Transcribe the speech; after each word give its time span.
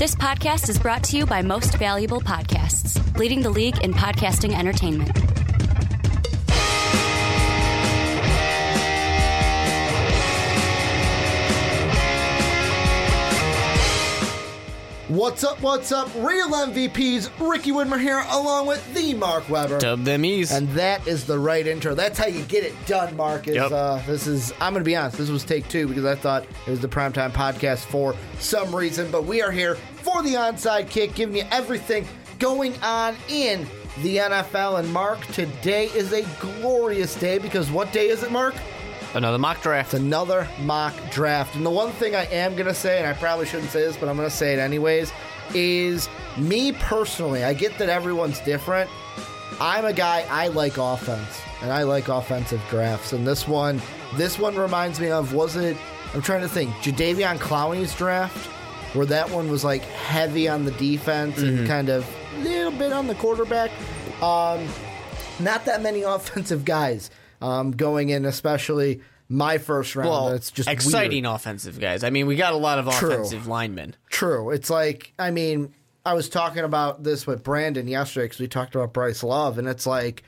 This 0.00 0.14
podcast 0.14 0.70
is 0.70 0.78
brought 0.78 1.04
to 1.04 1.18
you 1.18 1.26
by 1.26 1.42
Most 1.42 1.76
Valuable 1.76 2.22
Podcasts, 2.22 2.96
leading 3.18 3.42
the 3.42 3.50
league 3.50 3.84
in 3.84 3.92
podcasting 3.92 4.58
entertainment. 4.58 5.10
What's 15.10 15.42
up, 15.42 15.60
what's 15.60 15.90
up? 15.90 16.08
Real 16.14 16.48
MVPs, 16.50 17.30
Ricky 17.40 17.72
Widmer 17.72 18.00
here, 18.00 18.22
along 18.30 18.68
with 18.68 18.94
the 18.94 19.12
Mark 19.14 19.48
Weber. 19.48 19.80
Dub 19.80 20.04
them 20.04 20.24
ease. 20.24 20.52
And 20.52 20.68
that 20.70 21.04
is 21.08 21.24
the 21.26 21.36
right 21.36 21.66
intro. 21.66 21.96
That's 21.96 22.16
how 22.16 22.28
you 22.28 22.44
get 22.44 22.62
it 22.62 22.74
done, 22.86 23.16
Mark. 23.16 23.48
Is, 23.48 23.56
Yep. 23.56 23.72
uh, 23.72 24.00
this 24.06 24.28
is, 24.28 24.52
I'm 24.60 24.72
going 24.72 24.84
to 24.84 24.88
be 24.88 24.94
honest, 24.94 25.18
this 25.18 25.28
was 25.28 25.42
take 25.42 25.68
two 25.68 25.88
because 25.88 26.04
I 26.04 26.14
thought 26.14 26.44
it 26.64 26.70
was 26.70 26.78
the 26.78 26.86
primetime 26.86 27.32
podcast 27.32 27.86
for 27.86 28.14
some 28.38 28.74
reason. 28.74 29.10
But 29.10 29.24
we 29.24 29.42
are 29.42 29.50
here 29.50 29.76
for 30.02 30.22
the 30.22 30.34
onside 30.34 30.90
kick, 30.90 31.14
giving 31.14 31.36
you 31.36 31.44
everything 31.50 32.06
going 32.38 32.74
on 32.82 33.16
in 33.28 33.66
the 34.02 34.16
NFL. 34.16 34.78
And 34.78 34.92
Mark, 34.92 35.24
today 35.28 35.86
is 35.86 36.12
a 36.12 36.22
glorious 36.40 37.14
day 37.14 37.38
because 37.38 37.70
what 37.70 37.92
day 37.92 38.08
is 38.08 38.22
it, 38.22 38.30
Mark? 38.30 38.54
Another 39.14 39.38
mock 39.38 39.60
draft. 39.62 39.92
It's 39.92 40.02
another 40.02 40.46
mock 40.60 40.94
draft. 41.10 41.56
And 41.56 41.66
the 41.66 41.70
one 41.70 41.90
thing 41.92 42.14
I 42.14 42.26
am 42.26 42.52
going 42.54 42.66
to 42.66 42.74
say, 42.74 42.98
and 42.98 43.06
I 43.06 43.12
probably 43.12 43.46
shouldn't 43.46 43.70
say 43.70 43.80
this, 43.80 43.96
but 43.96 44.08
I'm 44.08 44.16
going 44.16 44.28
to 44.28 44.34
say 44.34 44.52
it 44.52 44.58
anyways, 44.58 45.12
is 45.52 46.08
me 46.36 46.72
personally, 46.72 47.42
I 47.42 47.54
get 47.54 47.76
that 47.78 47.88
everyone's 47.88 48.38
different. 48.40 48.88
I'm 49.60 49.84
a 49.84 49.92
guy, 49.92 50.24
I 50.30 50.48
like 50.48 50.78
offense, 50.78 51.42
and 51.60 51.72
I 51.72 51.82
like 51.82 52.08
offensive 52.08 52.62
drafts. 52.70 53.12
And 53.12 53.26
this 53.26 53.48
one, 53.48 53.82
this 54.14 54.38
one 54.38 54.54
reminds 54.54 55.00
me 55.00 55.10
of, 55.10 55.34
was 55.34 55.56
it, 55.56 55.76
I'm 56.14 56.22
trying 56.22 56.42
to 56.42 56.48
think, 56.48 56.70
Jadeveon 56.76 57.38
Clowney's 57.38 57.94
draft, 57.94 58.48
where 58.94 59.06
that 59.06 59.30
one 59.30 59.50
was 59.50 59.64
like 59.64 59.82
heavy 59.82 60.48
on 60.48 60.64
the 60.64 60.72
defense 60.72 61.38
and 61.40 61.66
kind 61.66 61.88
of 61.88 62.06
a 62.36 62.38
little 62.40 62.72
bit 62.72 62.92
on 62.92 63.06
the 63.06 63.14
quarterback. 63.14 63.70
Um, 64.22 64.66
not 65.38 65.64
that 65.66 65.82
many 65.82 66.02
offensive 66.16 66.64
guys 66.64 67.10
um, 67.40 67.70
going 67.72 68.08
in, 68.10 68.24
especially 68.24 69.00
my 69.28 69.58
first 69.58 69.94
round. 69.94 70.10
well, 70.10 70.30
That's 70.30 70.50
just 70.50 70.68
exciting 70.68 71.22
weird. 71.24 71.36
offensive 71.36 71.78
guys. 71.78 72.02
I 72.02 72.10
mean, 72.10 72.26
we 72.26 72.34
got 72.36 72.52
a 72.52 72.56
lot 72.56 72.78
of 72.78 72.92
True. 72.94 73.12
offensive 73.12 73.46
linemen. 73.46 73.94
True. 74.10 74.50
It's 74.50 74.68
like, 74.70 75.12
I 75.18 75.30
mean, 75.30 75.72
I 76.04 76.14
was 76.14 76.28
talking 76.28 76.64
about 76.64 77.04
this 77.04 77.26
with 77.26 77.44
Brandon 77.44 77.86
yesterday 77.86 78.24
because 78.26 78.40
we 78.40 78.48
talked 78.48 78.74
about 78.74 78.92
Bryce 78.92 79.22
Love, 79.22 79.58
and 79.58 79.68
it's 79.68 79.86
like 79.86 80.24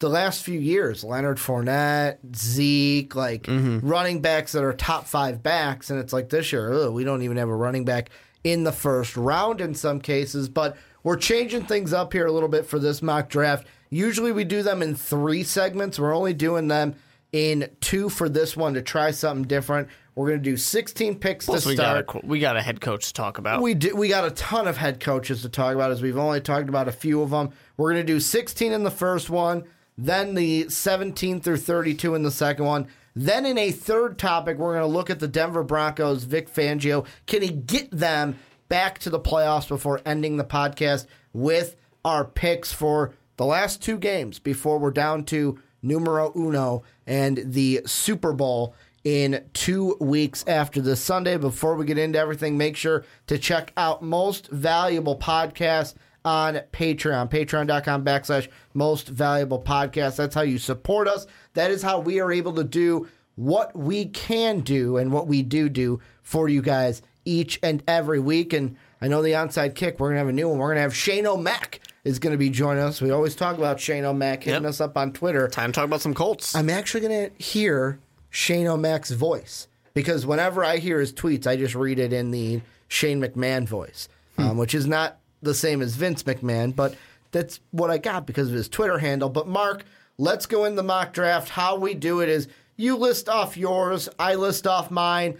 the 0.00 0.08
last 0.08 0.44
few 0.44 0.60
years, 0.60 1.02
Leonard 1.02 1.38
Fournette, 1.38 2.18
Zeke, 2.36 3.14
like 3.14 3.44
mm-hmm. 3.44 3.86
running 3.86 4.20
backs 4.20 4.52
that 4.52 4.62
are 4.62 4.72
top 4.72 5.06
five 5.06 5.42
backs, 5.42 5.90
and 5.90 5.98
it's 5.98 6.12
like 6.12 6.28
this 6.28 6.52
year, 6.52 6.72
ugh, 6.72 6.92
we 6.92 7.04
don't 7.04 7.22
even 7.22 7.36
have 7.36 7.48
a 7.48 7.54
running 7.54 7.84
back 7.84 8.10
in 8.44 8.64
the 8.64 8.72
first 8.72 9.16
round 9.16 9.60
in 9.60 9.74
some 9.74 10.00
cases, 10.00 10.48
but 10.48 10.76
we're 11.02 11.16
changing 11.16 11.64
things 11.64 11.92
up 11.92 12.12
here 12.12 12.26
a 12.26 12.32
little 12.32 12.48
bit 12.48 12.66
for 12.66 12.78
this 12.78 13.02
mock 13.02 13.28
draft. 13.28 13.66
Usually 13.90 14.32
we 14.32 14.44
do 14.44 14.62
them 14.62 14.82
in 14.82 14.94
three 14.94 15.42
segments. 15.42 15.98
We're 15.98 16.14
only 16.14 16.34
doing 16.34 16.68
them 16.68 16.94
in 17.32 17.70
two 17.80 18.08
for 18.08 18.28
this 18.28 18.56
one 18.56 18.74
to 18.74 18.82
try 18.82 19.10
something 19.10 19.46
different. 19.46 19.88
We're 20.14 20.28
going 20.28 20.40
to 20.40 20.50
do 20.50 20.56
16 20.56 21.18
picks 21.20 21.46
Plus, 21.46 21.62
to 21.62 21.68
we 21.68 21.74
start. 21.76 22.06
got 22.06 22.24
a, 22.24 22.26
we 22.26 22.40
got 22.40 22.56
a 22.56 22.62
head 22.62 22.80
coach 22.80 23.06
to 23.06 23.12
talk 23.12 23.38
about. 23.38 23.62
We 23.62 23.74
do, 23.74 23.94
we 23.94 24.08
got 24.08 24.24
a 24.24 24.32
ton 24.32 24.66
of 24.66 24.76
head 24.76 24.98
coaches 24.98 25.42
to 25.42 25.48
talk 25.48 25.74
about 25.74 25.92
as 25.92 26.02
we've 26.02 26.18
only 26.18 26.40
talked 26.40 26.68
about 26.68 26.88
a 26.88 26.92
few 26.92 27.22
of 27.22 27.30
them. 27.30 27.50
We're 27.76 27.92
going 27.92 28.04
to 28.04 28.12
do 28.12 28.18
16 28.18 28.72
in 28.72 28.82
the 28.82 28.90
first 28.90 29.30
one, 29.30 29.64
then 29.98 30.34
the 30.34 30.68
17 30.68 31.40
through 31.40 31.56
32 31.56 32.14
in 32.14 32.22
the 32.22 32.30
second 32.30 32.64
one. 32.64 32.86
Then 33.16 33.44
in 33.44 33.58
a 33.58 33.72
third 33.72 34.16
topic, 34.16 34.56
we're 34.56 34.74
going 34.74 34.88
to 34.88 34.96
look 34.96 35.10
at 35.10 35.18
the 35.18 35.26
Denver 35.26 35.64
Broncos, 35.64 36.22
Vic 36.22 36.48
Fangio. 36.48 37.04
Can 37.26 37.42
he 37.42 37.48
get 37.48 37.90
them 37.90 38.38
back 38.68 39.00
to 39.00 39.10
the 39.10 39.18
playoffs 39.18 39.66
before 39.66 40.00
ending 40.06 40.36
the 40.36 40.44
podcast 40.44 41.06
with 41.32 41.74
our 42.04 42.24
picks 42.24 42.72
for 42.72 43.12
the 43.36 43.44
last 43.44 43.82
two 43.82 43.98
games 43.98 44.38
before 44.38 44.78
we're 44.78 44.92
down 44.92 45.24
to 45.24 45.58
numero 45.82 46.32
uno 46.36 46.84
and 47.06 47.40
the 47.44 47.80
Super 47.84 48.32
Bowl 48.32 48.74
in 49.02 49.44
two 49.52 49.96
weeks 50.00 50.44
after 50.46 50.80
this 50.80 51.00
Sunday. 51.00 51.36
Before 51.36 51.74
we 51.74 51.86
get 51.86 51.98
into 51.98 52.18
everything, 52.18 52.56
make 52.56 52.76
sure 52.76 53.04
to 53.26 53.38
check 53.38 53.72
out 53.76 54.02
Most 54.02 54.48
Valuable 54.48 55.18
Podcast 55.18 55.94
on 56.28 56.60
Patreon. 56.72 57.30
Patreon.com 57.30 58.04
backslash 58.04 58.48
Most 58.74 59.08
Valuable 59.08 59.62
Podcast. 59.62 60.16
That's 60.16 60.34
how 60.34 60.42
you 60.42 60.58
support 60.58 61.08
us. 61.08 61.26
That 61.54 61.70
is 61.70 61.82
how 61.82 62.00
we 62.00 62.20
are 62.20 62.30
able 62.30 62.52
to 62.54 62.64
do 62.64 63.08
what 63.36 63.74
we 63.74 64.04
can 64.06 64.60
do 64.60 64.98
and 64.98 65.10
what 65.10 65.26
we 65.26 65.42
do 65.42 65.68
do 65.70 66.00
for 66.22 66.48
you 66.48 66.60
guys 66.60 67.00
each 67.24 67.58
and 67.62 67.82
every 67.88 68.20
week. 68.20 68.52
And 68.52 68.76
I 69.00 69.08
know 69.08 69.22
the 69.22 69.30
onside 69.32 69.74
kick, 69.74 69.98
we're 69.98 70.08
going 70.08 70.16
to 70.16 70.18
have 70.18 70.28
a 70.28 70.32
new 70.32 70.48
one. 70.50 70.58
We're 70.58 70.66
going 70.66 70.76
to 70.76 70.82
have 70.82 70.94
Shane 70.94 71.26
O'Mac 71.26 71.80
is 72.04 72.18
going 72.18 72.32
to 72.32 72.38
be 72.38 72.50
joining 72.50 72.82
us. 72.82 73.00
We 73.00 73.10
always 73.10 73.34
talk 73.34 73.56
about 73.56 73.80
Shane 73.80 74.04
O'Mac 74.04 74.42
hitting 74.44 74.62
Yep. 74.64 74.68
us 74.68 74.80
up 74.82 74.96
on 74.98 75.12
Twitter. 75.12 75.48
Time 75.48 75.72
to 75.72 75.76
talk 75.76 75.84
about 75.86 76.00
some 76.02 76.14
Colts. 76.14 76.54
I'm 76.54 76.68
actually 76.68 77.00
going 77.08 77.30
to 77.30 77.42
hear 77.42 77.98
Shane 78.28 78.66
O'Mac's 78.66 79.12
voice 79.12 79.66
because 79.94 80.26
whenever 80.26 80.62
I 80.64 80.76
hear 80.76 81.00
his 81.00 81.12
tweets, 81.12 81.46
I 81.46 81.56
just 81.56 81.74
read 81.74 81.98
it 81.98 82.12
in 82.12 82.30
the 82.32 82.60
Shane 82.88 83.20
McMahon 83.22 83.66
voice, 83.66 84.08
um, 84.36 84.58
which 84.58 84.74
is 84.74 84.86
not 84.86 85.17
the 85.42 85.54
same 85.54 85.82
as 85.82 85.94
Vince 85.94 86.22
McMahon, 86.22 86.74
but 86.74 86.94
that's 87.30 87.60
what 87.70 87.90
I 87.90 87.98
got 87.98 88.26
because 88.26 88.48
of 88.48 88.54
his 88.54 88.68
Twitter 88.68 88.98
handle. 88.98 89.28
But 89.28 89.48
Mark, 89.48 89.84
let's 90.16 90.46
go 90.46 90.64
in 90.64 90.76
the 90.76 90.82
mock 90.82 91.12
draft. 91.12 91.50
How 91.50 91.76
we 91.76 91.94
do 91.94 92.20
it 92.20 92.28
is 92.28 92.48
you 92.76 92.96
list 92.96 93.28
off 93.28 93.56
yours, 93.56 94.08
I 94.18 94.34
list 94.34 94.66
off 94.66 94.90
mine. 94.90 95.36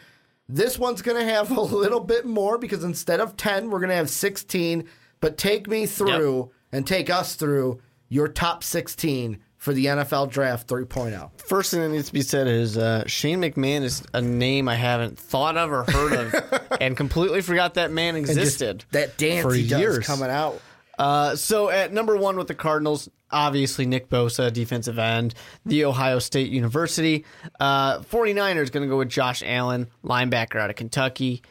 This 0.49 0.79
one's 0.79 1.03
going 1.03 1.19
to 1.19 1.33
have 1.33 1.51
a 1.57 1.61
little 1.61 2.01
bit 2.01 2.27
more 2.27 2.59
because 2.59 2.85
instead 2.85 3.21
of 3.21 3.37
10, 3.37 3.71
we're 3.71 3.81
going 3.81 3.91
to 3.91 3.97
have 3.97 4.11
16. 4.11 4.85
But 5.21 5.37
take 5.37 5.69
me 5.69 5.87
through 5.87 6.51
and 6.73 6.87
take 6.87 7.11
us 7.11 7.35
through 7.35 7.81
your 8.09 8.29
top 8.29 8.63
16 8.63 9.39
for 9.69 9.75
the 9.75 9.85
NFL 9.85 10.31
Draft 10.31 10.73
oh. 10.73 10.77
3.0. 10.77 11.31
First 11.43 11.73
thing 11.73 11.83
that 11.83 11.91
needs 11.91 12.07
to 12.07 12.15
be 12.15 12.23
said 12.23 12.47
is 12.47 12.79
uh, 12.79 13.07
Shane 13.07 13.43
McMahon 13.43 13.83
is 13.83 14.03
a 14.15 14.23
name 14.23 14.67
I 14.67 14.77
haven't 14.77 15.19
thought 15.19 15.59
of 15.59 15.71
or 15.71 15.85
heard 15.85 16.13
of, 16.15 16.63
and 16.81 16.97
completely 16.97 17.43
forgot 17.43 17.75
that 17.75 17.91
man 17.91 18.17
existed. 18.17 18.87
that 18.93 19.19
dance 19.19 19.43
for 19.43 19.55
years. 19.55 20.07
coming 20.07 20.31
out. 20.31 20.63
Uh, 20.99 21.37
so 21.37 21.69
at 21.69 21.93
number 21.93 22.17
one 22.17 22.39
with 22.39 22.49
the 22.49 22.55
Cardinals, 22.55 23.11
obviously 23.31 23.85
Nick 23.85 24.09
Bosa, 24.09 24.51
defensive 24.51 24.99
end, 24.99 25.35
the 25.67 25.85
Ohio 25.85 26.19
State 26.19 26.51
University. 26.51 27.27
Uh, 27.61 27.99
49ers 27.99 28.73
going 28.73 28.85
to 28.85 28.89
go 28.89 28.97
with 28.97 29.11
Josh 29.11 29.43
Allen, 29.45 29.89
linebacker 30.03 30.57
out 30.57 30.71
of 30.71 30.77
Kentucky. 30.77 31.43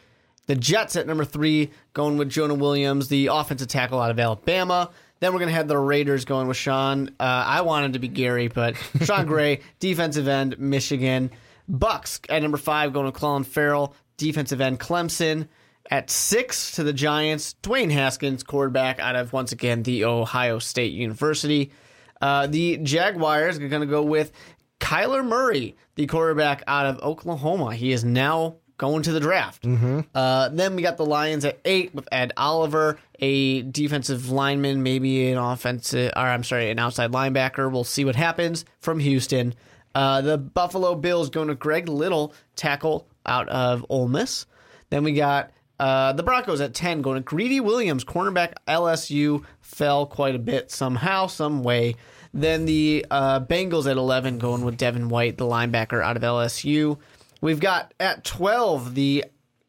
The 0.46 0.56
Jets 0.56 0.96
at 0.96 1.06
number 1.06 1.24
three, 1.24 1.70
going 1.92 2.16
with 2.16 2.30
Jonah 2.30 2.54
Williams, 2.54 3.06
the 3.06 3.28
offensive 3.28 3.68
tackle 3.68 4.00
out 4.00 4.10
of 4.10 4.18
Alabama. 4.18 4.90
Then 5.20 5.32
we're 5.32 5.40
going 5.40 5.50
to 5.50 5.54
have 5.54 5.68
the 5.68 5.78
Raiders 5.78 6.24
going 6.24 6.46
with 6.46 6.56
Sean. 6.56 7.08
Uh, 7.18 7.22
I 7.22 7.62
wanted 7.62 7.94
to 7.94 7.98
be 7.98 8.08
Gary, 8.08 8.48
but 8.48 8.76
Sean 9.02 9.26
Gray, 9.26 9.60
defensive 9.80 10.28
end, 10.28 10.58
Michigan. 10.58 11.30
Bucks 11.68 12.20
at 12.28 12.40
number 12.42 12.56
five, 12.56 12.92
going 12.92 13.10
to 13.10 13.18
Clelin 13.18 13.44
Ferrell, 13.44 13.94
defensive 14.16 14.60
end, 14.60 14.80
Clemson. 14.80 15.48
At 15.90 16.10
six 16.10 16.72
to 16.72 16.84
the 16.84 16.92
Giants, 16.92 17.54
Dwayne 17.62 17.90
Haskins, 17.90 18.42
quarterback 18.42 19.00
out 19.00 19.16
of 19.16 19.32
once 19.32 19.52
again 19.52 19.82
the 19.82 20.04
Ohio 20.04 20.58
State 20.58 20.92
University. 20.92 21.72
Uh, 22.20 22.46
the 22.46 22.76
Jaguars 22.78 23.56
are 23.58 23.68
going 23.68 23.80
to 23.80 23.86
go 23.86 24.02
with 24.02 24.30
Kyler 24.80 25.26
Murray, 25.26 25.76
the 25.94 26.06
quarterback 26.06 26.62
out 26.66 26.84
of 26.86 27.00
Oklahoma. 27.00 27.74
He 27.74 27.92
is 27.92 28.04
now 28.04 28.56
going 28.78 29.02
to 29.02 29.12
the 29.12 29.20
draft. 29.20 29.64
Uh, 30.14 30.48
then 30.48 30.74
we 30.76 30.82
got 30.82 30.96
the 30.96 31.04
Lions 31.04 31.44
at 31.44 31.58
eight 31.64 31.94
with 31.94 32.08
Ed 32.10 32.32
Oliver, 32.36 32.98
a 33.18 33.62
defensive 33.62 34.30
lineman, 34.30 34.82
maybe 34.82 35.30
an 35.30 35.38
offensive, 35.38 36.12
or 36.16 36.22
I'm 36.22 36.44
sorry, 36.44 36.70
an 36.70 36.78
outside 36.78 37.12
linebacker. 37.12 37.70
We'll 37.70 37.84
see 37.84 38.04
what 38.04 38.16
happens 38.16 38.64
from 38.80 39.00
Houston. 39.00 39.54
Uh, 39.94 40.20
the 40.20 40.38
Buffalo 40.38 40.94
Bills 40.94 41.28
going 41.28 41.48
to 41.48 41.54
Greg 41.54 41.88
Little, 41.88 42.32
tackle 42.56 43.06
out 43.26 43.48
of 43.48 43.84
Ole 43.88 44.08
Miss. 44.08 44.46
Then 44.90 45.04
we 45.04 45.12
got 45.12 45.50
uh, 45.80 46.12
the 46.12 46.22
Broncos 46.22 46.60
at 46.60 46.74
10 46.74 47.02
going 47.02 47.16
to 47.16 47.20
Greedy 47.22 47.60
Williams, 47.60 48.04
cornerback 48.04 48.54
LSU, 48.66 49.44
fell 49.60 50.06
quite 50.06 50.34
a 50.34 50.38
bit 50.38 50.70
somehow, 50.70 51.26
some 51.26 51.62
way. 51.62 51.96
Then 52.34 52.64
the 52.64 53.06
uh, 53.10 53.40
Bengals 53.40 53.90
at 53.90 53.96
11 53.96 54.38
going 54.38 54.64
with 54.64 54.76
Devin 54.76 55.08
White, 55.08 55.38
the 55.38 55.44
linebacker 55.44 56.02
out 56.02 56.16
of 56.16 56.22
LSU. 56.22 56.98
We've 57.40 57.60
got 57.60 57.94
at 58.00 58.24
12 58.24 58.94
the 58.94 59.24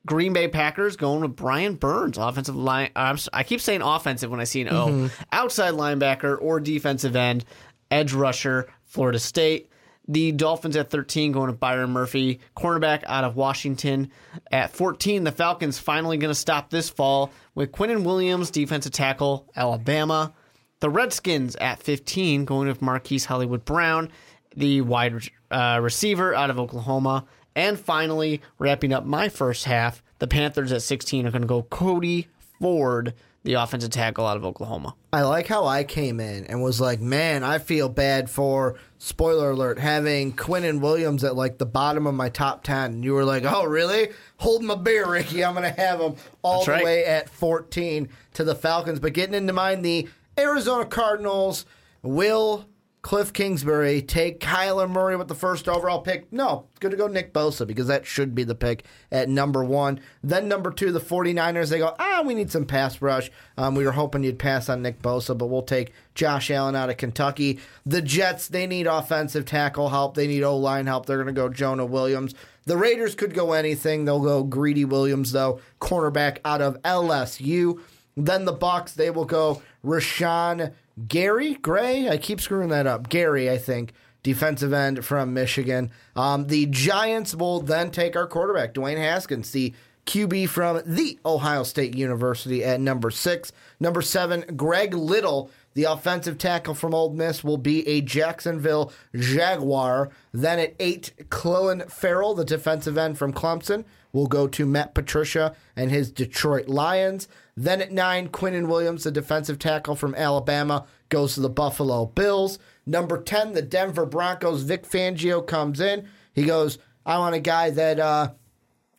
Green 0.06 0.34
Bay 0.34 0.48
Packers 0.48 0.96
going 0.96 1.22
with 1.22 1.36
Brian 1.36 1.76
Burns, 1.76 2.18
offensive 2.18 2.56
line. 2.56 2.90
I 2.96 3.44
keep 3.44 3.62
saying 3.62 3.82
offensive 3.82 4.32
when 4.32 4.40
I 4.40 4.46
see 4.46 4.62
an 4.62 4.70
O. 4.70 5.10
Outside 5.32 5.74
linebacker 5.74 6.38
or 6.42 6.60
defensive 6.60 7.16
end, 7.16 7.46
edge 7.92 8.14
rusher, 8.14 8.70
Florida 8.86 9.20
State. 9.20 9.70
The 10.08 10.32
Dolphins 10.32 10.76
at 10.76 10.90
13 10.90 11.32
going 11.32 11.52
to 11.52 11.54
Byron 11.54 11.92
Murphy, 11.92 12.40
cornerback 12.58 13.04
out 13.06 13.24
of 13.24 13.36
Washington. 13.36 14.10
At 14.52 14.72
14, 14.72 15.24
the 15.24 15.32
Falcons 15.32 15.78
finally 15.78 16.18
going 16.18 16.32
to 16.32 16.36
stop 16.36 16.72
this 16.72 16.90
fall 16.90 17.32
with 17.54 17.72
Quinnen 17.72 18.04
Williams, 18.04 18.50
defensive 18.50 18.92
tackle, 18.92 19.48
Alabama. 19.56 20.34
The 20.80 20.90
Redskins 20.90 21.56
at 21.58 21.84
15 21.84 22.46
going 22.46 22.68
with 22.68 22.82
Marquise 22.82 23.26
Hollywood 23.26 23.66
Brown, 23.66 24.10
the 24.56 24.82
wide 24.82 25.30
uh, 25.52 25.78
receiver 25.80 26.34
out 26.34 26.50
of 26.50 26.58
Oklahoma. 26.58 27.26
And 27.56 27.80
finally, 27.80 28.42
wrapping 28.58 28.94
up 28.94 29.06
my 29.06 29.30
first 29.30 29.66
half, 29.66 30.02
the 30.20 30.28
Panthers 30.28 30.72
at 30.72 30.82
16 30.82 31.26
are 31.26 31.32
going 31.32 31.42
to 31.42 31.48
go 31.48 31.64
Cody 31.64 32.28
Ford, 32.60 33.14
the 33.44 33.54
offensive 33.54 33.90
tackle 33.90 34.26
out 34.28 34.38
of 34.38 34.46
Oklahoma. 34.46 34.96
I 35.12 35.24
like 35.24 35.48
how 35.48 35.66
I 35.66 35.84
came 35.84 36.20
in 36.20 36.46
and 36.46 36.62
was 36.62 36.80
like, 36.80 37.00
man, 37.00 37.44
I 37.44 37.58
feel 37.58 37.90
bad 37.90 38.30
for 38.30 38.76
spoiler 38.98 39.52
alert 39.52 39.80
having 39.80 40.34
Quinnen 40.34 40.82
Williams 40.82 41.24
at 41.24 41.36
like 41.36 41.58
the 41.58 41.66
bottom 41.66 42.06
of 42.06 42.14
my 42.14 42.30
top 42.30 42.64
ten. 42.64 42.92
And 42.94 43.04
you 43.04 43.14
were 43.14 43.24
like, 43.26 43.44
oh 43.46 43.64
really? 43.66 44.10
Hold 44.38 44.64
my 44.64 44.76
beer, 44.76 45.10
Ricky. 45.10 45.44
I'm 45.44 45.54
gonna 45.54 45.72
have 45.72 46.00
them 46.00 46.16
all 46.42 46.58
That's 46.60 46.66
the 46.66 46.72
right. 46.74 46.84
way 46.84 47.06
at 47.06 47.30
14 47.30 48.10
to 48.34 48.44
the 48.44 48.56
Falcons. 48.56 49.00
But 49.00 49.14
getting 49.14 49.36
into 49.36 49.54
mine, 49.54 49.82
the 49.82 50.08
Arizona 50.38 50.86
Cardinals 50.86 51.66
will 52.02 52.66
Cliff 53.02 53.32
Kingsbury 53.32 54.02
take 54.02 54.42
Kyler 54.42 54.90
Murray 54.90 55.16
with 55.16 55.30
the 55.30 55.36
first 55.36 55.70
overall 55.70 56.02
pick? 56.02 56.32
No, 56.34 56.66
it's 56.72 56.80
going 56.80 56.92
to 56.92 56.98
go 56.98 57.08
Nick 57.08 57.34
Bosa 57.34 57.66
because 57.66 57.88
that 57.88 58.06
should 58.06 58.36
be 58.36 58.44
the 58.44 58.56
pick 58.56 58.84
at 59.10 59.30
number 59.30 59.64
one. 59.64 60.02
Then 60.22 60.50
number 60.50 60.70
two, 60.70 60.92
the 60.92 61.00
49ers, 61.00 61.70
they 61.70 61.78
go, 61.78 61.96
ah, 61.98 62.24
we 62.26 62.34
need 62.34 62.52
some 62.52 62.66
pass 62.66 63.02
rush. 63.02 63.32
Um, 63.58 63.74
we 63.74 63.86
were 63.86 63.94
hoping 63.94 64.24
you'd 64.24 64.38
pass 64.38 64.68
on 64.68 64.82
Nick 64.82 65.02
Bosa, 65.02 65.38
but 65.38 65.48
we'll 65.48 65.62
take 65.62 65.94
Josh 66.14 66.52
Allen 66.52 66.76
out 66.76 66.90
of 66.90 66.98
Kentucky. 66.98 67.60
The 67.86 68.02
Jets, 68.02 68.50
they 68.50 68.68
need 68.68 68.86
offensive 68.86 69.46
tackle 69.46 69.90
help. 69.90 70.16
They 70.16 70.28
need 70.28 70.44
O 70.44 70.58
line 70.58 70.86
help. 70.86 71.06
They're 71.06 71.24
going 71.24 71.34
to 71.34 71.34
go 71.34 71.48
Jonah 71.48 71.86
Williams. 71.86 72.36
The 72.66 72.78
Raiders 72.78 73.16
could 73.16 73.34
go 73.34 73.54
anything. 73.54 74.04
They'll 74.04 74.20
go 74.20 74.44
Greedy 74.44 74.86
Williams, 74.86 75.32
though, 75.32 75.62
cornerback 75.80 76.40
out 76.44 76.62
of 76.62 76.80
LSU. 76.84 77.80
Then 78.26 78.46
the 78.46 78.54
Bucks, 78.54 78.94
they 78.94 79.10
will 79.10 79.26
go 79.26 79.62
Rashan 79.84 80.74
Gary 81.08 81.56
Gray. 81.56 82.10
I 82.10 82.18
keep 82.18 82.42
screwing 82.42 82.70
that 82.70 82.88
up. 82.88 83.10
Gary, 83.10 83.50
I 83.50 83.58
think, 83.58 83.94
defensive 84.24 84.74
end 84.74 85.06
from 85.06 85.34
Michigan. 85.34 85.92
Um, 86.16 86.48
the 86.48 86.66
Giants 86.68 87.34
will 87.34 87.62
then 87.62 87.92
take 87.92 88.16
our 88.16 88.28
quarterback, 88.28 88.74
Dwayne 88.74 88.98
Haskins, 88.98 89.52
the 89.52 89.74
QB 90.06 90.50
from 90.50 90.82
the 90.86 91.20
Ohio 91.26 91.64
State 91.64 91.96
University 91.96 92.64
at 92.64 92.82
number 92.82 93.12
six. 93.12 93.52
Number 93.80 94.02
seven, 94.02 94.44
Greg 94.56 94.94
Little, 94.94 95.52
the 95.76 95.84
offensive 95.84 96.38
tackle 96.40 96.74
from 96.74 96.96
Ole 96.96 97.14
Miss, 97.14 97.44
will 97.44 97.58
be 97.58 97.88
a 97.88 98.02
Jacksonville 98.02 98.92
Jaguar. 99.16 100.10
Then 100.34 100.58
at 100.58 100.74
eight, 100.80 101.14
Clelin 101.30 101.90
Ferrell, 101.92 102.34
the 102.34 102.44
defensive 102.44 102.98
end 102.98 103.18
from 103.20 103.34
Clemson, 103.34 103.86
will 104.12 104.28
go 104.28 104.48
to 104.48 104.66
Matt 104.66 104.96
Patricia 104.96 105.56
and 105.76 105.92
his 105.92 106.12
Detroit 106.12 106.68
Lions. 106.68 107.28
Then 107.62 107.82
at 107.82 107.92
nine, 107.92 108.30
Quinnen 108.30 108.70
Williams, 108.70 109.04
the 109.04 109.12
defensive 109.12 109.60
tackle 109.60 109.98
from 109.98 110.16
Alabama, 110.16 110.86
goes 111.10 111.34
to 111.34 111.42
the 111.42 111.50
Buffalo 111.50 112.06
Bills. 112.06 112.58
Number 112.86 113.22
10, 113.22 113.52
the 113.52 113.62
Denver 113.62 114.06
Broncos, 114.06 114.62
Vic 114.64 114.84
Fangio 114.84 115.46
comes 115.46 115.82
in. 115.82 116.08
He 116.32 116.46
goes, 116.46 116.78
I 117.06 117.18
want 117.18 117.36
a 117.36 117.42
guy 117.42 117.70
that 117.72 118.00
uh, 118.00 118.30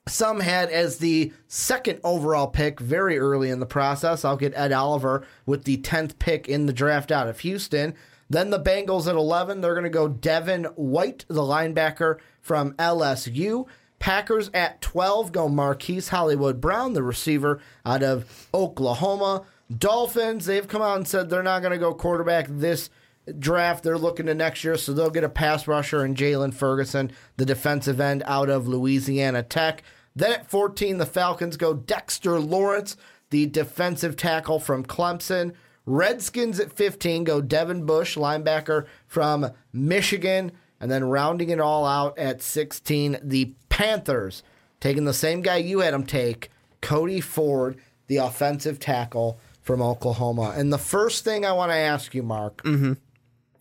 some 0.07 0.41
had 0.41 0.69
as 0.69 0.99
the 0.99 1.33
second 1.49 2.01
overall 2.05 2.49
pick 2.49 2.81
very 2.81 3.19
early 3.19 3.49
in 3.49 3.61
the 3.61 3.67
process. 3.67 4.27
I'll 4.27 4.37
get 4.37 4.53
Ed 4.55 4.73
Oliver 4.73 5.27
with 5.47 5.65
the 5.65 5.79
10th 5.79 6.19
pick 6.19 6.47
in 6.47 6.67
the 6.67 6.75
draft 6.75 7.11
out 7.11 7.29
of 7.29 7.41
Houston. 7.41 7.95
Then 8.29 8.51
the 8.51 8.61
Bengals 8.61 9.09
at 9.09 9.17
11, 9.17 9.63
they're 9.63 9.73
going 9.73 9.85
to 9.85 9.91
go 9.91 10.07
Devin 10.07 10.65
White, 10.77 11.25
the 11.29 11.41
linebacker 11.41 12.19
from 12.43 12.75
LSU. 12.75 13.67
Packers 14.01 14.51
at 14.53 14.81
12 14.81 15.31
go 15.31 15.49
Marquise 15.49 16.09
Hollywood 16.09 16.61
Brown, 16.61 16.95
the 16.95 17.03
receiver 17.03 17.61
out 17.87 18.03
of 18.03 18.49
Oklahoma. 18.53 19.45
Dolphins, 19.77 20.47
they've 20.47 20.67
come 20.67 20.83
out 20.83 20.97
and 20.97 21.07
said 21.07 21.31
they're 21.31 21.43
not 21.45 21.61
going 21.61 21.73
to 21.73 21.79
go 21.79 21.95
quarterback 21.95 22.47
this 22.49 22.91
draft. 23.39 23.85
They're 23.85 23.99
looking 23.99 24.27
to 24.27 24.35
next 24.35 24.65
year, 24.65 24.77
so 24.77 24.93
they'll 24.93 25.11
get 25.11 25.23
a 25.23 25.29
pass 25.29 25.69
rusher 25.69 26.03
and 26.03 26.17
Jaylon 26.17 26.55
Ferguson, 26.55 27.13
the 27.37 27.45
defensive 27.45 28.01
end 28.01 28.25
out 28.27 28.49
of 28.49 28.67
Louisiana 28.67 29.43
Tech. 29.43 29.83
Then 30.17 30.33
at 30.33 30.51
14, 30.51 30.99
the 30.99 31.07
Falcons 31.07 31.57
go 31.57 31.75
Dexter 31.75 32.41
Lawrence, 32.41 32.97
the 33.29 33.47
defensive 33.47 34.17
tackle 34.17 34.59
from 34.59 34.85
Clemson. 34.85 35.53
Redskins 35.87 36.59
at 36.59 36.73
15 36.73 37.25
go 37.25 37.41
Devin 37.41 37.85
Bush, 37.85 38.17
linebacker 38.17 38.87
from 39.07 39.51
Michigan. 39.73 40.53
And 40.81 40.91
then 40.91 41.05
rounding 41.05 41.51
it 41.51 41.61
all 41.61 41.85
out 41.85 42.19
at 42.19 42.41
16, 42.41 43.19
the 43.23 43.53
Panthers, 43.81 44.43
taking 44.79 45.07
the 45.07 45.15
same 45.15 45.41
guy 45.41 45.57
you 45.57 45.81
had 45.81 45.95
them 45.95 46.05
take, 46.05 46.51
Cody 46.83 47.19
Ford, 47.23 47.79
the 48.09 48.19
offensive 48.19 48.79
tackle 48.79 49.41
from 49.63 49.81
Oklahoma. 49.81 50.53
And 50.55 50.71
the 50.71 50.77
first 50.77 51.25
thing 51.25 51.47
I 51.47 51.53
want 51.53 51.73
to 51.73 51.77
ask 51.77 52.15
you, 52.15 52.23
Mark, 52.23 52.63
mm-hmm. 52.63 52.93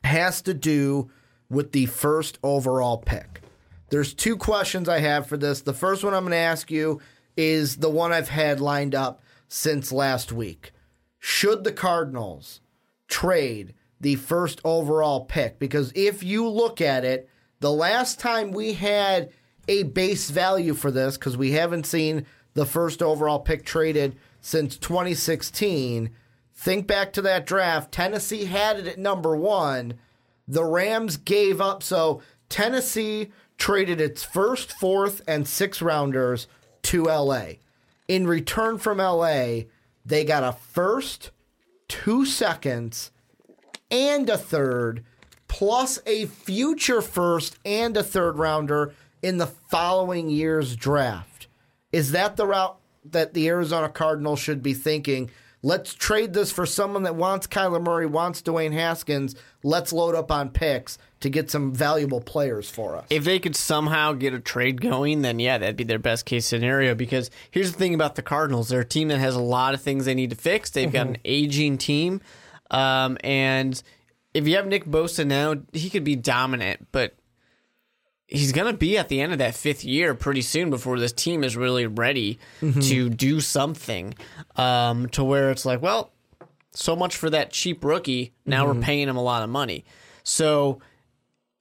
has 0.04 0.42
to 0.42 0.54
do 0.54 1.10
with 1.50 1.72
the 1.72 1.86
first 1.86 2.38
overall 2.44 2.98
pick. 2.98 3.40
There's 3.92 4.14
two 4.14 4.36
questions 4.36 4.90
I 4.90 5.00
have 5.00 5.26
for 5.26 5.38
this. 5.38 5.62
The 5.62 5.74
first 5.74 6.04
one 6.04 6.14
I'm 6.14 6.24
going 6.24 6.32
to 6.32 6.38
ask 6.38 6.70
you 6.70 7.00
is 7.38 7.78
the 7.78 7.90
one 7.90 8.12
I've 8.12 8.28
had 8.28 8.60
lined 8.60 8.94
up 8.94 9.24
since 9.48 9.90
last 9.90 10.34
week. 10.34 10.74
Should 11.20 11.64
the 11.64 11.72
Cardinals 11.72 12.60
trade 13.08 13.74
the 14.02 14.16
first 14.16 14.60
overall 14.66 15.24
pick? 15.24 15.60
Because 15.60 15.94
if 15.96 16.24
you 16.24 16.46
look 16.46 16.82
at 16.82 17.06
it, 17.06 17.30
the 17.62 17.72
last 17.72 18.20
time 18.20 18.52
we 18.52 18.74
had 18.74 19.32
a 19.70 19.84
base 19.84 20.32
value 20.32 20.74
for 20.74 20.90
this, 20.90 21.16
because 21.16 21.38
we 21.38 21.52
haven't 21.52 21.86
seen 21.86 22.26
the 22.56 22.66
first 22.66 23.04
overall 23.04 23.40
pick 23.40 23.64
traded 23.64 24.18
since 24.42 24.76
2016, 24.76 26.10
think 26.56 26.88
back 26.88 27.14
to 27.14 27.22
that 27.22 27.46
draft. 27.46 27.92
Tennessee 27.92 28.46
had 28.46 28.80
it 28.80 28.88
at 28.88 28.98
number 28.98 29.36
one. 29.36 29.94
The 30.48 30.66
Rams 30.66 31.18
gave 31.18 31.62
up. 31.62 31.84
So 31.84 32.22
Tennessee 32.50 33.32
traded 33.58 34.02
its 34.02 34.24
first, 34.24 34.74
fourth, 34.74 35.22
and 35.28 35.48
sixth 35.48 35.84
rounders 35.84 36.48
to 36.84 37.04
LA. 37.04 37.44
In 38.08 38.26
return 38.26 38.80
from 38.80 38.98
LA, 38.98 39.62
they 40.04 40.24
got 40.26 40.44
a 40.44 40.54
first, 40.54 41.30
two 41.88 42.26
seconds, 42.26 43.12
and 43.92 44.28
a 44.30 44.38
third, 44.38 45.04
plus 45.48 46.00
a 46.08 46.26
future 46.26 47.02
first 47.02 47.60
and 47.64 47.96
a 47.96 48.04
third 48.04 48.40
rounder 48.40 48.94
in 49.22 49.38
the 49.38 49.48
following 49.48 50.30
year's 50.30 50.76
draft. 50.76 51.48
Is 51.92 52.12
that 52.12 52.36
the 52.36 52.48
route 52.48 52.78
that 53.06 53.34
the 53.34 53.48
Arizona 53.48 53.90
Cardinals 53.90 54.40
should 54.40 54.62
be 54.62 54.74
thinking? 54.74 55.30
Let's 55.62 55.94
trade 55.94 56.34
this 56.34 56.52
for 56.54 56.66
someone 56.66 57.04
that 57.04 57.16
wants 57.16 57.46
Kyler 57.46 57.84
Murray, 57.84 58.06
wants 58.06 58.42
Dwayne 58.42 58.72
Haskins. 58.72 59.36
Let's 59.62 59.92
load 59.92 60.16
up 60.16 60.32
on 60.32 60.52
picks 60.52 60.98
to 61.20 61.30
get 61.30 61.52
some 61.52 61.74
valuable 61.74 62.22
players 62.22 62.70
for 62.70 62.96
us. 62.96 63.06
If 63.10 63.26
they 63.26 63.40
could 63.40 63.58
somehow 63.58 64.14
get 64.14 64.34
a 64.34 64.40
trade 64.40 64.80
going, 64.80 65.22
then 65.22 65.38
yeah, 65.38 65.58
that'd 65.58 65.76
be 65.76 65.84
their 65.84 66.00
best 66.00 66.26
case 66.26 66.46
scenario. 66.46 66.96
Because 66.96 67.30
here's 67.52 67.74
the 67.74 67.78
thing 67.78 67.94
about 67.94 68.16
the 68.16 68.22
Cardinals: 68.22 68.70
they're 68.70 68.82
a 68.82 68.86
team 68.86 69.10
that 69.10 69.20
has 69.20 69.36
a 69.36 69.42
lot 69.42 69.74
of 69.74 69.82
things 69.82 70.06
they 70.06 70.16
need 70.16 70.30
to 70.30 70.38
fix. 70.38 70.70
They've 70.70 70.92
got 70.92 71.08
an 71.08 71.18
aging 71.26 71.78
team, 71.78 72.22
um, 72.72 73.18
and 73.22 73.82
if 74.34 74.48
you 74.48 74.56
have 74.56 74.68
Nick 74.68 74.86
Bosa 74.86 75.28
now, 75.28 75.56
he 75.74 75.90
could 75.90 76.06
be 76.06 76.16
dominant, 76.16 76.88
but 76.94 77.16
he's 78.30 78.52
going 78.52 78.72
to 78.72 78.78
be 78.78 78.98
at 78.98 79.10
the 79.10 79.22
end 79.22 79.32
of 79.32 79.40
that 79.40 79.56
fifth 79.56 79.84
year 79.84 80.14
pretty 80.14 80.42
soon 80.42 80.70
before 80.70 81.00
this 81.00 81.12
team 81.12 81.44
is 81.44 81.58
really 81.58 81.88
ready 81.88 82.40
mm-hmm. 82.62 82.80
to 82.80 83.10
do 83.10 83.42
something 83.42 84.14
um, 84.56 85.10
to 85.10 85.24
where 85.24 85.50
it's 85.50 85.66
like, 85.66 85.82
well, 85.82 86.12
so 86.72 86.96
much 86.96 87.16
for 87.18 87.30
that 87.30 87.52
cheap 87.52 87.84
rookie. 87.84 88.34
Now 88.46 88.68
we're 88.68 88.74
mm-hmm. 88.74 88.82
paying 88.82 89.08
him 89.08 89.18
a 89.18 89.24
lot 89.24 89.44
of 89.44 89.50
money. 89.50 89.84
So 90.24 90.80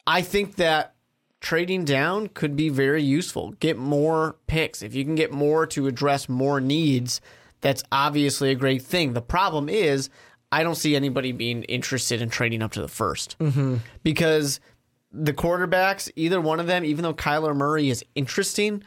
I 0.06 0.20
think 0.20 0.56
that 0.56 0.94
trading 1.40 1.84
down 1.84 2.28
could 2.28 2.54
be 2.54 2.68
very 2.68 3.02
useful. 3.02 3.52
Get 3.60 3.78
more 3.78 4.36
picks. 4.46 4.82
If 4.82 4.94
you 4.94 5.04
can 5.04 5.14
get 5.14 5.32
more 5.32 5.66
to 5.68 5.86
address 5.86 6.28
more 6.28 6.60
needs, 6.60 7.22
that's 7.62 7.82
obviously 7.90 8.50
a 8.50 8.54
great 8.54 8.82
thing. 8.82 9.14
The 9.14 9.22
problem 9.22 9.68
is, 9.70 10.10
I 10.52 10.62
don't 10.62 10.74
see 10.74 10.96
anybody 10.96 11.32
being 11.32 11.62
interested 11.64 12.20
in 12.22 12.30
trading 12.30 12.62
up 12.62 12.72
to 12.72 12.80
the 12.80 12.88
1st 12.88 13.36
mm-hmm. 13.36 13.76
because 14.02 14.60
the 15.12 15.32
quarterbacks, 15.32 16.10
either 16.16 16.40
one 16.40 16.60
of 16.60 16.66
them, 16.66 16.84
even 16.84 17.02
though 17.02 17.14
Kyler 17.14 17.56
Murray 17.56 17.88
is 17.90 18.04
interesting, 18.14 18.82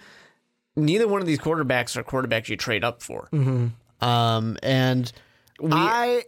neither 0.76 1.08
one 1.08 1.22
of 1.22 1.28
these 1.28 1.40
quarterbacks 1.40 1.98
are 1.98 2.04
quarterbacks 2.04 2.50
you 2.50 2.58
trade 2.58 2.84
up 2.84 3.02
for. 3.02 3.28
Um, 4.02 4.58
and 4.64 5.12
we, 5.60 5.70
I 5.72 6.24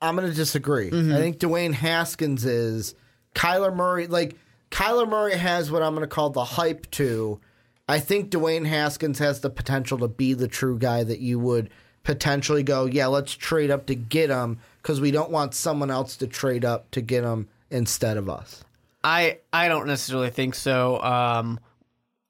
I'm 0.00 0.16
going 0.16 0.28
to 0.28 0.34
disagree. 0.34 0.88
I 0.88 1.16
think 1.18 1.38
Dwayne 1.38 1.74
Haskins 1.74 2.44
is 2.44 2.94
Kyler 3.34 3.74
Murray. 3.74 4.06
Like 4.06 4.36
Kyler 4.70 5.08
Murray 5.08 5.36
has 5.36 5.70
what 5.70 5.82
I'm 5.82 5.94
going 5.94 6.08
to 6.08 6.14
call 6.14 6.30
the 6.30 6.44
hype 6.44 6.90
to. 6.92 7.40
I 7.88 7.98
think 7.98 8.30
Dwayne 8.30 8.66
Haskins 8.66 9.18
has 9.18 9.40
the 9.40 9.50
potential 9.50 9.98
to 9.98 10.08
be 10.08 10.32
the 10.32 10.48
true 10.48 10.78
guy 10.78 11.02
that 11.02 11.18
you 11.18 11.38
would 11.40 11.70
potentially 12.04 12.62
go, 12.62 12.86
yeah, 12.86 13.08
let's 13.08 13.32
trade 13.34 13.70
up 13.70 13.86
to 13.86 13.94
get 13.94 14.30
him 14.30 14.58
because 14.80 15.00
we 15.00 15.10
don't 15.10 15.30
want 15.30 15.54
someone 15.54 15.90
else 15.90 16.16
to 16.18 16.26
trade 16.26 16.64
up 16.64 16.90
to 16.92 17.00
get 17.00 17.24
him 17.24 17.48
instead 17.68 18.16
of 18.16 18.30
us. 18.30 18.64
I 19.02 19.38
I 19.52 19.68
don't 19.68 19.86
necessarily 19.86 20.30
think 20.30 20.54
so. 20.54 21.00
Um, 21.02 21.60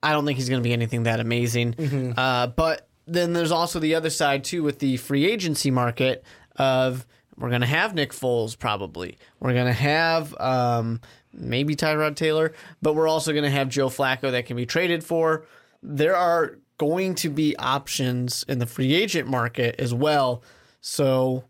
I 0.02 0.12
don't 0.12 0.24
think 0.24 0.38
he's 0.38 0.48
going 0.48 0.62
to 0.62 0.66
be 0.66 0.72
anything 0.72 1.02
that 1.04 1.20
amazing. 1.20 1.74
Uh, 2.16 2.46
but 2.48 2.88
then 3.06 3.32
there's 3.32 3.50
also 3.50 3.78
the 3.78 3.94
other 3.94 4.10
side 4.10 4.44
too 4.44 4.62
with 4.62 4.78
the 4.78 4.96
free 4.96 5.30
agency 5.30 5.70
market 5.70 6.24
of 6.56 7.06
we're 7.36 7.48
going 7.48 7.62
to 7.62 7.66
have 7.66 7.94
Nick 7.94 8.12
Foles 8.12 8.58
probably. 8.58 9.18
We're 9.40 9.54
going 9.54 9.66
to 9.66 9.72
have 9.72 10.38
um, 10.40 11.00
maybe 11.32 11.74
Tyrod 11.74 12.16
Taylor, 12.16 12.52
but 12.82 12.94
we're 12.94 13.08
also 13.08 13.32
going 13.32 13.44
to 13.44 13.50
have 13.50 13.68
Joe 13.68 13.88
Flacco 13.88 14.30
that 14.30 14.46
can 14.46 14.56
be 14.56 14.66
traded 14.66 15.02
for. 15.02 15.44
There 15.82 16.16
are 16.16 16.58
going 16.78 17.14
to 17.16 17.30
be 17.30 17.56
options 17.56 18.44
in 18.48 18.58
the 18.58 18.66
free 18.66 18.94
agent 18.94 19.28
market 19.28 19.76
as 19.78 19.92
well. 19.92 20.42
So 20.80 21.44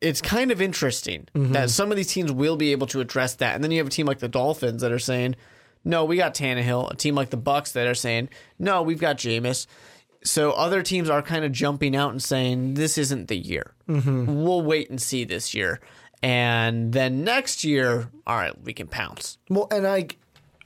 it's 0.00 0.22
kind 0.22 0.50
of 0.50 0.60
interesting 0.62 1.28
mm-hmm. 1.34 1.52
that 1.52 1.70
some 1.70 1.90
of 1.90 1.96
these 1.96 2.12
teams 2.12 2.32
will 2.32 2.56
be 2.56 2.72
able 2.72 2.86
to 2.88 3.00
address 3.00 3.34
that. 3.36 3.54
And 3.54 3.62
then 3.62 3.70
you 3.70 3.78
have 3.78 3.86
a 3.86 3.90
team 3.90 4.06
like 4.06 4.18
the 4.18 4.28
Dolphins 4.28 4.82
that 4.82 4.92
are 4.92 4.98
saying, 4.98 5.36
no, 5.84 6.04
we 6.04 6.16
got 6.16 6.34
Tannehill. 6.34 6.90
A 6.90 6.96
team 6.96 7.14
like 7.14 7.30
the 7.30 7.36
Bucks 7.36 7.72
that 7.72 7.86
are 7.86 7.94
saying, 7.94 8.30
no, 8.58 8.82
we've 8.82 9.00
got 9.00 9.18
Jameis. 9.18 9.66
So 10.22 10.52
other 10.52 10.82
teams 10.82 11.08
are 11.08 11.22
kind 11.22 11.44
of 11.44 11.52
jumping 11.52 11.96
out 11.96 12.10
and 12.10 12.22
saying, 12.22 12.74
this 12.74 12.98
isn't 12.98 13.28
the 13.28 13.36
year. 13.36 13.74
Mm-hmm. 13.88 14.42
We'll 14.42 14.62
wait 14.62 14.90
and 14.90 15.00
see 15.00 15.24
this 15.24 15.54
year. 15.54 15.80
And 16.22 16.92
then 16.92 17.24
next 17.24 17.64
year, 17.64 18.10
all 18.26 18.36
right, 18.36 18.58
we 18.62 18.74
can 18.74 18.86
pounce. 18.86 19.38
Well, 19.48 19.68
and 19.70 19.86
I, 19.86 20.08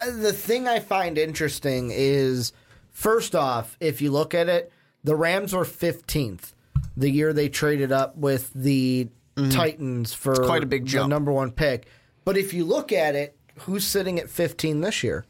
the 0.04 0.32
thing 0.32 0.66
I 0.66 0.80
find 0.80 1.16
interesting 1.16 1.90
is, 1.92 2.52
first 2.90 3.36
off, 3.36 3.76
if 3.78 4.02
you 4.02 4.10
look 4.10 4.34
at 4.34 4.48
it, 4.48 4.72
the 5.04 5.14
Rams 5.14 5.52
were 5.52 5.64
15th 5.64 6.54
the 6.96 7.10
year 7.10 7.32
they 7.32 7.48
traded 7.48 7.92
up 7.92 8.16
with 8.16 8.52
the 8.54 9.08
Titans 9.50 10.12
for 10.14 10.34
quite 10.34 10.62
a 10.62 10.66
big 10.66 10.84
the 10.84 10.90
jump. 10.90 11.10
number 11.10 11.32
one 11.32 11.50
pick. 11.50 11.86
But 12.24 12.36
if 12.36 12.54
you 12.54 12.64
look 12.64 12.92
at 12.92 13.14
it, 13.14 13.36
who's 13.60 13.84
sitting 13.84 14.18
at 14.18 14.30
15 14.30 14.80
this 14.80 15.02
year? 15.02 15.24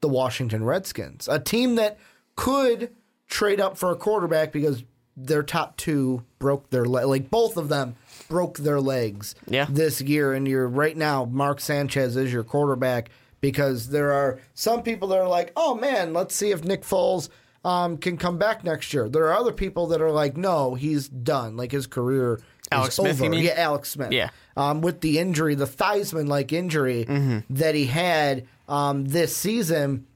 The 0.00 0.08
Washington 0.08 0.64
Redskins, 0.64 1.26
a 1.28 1.38
team 1.40 1.74
that 1.74 1.98
could 2.36 2.90
trade 3.28 3.60
up 3.60 3.76
for 3.76 3.90
a 3.90 3.96
quarterback 3.96 4.52
because 4.52 4.84
their 5.16 5.42
top 5.42 5.76
two 5.76 6.22
broke 6.38 6.70
their 6.70 6.84
leg. 6.84 7.06
Like 7.06 7.30
both 7.30 7.56
of 7.56 7.68
them 7.68 7.96
broke 8.28 8.58
their 8.58 8.80
legs 8.80 9.34
Yeah. 9.48 9.66
this 9.68 10.00
year. 10.00 10.32
And 10.32 10.46
you're 10.46 10.68
right 10.68 10.96
now, 10.96 11.24
Mark 11.24 11.58
Sanchez 11.60 12.16
is 12.16 12.32
your 12.32 12.44
quarterback 12.44 13.10
because 13.40 13.88
there 13.88 14.12
are 14.12 14.38
some 14.54 14.82
people 14.84 15.08
that 15.08 15.18
are 15.18 15.28
like, 15.28 15.52
oh 15.56 15.74
man, 15.74 16.12
let's 16.12 16.34
see 16.36 16.52
if 16.52 16.62
Nick 16.64 16.82
Foles 16.82 17.28
um, 17.64 17.96
can 17.98 18.16
come 18.16 18.38
back 18.38 18.62
next 18.62 18.94
year. 18.94 19.08
There 19.08 19.24
are 19.26 19.36
other 19.36 19.52
people 19.52 19.88
that 19.88 20.00
are 20.00 20.12
like, 20.12 20.36
no, 20.36 20.74
he's 20.76 21.08
done. 21.08 21.56
Like 21.56 21.72
his 21.72 21.88
career 21.88 22.40
Alex 22.72 22.96
Smith, 22.96 23.20
over. 23.20 23.34
Yeah, 23.34 23.54
Alex 23.56 23.90
Smith. 23.90 24.12
Yeah. 24.12 24.30
Um, 24.56 24.80
with 24.80 25.00
the 25.00 25.18
injury, 25.18 25.54
the 25.54 25.66
Theismann 25.66 26.28
like 26.28 26.52
injury 26.52 27.04
Mm-hmm. 27.08 27.54
that 27.54 27.74
he 27.74 27.86
had 27.86 28.46
um, 28.68 29.04
this 29.06 29.36
season, 29.36 30.06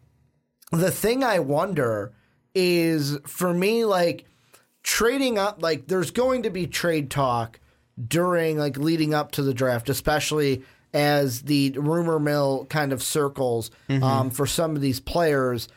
the 0.70 0.90
thing 0.90 1.22
I 1.24 1.38
wonder 1.38 2.12
is 2.54 3.18
for 3.26 3.52
me, 3.54 3.84
like 3.84 4.24
trading 4.82 5.38
up, 5.38 5.62
like 5.62 5.86
there's 5.86 6.10
going 6.10 6.42
to 6.42 6.50
be 6.50 6.66
trade 6.66 7.10
talk 7.10 7.60
during, 8.08 8.58
like 8.58 8.76
leading 8.76 9.14
up 9.14 9.32
to 9.32 9.42
the 9.42 9.54
draft, 9.54 9.88
especially 9.88 10.62
as 10.92 11.42
the 11.42 11.70
rumor 11.76 12.18
mill 12.18 12.66
kind 12.68 12.92
of 12.92 13.02
circles 13.02 13.70
um, 13.88 14.30
for 14.30 14.46
some 14.46 14.74
of 14.76 14.82
these 14.82 15.00
players. 15.00 15.68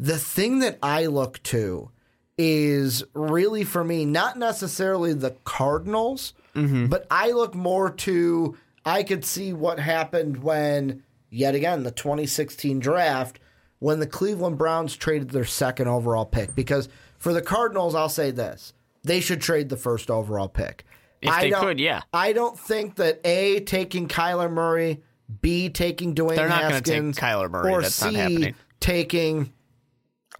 The 0.00 0.18
thing 0.18 0.58
that 0.60 0.78
I 0.82 1.06
look 1.06 1.40
to 1.44 1.90
is 2.38 3.04
really 3.14 3.64
for 3.64 3.84
me, 3.84 4.04
not 4.04 4.38
necessarily 4.38 5.12
the 5.12 5.36
Cardinals, 5.44 6.32
but 6.54 7.06
I 7.10 7.32
look 7.32 7.54
more 7.54 7.90
to, 7.90 8.56
I 8.84 9.02
could 9.02 9.24
see 9.24 9.52
what 9.52 9.78
happened 9.80 10.42
when, 10.42 11.02
yet 11.30 11.54
again, 11.56 11.82
the 11.82 11.90
2016 11.90 12.78
draft, 12.78 13.40
when 13.80 13.98
the 14.00 14.06
Cleveland 14.06 14.56
Browns 14.58 14.94
traded 14.96 15.30
their 15.30 15.44
second 15.44 15.88
overall 15.88 16.24
pick. 16.26 16.54
Because 16.54 16.88
for 17.18 17.32
the 17.32 17.42
Cardinals, 17.42 17.94
I'll 17.94 18.08
say 18.08 18.30
this 18.30 18.72
they 19.02 19.20
should 19.20 19.40
trade 19.40 19.68
the 19.68 19.76
first 19.76 20.10
overall 20.10 20.48
pick. 20.48 20.84
If 21.20 21.30
I 21.30 21.40
they 21.42 21.50
don't- 21.50 21.60
could, 21.62 21.80
yeah. 21.80 22.02
I 22.12 22.32
don't 22.32 22.58
think 22.58 22.96
that 22.96 23.20
A, 23.24 23.60
taking 23.60 24.08
Kyler 24.08 24.50
Murray, 24.50 25.02
B, 25.42 25.68
taking 25.70 26.14
Dwayne 26.14 26.36
They're 26.36 26.48
not 26.48 26.62
gonna 26.62 26.80
take 26.80 27.02
Kyler 27.16 27.50
Murray. 27.50 27.70
or 27.72 27.82
That's 27.82 27.94
C, 27.94 28.54
taking 28.80 29.52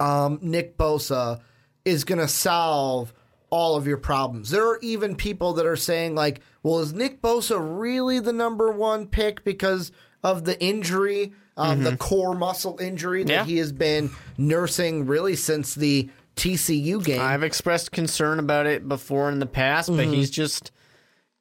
um, 0.00 0.38
Nick 0.42 0.76
Bosa 0.78 1.40
is 1.84 2.04
going 2.04 2.18
to 2.20 2.28
solve 2.28 3.12
all 3.50 3.76
of 3.76 3.86
your 3.86 3.98
problems. 3.98 4.50
There 4.50 4.66
are 4.68 4.78
even 4.82 5.14
people 5.16 5.52
that 5.54 5.66
are 5.66 5.76
saying, 5.76 6.14
like, 6.14 6.40
well, 6.62 6.80
is 6.80 6.92
Nick 6.92 7.22
Bosa 7.22 7.56
really 7.60 8.18
the 8.20 8.32
number 8.32 8.70
one 8.70 9.06
pick 9.06 9.44
because 9.44 9.92
of 10.22 10.44
the 10.44 10.60
injury, 10.60 11.32
um, 11.56 11.84
the 11.84 11.96
core 11.96 12.34
muscle 12.34 12.78
injury 12.80 13.22
that 13.24 13.30
Mm-hmm. 13.32 13.48
Yeah. 13.48 13.52
he 13.52 13.58
has 13.58 13.72
been 13.72 14.10
nursing 14.38 15.06
really 15.06 15.36
since 15.36 15.74
the 15.74 16.08
TCU 16.36 17.04
game? 17.04 17.20
I've 17.20 17.42
expressed 17.44 17.92
concern 17.92 18.38
about 18.40 18.66
it 18.66 18.88
before 18.88 19.30
in 19.30 19.38
the 19.38 19.46
past, 19.46 19.88
but 19.88 19.98
Mm-hmm. 19.98 20.12
he's 20.14 20.30
just 20.30 20.72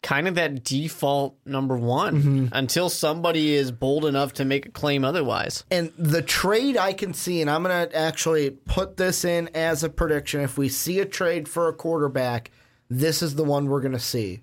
kind 0.03 0.27
of 0.27 0.35
that 0.35 0.63
default 0.63 1.35
number 1.45 1.75
one 1.77 2.15
Mm-hmm. 2.21 2.45
until 2.51 2.89
somebody 2.89 3.55
is 3.55 3.71
bold 3.71 4.05
enough 4.05 4.33
to 4.33 4.45
make 4.45 4.65
a 4.67 4.69
claim 4.71 5.03
otherwise. 5.03 5.63
And 5.71 5.91
the 5.97 6.21
trade 6.21 6.77
I 6.77 6.93
can 6.93 7.13
see, 7.13 7.41
and 7.41 7.49
I'm 7.49 7.63
going 7.63 7.89
to 7.89 7.95
actually 7.97 8.51
put 8.51 8.97
this 8.97 9.25
in 9.25 9.49
as 9.55 9.83
a 9.83 9.89
prediction. 9.89 10.41
If 10.41 10.57
we 10.57 10.69
see 10.69 10.99
a 10.99 11.05
trade 11.05 11.47
for 11.47 11.69
a 11.69 11.73
quarterback, 11.73 12.51
this 12.89 13.23
is 13.23 13.35
the 13.35 13.43
one 13.45 13.67
we're 13.67 13.81
going 13.81 13.93
to 13.93 13.99
see. 13.99 14.41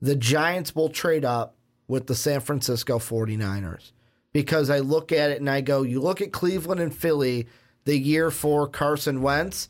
The 0.00 0.14
Giants 0.14 0.74
will 0.76 0.90
trade 0.90 1.24
up 1.24 1.56
with 1.88 2.06
the 2.06 2.14
San 2.14 2.40
Francisco 2.40 2.98
49ers. 2.98 3.92
Because 4.32 4.70
I 4.70 4.78
look 4.78 5.10
at 5.10 5.30
it 5.30 5.40
and 5.40 5.50
I 5.50 5.60
go, 5.60 5.82
you 5.82 6.00
look 6.00 6.20
at 6.20 6.30
Cleveland 6.32 6.80
and 6.80 6.94
Philly 6.94 7.48
the 7.84 7.98
year 7.98 8.30
for 8.30 8.68
Carson 8.68 9.22
Wentz. 9.22 9.68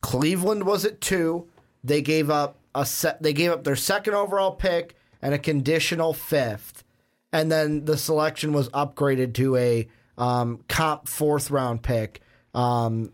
Cleveland 0.00 0.64
was 0.64 0.84
at 0.84 1.00
two. 1.00 1.46
They 1.84 2.02
gave 2.02 2.28
up 2.30 2.57
a 2.80 2.86
set. 2.86 3.22
They 3.22 3.32
gave 3.32 3.50
up 3.50 3.64
their 3.64 3.76
second 3.76 4.14
overall 4.14 4.52
pick 4.52 4.94
and 5.22 5.34
a 5.34 5.38
conditional 5.38 6.12
fifth, 6.14 6.84
and 7.32 7.50
then 7.50 7.84
the 7.84 7.96
selection 7.96 8.52
was 8.52 8.68
upgraded 8.70 9.34
to 9.34 9.56
a 9.56 9.88
um, 10.16 10.64
comp 10.68 11.08
fourth 11.08 11.50
round 11.50 11.82
pick 11.82 12.20
um, 12.54 13.12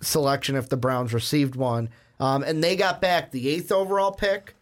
selection 0.00 0.56
if 0.56 0.68
the 0.68 0.76
Browns 0.76 1.12
received 1.14 1.56
one. 1.56 1.88
Um, 2.18 2.42
and 2.42 2.62
they 2.64 2.76
got 2.76 3.00
back 3.00 3.30
the 3.30 3.48
eighth 3.48 3.70
overall 3.70 4.12
pick, 4.12 4.54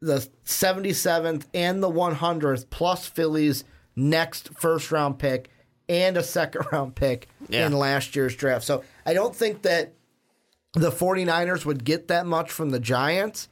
the 0.00 0.26
77th, 0.44 1.44
and 1.54 1.82
the 1.82 1.90
100th, 1.90 2.68
plus 2.70 3.06
Philly's 3.06 3.64
next 3.94 4.48
first 4.58 4.90
round 4.90 5.18
pick 5.18 5.48
and 5.88 6.16
a 6.16 6.22
second 6.22 6.66
round 6.72 6.94
pick 6.94 7.28
Yeah. 7.48 7.66
in 7.66 7.72
last 7.72 8.16
year's 8.16 8.34
draft. 8.34 8.64
So 8.64 8.82
I 9.06 9.14
don't 9.14 9.34
think 9.36 9.62
that 9.62 9.92
the 10.72 10.90
49ers 10.90 11.64
would 11.64 11.84
get 11.84 12.08
that 12.08 12.26
much 12.26 12.50
from 12.50 12.70
the 12.70 12.80
Giants, 12.80 13.48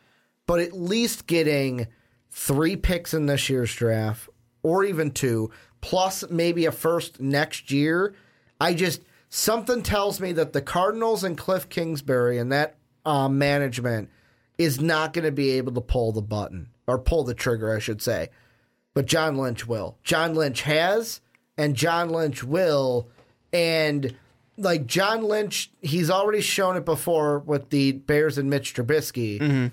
but 0.47 0.61
at 0.61 0.73
least 0.73 1.27
getting 1.27 1.87
three 2.31 2.77
picks 2.77 3.13
in 3.13 3.27
this 3.27 3.51
year's 3.51 3.75
draft 3.75 4.29
or 4.63 4.85
even 4.85 5.11
two, 5.11 5.51
plus 5.81 6.25
maybe 6.31 6.67
a 6.67 6.73
first 6.73 7.21
next 7.21 7.71
year. 7.71 8.15
I 8.61 8.75
just, 8.75 9.03
something 9.29 9.83
tells 9.83 10.21
me 10.21 10.33
that 10.33 10.53
the 10.53 10.63
Cardinals 10.63 11.25
and 11.25 11.37
Cliff 11.37 11.69
Kingsbury 11.69 12.39
and 12.39 12.53
that 12.53 12.77
uh, 13.05 13.29
management 13.29 14.11
is 14.59 14.81
not 14.81 15.13
going 15.13 15.25
to 15.25 15.33
be 15.33 15.51
able 15.51 15.73
to 15.73 15.81
pull 15.81 16.13
the 16.13 16.23
button 16.23 16.69
or 16.87 16.99
pull 16.99 17.25
the 17.25 17.35
trigger, 17.35 17.75
I 17.75 17.79
should 17.79 18.03
say. 18.03 18.29
But 18.93 19.07
John 19.07 19.37
Lynch 19.37 19.67
will. 19.67 19.99
John 20.03 20.35
Lynch 20.35 20.63
has, 20.63 21.21
and 21.57 21.77
John 21.77 22.11
Lynch 22.11 22.43
will. 22.43 23.09
And 23.53 24.15
like 24.61 24.87
John 24.87 25.25
Lynch, 25.25 25.71
he's 25.81 26.11
already 26.11 26.41
shown 26.41 26.77
it 26.77 26.85
before 26.85 27.39
with 27.41 27.71
the 27.71 27.93
Bears 27.93 28.39
and 28.39 28.49
Mitch 28.51 28.75
Trubisky. 28.75 29.71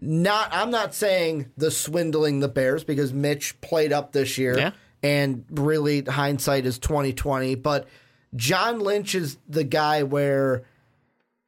Not, 0.00 0.48
I'm 0.52 0.70
not 0.70 0.94
saying 0.94 1.50
the 1.56 1.70
swindling 1.72 2.38
the 2.40 2.48
Bears 2.48 2.84
because 2.84 3.12
Mitch 3.12 3.60
played 3.60 3.92
up 3.92 4.12
this 4.12 4.38
year, 4.38 4.56
Yeah. 4.56 4.70
and 5.02 5.44
really 5.50 6.02
hindsight 6.02 6.66
is 6.66 6.78
2020. 6.78 7.56
But 7.56 7.88
John 8.36 8.78
Lynch 8.78 9.16
is 9.16 9.38
the 9.48 9.64
guy 9.64 10.04
where 10.04 10.62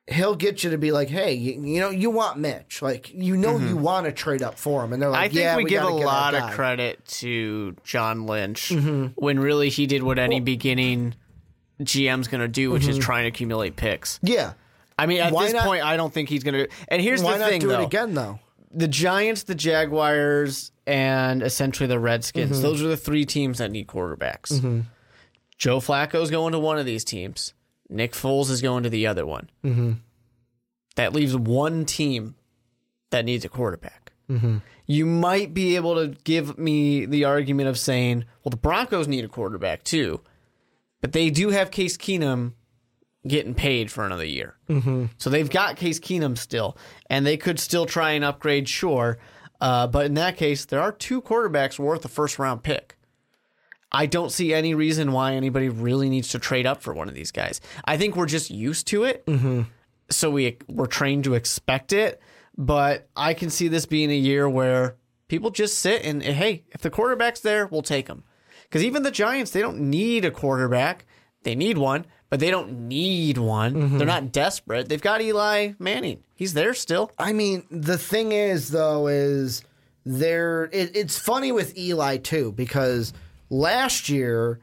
he'll 0.08 0.34
get 0.34 0.64
you 0.64 0.70
to 0.70 0.78
be 0.78 0.90
like, 0.90 1.08
hey, 1.08 1.34
you, 1.34 1.62
you 1.62 1.78
know, 1.78 1.90
you 1.90 2.10
want 2.10 2.38
Mitch, 2.38 2.82
like 2.82 3.12
you 3.14 3.36
know, 3.36 3.56
you 3.58 3.76
want 3.76 4.06
to 4.06 4.12
trade 4.12 4.42
up 4.42 4.58
for 4.58 4.82
him, 4.84 4.92
and 4.92 5.00
they're 5.00 5.10
like, 5.10 5.20
I 5.20 5.28
think 5.28 5.40
yeah, 5.40 5.56
we, 5.56 5.64
give 5.66 5.82
a 5.82 5.86
gotta 5.86 5.98
get 5.98 6.06
our 6.08 6.12
lot 6.12 6.34
of 6.34 6.50
credit 6.50 7.04
to 7.06 7.76
John 7.84 8.26
Lynch 8.26 8.70
Mm-hmm. 8.70 9.06
when 9.14 9.38
really 9.38 9.68
he 9.68 9.86
did 9.86 10.02
what 10.02 10.18
any 10.18 10.40
beginning 10.40 11.14
GM's 11.80 12.28
going 12.28 12.40
to 12.40 12.48
do, 12.48 12.70
which 12.70 12.86
is 12.86 12.98
trying 12.98 13.24
to 13.24 13.28
accumulate 13.28 13.76
picks. 13.76 14.18
Yeah, 14.22 14.52
I 14.98 15.06
mean, 15.06 15.20
at 15.20 15.26
Mm-hmm. 15.26 15.34
Why 15.34 15.44
this 15.44 15.52
not- 15.54 15.64
point, 15.66 15.84
I 15.84 15.96
don't 15.96 16.12
think 16.12 16.28
he's 16.28 16.44
going 16.44 16.54
to. 16.54 16.68
And 16.88 17.00
here's 17.02 17.22
the 17.22 17.28
thing, 17.38 17.60
do 17.60 17.68
though. 17.68 17.80
it 17.80 17.84
again 17.86 18.14
though? 18.14 18.38
the 18.72 18.86
Giants, 18.86 19.42
the 19.44 19.54
Jaguars, 19.56 20.70
and 20.86 21.42
essentially 21.42 21.88
the 21.88 21.98
Redskins. 21.98 22.52
Mm-hmm. 22.52 22.62
Those 22.62 22.82
are 22.82 22.86
the 22.88 22.96
three 22.96 23.24
teams 23.24 23.58
that 23.58 23.70
need 23.72 23.88
quarterbacks. 23.88 24.84
Joe 25.58 25.80
Flacco's 25.80 26.30
going 26.30 26.52
to 26.52 26.58
one 26.58 26.78
of 26.78 26.86
these 26.86 27.04
teams. 27.04 27.52
Nick 27.88 28.12
Foles 28.12 28.48
is 28.48 28.62
going 28.62 28.84
to 28.84 28.88
the 28.88 29.06
other 29.08 29.26
one. 29.26 29.50
Mm-hmm. 29.64 29.92
That 30.96 31.12
leaves 31.12 31.36
one 31.36 31.84
team 31.84 32.36
that 33.10 33.24
needs 33.24 33.44
a 33.44 33.48
quarterback. 33.48 34.12
Mm-hmm. 34.30 34.58
You 34.86 35.06
might 35.06 35.52
be 35.52 35.74
able 35.76 35.96
to 35.96 36.16
give 36.24 36.56
me 36.56 37.06
the 37.06 37.24
argument 37.24 37.68
of 37.68 37.78
saying, 37.78 38.24
well, 38.44 38.50
the 38.50 38.56
Broncos 38.56 39.08
need 39.08 39.24
a 39.24 39.28
quarterback 39.28 39.82
too, 39.82 40.20
but 41.00 41.12
they 41.12 41.30
do 41.30 41.50
have 41.50 41.70
Case 41.70 41.96
Keenum 41.96 42.54
getting 43.26 43.54
paid 43.54 43.90
for 43.90 44.04
another 44.04 44.24
year. 44.24 44.56
Mm-hmm. 44.68 45.06
So 45.18 45.30
they've 45.30 45.50
got 45.50 45.76
Case 45.76 46.00
Keenum 46.00 46.38
still, 46.38 46.76
and 47.08 47.26
they 47.26 47.36
could 47.36 47.58
still 47.58 47.86
try 47.86 48.12
and 48.12 48.24
upgrade, 48.24 48.68
sure. 48.68 49.18
Uh, 49.60 49.86
but 49.86 50.06
in 50.06 50.14
that 50.14 50.36
case, 50.36 50.64
there 50.64 50.80
are 50.80 50.92
two 50.92 51.20
quarterbacks 51.20 51.78
worth 51.78 52.04
a 52.04 52.08
first 52.08 52.38
round 52.38 52.62
pick. 52.62 52.96
I 53.92 54.06
don't 54.06 54.30
see 54.30 54.54
any 54.54 54.74
reason 54.74 55.12
why 55.12 55.34
anybody 55.34 55.68
really 55.68 56.08
needs 56.08 56.28
to 56.28 56.38
trade 56.38 56.66
up 56.66 56.80
for 56.80 56.94
one 56.94 57.08
of 57.08 57.14
these 57.14 57.32
guys. 57.32 57.60
I 57.84 57.96
think 57.96 58.16
we're 58.16 58.26
just 58.26 58.50
used 58.50 58.86
to 58.88 59.04
it, 59.04 59.26
mm-hmm. 59.26 59.62
so 60.10 60.30
we 60.30 60.58
we're 60.68 60.86
trained 60.86 61.24
to 61.24 61.34
expect 61.34 61.92
it. 61.92 62.20
But 62.56 63.08
I 63.16 63.34
can 63.34 63.50
see 63.50 63.68
this 63.68 63.86
being 63.86 64.10
a 64.10 64.16
year 64.16 64.48
where 64.48 64.96
people 65.28 65.50
just 65.50 65.78
sit 65.78 66.04
and 66.04 66.22
hey, 66.22 66.64
if 66.70 66.82
the 66.82 66.90
quarterback's 66.90 67.40
there, 67.40 67.66
we'll 67.66 67.82
take 67.82 68.06
him. 68.06 68.22
Because 68.70 68.84
even 68.84 69.02
the 69.02 69.10
Giants, 69.10 69.50
they 69.50 69.60
don't 69.60 69.80
need 69.80 70.24
a 70.24 70.30
quarterback; 70.30 71.04
they 71.42 71.56
need 71.56 71.76
one, 71.76 72.06
but 72.28 72.38
they 72.38 72.50
don't 72.50 72.88
need 72.88 73.36
one. 73.36 73.74
Mm-hmm. 73.74 73.98
They're 73.98 74.06
not 74.06 74.30
desperate. 74.32 74.88
They've 74.88 75.02
got 75.02 75.20
Eli 75.20 75.72
Manning; 75.80 76.22
he's 76.36 76.54
there 76.54 76.72
still. 76.72 77.10
I 77.18 77.32
mean, 77.32 77.66
the 77.70 77.98
thing 77.98 78.32
is, 78.32 78.70
though, 78.70 79.08
is 79.08 79.62
there. 80.06 80.70
It, 80.72 80.96
it's 80.96 81.18
funny 81.18 81.50
with 81.50 81.76
Eli 81.76 82.18
too 82.18 82.52
because 82.52 83.12
last 83.48 84.08
year, 84.08 84.60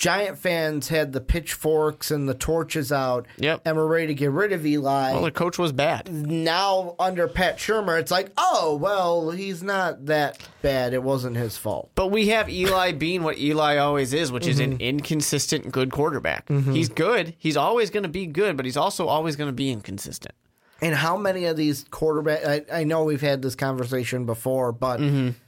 Giant 0.00 0.38
fans 0.38 0.88
had 0.88 1.12
the 1.12 1.20
pitchforks 1.20 2.10
and 2.10 2.26
the 2.26 2.32
torches 2.32 2.90
out, 2.90 3.26
Yep. 3.36 3.60
and 3.66 3.76
were 3.76 3.86
ready 3.86 4.06
to 4.06 4.14
get 4.14 4.30
rid 4.30 4.50
of 4.50 4.64
Eli. 4.64 5.12
Well, 5.12 5.20
the 5.24 5.30
coach 5.30 5.58
was 5.58 5.72
bad. 5.72 6.10
now 6.10 6.94
under 6.98 7.28
Pat 7.28 7.58
Shurmur, 7.58 8.00
it's 8.00 8.10
like, 8.10 8.30
oh 8.38 8.76
well, 8.80 9.30
he's 9.30 9.62
not 9.62 10.06
that 10.06 10.38
bad. 10.62 10.94
It 10.94 11.02
wasn't 11.02 11.36
his 11.36 11.58
fault. 11.58 11.90
But 11.94 12.06
we 12.06 12.28
have 12.28 12.48
Eli 12.48 12.92
being 12.92 13.22
what 13.22 13.36
Eli 13.36 13.76
always 13.76 14.14
is, 14.14 14.32
which 14.32 14.46
is 14.46 14.58
an 14.58 14.70
Mm-hmm. 14.72 14.80
inconsistent 14.80 15.70
good 15.70 15.90
quarterback. 15.90 16.48
He's 16.48 16.88
good. 16.88 17.34
He's 17.36 17.58
always 17.58 17.90
going 17.90 18.04
to 18.04 18.08
be 18.08 18.24
good, 18.26 18.56
but 18.56 18.64
he's 18.64 18.78
also 18.78 19.06
always 19.06 19.36
going 19.36 19.48
to 19.50 19.54
be 19.54 19.70
inconsistent. 19.70 20.34
And 20.80 20.94
how 20.94 21.18
many 21.18 21.44
of 21.44 21.58
these 21.58 21.84
quarterback? 21.90 22.46
I, 22.72 22.80
I 22.80 22.84
know 22.84 23.04
we've 23.04 23.20
had 23.20 23.42
this 23.42 23.54
conversation 23.54 24.24
before, 24.24 24.72
but 24.72 24.98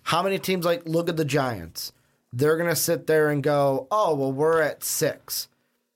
how 0.02 0.23
many 0.23 0.38
teams 0.38 0.66
like 0.66 0.82
look 0.85 1.09
at 1.09 1.16
the 1.16 1.25
Giants? 1.25 1.92
They're 2.32 2.56
gonna 2.56 2.76
sit 2.76 3.06
there 3.06 3.28
and 3.30 3.42
go, 3.42 3.86
"Oh, 3.90 4.14
well, 4.14 4.32
we're 4.32 4.60
at 4.62 4.82
six. 4.84 5.48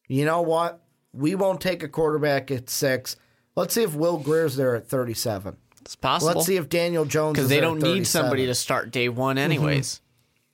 You 0.08 0.24
know 0.24 0.42
what? 0.42 0.80
We 1.12 1.34
won't 1.34 1.60
take 1.60 1.82
a 1.82 1.88
quarterback 1.88 2.50
at 2.50 2.68
six. 2.68 3.16
Let's 3.56 3.72
see 3.74 3.82
if 3.82 3.94
Will 3.94 4.18
Grier's 4.18 4.56
there 4.56 4.76
at 4.76 4.86
thirty-seven. 4.88 5.56
It's 5.80 5.96
possible. 5.96 6.34
Let's 6.34 6.46
see 6.46 6.56
if 6.56 6.68
Daniel 6.68 7.04
Jones 7.04 7.34
because 7.36 7.48
they 7.48 7.60
don't 7.60 7.80
need 7.80 8.06
somebody 8.06 8.46
to 8.46 8.54
start 8.54 8.90
day 8.90 9.08
one, 9.08 9.36
Mm-hmm. 9.36 9.44
anyways. 9.44 10.00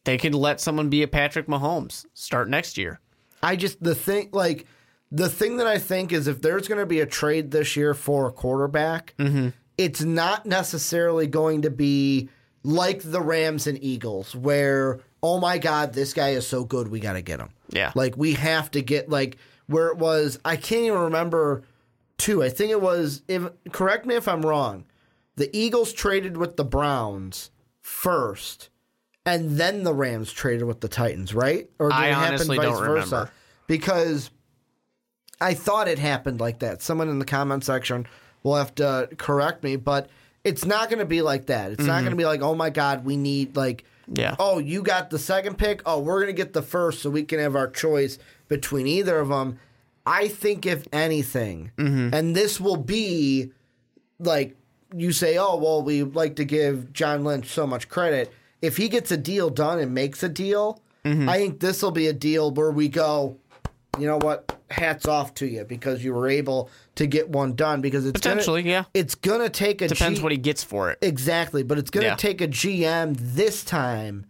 They 0.04 0.18
could 0.18 0.34
let 0.34 0.60
someone 0.60 0.88
be 0.88 1.02
a 1.02 1.08
Patrick 1.08 1.46
Mahomes 1.46 2.06
start 2.12 2.48
next 2.48 2.76
year. 2.76 3.00
I 3.42 3.56
just 3.56 3.82
the 3.82 3.94
thing 3.94 4.28
like 4.32 4.66
the 5.10 5.28
thing 5.28 5.56
that 5.56 5.66
I 5.66 5.78
think 5.78 6.12
is 6.12 6.28
if 6.28 6.40
there's 6.42 6.68
going 6.68 6.80
to 6.80 6.86
be 6.86 7.00
a 7.00 7.06
trade 7.06 7.50
this 7.50 7.76
year 7.76 7.92
for 7.94 8.28
a 8.28 8.32
quarterback, 8.32 9.14
Mm-hmm. 9.18 9.48
it's 9.78 10.02
not 10.02 10.46
necessarily 10.46 11.26
going 11.26 11.62
to 11.62 11.70
be 11.70 12.28
like 12.62 13.02
the 13.04 13.20
Rams 13.20 13.66
and 13.66 13.82
Eagles 13.82 14.34
where 14.36 15.00
oh 15.22 15.38
my 15.38 15.58
god 15.58 15.92
this 15.92 16.12
guy 16.12 16.30
is 16.30 16.46
so 16.46 16.64
good 16.64 16.88
we 16.88 17.00
got 17.00 17.14
to 17.14 17.22
get 17.22 17.40
him. 17.40 17.50
Yeah. 17.70 17.92
Like 17.94 18.16
we 18.16 18.34
have 18.34 18.70
to 18.72 18.82
get 18.82 19.08
like 19.08 19.36
where 19.66 19.88
it 19.88 19.98
was 19.98 20.38
I 20.44 20.56
can't 20.56 20.82
even 20.84 20.98
remember 20.98 21.62
two. 22.18 22.42
I 22.42 22.48
think 22.48 22.70
it 22.70 22.80
was 22.80 23.22
if 23.28 23.42
correct 23.72 24.06
me 24.06 24.14
if 24.16 24.28
I'm 24.28 24.42
wrong. 24.44 24.84
The 25.36 25.54
Eagles 25.56 25.92
traded 25.92 26.36
with 26.36 26.56
the 26.56 26.64
Browns 26.64 27.50
first 27.80 28.68
and 29.24 29.52
then 29.52 29.85
the 29.85 29.94
Rams 29.94 30.32
traded 30.32 30.64
with 30.64 30.80
the 30.80 30.88
Titans, 30.88 31.35
right? 31.35 31.70
Or 31.78 31.88
did 31.88 31.94
I 31.94 32.08
it 32.08 32.14
happen 32.14 32.28
honestly 32.35 32.56
vice 32.56 32.66
don't 32.66 32.85
versa? 32.85 33.14
remember. 33.14 33.32
Because 33.66 34.30
I 35.40 35.54
thought 35.54 35.88
it 35.88 35.98
happened 35.98 36.40
like 36.40 36.58
that. 36.61 36.82
Someone 36.82 37.08
in 37.08 37.18
the 37.18 37.24
comment 37.24 37.64
section 37.64 38.06
will 38.42 38.56
have 38.56 38.74
to 38.76 39.08
correct 39.16 39.62
me, 39.62 39.76
but 39.76 40.11
it's 40.44 40.64
not 40.64 40.88
going 40.88 40.98
to 40.98 41.04
be 41.04 41.22
like 41.22 41.46
that. 41.46 41.72
It's 41.72 41.85
not 41.85 42.00
going 42.00 42.11
to 42.11 42.16
be 42.16 42.24
like, 42.24 42.42
oh 42.42 42.54
my 42.54 42.70
God, 42.70 43.04
we 43.04 43.16
need 43.16 43.56
like, 43.56 43.82
Mm-hmm. 43.82 43.91
Yeah. 44.08 44.36
oh, 44.38 44.58
you 44.58 44.82
got 44.82 45.10
the 45.10 45.18
second 45.18 45.58
pick. 45.58 45.82
Oh, 45.86 46.00
we're 46.00 46.20
going 46.20 46.34
to 46.34 46.42
get 46.42 46.52
the 46.52 46.62
first 46.62 47.02
so 47.02 47.10
we 47.10 47.22
can 47.22 47.38
have 47.38 47.54
our 47.56 47.68
choice 47.68 48.18
between 48.48 48.86
either 48.86 49.18
of 49.18 49.28
them. 49.28 49.58
I 50.04 50.28
think, 50.28 50.66
if 50.66 50.86
anything, 50.92 51.70
Mm-hmm. 51.76 52.14
and 52.14 52.34
this 52.36 52.60
will 52.60 52.76
be 52.76 53.52
like 54.18 54.56
you 54.94 55.12
say, 55.12 55.38
oh, 55.38 55.56
well, 55.56 55.82
we 55.82 56.02
like 56.02 56.36
to 56.36 56.44
give 56.44 56.92
John 56.92 57.24
Lynch 57.24 57.46
so 57.48 57.66
much 57.66 57.88
credit. 57.88 58.32
If 58.60 58.76
he 58.76 58.88
gets 58.88 59.10
a 59.10 59.16
deal 59.16 59.48
done 59.50 59.78
and 59.78 59.94
makes 59.94 60.22
a 60.22 60.28
deal, 60.28 60.80
Mm-hmm. 61.04 61.28
I 61.28 61.36
think 61.38 61.58
this 61.58 61.82
will 61.82 61.90
be 61.90 62.06
a 62.06 62.12
deal 62.12 62.52
where 62.52 62.70
we 62.70 62.88
go, 62.88 63.36
you 63.98 64.06
know 64.06 64.18
what, 64.18 64.56
hats 64.72 65.06
off 65.06 65.35
to 65.35 65.46
you 65.46 65.64
because 65.64 66.02
you 66.04 66.12
were 66.14 66.28
able 66.28 66.70
to 66.96 67.06
get 67.06 67.28
one 67.28 67.54
done 67.54 67.80
because 67.80 68.04
it's 68.06 68.12
Potentially, 68.12 68.62
gonna, 68.62 68.72
yeah. 68.72 68.85
It's 68.94 69.14
gonna 69.14 69.48
take 69.48 69.80
a 69.82 69.88
Depends 69.88 70.18
G- 70.18 70.22
what 70.22 70.32
he 70.32 70.38
gets 70.38 70.64
for 70.64 70.90
it. 70.90 70.98
exactly, 71.02 71.62
but 71.62 71.78
it's 71.78 71.90
gonna 71.90 72.06
Yeah. 72.06 72.16
take 72.16 72.40
a 72.40 72.48
GM 72.48 73.16
this 73.18 73.64
time 73.64 74.26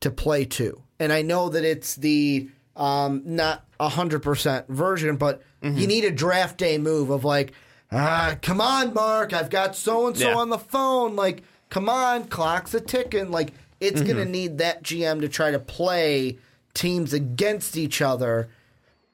to 0.00 0.10
play 0.10 0.44
two. 0.44 0.80
And 0.98 1.12
I 1.12 1.22
know 1.22 1.48
that 1.50 1.64
it's 1.64 1.96
the 1.96 2.48
um, 2.76 3.22
not 3.24 3.64
hundred 3.80 4.20
percent 4.22 4.66
version, 4.68 5.16
but 5.16 5.42
Mm-hmm. 5.62 5.78
you 5.78 5.86
need 5.86 6.04
a 6.04 6.10
draft 6.10 6.58
day 6.58 6.76
move 6.78 7.08
of 7.10 7.24
like, 7.24 7.52
ah, 7.92 8.36
come 8.42 8.60
on, 8.60 8.92
Mark, 8.92 9.32
I've 9.32 9.48
got 9.50 9.74
so 9.76 10.06
and 10.08 10.16
so 10.16 10.36
on 10.38 10.50
the 10.50 10.58
phone. 10.58 11.16
Like, 11.16 11.42
come 11.70 11.88
on, 11.88 12.24
clock's 12.24 12.74
a 12.74 12.80
ticking. 12.80 13.30
Like, 13.30 13.52
it's 13.80 14.00
Mm-hmm. 14.02 14.08
gonna 14.10 14.24
need 14.26 14.58
that 14.58 14.82
GM 14.82 15.20
to 15.22 15.28
try 15.28 15.50
to 15.52 15.58
play 15.58 16.38
teams 16.74 17.12
against 17.14 17.76
each 17.78 18.02
other 18.02 18.48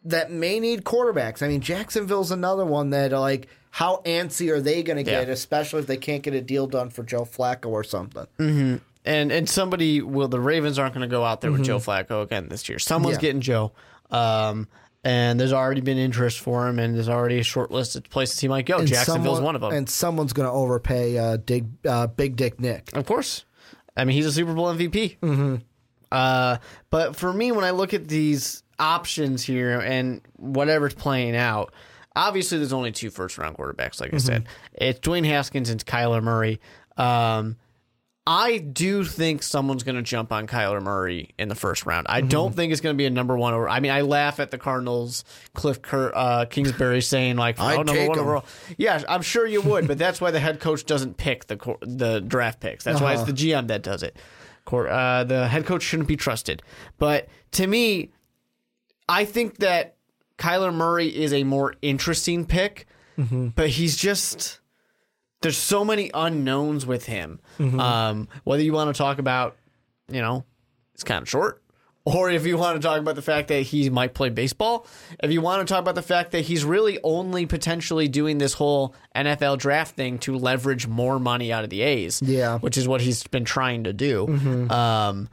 that 0.05 0.31
may 0.31 0.61
need 0.61 0.85
quarterbacks. 0.85 1.43
I 1.43 1.49
mean, 1.49 1.61
Jacksonville's 1.61 2.31
another 2.31 2.65
one 2.65 2.91
that 2.91 3.13
like 3.13 3.49
how 3.71 4.03
antsy 4.05 4.51
are 4.51 4.61
they 4.61 4.83
going 4.83 4.97
to 4.97 5.03
get, 5.03 5.27
Yeah. 5.29 5.33
especially 5.33 5.81
if 5.81 5.87
they 5.87 5.97
can't 5.97 6.23
get 6.23 6.35
a 6.35 6.41
deal 6.41 6.67
done 6.67 6.91
for 6.91 7.03
Joe 7.03 7.23
Flacco 7.23 7.67
or 7.67 7.85
something. 7.85 8.27
And 9.05 9.33
and 9.33 9.49
somebody 9.49 10.03
will 10.03 10.29
the 10.29 10.41
Ravens 10.41 10.79
aren't 10.79 10.95
going 10.95 11.09
to 11.09 11.15
go 11.15 11.25
out 11.25 11.41
there 11.41 11.53
with 11.53 11.65
Joe 11.65 11.79
Flacco 11.79 12.23
again 12.23 12.49
this 12.49 12.69
year. 12.69 12.79
Someone's 12.79 13.17
Mm-hmm. 13.17 13.25
Yeah. 13.25 13.29
getting 13.29 13.41
Joe. 13.41 13.73
Um, 14.11 14.69
and 15.03 15.41
there's 15.41 15.53
already 15.55 15.81
been 15.81 15.97
interest 15.97 16.41
for 16.41 16.69
him, 16.69 16.79
and 16.79 16.95
there's 16.95 17.09
already 17.09 17.39
a 17.39 17.43
short 17.43 17.71
list 17.71 17.97
of 17.97 18.05
places 18.05 18.39
he 18.41 18.49
might 18.49 18.67
go. 18.67 18.77
And 18.79 18.87
Jacksonville's 18.87 19.37
someone- 19.39 19.45
one 19.45 19.55
of 19.55 19.61
them, 19.63 19.73
And 19.73 19.89
someone's 19.89 20.35
going 20.35 20.47
to 20.47 20.53
overpay 20.53 21.17
uh, 21.17 21.37
Dig, 21.39 21.69
uh, 21.87 22.07
Big 22.09 22.37
Dick 22.37 22.61
Nick. 22.61 22.95
of 22.95 23.07
course. 23.07 23.45
I 23.97 24.05
mean, 24.05 24.15
he's 24.17 24.27
a 24.27 24.33
Super 24.33 24.53
Bowl 24.53 24.67
MVP. 24.67 25.17
Mm-hmm. 25.23 25.55
Uh, 26.13 26.59
but 26.91 27.17
for 27.17 27.33
me, 27.33 27.51
when 27.53 27.65
I 27.65 27.71
look 27.71 27.95
at 27.95 28.09
these 28.09 28.63
options 28.81 29.45
here 29.45 29.79
and 29.81 30.21
whatever's 30.37 30.95
playing 30.95 31.37
out, 31.37 31.73
obviously 32.16 32.59
there's 32.59 32.73
only 32.73 32.90
two 32.93 33.11
first 33.11 33.38
round 33.38 33.57
quarterbacks. 33.57 34.01
Like 34.01 34.12
I 34.14 34.19
said, 34.19 34.47
it's 34.73 34.99
Dwayne 35.01 35.25
Haskins 35.27 35.71
and 35.71 35.85
Kyler 35.85 36.23
Murray. 36.23 36.61
Um, 36.97 37.57
I 38.27 38.59
do 38.59 39.03
think 39.05 39.43
someone's 39.43 39.83
going 39.83 39.97
to 39.97 40.03
jump 40.03 40.31
on 40.31 40.47
Kyler 40.47 40.81
Murray 40.81 41.31
in 41.38 41.49
the 41.49 41.55
first 41.55 41.85
round. 41.87 42.07
I 42.09 42.21
don't 42.21 42.55
think 42.55 42.71
it's 42.71 42.81
going 42.81 42.95
to 42.95 42.97
be 42.99 43.07
a 43.07 43.11
number 43.11 43.37
one. 43.37 43.55
Over, 43.55 43.69
I 43.69 43.81
mean, 43.81 43.90
I 43.90 44.03
laugh 44.03 44.38
at 44.38 44.51
the 44.51 44.59
Cardinals, 44.59 45.25
Cliff 45.55 45.81
Cur- 45.83 46.12
uh, 46.14 46.45
Kingsbury 46.45 47.01
saying 47.01 47.37
like, 47.37 47.59
I'd 47.59 47.73
"Oh, 47.75 47.77
number 47.79 47.93
take 47.95 48.09
one 48.11 48.19
him. 48.19 48.25
overall." 48.25 48.45
Yeah, 48.77 49.03
I'm 49.09 49.23
sure 49.23 49.47
you 49.47 49.62
would, 49.62 49.88
but 49.88 49.99
that's 49.99 50.21
why 50.21 50.31
the 50.31 50.38
head 50.38 50.61
coach 50.61 50.85
doesn't 50.85 51.16
pick 51.16 51.47
the 51.47 51.57
cor- 51.57 51.79
the 51.81 52.21
draft 52.21 52.61
picks. 52.61 52.85
That's 52.85 53.01
why 53.01 53.14
it's 53.14 53.25
the 53.25 53.33
GM 53.33 53.69
that 53.69 53.83
does 53.83 54.03
it. 54.03 54.16
Cor- 54.64 54.88
Uh, 54.88 55.25
the 55.25 55.49
head 55.49 55.64
coach 55.64 55.83
shouldn't 55.83 56.07
be 56.09 56.16
trusted. 56.16 56.62
But 56.99 57.27
to 57.53 57.66
me, 57.66 58.11
I 59.11 59.25
think 59.25 59.59
that 59.59 59.96
Kyler 60.38 60.73
Murray 60.73 61.09
is 61.09 61.33
a 61.33 61.44
more 61.44 61.75
interesting 61.83 62.46
pick, 62.46 62.87
but 63.18 63.68
he's 63.68 63.96
just 63.96 64.61
there's 65.42 65.59
so 65.59 65.85
many 65.85 66.11
unknowns 66.14 66.87
with 66.87 67.07
him. 67.07 67.40
Um, 67.59 68.29
whether 68.44 68.62
you 68.62 68.73
want 68.73 68.94
to 68.94 68.99
talk 68.99 69.18
about, 69.18 69.57
you 70.11 70.20
know, 70.20 70.44
it's 70.94 71.03
kind 71.05 71.23
of 71.23 71.29
short, 71.29 71.62
or 72.05 72.31
if 72.31 72.46
you 72.46 72.57
want 72.59 72.81
to 72.81 72.87
talk 72.87 72.99
about 73.01 73.14
the 73.14 73.23
fact 73.23 73.49
that 73.49 73.61
he 73.62 73.88
might 73.90 74.12
play 74.14 74.29
baseball, 74.31 74.87
if 75.23 75.31
you 75.31 75.40
want 75.40 75.66
to 75.66 75.70
talk 75.73 75.81
about 75.81 75.94
the 75.94 76.03
fact 76.03 76.31
that 76.33 76.42
he's 76.42 76.64
really 76.64 76.99
only 77.05 77.46
potentially 77.46 78.07
doing 78.09 78.38
this 78.38 78.53
whole 78.55 78.94
NFL 79.16 79.59
draft 79.59 79.96
thing 79.96 80.18
to 80.20 80.37
leverage 80.37 80.87
more 80.87 81.18
money 81.18 81.53
out 81.53 81.64
of 81.64 81.70
the 81.70 81.83
A's, 81.83 82.20
Yeah. 82.23 82.59
which 82.59 82.77
is 82.79 82.87
what 82.88 83.01
he's 83.03 83.27
been 83.27 83.44
trying 83.44 83.85
to 83.85 83.92
do. 83.92 84.27
Um, 84.70 85.29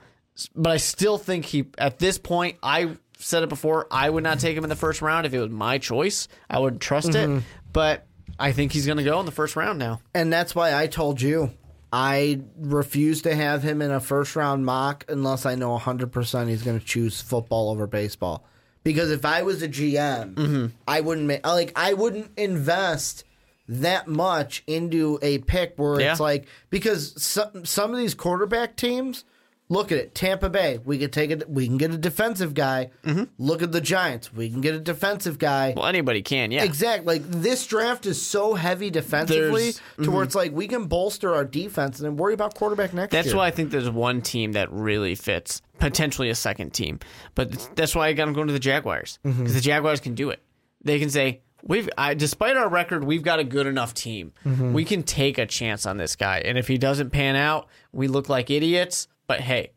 but 0.55 0.71
I 0.71 0.77
still 0.77 1.17
think 1.17 1.45
he, 1.45 1.65
at 1.77 1.99
this 1.99 2.17
point, 2.17 2.57
I 2.61 2.91
said 3.17 3.43
it 3.43 3.49
before, 3.49 3.87
I 3.91 4.09
would 4.09 4.23
not 4.23 4.39
take 4.39 4.55
him 4.57 4.63
in 4.63 4.69
the 4.69 4.75
first 4.75 5.01
round 5.01 5.25
if 5.25 5.33
it 5.33 5.39
was 5.39 5.49
my 5.49 5.77
choice. 5.77 6.27
I 6.49 6.59
would 6.59 6.79
trust 6.79 7.09
it, 7.09 7.29
mm-hmm. 7.29 7.39
but 7.73 8.05
I 8.39 8.51
think 8.51 8.71
he's 8.71 8.85
going 8.85 8.97
to 8.97 9.03
go 9.03 9.19
in 9.19 9.25
the 9.25 9.31
first 9.31 9.55
round 9.55 9.79
now. 9.79 10.01
And 10.13 10.31
that's 10.31 10.53
why 10.53 10.75
I 10.75 10.87
told 10.87 11.21
you 11.21 11.51
I 11.91 12.41
refuse 12.59 13.23
to 13.23 13.33
have 13.35 13.63
him 13.63 13.81
in 13.81 13.91
a 13.91 13.99
first 13.99 14.35
round 14.35 14.65
mock 14.65 15.05
unless 15.07 15.45
I 15.45 15.55
know 15.55 15.77
100% 15.77 16.47
he's 16.49 16.63
going 16.63 16.79
to 16.79 16.85
choose 16.85 17.21
football 17.21 17.69
over 17.69 17.87
baseball. 17.87 18.45
Because 18.83 19.11
if 19.11 19.25
I 19.25 19.41
was 19.41 19.61
a 19.61 19.67
GM, 19.67 20.33
mm-hmm. 20.35 20.65
I 20.87 21.01
wouldn't 21.01 21.27
make 21.27 21.45
like 21.45 21.73
I 21.75 21.93
wouldn't 21.93 22.31
invest 22.37 23.25
that 23.67 24.07
much 24.07 24.63
into 24.65 25.19
a 25.21 25.39
pick 25.39 25.73
where 25.75 25.99
Yeah. 25.99 26.11
it's 26.11 26.21
like 26.21 26.47
because 26.69 27.21
some 27.21 27.65
some 27.65 27.91
of 27.91 27.97
these 27.97 28.13
quarterback 28.13 28.77
teams 28.77 29.25
look 29.69 29.91
at 29.91 29.97
it 29.97 30.15
Tampa 30.15 30.49
Bay 30.49 30.79
we 30.85 30.97
could 30.97 31.11
take 31.11 31.29
it 31.31 31.49
we 31.49 31.67
can 31.67 31.77
get 31.77 31.91
a 31.93 31.97
defensive 31.97 32.53
guy 32.53 32.89
look 33.37 33.61
at 33.61 33.71
the 33.71 33.81
Giants 33.81 34.33
we 34.33 34.49
can 34.49 34.61
get 34.61 34.73
a 34.75 34.79
defensive 34.79 35.37
guy 35.37 35.73
Well, 35.75 35.85
anybody 35.85 36.21
can, 36.21 36.51
yeah. 36.51 36.63
Exactly. 36.63 37.19
Like 37.19 37.29
this 37.29 37.65
draft 37.67 38.05
is 38.05 38.21
so 38.25 38.53
heavy 38.53 38.89
defensively 38.89 39.61
There's- 39.63 39.77
mm-hmm. 39.77 40.03
to 40.03 40.11
where 40.11 40.23
it's 40.23 40.35
like 40.35 40.51
we 40.53 40.67
can 40.67 40.85
bolster 40.85 41.35
our 41.35 41.43
defense 41.45 41.99
and 41.99 42.05
then 42.05 42.17
worry 42.17 42.33
about 42.33 42.55
quarterback 42.55 42.93
next 42.93 43.13
year. 43.13 43.21
That's 43.21 43.27
year. 43.33 43.37
why 43.37 43.47
I 43.47 43.51
think 43.51 43.71
there's 43.71 43.89
one 43.89 44.21
team 44.21 44.53
that 44.53 44.71
really 44.71 45.15
fits, 45.15 45.61
potentially 45.79 46.29
a 46.29 46.35
second 46.35 46.71
team. 46.73 46.99
But 47.35 47.69
that's 47.75 47.93
why 47.95 48.07
I 48.07 48.13
got 48.13 48.25
them 48.25 48.33
going 48.33 48.47
to 48.47 48.53
the 48.53 48.59
Jaguars 48.59 49.19
because 49.23 49.37
Mm-hmm. 49.39 49.53
the 49.53 49.61
Jaguars 49.61 49.99
can 49.99 50.15
do 50.15 50.29
it. 50.29 50.41
They 50.83 50.99
can 50.99 51.09
say, 51.09 51.41
"We've, 51.63 51.89
I, 51.97 52.13
despite 52.13 52.55
our 52.55 52.69
record, 52.69 53.03
we've 53.03 53.23
got 53.23 53.39
a 53.39 53.43
good 53.43 53.67
enough 53.67 53.93
team. 53.93 54.31
Mm-hmm. 54.45 54.73
We 54.73 54.85
can 54.85 55.03
take 55.03 55.37
a 55.37 55.45
chance 55.45 55.85
on 55.85 55.97
this 55.97 56.15
guy, 56.15 56.39
and 56.45 56.57
if 56.57 56.67
he 56.67 56.77
doesn't 56.77 57.09
pan 57.09 57.35
out, 57.35 57.67
we 57.91 58.07
look 58.07 58.29
like 58.29 58.49
idiots. 58.49 59.07
But 59.27 59.41
hey." 59.41 59.71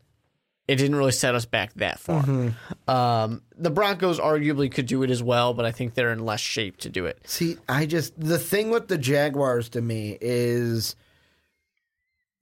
It 0.69 0.77
didn't 0.77 0.95
really 0.95 1.11
set 1.11 1.35
us 1.35 1.47
back 1.47 1.75
that 1.75 1.99
far. 1.99 2.23
Mm-hmm. 2.23 2.89
Um, 2.89 3.43
the 3.59 3.71
Broncos 3.71 4.21
arguably 4.21 4.71
could 4.71 4.87
do 4.87 5.03
it 5.03 5.11
as 5.11 5.21
well, 5.21 5.53
but 5.53 5.65
I 5.65 5.73
think 5.73 5.95
they're 5.95 6.13
in 6.13 6.25
less 6.25 6.39
shape 6.39 6.77
to 6.83 6.89
do 6.89 7.07
it. 7.07 7.19
See, 7.25 7.57
I 7.69 7.87
just 7.87 8.13
the 8.21 8.39
thing 8.39 8.71
with 8.71 8.87
the 8.87 8.97
Jaguars 8.97 9.69
to 9.71 9.81
me 9.81 10.17
is 10.21 10.95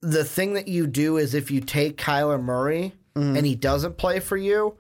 the 0.03 0.25
thing 0.25 0.53
that 0.55 0.69
you 0.69 0.87
do 0.87 1.17
is 1.17 1.33
if 1.33 1.51
you 1.51 1.63
take 1.63 1.97
Kyler 1.97 2.43
Murray 2.43 2.93
Mm-hmm. 3.15 3.37
and 3.37 3.47
he 3.47 3.55
doesn't 3.57 3.97
play 3.97 4.21
for 4.21 4.37
you, 4.37 4.77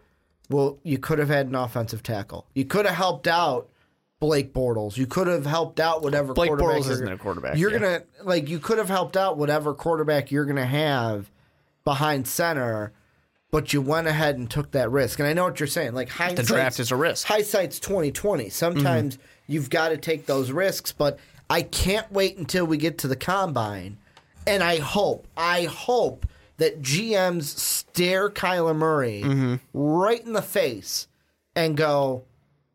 well, 0.50 0.78
you 0.84 0.98
could 0.98 1.18
have 1.18 1.28
had 1.30 1.46
an 1.48 1.54
offensive 1.56 2.02
tackle. 2.04 2.46
You 2.54 2.66
could 2.66 2.86
have 2.86 2.94
helped 2.94 3.26
out 3.26 3.68
Blake 4.20 4.52
Bortles. 4.52 4.96
You 4.96 5.06
could 5.06 5.26
have 5.26 5.44
helped 5.46 5.80
out 5.80 6.02
whatever 6.02 6.34
Blake 6.34 6.50
quarterback 6.50 6.82
Bortles 6.82 6.90
isn't 6.90 7.08
a 7.08 7.16
quarterback, 7.16 7.56
You're 7.56 7.72
yeah. 7.72 7.78
gonna 7.78 8.02
like 8.22 8.48
you 8.48 8.58
could 8.60 8.76
have 8.78 8.90
helped 8.90 9.16
out 9.16 9.38
whatever 9.38 9.74
quarterback 9.74 10.30
you're 10.30 10.44
gonna 10.44 10.66
have 10.66 11.30
behind 11.88 12.28
center, 12.28 12.92
but 13.50 13.72
you 13.72 13.80
went 13.80 14.06
ahead 14.06 14.36
and 14.36 14.50
took 14.50 14.72
that 14.72 14.90
risk. 14.90 15.20
And 15.20 15.26
I 15.26 15.32
know 15.32 15.44
what 15.44 15.58
you're 15.58 15.66
saying. 15.66 15.94
Like 15.94 16.10
hindsight, 16.10 16.44
draft 16.44 16.80
is 16.80 16.90
a 16.90 16.96
risk. 16.96 17.26
Hindsight's 17.26 17.80
twenty 17.80 18.12
twenty. 18.12 18.50
Sometimes 18.50 19.16
mm-hmm. 19.16 19.52
you've 19.52 19.70
got 19.70 19.88
to 19.88 19.96
take 19.96 20.26
those 20.26 20.52
risks, 20.52 20.92
but 20.92 21.18
I 21.48 21.62
can't 21.62 22.12
wait 22.12 22.36
until 22.36 22.66
we 22.66 22.76
get 22.76 22.98
to 22.98 23.08
the 23.08 23.16
combine. 23.16 23.96
And 24.46 24.62
I 24.62 24.80
hope, 24.80 25.26
I 25.34 25.64
hope 25.64 26.26
that 26.58 26.82
GMs 26.82 27.44
stare 27.44 28.28
Kyler 28.28 28.76
Murray 28.76 29.22
mm-hmm. 29.24 29.54
right 29.72 30.22
in 30.22 30.34
the 30.34 30.42
face 30.42 31.08
and 31.56 31.74
go, 31.74 32.24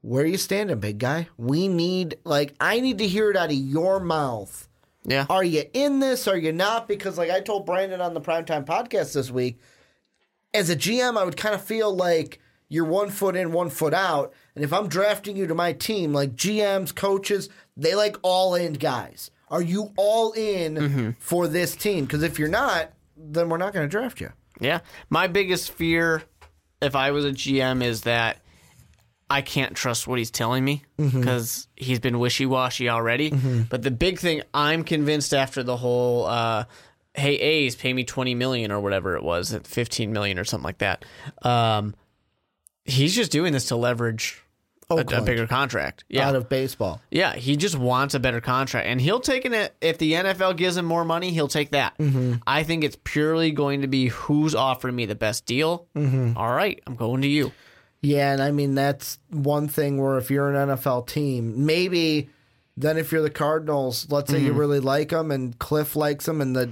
Where 0.02 0.24
are 0.24 0.28
you 0.28 0.38
standing, 0.38 0.80
big 0.80 0.98
guy? 0.98 1.28
We 1.38 1.68
need, 1.68 2.18
like, 2.24 2.56
I 2.60 2.80
need 2.80 2.98
to 2.98 3.08
hear 3.08 3.30
it 3.30 3.38
out 3.38 3.52
of 3.52 3.56
your 3.56 4.00
mouth. 4.00 4.68
Yeah. 5.06 5.26
Are 5.30 5.44
you 5.44 5.64
in 5.74 6.00
this? 6.00 6.28
Are 6.28 6.38
you 6.38 6.52
not? 6.52 6.88
Because, 6.88 7.18
like 7.18 7.30
I 7.30 7.42
told 7.42 7.66
Brandon 7.66 8.02
on 8.02 8.14
the 8.14 8.22
Primetime 8.22 8.66
podcast 8.66 9.14
this 9.14 9.30
week, 9.32 9.60
as 10.54 10.70
a 10.70 10.76
GM, 10.76 11.18
I 11.18 11.24
would 11.24 11.38
kind 11.38 11.56
of 11.56 11.62
feel 11.62 11.94
like 11.94 12.40
you're 12.70 12.86
one 12.86 13.10
foot 13.10 13.36
in, 13.36 13.52
one 13.52 13.70
foot 13.70 13.94
out. 13.94 14.34
And 14.56 14.64
if 14.64 14.72
I'm 14.72 14.88
drafting 14.88 15.36
you 15.36 15.48
to 15.48 15.56
my 15.56 15.74
team, 15.74 16.14
like 16.14 16.36
GMs, 16.36 16.96
coaches, 16.96 17.50
they 17.76 17.96
like 17.96 18.18
all 18.22 18.56
in 18.56 18.74
guys. 18.74 19.30
Are 19.50 19.62
you 19.62 19.94
all 19.98 20.32
in 20.32 20.76
mm-hmm. 20.76 21.10
for 21.20 21.48
this 21.48 21.76
team? 21.76 22.06
Because 22.06 22.24
if 22.24 22.40
you're 22.40 22.48
not, 22.48 22.92
then 23.16 23.50
we're 23.50 23.58
not 23.58 23.74
going 23.74 23.86
to 23.86 23.90
draft 23.90 24.20
you. 24.22 24.32
Yeah. 24.60 24.80
My 25.10 25.28
biggest 25.28 25.72
fear, 25.72 26.24
if 26.82 26.96
I 26.96 27.12
was 27.12 27.26
a 27.26 27.32
GM, 27.32 27.84
is 27.84 28.02
that 28.02 28.38
I 29.34 29.42
can't 29.42 29.76
trust 29.76 30.08
what 30.08 30.20
he's 30.20 30.32
telling 30.32 30.64
me 30.64 30.84
because 30.98 31.68
he's 31.76 32.00
been 32.00 32.20
wishy 32.20 32.46
washy 32.46 32.90
already. 32.90 33.32
But 33.70 33.82
the 33.82 33.92
big 33.92 34.20
thing 34.20 34.42
I'm 34.54 34.84
convinced 34.84 35.34
after 35.34 35.64
the 35.64 35.76
whole, 35.78 36.26
uh, 36.26 36.66
hey 37.16 37.36
A's 37.36 37.76
pay 37.76 37.94
me 37.94 38.04
twenty 38.04 38.36
million 38.36 38.72
or 38.72 38.80
whatever 38.80 39.16
it 39.16 39.24
was, 39.24 39.54
fifteen 39.64 40.14
million 40.14 40.38
or 40.40 40.44
something 40.46 40.64
like 40.66 40.78
that. 40.80 41.06
Um, 41.42 41.96
he's 42.86 43.16
just 43.16 43.32
doing 43.32 43.54
this 43.54 43.66
to 43.68 43.76
leverage 43.76 44.40
a, 44.90 44.96
a 44.96 45.22
bigger 45.26 45.48
contract. 45.48 46.04
Yeah, 46.10 46.28
Out 46.28 46.36
of 46.36 46.50
baseball. 46.50 47.02
yeah, 47.10 47.34
he 47.36 47.56
just 47.56 47.78
wants 47.78 48.14
a 48.16 48.20
better 48.20 48.42
contract, 48.42 48.86
and 48.88 49.00
he'll 49.00 49.22
take 49.22 49.46
it 49.46 49.76
if 49.82 49.98
the 49.98 50.12
NFL 50.14 50.58
gives 50.58 50.78
him 50.78 50.86
more 50.86 51.06
money. 51.06 51.32
He'll 51.32 51.48
take 51.48 51.72
that. 51.72 51.94
I 52.46 52.64
think 52.64 52.84
it's 52.84 52.98
purely 53.04 53.52
going 53.52 53.82
to 53.82 53.88
be 53.88 54.10
who's 54.10 54.54
offering 54.54 54.96
me 54.96 55.06
the 55.06 55.16
best 55.16 55.46
deal. 55.46 55.88
All 55.96 56.54
right, 56.54 56.80
I'm 56.86 56.96
going 56.96 57.22
to 57.22 57.28
you. 57.28 57.52
Yeah, 58.04 58.34
and 58.34 58.42
I 58.44 58.52
mean 58.52 58.76
that's 58.76 59.18
one 59.32 59.68
thing 59.68 60.00
where 60.00 60.18
if 60.18 60.30
you're 60.30 60.54
an 60.54 60.70
NFL 60.70 61.08
team, 61.08 61.66
maybe 61.66 62.30
then 62.76 62.98
if 62.98 63.12
you're 63.12 63.22
the 63.22 63.30
Cardinals, 63.30 64.08
let's 64.10 64.30
say 64.32 64.40
you 64.40 64.52
really 64.52 64.80
like 64.80 65.10
them 65.10 65.32
and 65.32 65.58
Cliff 65.60 65.96
likes 65.96 66.26
them 66.26 66.42
and 66.42 66.56
the 66.56 66.70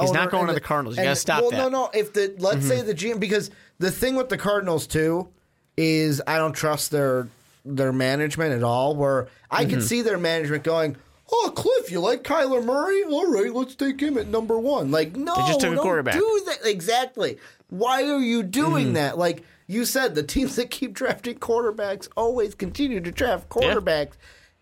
He's 0.00 0.12
not 0.12 0.30
going 0.30 0.46
to 0.48 0.52
the 0.52 0.60
Cardinals. 0.60 0.96
You 0.96 1.02
and- 1.02 1.06
gotta 1.08 1.16
stop 1.16 1.40
well, 1.42 1.50
that. 1.52 1.56
Mm-hmm. 1.62 1.72
no, 1.72 1.84
no. 1.84 1.90
If 1.94 2.12
the 2.12 2.34
let's 2.38 2.66
say 2.66 2.82
the 2.82 2.94
GM 2.94 3.18
because 3.18 3.50
the 3.78 3.90
thing 3.90 4.14
with 4.14 4.28
the 4.28 4.36
Cardinals 4.38 4.86
too 4.86 5.28
is 5.76 6.22
I 6.26 6.36
don't 6.38 6.52
trust 6.52 6.90
their 6.90 7.28
their 7.64 7.92
management 7.92 8.52
at 8.52 8.62
all. 8.62 8.94
Where 8.94 9.28
I 9.50 9.62
Mm-hmm. 9.62 9.70
can 9.70 9.80
see 9.80 10.02
their 10.02 10.18
management 10.18 10.64
going. 10.64 10.96
Oh, 11.32 11.50
Cliff, 11.56 11.90
you 11.90 12.00
like 12.00 12.22
Kyler 12.22 12.62
Murray? 12.62 13.02
All 13.04 13.32
right, 13.32 13.50
let's 13.52 13.74
take 13.74 13.98
him 13.98 14.18
at 14.18 14.26
number 14.28 14.58
one. 14.58 14.90
Like, 14.90 15.16
no, 15.16 15.34
just 15.34 15.58
took 15.60 15.72
a 15.72 15.74
don't 15.76 15.82
quarterback. 15.82 16.14
do 16.14 16.42
that. 16.46 16.58
Exactly. 16.68 17.38
Why 17.70 18.02
are 18.10 18.20
you 18.20 18.42
doing 18.42 18.86
Mm-hmm. 18.88 18.94
that? 18.94 19.16
Like 19.18 19.42
you 19.66 19.84
said, 19.84 20.14
the 20.14 20.22
teams 20.22 20.56
that 20.56 20.70
keep 20.70 20.92
drafting 20.92 21.38
quarterbacks 21.38 22.08
always 22.16 22.54
continue 22.54 23.00
to 23.00 23.10
draft 23.10 23.48
quarterbacks. 23.48 24.12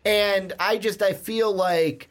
And 0.05 0.53
I 0.59 0.79
just 0.79 1.03
I 1.03 1.13
feel 1.13 1.53
like 1.53 2.09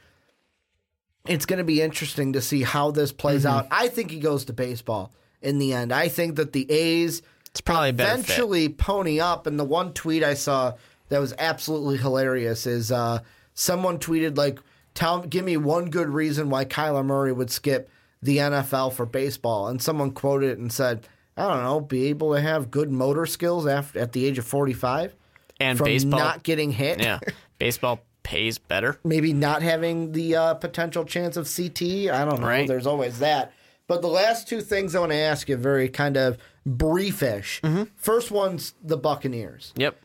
it's 1.27 1.45
going 1.45 1.59
to 1.59 1.63
be 1.63 1.81
interesting 1.81 2.33
to 2.33 2.41
see 2.41 2.63
how 2.63 2.91
this 2.91 3.11
plays 3.11 3.43
Mm-hmm. 3.45 3.57
out. 3.59 3.67
I 3.71 3.87
think 3.87 4.11
he 4.11 4.19
goes 4.19 4.45
to 4.45 4.53
baseball 4.53 5.11
in 5.41 5.59
the 5.59 5.73
end. 5.73 5.91
I 5.93 6.07
think 6.07 6.35
that 6.37 6.53
the 6.53 6.69
A's 6.71 7.21
It's 7.47 7.61
probably 7.61 7.91
better 7.91 8.13
eventually 8.19 8.69
pony 8.69 9.19
up. 9.19 9.45
And 9.47 9.59
the 9.59 9.63
one 9.65 9.93
tweet 9.93 10.23
I 10.23 10.33
saw 10.33 10.73
that 11.09 11.19
was 11.19 11.33
absolutely 11.37 11.97
hilarious 11.97 12.65
is 12.65 12.91
uh, 12.91 13.19
someone 13.53 13.99
tweeted 13.99 14.37
like, 14.37 14.59
"Tell, 14.93 15.19
give 15.21 15.43
me 15.45 15.57
one 15.57 15.89
good 15.89 16.09
reason 16.09 16.49
why 16.49 16.65
Kyler 16.65 17.05
Murray 17.05 17.33
would 17.33 17.51
skip 17.51 17.89
the 18.21 18.37
NFL 18.37 18.93
for 18.93 19.05
baseball." 19.05 19.67
And 19.67 19.81
someone 19.81 20.11
quoted 20.11 20.51
it 20.51 20.57
and 20.59 20.71
said, 20.71 21.07
"I 21.41 21.53
don't 21.53 21.63
know, 21.63 21.79
be 21.81 22.05
able 22.07 22.33
to 22.35 22.41
have 22.41 22.71
good 22.71 22.91
motor 22.91 23.25
skills 23.25 23.65
after 23.67 23.99
at 23.99 24.11
the 24.11 24.25
age 24.25 24.37
of 24.37 24.45
forty-five 24.45 25.15
And 25.59 25.77
from 25.77 25.85
baseball, 25.85 26.19
not 26.19 26.43
getting 26.43 26.71
hit." 26.71 27.01
yeah, 27.01 27.19
baseball 27.57 28.01
pays 28.23 28.57
better. 28.59 28.99
maybe 29.03 29.33
not 29.33 29.61
having 29.63 30.11
the 30.11 30.35
uh, 30.35 30.53
potential 30.53 31.03
chance 31.05 31.37
of 31.37 31.51
CT. 31.53 31.81
I 32.11 32.23
don't 32.25 32.39
know. 32.39 32.47
Right. 32.47 32.67
There's 32.67 32.85
always 32.87 33.19
that. 33.19 33.53
But 33.87 34.01
the 34.01 34.07
last 34.07 34.47
two 34.47 34.61
things 34.61 34.95
I 34.95 34.99
want 34.99 35.11
to 35.11 35.17
ask 35.17 35.49
you, 35.49 35.57
very 35.57 35.89
kind 35.89 36.15
of 36.15 36.37
briefish. 36.65 37.61
Mm-hmm. 37.61 37.83
First 37.95 38.31
one's 38.31 38.73
the 38.81 38.95
Buccaneers. 38.95 39.73
Yep. 39.75 39.97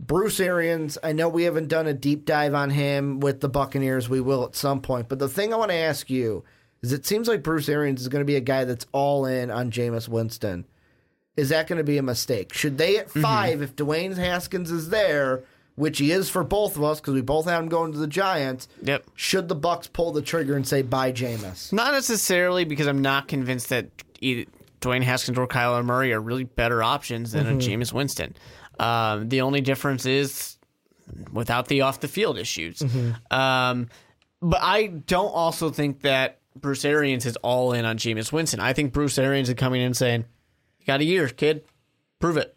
Bruce 0.00 0.40
Arians, 0.40 0.98
I 1.02 1.12
know 1.12 1.28
we 1.28 1.44
haven't 1.44 1.68
done 1.68 1.86
a 1.86 1.94
deep 1.94 2.24
dive 2.24 2.54
on 2.54 2.70
him 2.70 3.20
with 3.20 3.40
the 3.40 3.48
Buccaneers. 3.48 4.08
We 4.08 4.20
will 4.20 4.44
at 4.44 4.54
some 4.56 4.80
point. 4.80 5.08
But 5.08 5.18
the 5.18 5.28
thing 5.28 5.52
I 5.52 5.56
want 5.56 5.70
to 5.70 5.76
ask 5.76 6.08
you 6.10 6.44
is 6.82 6.92
it 6.92 7.06
seems 7.06 7.28
like 7.28 7.42
Bruce 7.42 7.68
Arians 7.68 8.00
is 8.00 8.08
going 8.08 8.20
to 8.20 8.26
be 8.26 8.36
a 8.36 8.40
guy 8.40 8.64
that's 8.64 8.86
all 8.92 9.24
in 9.26 9.50
on 9.50 9.70
Jameis 9.70 10.08
Winston. 10.08 10.64
Is 11.36 11.48
that 11.48 11.66
going 11.66 11.78
to 11.78 11.84
be 11.84 11.98
a 11.98 12.02
mistake? 12.02 12.52
Should 12.54 12.78
they 12.78 12.94
Mm-hmm. 12.94 13.18
at 13.18 13.22
5 13.22 13.62
if 13.62 13.76
Dwayne 13.76 14.16
Haskins 14.16 14.70
is 14.70 14.90
there, 14.90 15.42
which 15.74 15.98
he 15.98 16.12
is 16.12 16.30
for 16.30 16.44
both 16.44 16.76
of 16.76 16.84
us 16.84 17.00
because 17.00 17.14
we 17.14 17.20
both 17.22 17.46
have 17.46 17.62
him 17.62 17.68
going 17.68 17.92
to 17.92 17.98
the 17.98 18.06
Giants? 18.06 18.68
Yep. 18.82 19.04
Should 19.14 19.48
the 19.48 19.54
Bucks 19.56 19.86
pull 19.88 20.12
the 20.12 20.22
trigger 20.22 20.54
and 20.56 20.66
say 20.66 20.82
bye, 20.82 21.10
Jameis? 21.12 21.72
Not 21.72 21.92
necessarily 21.92 22.64
because 22.64 22.86
I'm 22.86 23.02
not 23.02 23.26
convinced 23.28 23.68
that 23.70 23.88
either 24.20 24.48
Dwayne 24.80 25.02
Haskins 25.02 25.36
or 25.38 25.48
Kyler 25.48 25.84
Murray 25.84 26.12
are 26.12 26.20
really 26.20 26.44
better 26.44 26.82
options 26.82 27.32
than 27.32 27.46
a 27.46 27.52
Jameis 27.52 27.92
Winston. 27.92 28.34
Um, 28.78 29.28
the 29.28 29.40
only 29.40 29.60
difference 29.60 30.04
is 30.06 30.56
without 31.32 31.68
the 31.68 31.80
off 31.82 32.00
the 32.00 32.08
field 32.08 32.38
issues. 32.38 32.82
Um, 33.30 33.88
but 34.40 34.60
I 34.62 34.86
don't 34.88 35.30
also 35.32 35.70
think 35.70 36.02
that 36.02 36.38
Bruce 36.56 36.84
Arians 36.84 37.26
is 37.26 37.36
all 37.36 37.72
in 37.72 37.84
on 37.84 37.96
Jameis 37.98 38.30
Winston. 38.30 38.60
I 38.60 38.72
think 38.72 38.92
Bruce 38.92 39.18
Arians 39.18 39.48
is 39.48 39.54
coming 39.54 39.80
in 39.80 39.94
saying, 39.94 40.24
"You 40.84 40.92
got 40.92 41.00
a 41.00 41.04
year, 41.04 41.28
kid. 41.28 41.64
Prove 42.20 42.36
it." 42.36 42.56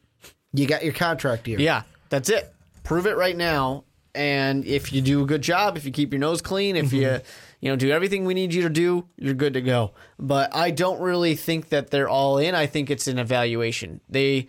You 0.53 0.65
got 0.65 0.83
your 0.83 0.93
contract 0.93 1.47
year. 1.47 1.59
Yeah, 1.59 1.83
that's 2.09 2.29
it. 2.29 2.53
Prove 2.83 3.05
it 3.05 3.17
right 3.17 3.35
now. 3.35 3.83
And 4.15 4.65
if 4.65 4.91
you 4.91 5.01
do 5.01 5.21
a 5.21 5.25
good 5.25 5.43
job, 5.43 5.77
if 5.77 5.85
you 5.85 5.91
keep 5.91 6.11
your 6.11 6.19
nose 6.19 6.41
clean, 6.41 6.75
if 6.75 6.87
mm-hmm. 6.87 6.95
you 6.95 7.19
you 7.59 7.69
know 7.69 7.75
do 7.75 7.91
everything 7.91 8.25
we 8.25 8.33
need 8.33 8.53
you 8.53 8.63
to 8.63 8.69
do, 8.69 9.07
you're 9.17 9.33
good 9.33 9.53
to 9.53 9.61
go. 9.61 9.93
But 10.17 10.55
I 10.55 10.71
don't 10.71 10.99
really 10.99 11.35
think 11.35 11.69
that 11.69 11.91
they're 11.91 12.09
all 12.09 12.37
in. 12.37 12.55
I 12.55 12.65
think 12.65 12.89
it's 12.89 13.07
an 13.07 13.19
evaluation. 13.19 14.01
They 14.09 14.47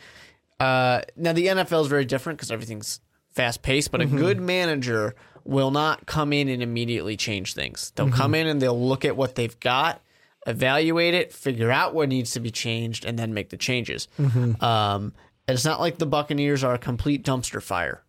uh, 0.59 1.03
now 1.17 1.33
the 1.33 1.49
NFL 1.49 1.83
is 1.83 1.89
very 1.89 2.05
different 2.05 2.39
because 2.39 2.51
everything's 2.51 3.01
fast 3.31 3.63
paced. 3.63 3.91
But 3.91 4.01
a 4.01 4.05
mm-hmm. 4.05 4.17
good 4.17 4.41
manager 4.41 5.15
will 5.45 5.71
not 5.71 6.07
come 6.07 6.33
in 6.33 6.49
and 6.49 6.63
immediately 6.63 7.17
change 7.17 7.55
things. 7.55 7.93
They'll 7.95 8.07
mm-hmm. 8.07 8.17
come 8.17 8.35
in 8.35 8.47
and 8.47 8.61
they'll 8.63 8.81
look 8.81 9.05
at 9.05 9.17
what 9.17 9.35
they've 9.35 9.59
got, 9.61 10.01
evaluate 10.49 11.15
it, 11.15 11.33
figure 11.33 11.71
out 11.71 11.95
what 11.95 12.09
needs 12.09 12.33
to 12.33 12.41
be 12.41 12.51
changed, 12.51 13.05
and 13.05 13.19
then 13.19 13.35
make 13.35 13.51
the 13.51 13.57
changes. 13.57 14.09
Um, 14.61 15.13
It's 15.47 15.65
not 15.65 15.81
like 15.81 15.99
the 15.99 16.07
Buccaneers 16.07 16.63
are 16.65 16.75
a 16.75 16.79
complete 16.79 17.25
dumpster 17.25 17.63
fire. 17.63 18.03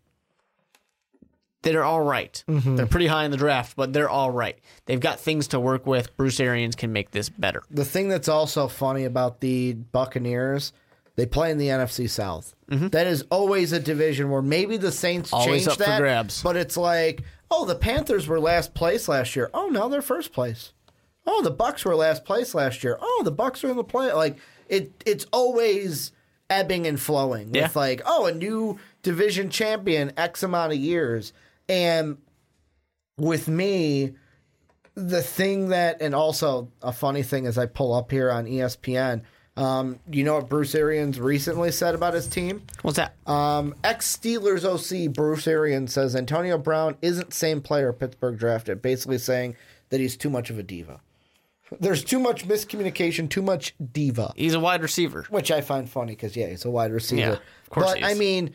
They're 1.62 1.84
all 1.84 2.02
right. 2.02 2.42
They're 2.48 2.86
pretty 2.86 3.08
high 3.08 3.26
in 3.26 3.32
the 3.32 3.38
draft, 3.38 3.76
but 3.76 3.92
they're 3.92 4.10
all 4.10 4.32
right. 4.32 4.58
They've 4.86 5.00
got 5.00 5.20
things 5.20 5.50
to 5.50 5.60
work 5.60 5.86
with. 5.86 6.16
Bruce 6.16 6.40
Arians 6.40 6.76
can 6.76 6.94
make 6.94 7.12
this 7.12 7.28
better. 7.28 7.64
The 7.70 7.84
thing 7.84 8.08
that's 8.08 8.30
also 8.30 8.70
funny 8.70 9.04
about 9.04 9.42
the 9.42 9.74
Buccaneers, 9.74 10.72
they 11.18 11.26
play 11.26 11.52
in 11.52 11.58
the 11.58 11.68
NFC 11.68 12.10
South. 12.10 12.56
That 12.70 13.08
is 13.08 13.26
always 13.30 13.74
a 13.74 13.80
division 13.80 14.30
where 14.30 14.42
maybe 14.42 14.78
the 14.78 14.92
Saints 14.92 15.32
Mm-hmm. 15.32 15.42
Always 15.42 15.68
for 15.68 15.76
that, 15.80 16.00
grabs. 16.00 16.42
but 16.42 16.56
it's 16.56 16.78
like, 16.78 17.24
oh, 17.52 17.66
the 17.66 17.76
Panthers 17.76 18.26
were 18.26 18.40
last 18.40 18.74
place 18.74 19.10
last 19.10 19.36
year. 19.36 19.50
Oh, 19.54 19.68
now 19.68 19.90
they're 19.90 20.02
first 20.02 20.32
place. 20.32 20.72
Oh, 21.26 21.42
the 21.42 21.52
Bucks 21.52 21.86
were 21.86 21.96
last 21.96 22.26
place 22.26 22.54
last 22.56 22.84
year. 22.84 22.98
Oh, 23.00 23.22
the 23.24 23.32
Bucks 23.32 23.64
are 23.64 23.70
in 23.70 23.78
the 23.78 23.84
play. 23.84 24.12
Like 24.14 24.38
it, 24.68 24.92
it's 25.06 25.26
always 25.32 26.12
ebbing 26.50 26.88
and 26.88 27.00
flowing 27.00 27.54
Yeah. 27.54 27.64
with 27.64 27.76
like, 27.76 28.02
oh, 28.06 28.26
a 28.26 28.34
new 28.34 28.80
division 29.04 29.50
champion 29.50 30.12
X 30.18 30.42
amount 30.44 30.74
of 30.74 30.80
years, 30.80 31.34
and 31.68 32.18
with 33.18 33.48
me, 33.48 34.14
the 34.96 35.22
thing 35.22 35.70
that, 35.70 36.02
and 36.02 36.16
also 36.16 36.70
a 36.82 36.92
funny 36.92 37.22
thing 37.24 37.46
as 37.46 37.58
I 37.58 37.66
pull 37.68 37.94
up 37.94 38.12
here 38.12 38.32
on 38.32 38.46
ESPN, 38.46 39.22
um, 39.56 40.00
you 40.10 40.24
know 40.24 40.36
what 40.36 40.50
Bruce 40.50 40.74
Arians 40.74 41.20
recently 41.20 41.72
said 41.72 41.94
about 41.94 42.14
his 42.14 42.28
team? 42.28 42.64
What's 42.82 42.98
that? 42.98 43.14
Um, 43.28 43.76
Ex 43.84 44.16
Steelers 44.18 44.64
OC 44.64 45.14
Bruce 45.14 45.48
Arians 45.48 45.94
says 45.94 46.16
Antonio 46.16 46.58
Brown 46.58 46.96
isn't 47.02 47.34
same 47.34 47.62
player 47.62 47.92
Pittsburgh 47.94 48.38
drafted, 48.40 48.82
basically 48.82 49.18
saying 49.18 49.56
that 49.90 50.00
he's 50.00 50.16
too 50.18 50.30
much 50.30 50.50
of 50.50 50.58
a 50.58 50.64
diva. 50.64 51.02
There's 51.80 52.04
too 52.04 52.20
much 52.20 52.48
miscommunication, 52.48 53.30
too 53.30 53.42
much 53.42 53.76
diva, 53.92 54.34
He's 54.36 54.54
a 54.54 54.60
wide 54.60 54.82
receiver. 54.82 55.26
which 55.30 55.52
I 55.52 55.62
find 55.62 55.90
funny 55.90 56.14
because 56.14 56.36
yeah, 56.36 56.48
he's 56.48 56.66
a 56.66 56.70
wide 56.70 56.92
receiver. 56.92 57.22
Yeah, 57.22 57.32
of 57.34 57.70
course 57.70 57.86
But 57.88 57.98
he 58.00 58.04
is. 58.04 58.12
I 58.12 58.14
mean, 58.20 58.54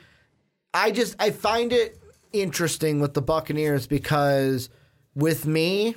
I 0.73 0.91
just 0.91 1.17
I 1.19 1.31
find 1.31 1.73
it 1.73 2.01
interesting 2.33 3.01
with 3.01 3.15
the 3.15 3.23
Buccaneers 3.23 3.87
because 3.87 4.69
with 5.15 5.47
me, 5.47 5.95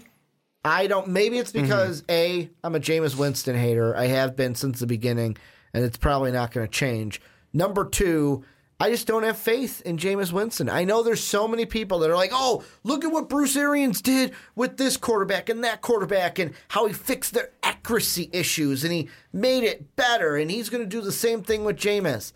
I 0.64 0.88
don't. 0.88 1.08
Maybe 1.10 1.38
it's 1.40 1.52
mm-hmm. 1.52 1.64
because 1.64 2.04
a 2.10 2.50
I'm 2.64 2.76
a 2.76 2.80
Jameis 2.80 3.18
Winston 3.18 3.56
hater. 3.56 3.96
I 3.96 4.08
have 4.08 4.36
been 4.36 4.56
since 4.56 4.80
the 4.80 4.88
beginning, 4.88 5.38
and 5.74 5.84
it's 5.84 5.98
probably 5.98 6.32
not 6.32 6.52
going 6.52 6.68
to 6.68 6.72
change. 6.72 7.22
Number 7.54 7.86
two. 7.86 8.44
I 8.80 8.92
just 8.92 9.08
don't 9.08 9.24
have 9.24 9.38
faith 9.40 9.82
in 9.82 9.98
Jameis 9.98 10.32
Winston. 10.32 10.70
I 10.70 10.84
know 10.84 11.02
there's 11.02 11.24
so 11.24 11.48
many 11.48 11.66
people 11.66 11.98
that 12.00 12.12
are 12.12 12.16
like, 12.16 12.30
oh, 12.32 12.64
look 12.84 13.04
at 13.04 13.12
what 13.12 13.28
Bruce 13.28 13.56
Arians 13.56 14.04
did 14.04 14.34
with 14.56 14.78
this 14.78 14.98
quarterback 14.98 15.50
and 15.50 15.64
that 15.64 15.82
quarterback 15.82 16.38
and 16.38 16.54
how 16.68 16.86
he 16.86 16.94
fixed 16.94 17.34
their 17.34 17.50
accuracy 17.64 18.30
issues 18.32 18.84
and 18.84 18.94
he 18.94 19.10
made 19.34 19.64
it 19.64 19.96
better 19.96 20.36
and 20.38 20.52
he's 20.52 20.70
going 20.70 20.84
to 20.84 20.90
do 20.90 21.02
the 21.02 21.12
same 21.12 21.42
thing 21.42 21.64
with 21.66 21.76
Jameis. 21.78 22.34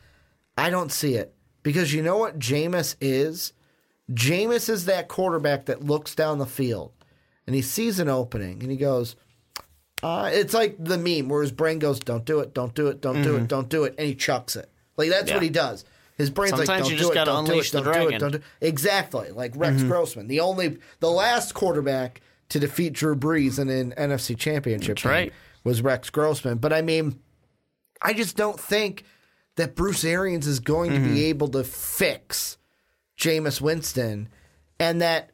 I 0.57 0.71
don't 0.71 0.91
see 0.91 1.13
it 1.13 1.31
because 1.61 1.93
you 1.93 2.01
know 2.01 2.17
what 2.17 2.39
Jameis 2.39 2.95
is? 2.99 3.53
Jameis 4.11 4.67
is 4.67 4.85
that 4.85 5.07
quarterback 5.07 5.65
that 5.65 5.83
looks 5.83 6.15
down 6.15 6.39
the 6.39 6.45
field 6.47 6.91
and 7.45 7.55
he 7.55 7.61
sees 7.61 7.99
an 7.99 8.09
opening 8.09 8.61
and 8.63 8.71
he 8.71 8.77
goes, 8.77 9.15
uh, 10.01 10.29
it's 10.33 10.55
like 10.55 10.75
the 10.83 10.97
meme 10.97 11.29
where 11.29 11.43
his 11.43 11.51
brain 11.51 11.77
goes, 11.77 11.99
don't 11.99 12.25
do 12.25 12.39
it, 12.39 12.55
don't 12.55 12.73
do 12.73 12.87
it, 12.87 12.99
don't 12.99 13.21
do 13.21 13.35
it, 13.35 13.47
don't 13.47 13.69
do 13.69 13.83
it, 13.83 13.93
and 13.99 14.07
he 14.07 14.15
chucks 14.15 14.55
it. 14.55 14.69
Like 14.97 15.09
that's 15.11 15.25
Mm-hmm. 15.25 15.29
Yeah. 15.29 15.35
what 15.35 15.43
he 15.43 15.49
does. 15.49 15.85
His 16.21 16.29
brain's 16.29 16.53
like, 16.53 16.65
Sometimes 16.65 16.83
don't 16.87 16.91
you 16.91 16.97
do 16.97 17.01
just 17.03 17.11
it, 17.11 17.15
gotta 17.15 17.31
don't 17.31 17.45
do 17.45 17.51
unleash 17.51 17.69
it, 17.69 17.71
the 17.71 17.81
don't 17.81 17.93
do 17.93 17.99
it, 17.99 18.03
dragon. 18.03 18.19
don't 18.19 18.31
do 18.31 18.39
Exactly, 18.61 19.31
like 19.31 19.53
Rex 19.55 19.77
Mm-hmm. 19.77 19.89
Grossman, 19.89 20.27
the 20.27 20.39
only, 20.39 20.77
the 20.99 21.09
last 21.11 21.53
quarterback 21.53 22.21
to 22.49 22.59
defeat 22.59 22.93
Drew 22.93 23.15
Brees 23.15 23.59
in 23.59 23.69
an 23.69 23.93
NFC 23.97 24.37
Championship 24.37 24.97
game 24.97 25.11
right. 25.11 25.33
was 25.63 25.81
Rex 25.81 26.09
Grossman. 26.09 26.57
But 26.57 26.73
I 26.73 26.81
mean, 26.81 27.19
I 28.01 28.13
just 28.13 28.35
don't 28.37 28.59
think 28.59 29.03
that 29.55 29.75
Bruce 29.75 30.03
Arians 30.05 30.47
is 30.47 30.59
going 30.59 30.91
to 30.91 30.97
Mm-hmm. 30.97 31.13
be 31.13 31.25
able 31.25 31.47
to 31.49 31.63
fix 31.63 32.57
Jameis 33.19 33.61
Winston, 33.61 34.29
and 34.79 35.01
that 35.01 35.31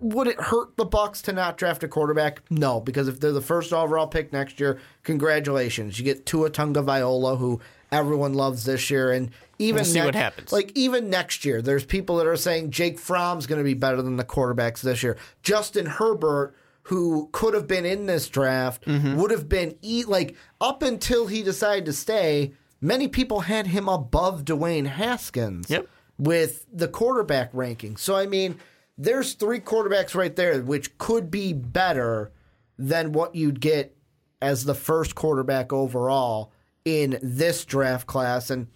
would 0.00 0.26
it 0.28 0.40
hurt 0.40 0.76
the 0.78 0.84
Bucks 0.86 1.20
to 1.22 1.32
not 1.32 1.58
draft 1.58 1.84
a 1.84 1.88
quarterback? 1.88 2.40
No, 2.50 2.80
because 2.80 3.06
if 3.06 3.20
they're 3.20 3.32
the 3.32 3.42
first 3.42 3.72
overall 3.72 4.06
pick 4.06 4.32
next 4.32 4.58
year, 4.58 4.78
congratulations, 5.02 5.98
you 5.98 6.04
get 6.06 6.24
Tua 6.26 6.48
Tagovailoa, 6.50 7.36
who 7.38 7.60
everyone 7.92 8.34
loves 8.34 8.64
this 8.64 8.90
year, 8.90 9.12
and 9.12 9.30
even 9.58 9.76
We'll 9.76 9.84
see 9.84 9.94
next- 9.94 10.04
what 10.06 10.14
happens. 10.14 10.52
Like 10.52 10.72
even 10.74 11.08
next 11.10 11.44
year, 11.44 11.62
there's 11.62 11.84
people 11.84 12.16
that 12.16 12.26
are 12.26 12.36
saying 12.36 12.70
Jake 12.70 12.98
Fromm's 12.98 13.46
going 13.46 13.58
to 13.60 13.64
be 13.64 13.74
better 13.74 14.02
than 14.02 14.16
the 14.16 14.24
quarterbacks 14.24 14.80
this 14.80 15.02
year. 15.02 15.16
Justin 15.42 15.86
Herbert. 15.86 16.54
Who 16.90 17.30
could 17.32 17.54
have 17.54 17.66
been 17.66 17.84
in 17.84 18.06
this 18.06 18.28
draft 18.28 18.84
Mm-hmm. 18.84 19.16
would 19.16 19.32
have 19.32 19.48
been 19.48 19.74
e- 19.82 20.04
like 20.06 20.36
up 20.60 20.84
until 20.84 21.26
he 21.26 21.42
decided 21.42 21.84
to 21.86 21.92
stay. 21.92 22.52
Many 22.80 23.08
people 23.08 23.40
had 23.40 23.66
him 23.66 23.88
above 23.88 24.44
Dwayne 24.44 24.86
Haskins 24.86 25.68
Yep. 25.68 25.88
with 26.16 26.64
the 26.72 26.86
quarterback 26.86 27.50
ranking. 27.52 27.96
So 27.96 28.14
I 28.14 28.26
mean, 28.26 28.60
there's 28.96 29.32
three 29.32 29.58
quarterbacks 29.58 30.14
right 30.14 30.36
there 30.36 30.60
which 30.62 30.96
could 30.96 31.28
be 31.28 31.52
better 31.52 32.30
than 32.78 33.10
what 33.10 33.34
you'd 33.34 33.60
get 33.60 33.96
as 34.40 34.64
the 34.64 34.74
first 34.74 35.16
quarterback 35.16 35.72
overall 35.72 36.52
in 36.86 37.18
this 37.20 37.64
draft 37.64 38.06
class 38.06 38.48
and 38.48 38.68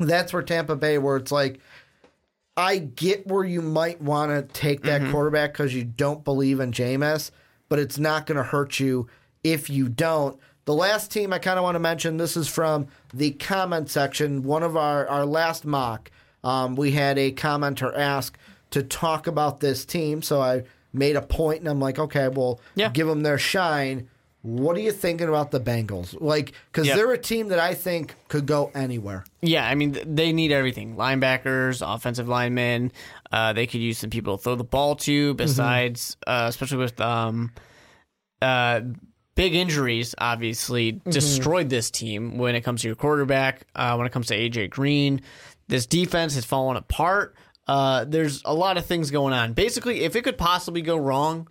that's 0.00 0.32
where 0.32 0.42
Tampa 0.42 0.74
Bay 0.76 0.98
where 0.98 1.16
it's 1.16 1.30
like 1.32 1.60
I 2.56 2.78
get 2.78 3.26
where 3.26 3.44
you 3.44 3.62
might 3.62 4.02
want 4.02 4.30
to 4.30 4.42
take 4.52 4.82
that 4.82 5.10
quarterback 5.10 5.52
because 5.54 5.72
you 5.74 5.84
don't 5.84 6.22
believe 6.22 6.60
in 6.60 6.70
Jameis, 6.70 7.30
but 7.70 7.78
it's 7.78 7.98
not 7.98 8.26
going 8.26 8.36
to 8.36 8.42
hurt 8.42 8.78
you 8.78 9.06
if 9.42 9.70
you 9.70 9.88
don't. 9.88 10.38
The 10.66 10.74
last 10.74 11.10
team 11.10 11.32
I 11.32 11.38
kind 11.38 11.58
of 11.58 11.62
want 11.62 11.76
to 11.76 11.80
mention, 11.80 12.18
this 12.18 12.36
is 12.36 12.48
from 12.48 12.88
the 13.14 13.30
comment 13.30 13.88
section. 13.88 14.42
One 14.42 14.62
of 14.62 14.76
our, 14.76 15.08
our 15.08 15.24
last 15.24 15.64
mock, 15.64 16.10
um, 16.44 16.76
we 16.76 16.90
had 16.90 17.18
a 17.18 17.32
commenter 17.32 17.96
ask 17.96 18.36
to 18.72 18.82
talk 18.82 19.26
about 19.26 19.60
this 19.60 19.86
team. 19.86 20.20
So 20.20 20.42
I 20.42 20.64
made 20.92 21.16
a 21.16 21.22
point 21.22 21.60
and 21.60 21.68
I'm 21.68 21.80
like, 21.80 21.98
okay, 21.98 22.28
well, 22.28 22.60
Yeah. 22.74 22.90
give 22.90 23.06
them 23.06 23.22
their 23.22 23.38
shine. 23.38 24.08
What 24.42 24.76
are 24.76 24.80
you 24.80 24.90
thinking 24.90 25.28
about 25.28 25.52
the 25.52 25.60
Bengals? 25.60 26.16
Like, 26.20 26.52
because 26.70 26.88
Yep. 26.88 26.96
they're 26.96 27.12
a 27.12 27.18
team 27.18 27.48
that 27.48 27.60
I 27.60 27.74
think 27.74 28.16
could 28.26 28.44
go 28.44 28.72
anywhere. 28.74 29.24
Yeah, 29.40 29.66
I 29.66 29.76
mean 29.76 29.96
they 30.04 30.32
need 30.32 30.50
everything: 30.50 30.96
linebackers, 30.96 31.80
offensive 31.86 32.28
linemen. 32.28 32.90
Uh, 33.30 33.52
they 33.52 33.66
could 33.68 33.80
use 33.80 33.98
some 33.98 34.10
people 34.10 34.36
to 34.38 34.42
throw 34.42 34.54
the 34.56 34.64
ball 34.64 34.96
to. 34.96 35.34
Besides, 35.34 36.16
uh, 36.26 36.46
especially 36.48 36.78
with 36.78 37.00
um, 37.00 37.52
uh, 38.40 38.80
big 39.34 39.54
injuries, 39.54 40.14
obviously 40.18 41.00
destroyed 41.08 41.68
this 41.70 41.90
team 41.90 42.36
when 42.38 42.54
it 42.54 42.62
comes 42.62 42.82
to 42.82 42.88
your 42.88 42.96
quarterback. 42.96 43.66
Uh, 43.76 43.94
when 43.94 44.06
it 44.06 44.12
comes 44.12 44.26
to 44.26 44.36
AJ 44.36 44.70
Green, 44.70 45.20
this 45.68 45.86
defense 45.86 46.34
has 46.34 46.44
fallen 46.44 46.76
apart. 46.76 47.34
Uh, 47.68 48.04
there's 48.04 48.42
a 48.44 48.52
lot 48.52 48.76
of 48.76 48.86
things 48.86 49.12
going 49.12 49.32
on. 49.32 49.52
Basically, 49.52 50.00
if 50.02 50.16
it 50.16 50.24
could 50.24 50.36
possibly 50.36 50.82
go 50.82 50.96
wrong 50.96 51.46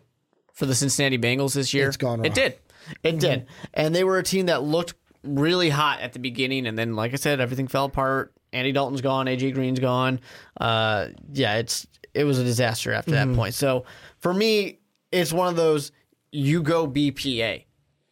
for 0.53 0.65
the 0.65 0.75
Cincinnati 0.75 1.17
Bengals 1.17 1.53
this 1.55 1.73
year, 1.73 1.87
It's 1.87 1.95
gone 1.97 2.19
wrong. 2.19 2.25
It 2.25 2.33
did. 2.33 2.55
It 3.03 3.19
did. 3.19 3.47
And 3.73 3.93
they 3.95 4.03
were 4.03 4.17
a 4.17 4.23
team 4.23 4.47
that 4.47 4.63
looked 4.63 4.95
really 5.23 5.69
hot 5.69 6.01
at 6.01 6.13
the 6.13 6.19
beginning, 6.19 6.65
and 6.65 6.77
then, 6.77 6.95
like 6.95 7.13
I 7.13 7.17
said, 7.17 7.39
everything 7.39 7.67
fell 7.67 7.85
apart. 7.85 8.33
Andy 8.53 8.71
Dalton's 8.71 9.01
gone. 9.01 9.27
AJ 9.27 9.53
Green's 9.53 9.79
gone. 9.79 10.19
Uh, 10.59 11.07
yeah, 11.31 11.57
it's 11.57 11.87
it 12.13 12.25
was 12.25 12.39
a 12.39 12.43
disaster 12.43 12.91
after 12.91 13.11
that 13.11 13.33
point. 13.33 13.53
So 13.53 13.85
for 14.19 14.33
me, 14.33 14.79
it's 15.11 15.31
one 15.31 15.47
of 15.47 15.55
those 15.55 15.91
you 16.31 16.61
go 16.61 16.87
BPA. 16.87 17.65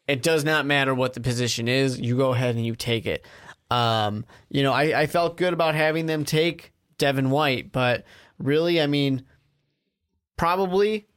It 0.07 0.23
does 0.23 0.43
not 0.43 0.65
matter 0.65 0.95
what 0.95 1.13
the 1.13 1.19
position 1.19 1.67
is. 1.67 1.99
You 1.99 2.17
go 2.17 2.33
ahead 2.33 2.55
and 2.55 2.65
you 2.65 2.75
take 2.75 3.05
it. 3.05 3.25
Um, 3.69 4.25
you 4.49 4.63
know, 4.63 4.73
I, 4.73 5.01
I 5.01 5.07
felt 5.07 5.37
good 5.37 5.53
about 5.53 5.75
having 5.75 6.05
them 6.05 6.25
take 6.25 6.73
Devin 6.97 7.29
White, 7.29 7.71
but 7.71 8.05
really, 8.39 8.81
I 8.81 8.87
mean, 8.87 9.23
probably 10.37 11.08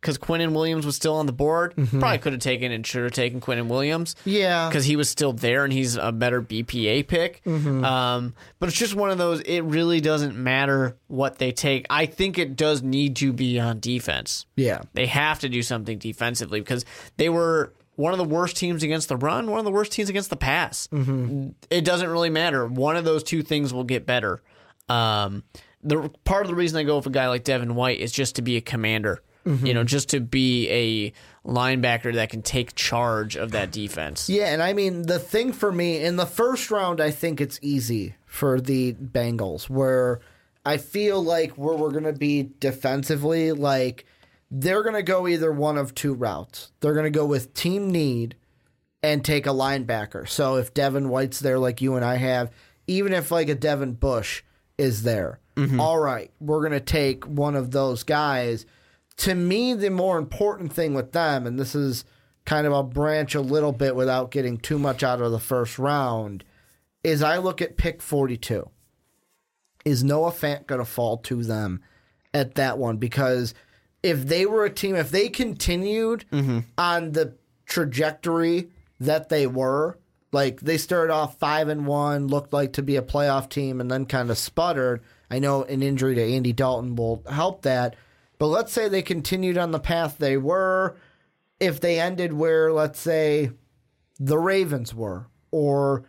because 0.00 0.18
Quinnen 0.18 0.52
Williams 0.52 0.86
was 0.86 0.96
still 0.96 1.14
on 1.14 1.26
the 1.26 1.32
board, 1.32 1.74
probably 1.90 2.18
could 2.18 2.32
have 2.32 2.40
taken 2.42 2.70
and 2.72 2.86
should 2.86 3.02
have 3.04 3.12
taken 3.12 3.40
Quinnen 3.40 3.66
Williams 3.68 4.14
Yeah. 4.24 4.68
because 4.68 4.84
he 4.84 4.96
was 4.96 5.08
still 5.08 5.32
there 5.32 5.64
and 5.64 5.72
he's 5.72 5.96
a 5.96 6.12
better 6.12 6.40
BPA 6.42 7.06
pick. 7.08 7.46
Um, 7.46 8.34
but 8.58 8.68
it's 8.68 8.78
just 8.78 8.94
one 8.94 9.10
of 9.10 9.18
those. 9.18 9.40
It 9.40 9.60
really 9.62 10.00
doesn't 10.00 10.36
matter 10.36 10.96
what 11.08 11.38
they 11.38 11.52
take. 11.52 11.86
I 11.90 12.06
think 12.06 12.38
it 12.38 12.56
does 12.56 12.82
need 12.82 13.16
to 13.16 13.32
be 13.32 13.58
on 13.58 13.80
defense. 13.80 14.46
Yeah. 14.56 14.82
They 14.94 15.06
have 15.06 15.40
to 15.40 15.48
do 15.48 15.62
something 15.62 15.98
defensively 15.98 16.60
because 16.60 16.84
they 17.16 17.28
were 17.28 17.72
one 17.96 18.12
of 18.12 18.18
the 18.18 18.24
worst 18.24 18.56
teams 18.56 18.82
against 18.82 19.08
the 19.08 19.16
run, 19.16 19.50
one 19.50 19.58
of 19.58 19.64
the 19.64 19.70
worst 19.70 19.92
teams 19.92 20.08
against 20.10 20.28
the 20.30 20.36
pass. 20.36 20.86
It 21.70 21.84
doesn't 21.84 22.08
really 22.10 22.30
matter. 22.30 22.66
One 22.66 22.94
of 22.96 23.04
those 23.04 23.22
two 23.22 23.42
things 23.42 23.72
will 23.72 23.84
get 23.84 24.04
better. 24.06 24.42
Um, 24.88 25.42
the 25.82 26.10
part 26.24 26.44
of 26.44 26.48
the 26.50 26.54
reason 26.54 26.78
I 26.78 26.82
go 26.82 26.96
with 26.96 27.06
a 27.06 27.10
guy 27.10 27.28
like 27.28 27.44
Devin 27.44 27.74
White 27.74 28.00
is 28.00 28.12
just 28.12 28.36
to 28.36 28.42
be 28.42 28.56
a 28.56 28.60
commander. 28.60 29.22
You 29.46 29.74
know, 29.74 29.80
mm-hmm. 29.80 29.86
just 29.86 30.10
to 30.10 30.20
be 30.20 30.68
a 30.68 31.48
linebacker 31.48 32.14
that 32.14 32.30
can 32.30 32.42
take 32.42 32.74
charge 32.74 33.36
of 33.36 33.52
that 33.52 33.70
defense. 33.70 34.28
Yeah, 34.28 34.46
and 34.46 34.62
I 34.62 34.72
mean 34.72 35.02
the 35.02 35.18
thing 35.18 35.52
for 35.52 35.70
me 35.70 36.02
in 36.02 36.16
the 36.16 36.26
first 36.26 36.70
round, 36.70 37.00
I 37.00 37.10
think 37.10 37.40
it's 37.40 37.58
easy 37.62 38.16
for 38.24 38.60
the 38.60 38.94
Bengals, 38.94 39.70
where 39.70 40.20
I 40.64 40.78
feel 40.78 41.22
like 41.22 41.52
where 41.52 41.76
we're 41.76 41.92
gonna 41.92 42.12
be 42.12 42.50
defensively, 42.58 43.52
like 43.52 44.04
they're 44.50 44.82
gonna 44.82 45.02
go 45.02 45.28
either 45.28 45.52
one 45.52 45.78
of 45.78 45.94
two 45.94 46.14
routes. 46.14 46.72
They're 46.80 46.94
gonna 46.94 47.10
go 47.10 47.26
with 47.26 47.54
team 47.54 47.90
need 47.90 48.34
and 49.02 49.24
take 49.24 49.46
a 49.46 49.50
linebacker. 49.50 50.28
So 50.28 50.56
if 50.56 50.74
Devin 50.74 51.08
White's 51.08 51.38
there, 51.38 51.58
like 51.58 51.80
you 51.80 51.94
and 51.94 52.04
I 52.04 52.16
have, 52.16 52.50
even 52.88 53.12
if 53.12 53.30
like 53.30 53.48
a 53.48 53.54
Devin 53.54 53.92
Bush 53.94 54.42
is 54.78 55.02
there. 55.04 55.40
Mm-hmm. 55.56 55.80
all 55.80 55.98
right, 55.98 56.30
we're 56.38 56.60
going 56.60 56.72
to 56.72 56.80
take 56.80 57.24
one 57.24 57.56
of 57.56 57.70
those 57.70 58.02
guys. 58.02 58.66
To 59.18 59.34
me, 59.34 59.74
the 59.74 59.90
more 59.90 60.18
important 60.18 60.72
thing 60.72 60.94
with 60.94 61.12
them, 61.12 61.46
and 61.46 61.58
this 61.58 61.74
is 61.74 62.04
kind 62.44 62.66
of 62.66 62.72
a 62.72 62.82
branch 62.82 63.34
a 63.34 63.40
little 63.40 63.72
bit 63.72 63.96
without 63.96 64.30
getting 64.30 64.58
too 64.58 64.78
much 64.78 65.02
out 65.02 65.20
of 65.20 65.32
the 65.32 65.40
first 65.40 65.78
round, 65.78 66.44
is 67.02 67.22
I 67.22 67.38
look 67.38 67.62
at 67.62 67.76
pick 67.76 68.02
42. 68.02 68.68
Is 69.84 70.04
Noah 70.04 70.32
Fant 70.32 70.66
going 70.66 70.80
to 70.80 70.84
fall 70.84 71.18
to 71.18 71.42
them 71.44 71.82
at 72.34 72.56
that 72.56 72.78
one? 72.78 72.96
Because 72.96 73.54
if 74.02 74.26
they 74.26 74.46
were 74.46 74.64
a 74.64 74.70
team, 74.70 74.96
if 74.96 75.10
they 75.10 75.28
continued 75.28 76.24
mm-hmm. 76.32 76.60
on 76.76 77.12
the 77.12 77.34
trajectory 77.66 78.70
that 79.00 79.28
they 79.28 79.46
were, 79.46 79.98
like 80.32 80.60
they 80.60 80.76
started 80.76 81.12
off 81.12 81.38
five 81.38 81.68
and 81.68 81.86
one, 81.86 82.28
looked 82.28 82.52
like 82.52 82.74
to 82.74 82.82
be 82.82 82.96
a 82.96 83.02
playoff 83.02 83.48
team, 83.48 83.80
and 83.80 83.90
then 83.90 84.06
kind 84.06 84.30
of 84.30 84.38
sputtered. 84.38 85.02
I 85.30 85.38
know 85.38 85.64
an 85.64 85.82
injury 85.82 86.14
to 86.14 86.22
Andy 86.22 86.52
Dalton 86.52 86.94
will 86.96 87.22
help 87.28 87.62
that, 87.62 87.96
but 88.38 88.46
let's 88.46 88.72
say 88.72 88.88
they 88.88 89.02
continued 89.02 89.58
on 89.58 89.70
the 89.70 89.80
path 89.80 90.18
they 90.18 90.36
were. 90.36 90.96
If 91.58 91.80
they 91.80 91.98
ended 91.98 92.32
where, 92.34 92.72
let's 92.72 93.00
say, 93.00 93.50
the 94.18 94.38
Ravens 94.38 94.94
were, 94.94 95.28
or 95.50 96.04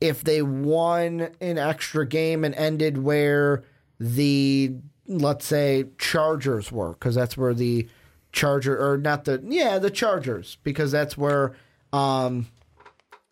if 0.00 0.22
they 0.22 0.42
won 0.42 1.28
an 1.40 1.58
extra 1.58 2.06
game 2.06 2.44
and 2.44 2.54
ended 2.54 2.98
where 2.98 3.64
the 4.00 4.74
let's 5.06 5.46
say 5.46 5.86
Chargers 5.98 6.70
were, 6.70 6.92
because 6.92 7.14
that's 7.14 7.36
where 7.36 7.54
the 7.54 7.88
Charger 8.32 8.78
or 8.78 8.98
not 8.98 9.24
the 9.24 9.42
yeah 9.48 9.78
the 9.78 9.90
Chargers 9.90 10.58
because 10.62 10.92
that's 10.92 11.16
where 11.16 11.56
um 11.92 12.46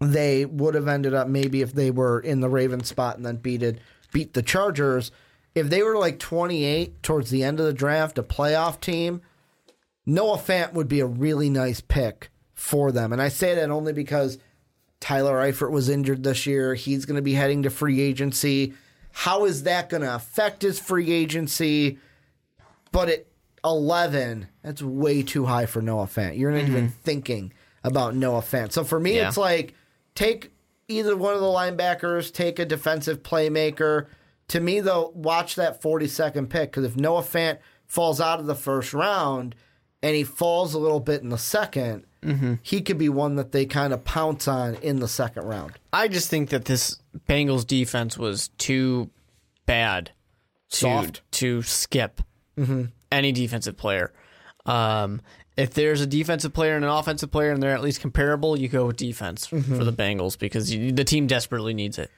they 0.01 0.45
would 0.47 0.75
have 0.75 0.89
ended 0.89 1.15
up 1.15 1.29
maybe 1.29 1.61
if 1.61 1.73
they 1.75 1.91
were 1.91 2.19
in 2.19 2.41
the 2.41 2.49
Raven 2.49 2.83
spot 2.83 3.17
and 3.17 3.27
then 3.27 3.37
beat 3.37 3.63
it 3.63 3.79
beat 4.13 4.33
the 4.33 4.43
Chargers. 4.43 5.11
If 5.57 5.71
they 5.71 5.83
were 5.83 5.97
like 5.97 6.19
28 6.19 7.03
towards 7.03 7.31
the 7.31 7.43
end 7.43 7.59
of 7.59 7.67
the 7.67 7.73
draft, 7.73 8.19
a 8.19 8.23
playoff 8.23 8.79
team, 8.79 9.23
Noah 10.05 10.37
Fant 10.37 10.75
would 10.75 10.87
be 10.87 11.01
a 11.01 11.07
really 11.07 11.49
nice 11.49 11.81
pick 11.81 12.31
for 12.53 12.93
them. 12.93 13.11
And 13.11 13.23
I 13.23 13.29
say 13.29 13.55
that 13.55 13.71
only 13.71 13.95
because 13.95 14.39
Tyler 15.01 15.37
Eifert 15.37 15.71
was 15.71 15.89
injured 15.89 16.23
this 16.23 16.47
year. 16.47 16.75
He's 16.75 17.07
going 17.07 17.17
to 17.17 17.23
be 17.23 17.33
heading 17.33 17.63
to 17.63 17.71
free 17.71 18.03
agency. 18.03 18.75
How 19.13 19.47
is 19.47 19.63
that 19.63 19.89
going 19.89 20.03
to 20.03 20.15
affect 20.15 20.61
his 20.61 20.79
free 20.79 21.11
agency? 21.11 21.99
But 22.93 23.09
at 23.09 23.27
11, 23.65 24.49
that's 24.63 24.83
way 24.83 25.23
too 25.23 25.47
high 25.47 25.65
for 25.65 25.81
Noah 25.81 26.07
Fant. 26.07 26.39
You're 26.39 26.53
not 26.53 26.63
even 26.65 26.89
mm-hmm. 26.89 27.01
thinking 27.03 27.53
about 27.83 28.15
Noah 28.15 28.43
Fant. 28.43 28.73
So 28.73 28.85
for 28.85 29.01
me, 29.01 29.17
Yeah. 29.17 29.29
it's 29.29 29.39
like 29.39 29.73
take 30.15 30.53
either 30.87 31.17
one 31.17 31.33
of 31.33 31.41
the 31.41 31.47
linebackers, 31.47 32.31
take 32.31 32.59
a 32.59 32.67
defensive 32.67 33.23
playmaker. 33.23 34.07
To 34.49 34.61
me, 34.61 34.81
though, 34.81 35.11
watch 35.15 35.57
that 35.57 35.83
42nd 35.83 36.49
pick 36.49 36.71
because 36.71 36.85
if 36.85 36.97
Noah 36.97 37.23
Fant 37.23 37.59
falls 37.87 38.21
out 38.21 38.39
of 38.41 38.47
the 38.47 38.55
first 38.55 38.93
round 38.95 39.55
and 40.03 40.15
he 40.15 40.23
falls 40.25 40.75
a 40.75 40.79
little 40.79 41.01
bit 41.01 41.23
in 41.23 41.29
the 41.31 41.37
2nd 41.37 42.05
he 42.63 42.81
could 42.81 42.99
be 42.99 43.09
one 43.09 43.37
that 43.37 43.53
they 43.53 43.65
kind 43.67 43.93
of 43.93 44.05
pounce 44.05 44.49
on 44.49 44.75
in 44.77 44.99
the 44.99 45.07
second 45.07 45.45
round. 45.45 45.73
I 45.93 46.09
just 46.09 46.29
think 46.29 46.51
that 46.51 46.65
this 46.65 46.99
Bengals 47.29 47.65
defense 47.65 48.19
was 48.19 48.49
too 48.59 49.11
bad 49.65 50.11
to, 50.71 50.77
Soft. 50.77 51.23
to 51.33 51.63
skip 51.63 52.21
Mm-hmm. 52.59 52.85
any 53.13 53.31
defensive 53.31 53.77
player. 53.77 54.13
Um, 54.65 55.21
if 55.57 55.73
there's 55.75 56.01
a 56.01 56.07
defensive 56.07 56.53
player 56.53 56.75
and 56.75 56.85
an 56.85 56.91
offensive 56.91 57.31
player 57.31 57.53
and 57.53 57.63
they're 57.63 57.75
at 57.75 57.83
least 57.83 58.01
comparable, 58.01 58.59
you 58.59 58.69
go 58.69 58.87
with 58.87 58.97
defense 58.97 59.47
Mm-hmm. 59.47 59.77
for 59.79 59.85
the 59.85 59.93
Bengals 59.93 60.37
because 60.37 60.75
you, 60.75 60.91
the 60.91 61.05
team 61.05 61.29
desperately 61.29 61.75
needs 61.75 61.97
it. 61.97 62.11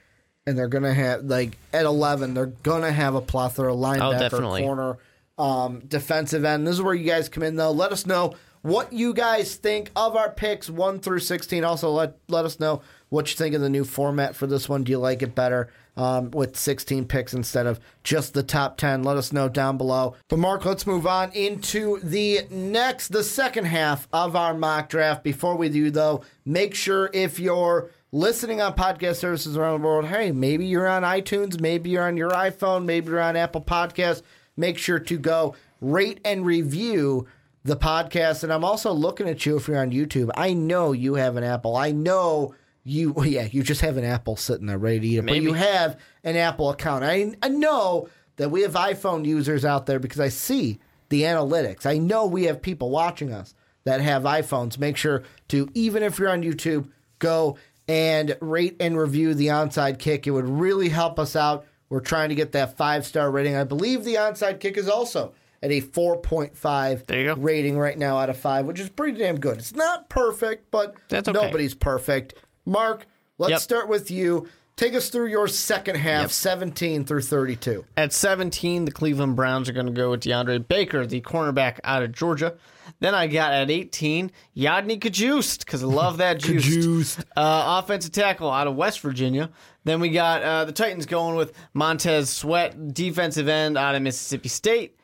And 0.49 0.57
they're 0.57 0.67
gonna 0.67 0.93
have 0.93 1.23
like 1.25 1.57
at 1.71 1.85
eleven, 1.85 2.33
they're 2.33 2.47
gonna 2.47 2.91
have 2.91 3.15
a 3.15 3.21
plethora 3.21 3.73
a 3.73 3.75
linebacker, 3.77 4.59
Oh, 4.61 4.63
corner, 4.63 4.97
um, 5.37 5.79
defensive 5.87 6.43
end. 6.43 6.67
This 6.67 6.75
is 6.75 6.81
where 6.81 6.93
you 6.93 7.05
guys 7.05 7.29
come 7.29 7.43
in 7.43 7.55
though. 7.55 7.71
Let 7.71 7.91
us 7.91 8.05
know 8.05 8.33
what 8.61 8.91
you 8.91 9.13
guys 9.13 9.55
think 9.55 9.89
of 9.95 10.15
our 10.17 10.29
picks 10.31 10.69
one 10.69 10.99
through 10.99 11.19
sixteen. 11.19 11.63
Also, 11.63 11.89
let 11.91 12.17
let 12.27 12.45
us 12.45 12.59
know 12.59 12.81
what 13.09 13.29
you 13.29 13.35
think 13.37 13.55
of 13.55 13.61
the 13.61 13.69
new 13.69 13.83
format 13.85 14.35
for 14.35 14.47
this 14.47 14.67
one. 14.67 14.83
Do 14.83 14.91
you 14.91 14.99
like 14.99 15.21
it 15.21 15.33
better? 15.35 15.69
Um, 15.97 16.31
with 16.31 16.55
16 16.55 17.05
picks 17.07 17.33
instead 17.33 17.65
of 17.65 17.77
just 18.05 18.33
the 18.33 18.43
top 18.43 18.77
10. 18.77 19.03
Let 19.03 19.17
us 19.17 19.33
know 19.33 19.49
down 19.49 19.77
below. 19.77 20.15
But 20.29 20.39
Mark, 20.39 20.63
let's 20.63 20.87
move 20.87 21.05
on 21.05 21.29
into 21.33 21.99
the 21.99 22.47
next, 22.49 23.09
the 23.09 23.23
second 23.23 23.65
half 23.65 24.07
of 24.13 24.33
our 24.33 24.53
mock 24.53 24.87
draft. 24.87 25.25
Before 25.25 25.57
we 25.57 25.67
do, 25.67 25.91
though, 25.91 26.21
make 26.45 26.73
sure 26.73 27.09
if 27.13 27.37
you're 27.37 27.89
listening 28.11 28.61
on 28.61 28.73
podcast 28.73 29.15
services 29.17 29.57
around 29.57 29.81
the 29.81 29.87
world, 29.87 30.05
hey, 30.05 30.31
maybe 30.31 30.65
you're 30.65 30.87
on 30.87 31.03
iTunes, 31.03 31.59
maybe 31.59 31.89
you're 31.89 32.07
on 32.07 32.17
your 32.17 32.31
iPhone, 32.31 32.85
maybe 32.85 33.09
you're 33.09 33.21
on 33.21 33.35
Apple 33.35 33.61
Podcasts. 33.61 34.21
Make 34.57 34.77
sure 34.77 34.99
to 34.99 35.17
go 35.17 35.55
rate 35.79 36.19
and 36.25 36.45
review 36.45 37.27
the 37.63 37.77
podcast. 37.77 38.43
And 38.43 38.51
I'm 38.51 38.65
also 38.65 38.91
looking 38.91 39.29
at 39.29 39.45
you 39.45 39.57
if 39.57 39.67
you're 39.67 39.79
on 39.79 39.91
YouTube. 39.91 40.31
I 40.35 40.53
know 40.53 40.91
you 40.91 41.15
have 41.15 41.37
an 41.37 41.43
Apple. 41.43 41.75
I 41.75 41.91
know 41.91 42.55
you, 42.83 43.11
well, 43.11 43.25
yeah, 43.27 43.47
you 43.49 43.63
just 43.63 43.81
have 43.81 43.97
an 43.97 44.03
Apple 44.03 44.35
sitting 44.35 44.65
there 44.65 44.77
ready 44.77 44.99
to 44.99 45.07
eat 45.07 45.17
it, 45.19 45.25
but 45.25 45.41
you 45.41 45.53
have 45.53 45.99
an 46.23 46.35
Apple 46.35 46.69
account. 46.69 47.03
I, 47.03 47.33
I 47.41 47.49
know 47.49 48.09
that 48.37 48.49
we 48.49 48.61
have 48.61 48.73
iPhone 48.73 49.25
users 49.25 49.63
out 49.65 49.85
there 49.85 49.99
because 49.99 50.19
I 50.19 50.29
see 50.29 50.79
the 51.09 51.23
analytics. 51.23 51.85
I 51.85 51.97
know 51.97 52.25
we 52.25 52.45
have 52.45 52.61
people 52.61 52.89
watching 52.89 53.31
us 53.33 53.53
that 53.83 54.01
have 54.01 54.23
iPhones. 54.23 54.77
Make 54.77 54.97
sure 54.97 55.23
to, 55.49 55.69
even 55.73 56.03
if 56.03 56.19
you're 56.19 56.29
on 56.29 56.43
YouTube, 56.43 56.89
go 57.19 57.57
and 57.89 58.37
rate 58.39 58.77
and 58.79 58.97
review 58.97 59.33
the 59.33 59.47
onside 59.47 59.97
kick. 59.97 60.27
It 60.27 60.31
would 60.31 60.47
really 60.47 60.89
help 60.89 61.17
us 61.19 61.35
out. 61.35 61.65
We're 61.89 62.01
trying 62.01 62.29
to 62.29 62.35
get 62.35 62.51
that 62.51 62.77
five 62.77 63.05
star 63.05 63.31
rating. 63.31 63.55
I 63.55 63.63
believe 63.63 64.03
the 64.05 64.13
onside 64.15 64.59
kick 64.59 64.77
is 64.77 64.87
also 64.87 65.33
at 65.63 65.71
a 65.71 65.81
4.5 65.81 67.05
There 67.07 67.19
you 67.19 67.25
go. 67.35 67.41
rating 67.41 67.77
right 67.79 67.97
now 67.97 68.17
out 68.19 68.29
of 68.29 68.37
five, 68.37 68.65
which 68.65 68.79
is 68.79 68.89
pretty 68.89 69.17
damn 69.17 69.39
good. 69.39 69.57
It's 69.57 69.73
not 69.73 70.07
perfect, 70.07 70.69
but 70.71 70.95
okay. 71.11 71.31
nobody's 71.31 71.73
perfect. 71.73 72.35
Mark, 72.65 73.07
let's 73.39 73.51
Yep. 73.51 73.59
start 73.61 73.89
with 73.89 74.11
you. 74.11 74.47
Take 74.79 74.95
us 74.95 75.09
through 75.09 75.25
your 75.25 75.49
second 75.49 75.95
half, 75.97 76.31
17 76.31 77.03
through 77.03 77.23
32. 77.23 77.83
At 77.97 78.13
17, 78.13 78.85
the 78.85 78.93
Cleveland 78.93 79.35
Browns 79.35 79.67
are 79.67 79.73
going 79.73 79.87
to 79.87 79.91
go 79.91 80.11
with 80.11 80.21
DeAndre 80.21 80.65
Baker, 80.65 81.05
the 81.05 81.19
cornerback 81.19 81.81
out 81.83 82.01
of 82.01 82.13
Georgia. 82.13 82.55
Then 83.01 83.13
I 83.13 83.27
got 83.27 83.51
at 83.51 83.69
18, 83.69 84.31
Yodny 84.55 84.97
Cajuste, 84.97 85.65
because 85.65 85.83
I 85.83 85.87
love 85.87 86.19
that 86.19 86.39
juice. 86.39 87.19
Uh, 87.35 87.81
offensive 87.83 88.13
tackle 88.13 88.49
out 88.49 88.67
of 88.67 88.77
West 88.77 89.01
Virginia. 89.01 89.49
Then 89.83 89.99
we 89.99 90.11
got 90.11 90.43
uh, 90.43 90.63
the 90.63 90.71
Titans 90.71 91.05
going 91.05 91.35
with 91.35 91.51
Montez 91.73 92.29
Sweat, 92.29 92.93
defensive 92.93 93.49
end 93.49 93.77
out 93.77 93.95
of 93.95 94.01
Mississippi 94.01 94.47
State. 94.47 94.97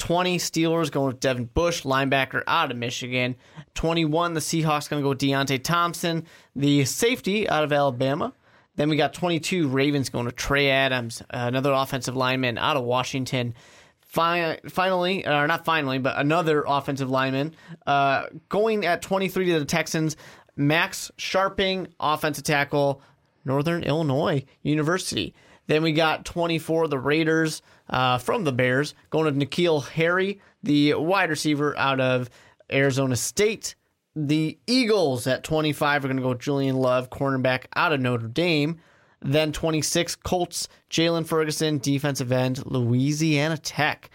20 0.00 0.36
Steelers 0.36 0.90
going 0.90 1.06
with 1.06 1.20
Devin 1.20 1.46
Bush, 1.46 1.84
linebacker 1.84 2.42
out 2.46 2.70
of 2.70 2.76
Michigan. 2.76 3.36
21 3.72 4.34
the 4.34 4.40
Seahawks 4.40 4.90
going 4.90 5.00
to 5.00 5.02
go 5.02 5.08
with 5.08 5.18
Deionte 5.18 5.62
Thompson, 5.62 6.26
the 6.54 6.84
safety 6.84 7.48
out 7.48 7.64
of 7.64 7.72
Alabama. 7.72 8.34
Then 8.76 8.88
we 8.88 8.96
got 8.96 9.14
22 9.14 9.68
Ravens 9.68 10.08
going 10.08 10.26
to 10.26 10.32
Trey 10.32 10.70
Adams, 10.70 11.22
another 11.30 11.72
offensive 11.72 12.16
lineman 12.16 12.58
out 12.58 12.76
of 12.76 12.84
Washington. 12.84 13.54
Fi- 14.00 14.60
finally, 14.68 15.26
or 15.26 15.46
not 15.46 15.64
finally, 15.64 15.98
but 15.98 16.16
another 16.18 16.64
offensive 16.66 17.10
lineman 17.10 17.54
uh, 17.86 18.26
going 18.48 18.84
at 18.86 19.02
23 19.02 19.46
to 19.46 19.58
the 19.58 19.64
Texans. 19.64 20.16
Max 20.56 21.10
Scharping, 21.18 21.88
offensive 21.98 22.44
tackle, 22.44 23.02
Northern 23.44 23.82
Illinois 23.82 24.44
University. 24.62 25.34
Then 25.66 25.82
we 25.82 25.92
got 25.92 26.24
24, 26.24 26.88
the 26.88 26.98
Raiders 26.98 27.62
uh, 27.90 28.18
from 28.18 28.44
the 28.44 28.52
Bears, 28.52 28.94
going 29.10 29.38
to 29.38 29.46
N'Keal 29.46 29.86
Harry, 29.88 30.40
the 30.62 30.94
wide 30.94 31.30
receiver 31.30 31.76
out 31.76 32.00
of 32.00 32.30
Arizona 32.70 33.16
State. 33.16 33.74
The 34.16 34.58
Eagles 34.66 35.26
at 35.26 35.42
25 35.42 36.04
are 36.04 36.08
going 36.08 36.16
to 36.16 36.22
go 36.22 36.34
Julian 36.34 36.76
Love, 36.76 37.10
cornerback 37.10 37.64
out 37.74 37.92
of 37.92 38.00
Notre 38.00 38.28
Dame. 38.28 38.78
Then 39.20 39.52
26, 39.52 40.16
Colts, 40.16 40.68
Jaylon 40.90 41.26
Ferguson, 41.26 41.78
defensive 41.78 42.30
end, 42.30 42.64
Louisiana 42.66 43.56
Tech. 43.56 44.10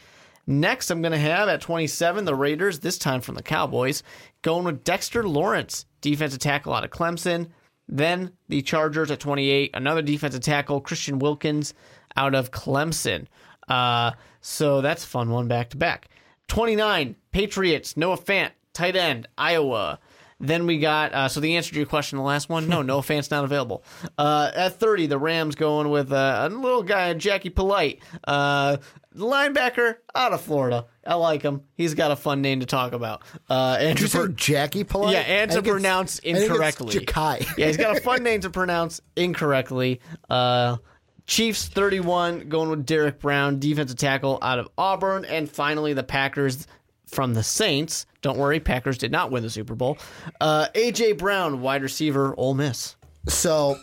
Next, 0.45 0.89
I'm 0.89 1.01
going 1.01 1.11
to 1.11 1.17
have 1.17 1.49
at 1.49 1.61
27, 1.61 2.25
the 2.25 2.35
Raiders, 2.35 2.79
this 2.79 2.97
time 2.97 3.21
from 3.21 3.35
the 3.35 3.43
Cowboys, 3.43 4.03
going 4.41 4.65
with 4.65 4.83
Dexter 4.83 5.27
Lawrence, 5.27 5.85
defensive 6.01 6.39
tackle 6.39 6.73
out 6.73 6.83
of 6.83 6.91
Clemson. 6.91 7.49
Then 7.87 8.31
the 8.47 8.61
Chargers 8.61 9.11
at 9.11 9.19
28, 9.19 9.71
another 9.73 10.01
defensive 10.01 10.41
tackle, 10.41 10.79
Christian 10.79 11.19
Wilkins 11.19 11.73
out 12.15 12.35
of 12.35 12.51
Clemson. 12.51 13.25
Uh, 13.67 14.11
so 14.41 14.81
that's 14.81 15.03
a 15.03 15.07
fun 15.07 15.29
one 15.29 15.47
back 15.47 15.71
to 15.71 15.77
back. 15.77 16.07
29, 16.47 17.15
Patriots, 17.31 17.97
Noah 17.97 18.17
Fant, 18.17 18.51
tight 18.73 18.95
end, 18.95 19.27
Iowa. 19.37 19.99
Then 20.41 20.65
we 20.65 20.79
got, 20.79 21.13
uh, 21.13 21.27
so 21.27 21.41
the 21.41 21.57
answer 21.57 21.71
to 21.71 21.77
your 21.77 21.85
question, 21.85 22.17
the 22.17 22.23
last 22.23 22.47
one, 22.47 22.69
no, 22.69 22.81
no 22.83 23.01
Fant's 23.01 23.29
not 23.29 23.43
available. 23.43 23.83
Uh, 24.17 24.49
at 24.55 24.79
30, 24.79 25.07
the 25.07 25.17
Rams 25.17 25.55
going 25.55 25.89
with 25.89 26.13
uh, 26.13 26.47
a 26.49 26.53
little 26.53 26.81
guy, 26.83 27.13
Jackie 27.13 27.49
Polite, 27.49 27.99
uh, 28.25 28.77
linebacker 29.15 29.95
out 30.15 30.31
of 30.31 30.39
Florida. 30.39 30.85
I 31.05 31.15
like 31.15 31.41
him. 31.41 31.63
He's 31.75 31.93
got 31.93 32.11
a 32.11 32.15
fun 32.15 32.41
name 32.41 32.61
to 32.61 32.65
talk 32.65 32.93
about. 32.93 33.23
Uh, 33.49 33.79
Did 33.79 33.99
you 33.99 34.07
say 34.07 34.19
Per- 34.19 34.27
Jackie 34.29 34.85
Polite? 34.85 35.13
yeah, 35.13 35.19
and 35.19 35.51
to 35.51 35.61
pronounce 35.61 36.19
I 36.19 36.21
think 36.21 36.37
it's 36.37 36.45
incorrectly. 36.45 36.95
Jachai. 36.95 37.57
yeah, 37.57 37.67
he's 37.67 37.77
got 37.77 37.97
a 37.97 38.01
fun 38.01 38.23
name 38.23 38.39
to 38.41 38.49
pronounce 38.49 39.01
incorrectly. 39.17 39.99
Uh, 40.29 40.77
Chiefs 41.25 41.67
31 41.67 42.49
going 42.49 42.69
with 42.69 42.85
Derrick 42.85 43.19
Brown, 43.19 43.59
defensive 43.59 43.97
tackle 43.97 44.39
out 44.41 44.57
of 44.57 44.69
Auburn. 44.77 45.25
And 45.25 45.49
finally, 45.49 45.93
the 45.93 46.03
Packers 46.03 46.65
from 47.11 47.33
the 47.33 47.43
Saints. 47.43 48.05
Don't 48.21 48.37
worry, 48.37 48.59
Packers 48.59 48.97
did 48.97 49.11
not 49.11 49.31
win 49.31 49.43
the 49.43 49.49
Super 49.49 49.75
Bowl. 49.75 49.97
Uh, 50.41 50.67
A.J. 50.75 51.13
Brown, 51.13 51.61
wide 51.61 51.81
receiver, 51.83 52.33
Ole 52.37 52.53
Miss. 52.53 52.95
So 53.27 53.79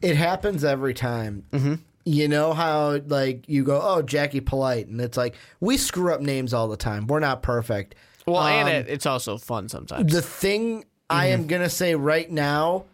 it 0.00 0.16
happens 0.16 0.64
every 0.64 0.94
time. 0.94 1.44
Mm-hmm. 1.52 1.74
You 2.04 2.26
know 2.28 2.52
how 2.52 2.98
like 3.06 3.48
you 3.48 3.62
go, 3.62 3.80
oh 3.80 4.02
Jackie 4.02 4.40
Polite, 4.40 4.88
and 4.88 5.00
it's 5.00 5.16
like 5.16 5.36
we 5.60 5.76
screw 5.76 6.12
up 6.12 6.20
names 6.20 6.52
all 6.52 6.66
the 6.68 6.76
time. 6.76 7.06
We're 7.06 7.20
not 7.20 7.42
perfect. 7.42 7.94
Well, 8.26 8.42
and 8.42 8.68
Um, 8.68 8.74
it, 8.74 8.88
it's 8.88 9.06
also 9.06 9.38
fun 9.38 9.68
sometimes. 9.68 10.12
The 10.12 10.22
thing 10.22 10.84
I 11.08 11.26
am 11.26 11.46
gonna 11.46 11.70
say 11.70 11.94
right 11.94 12.28
now, 12.28 12.86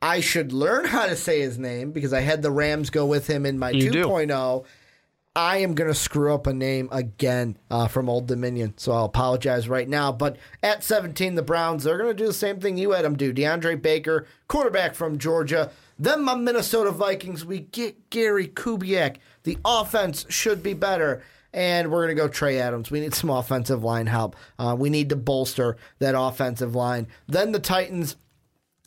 I 0.00 0.20
should 0.20 0.52
learn 0.52 0.84
how 0.84 1.06
to 1.06 1.16
say 1.16 1.40
his 1.40 1.58
name 1.58 1.90
because 1.90 2.12
I 2.12 2.20
had 2.20 2.42
the 2.42 2.50
Rams 2.52 2.90
go 2.90 3.04
with 3.06 3.26
him 3.26 3.44
in 3.44 3.58
my 3.58 3.70
You 3.70 3.90
do. 3.90 4.08
2.0. 5.40 5.50
I 5.50 5.56
am 5.58 5.74
gonna 5.74 5.94
screw 5.94 6.34
up 6.34 6.46
a 6.46 6.52
name 6.52 6.88
again 6.92 7.56
uh, 7.70 7.88
from 7.88 8.08
Old 8.08 8.26
Dominion, 8.26 8.74
so 8.76 8.92
I'll 8.92 9.06
apologize 9.06 9.68
right 9.68 9.88
now. 9.88 10.12
But 10.12 10.36
at 10.62 10.84
17, 10.84 11.34
the 11.34 11.42
Browns 11.42 11.84
they're 11.84 11.98
gonna 11.98 12.14
do 12.14 12.26
the 12.26 12.32
same 12.32 12.60
thing 12.60 12.76
you 12.76 12.92
had 12.92 13.04
them 13.04 13.16
do. 13.16 13.32
DeAndre 13.32 13.80
Baker, 13.80 14.26
quarterback 14.48 14.94
from 14.94 15.18
Georgia. 15.18 15.70
Then 16.00 16.22
my 16.22 16.34
Minnesota 16.34 16.90
Vikings, 16.90 17.44
we 17.44 17.60
get 17.60 18.08
Gary 18.08 18.48
Kubiak. 18.48 19.16
The 19.42 19.58
offense 19.66 20.24
should 20.30 20.62
be 20.62 20.72
better. 20.72 21.22
And 21.52 21.90
we're 21.90 22.06
going 22.06 22.16
to 22.16 22.22
go 22.22 22.28
Trey 22.28 22.58
Adams. 22.58 22.90
We 22.90 23.00
need 23.00 23.12
some 23.12 23.28
offensive 23.28 23.82
line 23.82 24.06
help. 24.06 24.36
Uh, 24.58 24.76
we 24.78 24.88
need 24.88 25.08
to 25.10 25.16
bolster 25.16 25.76
that 25.98 26.14
offensive 26.16 26.74
line. 26.74 27.08
Then 27.26 27.52
the 27.52 27.58
Titans, 27.58 28.16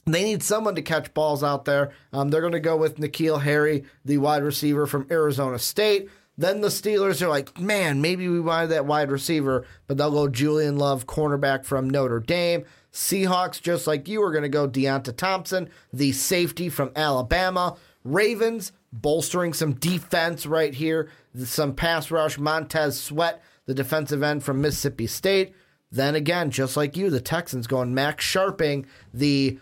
they 0.06 0.24
need 0.24 0.42
someone 0.42 0.74
to 0.76 0.82
catch 0.82 1.14
balls 1.14 1.44
out 1.44 1.66
there. 1.66 1.92
Um, 2.14 2.30
they're 2.30 2.42
going 2.42 2.54
to 2.54 2.62
go 2.62 2.78
with 2.78 2.98
N'Keal 2.98 3.42
Harry, 3.42 3.84
the 4.06 4.18
wide 4.18 4.44
receiver 4.44 4.88
from 4.88 5.06
Arizona 5.12 5.60
State. 5.60 6.10
Then 6.38 6.62
the 6.62 6.70
Steelers 6.70 7.22
are 7.22 7.28
like, 7.28 7.60
man, 7.60 8.02
maybe 8.02 8.28
we 8.28 8.40
wanted 8.40 8.68
that 8.68 8.86
wide 8.86 9.12
receiver, 9.12 9.66
but 9.88 9.98
they'll 9.98 10.12
go 10.12 10.28
Julian 10.28 10.78
Love, 10.78 11.06
cornerback 11.06 11.64
from 11.64 11.90
Notre 11.90 12.20
Dame. 12.20 12.66
Seahawks, 12.92 13.62
just 13.62 13.88
like 13.88 14.08
you, 14.08 14.22
are 14.24 14.32
going 14.32 14.44
to 14.44 14.50
go 14.50 14.68
Deionte 14.68 15.16
Thompson, 15.16 15.70
the 15.92 16.12
safety 16.12 16.70
from 16.70 16.92
Alabama. 16.96 17.76
Ravens, 18.04 18.72
bolstering 18.92 19.54
some 19.54 19.74
defense 19.74 20.46
right 20.46 20.74
here, 20.74 21.10
some 21.36 21.74
pass 21.74 22.12
rush. 22.12 22.38
Montez 22.38 23.00
Sweat, 23.00 23.42
the 23.66 23.74
defensive 23.74 24.24
end 24.24 24.44
from 24.44 24.62
Mississippi 24.62 25.08
State. 25.08 25.54
Then 25.92 26.16
again, 26.16 26.50
just 26.50 26.76
like 26.76 26.98
you, 26.98 27.10
the 27.10 27.22
Texans 27.22 27.68
going 27.68 27.94
Max 27.94 28.26
Scharping, 28.26 28.86
the 29.14 29.60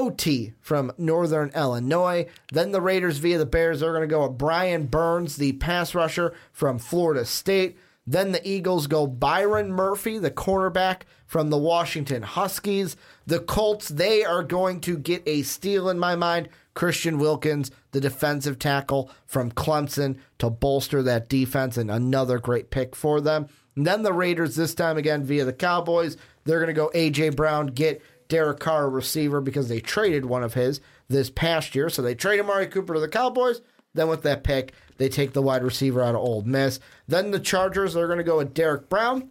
OT 0.00 0.54
from 0.60 0.92
Northern 0.96 1.50
Illinois. 1.50 2.26
Then 2.50 2.72
the 2.72 2.80
Raiders 2.80 3.18
via 3.18 3.36
the 3.36 3.44
Bears, 3.44 3.80
they're 3.80 3.92
going 3.92 4.00
to 4.00 4.06
go 4.06 4.26
with 4.26 4.38
Brian 4.38 4.86
Burns, 4.86 5.36
the 5.36 5.52
pass 5.52 5.94
rusher 5.94 6.34
from 6.52 6.78
Florida 6.78 7.26
State. 7.26 7.76
Then 8.06 8.32
the 8.32 8.48
Eagles 8.48 8.86
go 8.86 9.06
Byron 9.06 9.70
Murphy, 9.70 10.18
the 10.18 10.30
cornerback 10.30 11.02
from 11.26 11.50
the 11.50 11.58
Washington 11.58 12.22
Huskies. 12.22 12.96
The 13.26 13.40
Colts, 13.40 13.88
they 13.88 14.24
are 14.24 14.42
going 14.42 14.80
to 14.80 14.96
get 14.96 15.22
a 15.26 15.42
steal 15.42 15.90
in 15.90 15.98
my 15.98 16.16
mind. 16.16 16.48
Christian 16.72 17.18
Wilkins, 17.18 17.70
the 17.90 18.00
defensive 18.00 18.58
tackle 18.58 19.10
from 19.26 19.52
Clemson, 19.52 20.16
to 20.38 20.48
bolster 20.48 21.02
that 21.02 21.28
defense, 21.28 21.76
and 21.76 21.90
another 21.90 22.38
great 22.38 22.70
pick 22.70 22.96
for 22.96 23.20
them. 23.20 23.48
And 23.76 23.86
then 23.86 24.02
the 24.02 24.12
Raiders, 24.12 24.56
this 24.56 24.74
time 24.74 24.96
again 24.96 25.22
via 25.24 25.44
the 25.44 25.52
Cowboys, 25.52 26.16
they're 26.44 26.58
going 26.58 26.68
to 26.68 26.72
go 26.72 26.90
A.J. 26.94 27.30
Brown, 27.30 27.66
get 27.66 28.02
Derek 28.30 28.60
Carr, 28.60 28.88
receiver, 28.88 29.42
because 29.42 29.68
they 29.68 29.80
traded 29.80 30.24
one 30.24 30.42
of 30.42 30.54
his 30.54 30.80
this 31.08 31.28
past 31.28 31.74
year. 31.74 31.90
So 31.90 32.00
they 32.00 32.14
trade 32.14 32.40
Amari 32.40 32.66
Cooper 32.66 32.94
to 32.94 33.00
the 33.00 33.08
Cowboys. 33.08 33.60
Then 33.92 34.08
with 34.08 34.22
that 34.22 34.44
pick, 34.44 34.72
they 34.96 35.10
take 35.10 35.32
the 35.32 35.42
wide 35.42 35.64
receiver 35.64 36.00
out 36.00 36.14
of 36.14 36.22
Ole 36.22 36.42
Miss. 36.42 36.80
Then 37.08 37.32
the 37.32 37.40
Chargers 37.40 37.96
are 37.96 38.06
going 38.06 38.18
to 38.18 38.24
go 38.24 38.38
with 38.38 38.54
Derrick 38.54 38.88
Brown, 38.88 39.30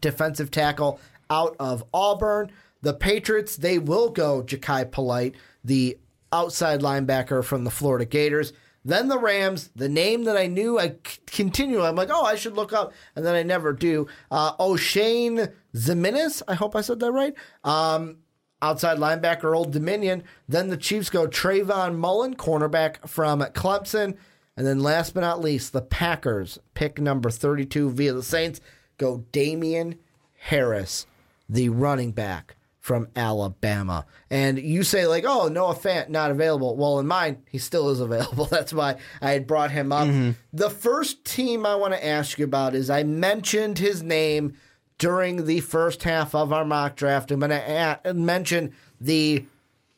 defensive 0.00 0.50
tackle 0.50 1.00
out 1.28 1.56
of 1.58 1.84
Auburn. 1.92 2.50
The 2.82 2.94
Patriots, 2.94 3.56
they 3.56 3.78
will 3.78 4.08
go 4.08 4.42
Jachai 4.42 4.90
Polite, 4.90 5.34
the 5.64 5.98
outside 6.32 6.80
linebacker 6.80 7.44
from 7.44 7.64
the 7.64 7.70
Florida 7.70 8.04
Gators. 8.04 8.52
Then 8.84 9.08
the 9.08 9.18
Rams, 9.18 9.70
the 9.76 9.88
name 9.88 10.24
that 10.24 10.38
I 10.38 10.46
knew, 10.46 10.78
I 10.78 10.94
continue. 11.26 11.82
I'm 11.82 11.96
like, 11.96 12.08
oh, 12.10 12.24
I 12.24 12.36
should 12.36 12.54
look 12.54 12.72
up, 12.72 12.94
and 13.14 13.26
then 13.26 13.34
I 13.34 13.42
never 13.42 13.72
do. 13.74 14.06
Uh, 14.30 14.56
Oshane 14.56 15.52
Ximines, 15.74 16.42
I 16.48 16.54
hope 16.54 16.74
I 16.74 16.80
said 16.80 17.00
that 17.00 17.12
right. 17.12 17.34
Um, 17.64 18.18
outside 18.62 18.98
linebacker, 18.98 19.56
Old 19.56 19.72
Dominion. 19.72 20.22
Then 20.48 20.68
the 20.68 20.76
Chiefs 20.76 21.10
go 21.10 21.26
Trayvon 21.26 21.96
Mullen, 21.96 22.36
cornerback 22.36 23.08
from 23.08 23.40
Clemson. 23.40 24.16
And 24.56 24.66
then 24.66 24.80
last 24.80 25.14
but 25.14 25.20
not 25.20 25.40
least, 25.40 25.72
the 25.72 25.82
Packers, 25.82 26.58
pick 26.74 27.00
number 27.00 27.30
32 27.30 27.90
via 27.90 28.12
the 28.12 28.22
Saints, 28.22 28.60
go 28.98 29.24
Damien 29.32 29.98
Harris, 30.38 31.06
the 31.48 31.68
running 31.68 32.12
back 32.12 32.56
from 32.78 33.08
Alabama. 33.14 34.06
And 34.30 34.58
you 34.58 34.82
say, 34.82 35.06
like, 35.06 35.24
oh, 35.26 35.48
Noah 35.48 35.74
Fant 35.74 36.08
not 36.08 36.30
available. 36.30 36.76
Well, 36.76 36.98
in 36.98 37.06
mine, 37.06 37.42
he 37.48 37.58
still 37.58 37.90
is 37.90 38.00
available. 38.00 38.44
That's 38.50 38.72
why 38.72 38.96
I 39.20 39.32
had 39.32 39.46
brought 39.46 39.70
him 39.70 39.92
up. 39.92 40.08
The 40.52 40.70
first 40.70 41.24
team 41.24 41.64
I 41.64 41.74
want 41.76 41.94
to 41.94 42.04
ask 42.04 42.38
you 42.38 42.44
about 42.44 42.74
is 42.74 42.90
I 42.90 43.02
mentioned 43.02 43.78
his 43.78 44.02
name 44.02 44.54
during 45.00 45.46
the 45.46 45.58
first 45.60 46.02
half 46.04 46.34
of 46.34 46.52
our 46.52 46.64
mock 46.64 46.94
draft. 46.94 47.30
I'm 47.32 47.40
going 47.40 47.50
to 47.50 48.14
mention 48.14 48.72
the 49.00 49.44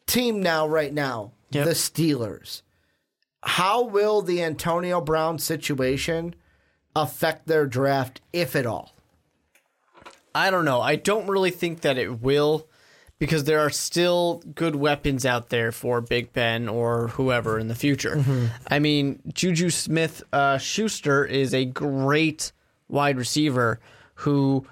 team 0.07 0.41
now, 0.41 0.67
right 0.67 0.95
now, 0.95 1.33
Yep. 1.51 1.67
the 1.67 1.73
Steelers. 1.73 2.63
How 3.43 3.83
will 3.83 4.23
the 4.23 4.43
Antonio 4.43 5.01
Brown 5.03 5.39
situation 5.41 6.35
affect 6.95 7.47
their 7.49 7.67
draft, 7.67 8.21
if 8.33 8.55
at 8.57 8.65
all? 8.65 8.93
I 10.35 10.51
don't 10.51 10.65
know. 10.65 10.81
I 10.81 10.95
don't 10.97 11.27
really 11.27 11.51
think 11.51 11.81
that 11.83 11.99
it 11.99 12.23
will 12.23 12.69
because 13.19 13.45
there 13.45 13.59
are 13.61 13.71
still 13.71 14.41
good 14.55 14.77
weapons 14.77 15.27
out 15.27 15.49
there 15.51 15.73
for 15.73 16.01
Big 16.01 16.33
Ben 16.33 16.69
or 16.69 17.09
whoever 17.09 17.59
in 17.59 17.67
the 17.69 17.75
future. 17.75 18.25
I 18.69 18.79
mean, 18.79 19.21
Juju 19.35 19.71
Smith 19.71 20.23
uh, 20.33 20.59
Schuster 20.59 21.25
is 21.25 21.53
a 21.53 21.65
great 21.65 22.53
wide 22.89 23.17
receiver 23.19 23.81
who 24.15 24.67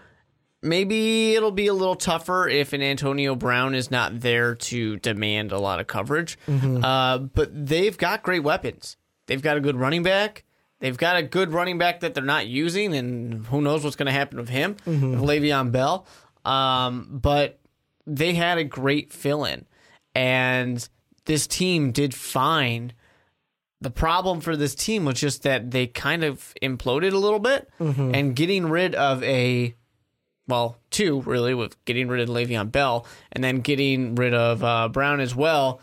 maybe 0.63 1.35
it'll 1.35 1.51
be 1.51 1.67
a 1.67 1.75
little 1.75 1.95
tougher 1.97 2.49
if 2.49 2.73
an 2.73 2.83
Antonio 2.83 3.35
Brown 3.35 3.75
is 3.75 3.91
not 3.91 4.21
there 4.21 4.55
to 4.55 4.97
demand 4.99 5.53
a 5.53 5.59
lot 5.59 5.81
of 5.81 5.87
coverage. 5.87 6.39
Uh, 6.85 7.19
but 7.19 7.51
they've 7.67 7.97
got 7.97 8.23
great 8.23 8.43
weapons. 8.43 8.97
They've 9.27 9.43
got 9.43 9.57
a 9.57 9.61
good 9.61 9.77
running 9.77 10.03
back. 10.03 10.45
They've 10.81 10.97
got 10.97 11.17
a 11.17 11.23
good 11.23 11.53
running 11.53 11.77
back 11.79 12.01
that 12.01 12.15
they're 12.15 12.25
not 12.25 12.47
using, 12.47 12.95
and 12.95 13.47
who 13.47 13.61
knows 13.61 13.85
what's 13.85 13.97
going 13.97 14.07
to 14.07 14.13
happen 14.13 14.39
with 14.39 14.49
him, 14.49 14.77
with 14.87 15.21
Le'Veon 15.21 15.71
Bell. 15.73 16.07
Um, 16.45 17.19
but 17.23 17.59
they 18.07 18.33
had 18.33 18.57
a 18.57 18.65
great 18.65 19.13
fill 19.13 19.45
in, 19.45 19.67
and 20.15 20.89
this 21.27 21.47
team 21.47 21.93
did 21.93 22.15
fine. 22.15 22.95
The 23.83 23.91
problem 23.91 24.41
for 24.41 24.57
this 24.57 24.75
team 24.75 25.05
was 25.05 25.21
just 25.21 25.43
that 25.43 25.71
they 25.71 25.87
kind 25.87 26.25
of 26.25 26.55
imploded 26.63 27.13
a 27.13 27.19
little 27.19 27.39
bit, 27.41 27.69
and 27.79 28.35
getting 28.35 28.67
rid 28.67 28.95
of 28.95 29.23
a 29.23 29.75
well, 30.51 30.77
two 30.91 31.23
really, 31.23 31.55
with 31.55 31.83
getting 31.87 32.09
rid 32.09 32.21
of 32.21 32.29
Le'Veon 32.29 32.71
Bell 32.71 33.07
and 33.33 33.43
then 33.43 33.61
getting 33.61 34.15
rid 34.17 34.35
of 34.35 34.63
uh, 34.63 34.89
Brown 34.89 35.21
as 35.21 35.35
well. 35.35 35.81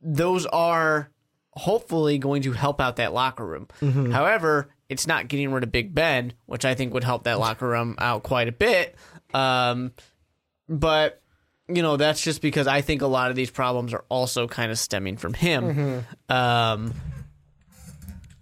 Those 0.00 0.46
are 0.46 1.10
hopefully 1.52 2.18
going 2.18 2.42
to 2.42 2.52
help 2.52 2.80
out 2.80 2.96
that 2.96 3.12
locker 3.12 3.44
room. 3.46 3.68
However, 4.12 4.70
it's 4.88 5.06
not 5.06 5.28
getting 5.28 5.50
rid 5.52 5.62
of 5.62 5.70
Big 5.72 5.94
Ben, 5.94 6.32
which 6.46 6.64
I 6.64 6.74
think 6.74 6.94
would 6.94 7.04
help 7.04 7.24
that 7.24 7.38
locker 7.38 7.68
room 7.68 7.96
out 7.98 8.22
quite 8.22 8.48
a 8.48 8.52
bit. 8.52 8.94
Um, 9.32 9.92
but 10.68 11.20
you 11.68 11.82
know, 11.82 11.96
that's 11.96 12.20
just 12.20 12.42
because 12.42 12.66
I 12.66 12.82
think 12.82 13.00
a 13.02 13.06
lot 13.06 13.30
of 13.30 13.36
these 13.36 13.50
problems 13.50 13.94
are 13.94 14.04
also 14.10 14.46
kind 14.46 14.70
of 14.70 14.78
stemming 14.78 15.16
from 15.16 15.32
him. 15.34 16.04
Um, 16.28 16.92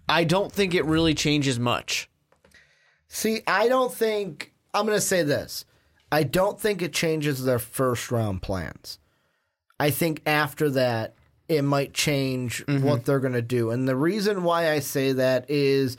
I 0.09 0.25
don't 0.25 0.51
think 0.51 0.73
it 0.73 0.83
really 0.85 1.13
changes 1.13 1.57
much. 1.57 2.09
See, 3.07 3.41
I 3.47 3.69
don't 3.69 3.93
think 3.93 4.52
I'm 4.73 4.85
going 4.85 4.97
to 4.97 5.01
say 5.01 5.23
this. 5.23 5.65
I 6.11 6.23
don't 6.23 6.59
think 6.59 6.81
it 6.81 6.93
changes 6.93 7.43
their 7.43 7.59
first 7.59 8.11
round 8.11 8.41
plans. 8.41 8.99
I 9.79 9.89
think 9.89 10.21
after 10.25 10.69
that 10.71 11.15
it 11.49 11.63
might 11.63 11.93
change 11.93 12.65
mm-hmm. 12.65 12.85
what 12.85 13.05
they're 13.05 13.19
going 13.19 13.33
to 13.33 13.41
do. 13.41 13.71
And 13.71 13.87
the 13.87 13.95
reason 13.95 14.43
why 14.43 14.71
I 14.71 14.79
say 14.79 15.11
that 15.13 15.49
is 15.49 15.97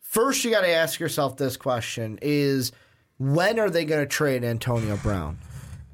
first 0.00 0.44
you 0.44 0.50
got 0.50 0.62
to 0.62 0.68
ask 0.68 1.00
yourself 1.00 1.36
this 1.36 1.56
question 1.56 2.18
is 2.20 2.72
when 3.18 3.58
are 3.58 3.70
they 3.70 3.84
going 3.84 4.02
to 4.02 4.06
trade 4.06 4.44
Antonio 4.44 4.96
Brown? 4.96 5.38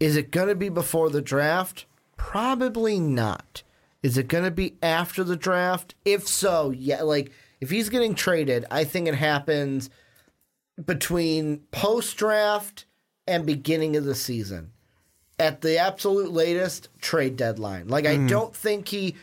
Is 0.01 0.17
it 0.17 0.31
going 0.31 0.49
to 0.49 0.55
be 0.55 0.69
before 0.69 1.11
the 1.11 1.23
draft? 1.23 1.87
Probably 2.17 2.99
not. 2.99 3.63
Is 4.03 4.17
it 4.17 4.29
going 4.29 4.45
to 4.45 4.51
be 4.51 4.77
after 4.83 5.25
the 5.25 5.37
draft? 5.37 5.95
If 6.05 6.27
so, 6.27 6.71
yeah, 6.71 7.03
like 7.03 7.33
if 7.61 7.71
he's 7.71 7.89
getting 7.89 8.15
traded, 8.15 8.65
I 8.71 8.85
think 8.85 9.09
it 9.09 9.15
happens 9.15 9.91
between 10.85 11.59
post 11.71 12.17
draft 12.17 12.85
and 13.27 13.45
beginning 13.47 13.97
of 13.97 14.05
the 14.05 14.15
season. 14.15 14.73
At 15.39 15.61
the 15.61 15.79
absolute 15.79 16.33
latest, 16.33 16.89
trade 17.01 17.37
deadline. 17.37 17.87
Like, 17.89 18.07
I 18.07 18.17
don't 18.17 18.55
think 18.55 18.89
he. 18.89 19.15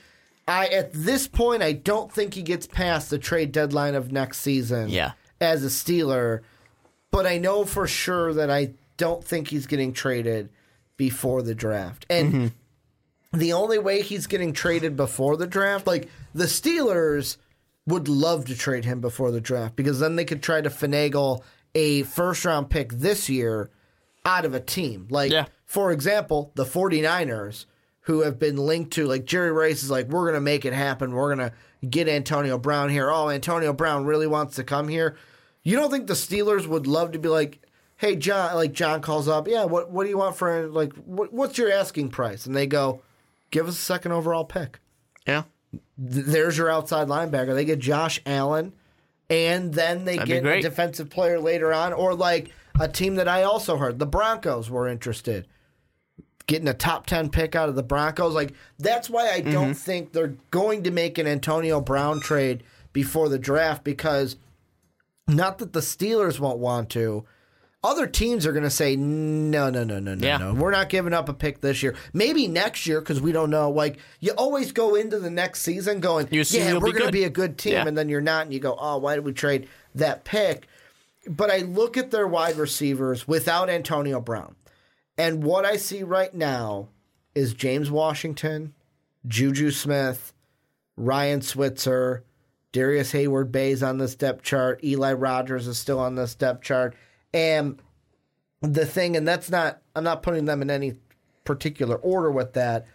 I 0.48 0.68
at 0.68 0.94
this 0.94 1.28
point 1.28 1.62
I 1.64 1.74
don't 1.74 2.12
think 2.12 2.36
he 2.36 2.42
gets 2.44 2.68
past 2.68 3.10
the 3.10 3.18
trade 3.18 3.52
deadline 3.52 3.96
of 3.96 4.12
next 4.12 4.38
season. 4.40 4.90
Yeah. 4.90 5.14
As 5.42 5.66
a 5.66 5.68
Steeler, 5.70 6.42
but 7.12 7.26
I 7.26 7.38
know 7.40 7.66
for 7.66 7.86
sure 7.88 8.34
that 8.34 8.50
I 8.50 8.74
don't 8.96 9.24
think 9.24 9.50
he's 9.50 9.66
getting 9.68 9.92
traded 9.92 10.50
before 10.98 11.42
the 11.42 11.56
draft. 11.56 12.06
And 12.10 12.34
Mm-hmm. 12.34 13.40
the 13.40 13.52
only 13.54 13.78
way 13.80 14.02
he's 14.02 14.28
getting 14.28 14.54
traded 14.54 14.96
before 14.96 15.36
the 15.36 15.48
draft, 15.48 15.86
like 15.88 16.10
the 16.34 16.46
Steelers 16.46 17.36
would 17.88 18.08
love 18.08 18.46
to 18.46 18.56
trade 18.56 18.86
him 18.86 19.00
before 19.02 19.32
the 19.32 19.42
draft 19.42 19.76
because 19.76 20.00
then 20.00 20.16
they 20.16 20.26
could 20.26 20.42
try 20.42 20.62
to 20.62 20.70
finagle 20.70 21.44
a 21.76 22.04
first 22.04 22.44
round 22.46 22.70
pick 22.70 22.92
this 22.94 23.30
year 23.30 23.70
out 24.26 24.46
of 24.46 24.54
a 24.56 24.60
team. 24.60 25.08
Like, 25.10 25.32
Yeah. 25.32 25.46
for 25.66 25.92
example, 25.92 26.52
the 26.56 26.66
49ers, 26.66 27.66
who 28.02 28.22
have 28.22 28.38
been 28.40 28.56
linked 28.58 28.94
to, 28.94 29.06
like, 29.08 29.26
Jerry 29.26 29.52
Rice 29.52 29.82
is 29.84 29.90
like, 29.90 30.08
we're 30.10 30.24
going 30.26 30.36
to 30.36 30.42
make 30.42 30.64
it 30.66 30.74
happen. 30.74 31.12
We're 31.14 31.36
going 31.36 31.50
to 31.50 31.56
get 31.88 32.08
Antonio 32.08 32.58
Brown 32.58 32.90
here. 32.90 33.10
Oh, 33.12 33.30
Antonio 33.30 33.74
Brown 33.74 34.06
really 34.06 34.28
wants 34.28 34.56
to 34.58 34.64
come 34.64 34.88
here. 34.88 35.16
You 35.64 35.76
don't 35.76 35.90
think 35.90 36.06
the 36.08 36.14
Steelers 36.14 36.68
would 36.68 36.86
love 36.86 37.12
to 37.14 37.20
be 37.20 37.30
like, 37.30 37.62
hey, 37.98 38.16
John, 38.16 38.54
like, 38.56 38.74
John 38.74 39.02
calls 39.02 39.28
up, 39.28 39.48
yeah, 39.48 39.64
what, 39.66 39.90
what 39.92 40.04
do 40.04 40.10
you 40.12 40.18
want 40.20 40.36
for, 40.36 40.68
like, 40.68 40.94
what, 40.94 41.34
what's 41.34 41.58
your 41.58 41.72
asking 41.72 42.10
price? 42.10 42.46
And 42.46 42.56
they 42.56 42.68
go, 42.68 43.02
give 43.50 43.68
us 43.68 43.74
a 43.76 43.82
second 43.82 44.12
overall 44.12 44.46
pick. 44.46 44.80
Yeah. 45.28 45.44
Th- 45.98 46.26
There's 46.26 46.58
your 46.58 46.70
outside 46.70 47.08
linebacker. 47.08 47.54
They 47.54 47.66
get 47.66 47.80
Josh 47.80 48.22
Allen, 48.26 48.74
and 49.30 49.74
then 49.74 50.06
they 50.06 50.18
That'd 50.18 50.44
get 50.44 50.46
a 50.46 50.62
defensive 50.62 51.10
player 51.10 51.40
later 51.40 51.74
on, 51.74 51.94
or 51.94 52.14
like 52.14 52.52
a 52.80 52.88
team 52.88 53.16
that 53.16 53.28
I 53.28 53.44
also 53.44 53.78
heard, 53.78 54.00
the 54.00 54.06
Broncos 54.06 54.70
were 54.70 54.88
interested. 54.88 55.48
Getting 56.48 56.68
a 56.68 56.74
top 56.76 57.08
10 57.08 57.30
pick 57.30 57.56
out 57.56 57.70
of 57.70 57.76
the 57.76 57.82
Broncos. 57.82 58.36
Like, 58.36 58.54
that's 58.78 59.10
why 59.10 59.32
I 59.32 59.42
Mm-hmm. 59.42 59.52
don't 59.52 59.74
think 59.74 60.12
they're 60.14 60.36
going 60.52 60.84
to 60.84 60.92
make 60.92 61.18
an 61.18 61.26
Antonio 61.26 61.82
Brown 61.82 62.20
trade 62.20 62.64
before 62.94 63.30
the 63.30 63.40
draft 63.40 63.84
because 63.84 64.36
not 65.28 65.58
that 65.58 65.74
the 65.74 65.80
Steelers 65.80 66.40
won't 66.40 66.60
want 66.60 66.90
to. 66.92 67.26
Other 67.86 68.08
teams 68.08 68.48
are 68.48 68.52
going 68.52 68.64
to 68.64 68.70
say, 68.72 68.96
no, 68.96 69.70
no, 69.70 69.84
no, 69.84 70.00
no, 70.00 70.16
no, 70.16 70.26
Yeah. 70.26 70.38
no. 70.38 70.54
We're 70.56 70.72
not 70.72 70.90
giving 70.90 71.14
up 71.14 71.30
a 71.30 71.34
pick 71.34 71.62
this 71.62 71.84
year. 71.84 71.96
Maybe 72.14 72.48
next 72.48 72.88
year 72.88 73.00
because 73.00 73.22
we 73.22 73.32
don't 73.32 73.52
know. 73.52 73.70
Like, 73.70 74.00
you 74.20 74.32
always 74.32 74.72
go 74.72 74.96
into 74.96 75.20
the 75.20 75.30
next 75.30 75.62
season 75.62 76.00
going, 76.00 76.28
You 76.32 76.44
yeah, 76.48 76.74
we're 76.74 76.92
going 76.94 77.06
to 77.06 77.12
be 77.12 77.26
a 77.26 77.30
good 77.30 77.60
team. 77.60 77.74
Yeah. 77.74 77.88
And 77.88 77.96
then 77.96 78.10
you're 78.10 78.22
not. 78.22 78.46
And 78.46 78.54
you 78.54 78.60
go, 78.60 78.76
oh, 78.80 78.98
why 78.98 79.14
did 79.14 79.24
we 79.24 79.34
trade 79.34 79.68
that 79.94 80.24
pick? 80.24 80.68
But 81.28 81.52
I 81.52 81.60
look 81.60 81.96
at 81.96 82.10
their 82.10 82.28
wide 82.28 82.56
receivers 82.56 83.28
without 83.28 83.70
Antonio 83.70 84.20
Brown. 84.20 84.56
And 85.16 85.44
what 85.44 85.64
I 85.64 85.78
see 85.78 86.02
right 86.02 86.34
now 86.34 86.90
is 87.36 87.54
James 87.54 87.92
Washington, 87.92 88.74
Juju 89.28 89.70
Smith, 89.70 90.34
Ryan 90.98 91.42
Switzer, 91.42 92.24
Darrius 92.72 93.14
Heyward-Bey's 93.14 93.84
on 93.84 94.00
this 94.00 94.16
depth 94.16 94.44
chart, 94.44 94.84
Eli 94.84 95.14
Rogers 95.14 95.68
is 95.68 95.78
still 95.78 96.00
on 96.00 96.16
this 96.16 96.36
depth 96.36 96.64
chart. 96.64 96.96
And 97.36 97.82
the 98.62 98.86
thing, 98.86 99.18
and 99.18 99.28
that's 99.28 99.52
not, 99.52 99.82
I'm 99.94 100.06
not 100.06 100.24
putting 100.24 100.46
them 100.46 100.62
in 100.62 100.72
any 100.72 100.96
particular 101.44 101.98
order 101.98 102.32
with 102.32 102.54
that. 102.54 102.88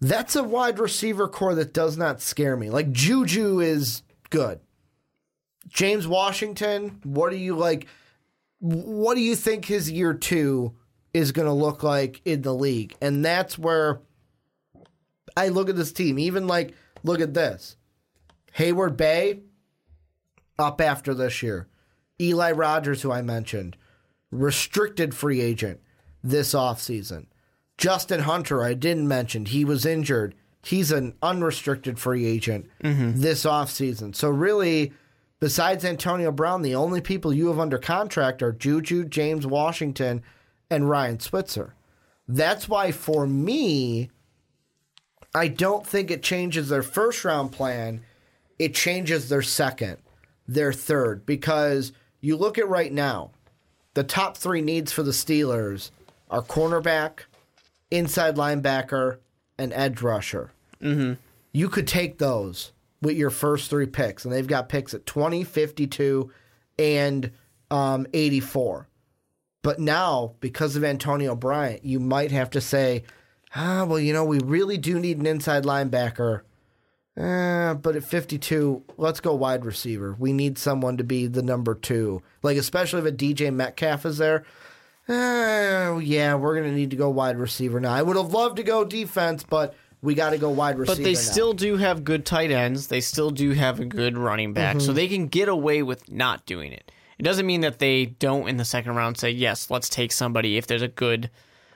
That's 0.00 0.34
a 0.34 0.42
wide 0.42 0.78
receiver 0.78 1.28
core 1.28 1.54
that 1.54 1.72
does 1.72 1.96
not 1.96 2.20
scare 2.20 2.56
me. 2.56 2.70
Like 2.70 2.90
Juju 2.90 3.60
is 3.60 4.02
good. 4.30 4.60
James 5.68 6.08
Washington, 6.08 7.00
what 7.04 7.30
do 7.30 7.36
you 7.36 7.54
like? 7.54 7.86
What 8.58 9.14
do 9.14 9.20
you 9.20 9.36
think 9.36 9.64
his 9.64 9.90
year 9.90 10.12
two 10.12 10.74
is 11.14 11.32
going 11.32 11.46
to 11.46 11.52
look 11.52 11.84
like 11.84 12.20
in 12.24 12.42
the 12.42 12.54
league? 12.54 12.96
And 13.00 13.24
that's 13.24 13.56
where 13.56 14.00
I 15.36 15.48
look 15.48 15.68
at 15.68 15.76
this 15.76 15.92
team. 15.92 16.18
Even 16.18 16.48
like, 16.48 16.74
look 17.04 17.20
at 17.20 17.34
this 17.34 17.76
Heyward-Bey 18.56 19.40
up 20.58 20.80
after 20.80 21.14
this 21.14 21.42
year. 21.42 21.68
Eli 22.20 22.52
Rogers, 22.52 23.02
who 23.02 23.10
I 23.10 23.22
mentioned, 23.22 23.76
restricted 24.30 25.14
free 25.14 25.40
agent 25.40 25.80
this 26.22 26.52
offseason. 26.52 27.26
Justin 27.78 28.20
Hunter, 28.20 28.62
I 28.62 28.74
didn't 28.74 29.08
mention, 29.08 29.46
he 29.46 29.64
was 29.64 29.86
injured. 29.86 30.34
He's 30.62 30.92
an 30.92 31.14
unrestricted 31.22 31.98
free 31.98 32.26
agent 32.26 32.68
mm-hmm. 32.84 33.18
this 33.18 33.44
offseason. 33.44 34.14
So, 34.14 34.28
really, 34.28 34.92
besides 35.40 35.84
Antonio 35.84 36.30
Brown, 36.30 36.60
the 36.60 36.74
only 36.74 37.00
people 37.00 37.32
you 37.32 37.48
have 37.48 37.58
under 37.58 37.78
contract 37.78 38.42
are 38.42 38.52
Juju, 38.52 39.06
James 39.06 39.46
Washington, 39.46 40.22
and 40.70 40.90
Ryan 40.90 41.18
Switzer. 41.18 41.74
That's 42.28 42.68
why, 42.68 42.92
for 42.92 43.26
me, 43.26 44.10
I 45.34 45.48
don't 45.48 45.86
think 45.86 46.10
it 46.10 46.22
changes 46.22 46.68
their 46.68 46.82
first 46.82 47.24
round 47.24 47.52
plan. 47.52 48.02
It 48.58 48.74
changes 48.74 49.30
their 49.30 49.42
second, 49.42 49.96
their 50.46 50.72
third, 50.74 51.24
because 51.24 51.92
you 52.20 52.36
look 52.36 52.58
at 52.58 52.68
right 52.68 52.92
now, 52.92 53.30
the 53.94 54.04
top 54.04 54.36
three 54.36 54.62
needs 54.62 54.92
for 54.92 55.02
the 55.02 55.10
Steelers 55.10 55.90
are 56.30 56.42
cornerback, 56.42 57.20
inside 57.90 58.36
linebacker, 58.36 59.18
and 59.58 59.72
edge 59.72 60.00
rusher. 60.00 60.52
Mm-hmm. 60.80 61.14
You 61.52 61.68
could 61.68 61.86
take 61.86 62.18
those 62.18 62.72
with 63.02 63.16
your 63.16 63.30
first 63.30 63.70
three 63.70 63.86
picks, 63.86 64.24
and 64.24 64.32
they've 64.32 64.46
got 64.46 64.68
picks 64.68 64.94
at 64.94 65.06
20, 65.06 65.44
52, 65.44 66.30
and 66.78 67.32
um, 67.70 68.06
84. 68.12 68.88
But 69.62 69.78
now, 69.78 70.34
because 70.40 70.76
of 70.76 70.84
Antonio 70.84 71.34
Bryant, 71.34 71.84
you 71.84 72.00
might 72.00 72.30
have 72.30 72.50
to 72.50 72.60
say, 72.60 73.04
ah, 73.54 73.84
well, 73.84 73.98
you 73.98 74.12
know, 74.12 74.24
we 74.24 74.38
really 74.38 74.78
do 74.78 74.98
need 74.98 75.18
an 75.18 75.26
inside 75.26 75.64
linebacker. 75.64 76.42
Eh, 77.16 77.74
but 77.74 77.96
at 77.96 78.04
52, 78.04 78.82
let's 78.96 79.20
go 79.20 79.34
wide 79.34 79.64
receiver. 79.64 80.14
We 80.18 80.32
need 80.32 80.58
someone 80.58 80.96
to 80.96 81.04
be 81.04 81.26
the 81.26 81.42
number 81.42 81.74
two. 81.74 82.22
Like, 82.42 82.56
especially 82.56 83.00
if 83.00 83.06
a 83.06 83.12
DJ 83.16 83.52
Metcalf 83.52 84.06
is 84.06 84.18
there. 84.18 84.44
Eh, 85.08 85.98
yeah, 86.00 86.34
we're 86.36 86.54
going 86.54 86.70
to 86.70 86.74
need 86.76 86.90
to 86.90 86.96
go 86.96 87.10
wide 87.10 87.36
receiver 87.36 87.80
now. 87.80 87.92
I 87.92 88.02
would 88.02 88.16
have 88.16 88.32
loved 88.32 88.56
to 88.58 88.62
go 88.62 88.84
defense, 88.84 89.42
but 89.42 89.74
we 90.02 90.14
got 90.14 90.30
to 90.30 90.38
go 90.38 90.50
wide 90.50 90.78
receiver 90.78 90.96
But 90.98 91.04
they 91.04 91.14
now. 91.14 91.18
still 91.18 91.52
do 91.52 91.76
have 91.76 92.04
good 92.04 92.24
tight 92.24 92.50
ends. 92.52 92.86
They 92.86 93.00
still 93.00 93.30
do 93.30 93.50
have 93.52 93.80
a 93.80 93.84
good 93.84 94.16
running 94.16 94.52
back. 94.52 94.76
Mm-hmm. 94.76 94.86
So 94.86 94.92
they 94.92 95.08
can 95.08 95.26
get 95.26 95.48
away 95.48 95.82
with 95.82 96.10
not 96.10 96.46
doing 96.46 96.72
it. 96.72 96.92
It 97.18 97.24
doesn't 97.24 97.44
mean 97.44 97.60
that 97.62 97.80
they 97.80 98.06
don't 98.06 98.48
in 98.48 98.56
the 98.56 98.64
second 98.64 98.94
round 98.94 99.18
say, 99.18 99.30
yes, 99.30 99.68
let's 99.68 99.88
take 99.90 100.12
somebody 100.12 100.56
if 100.56 100.66
there's 100.68 100.80
a 100.80 100.88
good 100.88 101.28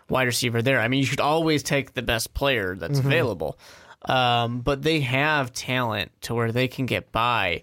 wide 0.09 0.23
receiver 0.27 0.63
there. 0.63 0.81
I 0.81 0.89
mean, 0.89 1.01
you 1.01 1.07
should 1.07 1.21
always 1.21 1.63
take 1.63 1.93
the 1.95 2.03
best 2.03 2.33
player 2.35 2.77
that's 2.77 2.99
Mm-hmm. 2.99 3.09
available. 3.09 3.59
Um, 4.05 4.61
but 4.61 4.83
they 4.83 5.01
have 5.01 5.53
talent 5.53 6.13
to 6.23 6.35
where 6.35 6.53
they 6.53 6.69
can 6.69 6.87
get 6.87 7.13
by. 7.13 7.63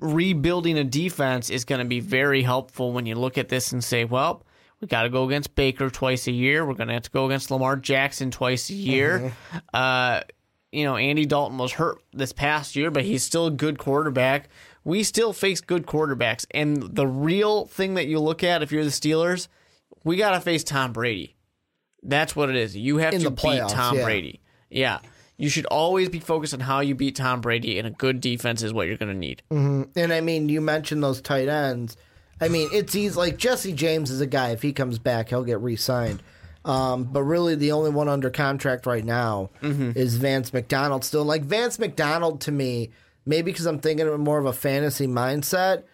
Rebuilding 0.00 0.78
a 0.78 0.84
defense 0.84 1.50
is 1.50 1.64
going 1.64 1.80
to 1.80 1.84
be 1.84 2.00
very 2.00 2.42
helpful 2.42 2.92
when 2.92 3.06
you 3.06 3.14
look 3.14 3.38
at 3.38 3.48
this 3.48 3.72
and 3.72 3.82
say, 3.82 4.04
well, 4.04 4.44
we 4.80 4.86
got 4.86 5.02
to 5.02 5.08
go 5.08 5.24
against 5.24 5.54
Baker 5.54 5.90
twice 5.90 6.26
a 6.26 6.32
year. 6.32 6.64
We're 6.64 6.74
going 6.74 6.88
to 6.88 6.94
have 6.94 7.02
to 7.02 7.10
go 7.10 7.26
against 7.26 7.50
Lamar 7.50 7.76
Jackson 7.76 8.30
twice 8.30 8.70
a 8.70 8.74
year. 8.74 9.18
Mm-hmm. 9.18 9.58
Uh, 9.74 10.20
you 10.70 10.84
know, 10.84 10.96
Andy 10.96 11.26
Dalton 11.26 11.58
was 11.58 11.72
hurt 11.72 11.98
this 12.12 12.32
past 12.32 12.76
year, 12.76 12.90
but 12.90 13.04
he's 13.04 13.22
still 13.22 13.46
a 13.46 13.50
good 13.50 13.78
quarterback. 13.78 14.48
We 14.84 15.02
still 15.02 15.32
face 15.32 15.60
good 15.60 15.86
quarterbacks. 15.86 16.46
And 16.52 16.82
the 16.82 17.06
real 17.06 17.66
thing 17.66 17.94
that 17.94 18.06
you 18.06 18.20
look 18.20 18.44
at 18.44 18.62
if 18.62 18.70
you're 18.70 18.84
the 18.84 18.90
Steelers, 18.90 19.48
we 20.04 20.16
got 20.16 20.30
to 20.30 20.40
face 20.40 20.62
Tom 20.64 20.92
Brady. 20.92 21.36
That's 22.02 22.36
what 22.36 22.48
it 22.48 22.56
is. 22.56 22.76
You 22.76 22.98
have 22.98 23.14
In 23.14 23.22
to 23.22 23.30
beat 23.30 23.68
Tom 23.68 23.96
yeah. 23.96 24.04
Brady. 24.04 24.40
Yeah. 24.70 24.98
You 25.38 25.48
should 25.48 25.66
always 25.66 26.08
be 26.08 26.18
focused 26.18 26.52
on 26.52 26.60
how 26.60 26.80
you 26.80 26.94
beat 26.96 27.14
Tom 27.16 27.40
Brady, 27.40 27.78
and 27.78 27.86
a 27.86 27.90
good 27.90 28.20
defense 28.20 28.62
is 28.62 28.72
what 28.72 28.88
you're 28.88 28.96
going 28.96 29.12
to 29.12 29.18
need. 29.18 29.42
And 29.50 30.12
I 30.12 30.20
mean, 30.20 30.48
you 30.48 30.60
mentioned 30.60 31.02
those 31.02 31.20
tight 31.20 31.48
ends. 31.48 31.96
I 32.40 32.48
mean, 32.48 32.68
it's 32.72 32.94
easy. 32.94 33.14
Like 33.16 33.36
Jesse 33.36 33.72
James 33.72 34.10
is 34.10 34.20
a 34.20 34.26
guy. 34.26 34.50
If 34.50 34.62
he 34.62 34.72
comes 34.72 34.98
back, 34.98 35.28
he'll 35.28 35.44
get 35.44 35.60
re-signed. 35.60 36.22
Um, 36.64 37.04
but 37.04 37.22
really, 37.22 37.54
the 37.54 37.72
only 37.72 37.90
one 37.90 38.08
under 38.08 38.30
contract 38.30 38.84
right 38.84 39.04
now 39.04 39.50
is 39.62 40.16
Vance 40.16 40.52
McDonald. 40.52 41.04
Still, 41.04 41.24
like 41.24 41.44
Vance 41.44 41.78
McDonald 41.78 42.40
to 42.42 42.52
me, 42.52 42.90
maybe 43.24 43.52
because 43.52 43.66
I'm 43.66 43.78
thinking 43.78 44.08
of 44.08 44.18
more 44.20 44.38
of 44.38 44.44
a 44.46 44.52
fantasy 44.52 45.06
mindset. 45.06 45.84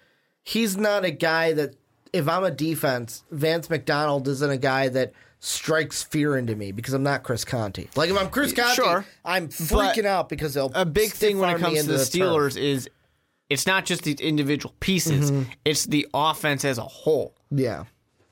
He's 0.43 0.77
not 0.77 1.05
a 1.05 1.11
guy 1.11 1.53
that, 1.53 1.77
if 2.13 2.29
I'm 2.29 2.45
a 2.45 2.51
defense, 2.51 3.25
Vance 3.31 3.69
McDonald 3.69 4.27
isn't 4.27 4.51
a 4.51 4.59
guy 4.59 4.89
that 4.89 5.13
strikes 5.45 6.03
fear 6.03 6.37
into 6.39 6.57
me 6.57 6.73
because 6.73 6.95
I'm 6.95 7.03
not 7.03 7.23
Chris 7.23 7.45
Conti. 7.45 7.91
Like 7.97 8.09
if 8.11 8.17
I'm 8.19 8.31
Chris 8.31 8.53
Conti, 8.53 8.75
Sure. 8.77 9.05
I'm 9.25 9.49
freaking 9.49 10.07
out 10.07 10.29
because 10.29 10.55
they'll 10.55 10.73
a 10.75 10.87
big 10.87 11.11
thing 11.13 11.39
when 11.39 11.55
it 11.55 11.59
comes 11.61 11.83
to 11.83 11.87
the 11.87 11.99
turf. 11.99 12.09
Steelers 12.09 12.57
is 12.57 12.89
it's 13.51 13.67
not 13.67 13.85
just 13.85 14.03
these 14.05 14.21
individual 14.21 14.75
pieces; 14.81 15.31
Mm-hmm. 15.31 15.51
it's 15.65 15.85
the 15.85 16.07
offense 16.15 16.65
as 16.65 16.79
a 16.79 16.83
whole. 16.83 17.35
Yeah. 17.51 17.85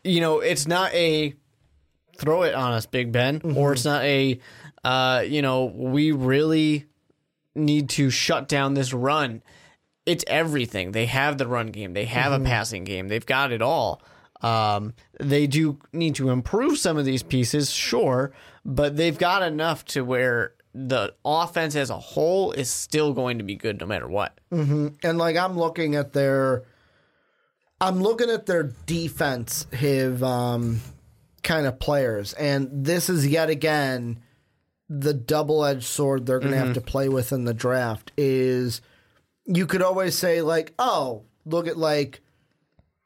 You 0.04 0.20
know, 0.20 0.40
it's 0.40 0.66
not 0.66 0.92
a 0.94 1.34
throw 2.16 2.42
it 2.42 2.54
on 2.54 2.72
us, 2.72 2.86
Big 2.86 3.12
Ben, 3.12 3.40
Mm-hmm. 3.40 3.58
or 3.58 3.72
it's 3.74 3.84
not 3.84 4.02
a 4.04 4.40
uh, 4.84 5.22
you 5.26 5.42
know 5.42 5.66
we 5.66 6.12
really 6.12 6.86
need 7.54 7.90
to 7.90 8.08
shut 8.08 8.48
down 8.48 8.72
this 8.74 8.94
run. 8.94 9.42
It's 10.06 10.24
everything. 10.26 10.92
They 10.92 11.06
have 11.06 11.36
the 11.38 11.46
run 11.46 11.66
game. 11.68 11.92
They 11.92 12.06
have 12.06 12.32
Mm-hmm. 12.32 12.46
a 12.46 12.48
passing 12.48 12.84
game. 12.84 13.08
They've 13.08 13.26
got 13.26 13.52
it 13.52 13.60
all. 13.60 14.00
Um, 14.42 14.94
they 15.20 15.46
do 15.46 15.78
need 15.92 16.14
to 16.16 16.30
improve 16.30 16.78
some 16.78 16.96
of 16.98 17.04
these 17.04 17.22
pieces, 17.22 17.70
sure, 17.70 18.32
but 18.64 18.96
they've 18.96 19.16
got 19.16 19.42
enough 19.42 19.84
to 19.86 20.04
where 20.04 20.54
the 20.74 21.14
offense 21.24 21.76
as 21.76 21.90
a 21.90 21.98
whole 21.98 22.52
is 22.52 22.68
still 22.70 23.12
going 23.12 23.38
to 23.38 23.44
be 23.44 23.54
good 23.54 23.78
no 23.80 23.86
matter 23.86 24.08
what. 24.08 24.38
And 25.02 25.18
like 25.18 25.36
I'm 25.36 25.56
looking 25.56 25.94
at 25.96 26.12
their 26.12 26.64
I'm 27.80 28.00
looking 28.02 28.30
at 28.30 28.46
their 28.46 28.72
defense 28.86 29.66
have 29.72 30.22
um 30.22 30.80
kind 31.42 31.66
of 31.66 31.78
players 31.78 32.32
and 32.34 32.68
this 32.86 33.10
is 33.10 33.26
yet 33.26 33.50
again 33.50 34.20
the 34.88 35.12
double-edged 35.12 35.82
sword 35.84 36.24
they're 36.26 36.38
going 36.38 36.52
to 36.52 36.58
have 36.58 36.74
to 36.74 36.80
play 36.80 37.08
with 37.08 37.32
in 37.32 37.44
the 37.44 37.54
draft 37.54 38.12
is 38.16 38.80
you 39.44 39.66
could 39.66 39.82
always 39.82 40.16
say 40.16 40.40
like, 40.42 40.72
"Oh, 40.78 41.24
look 41.44 41.66
at 41.66 41.76
like 41.76 42.20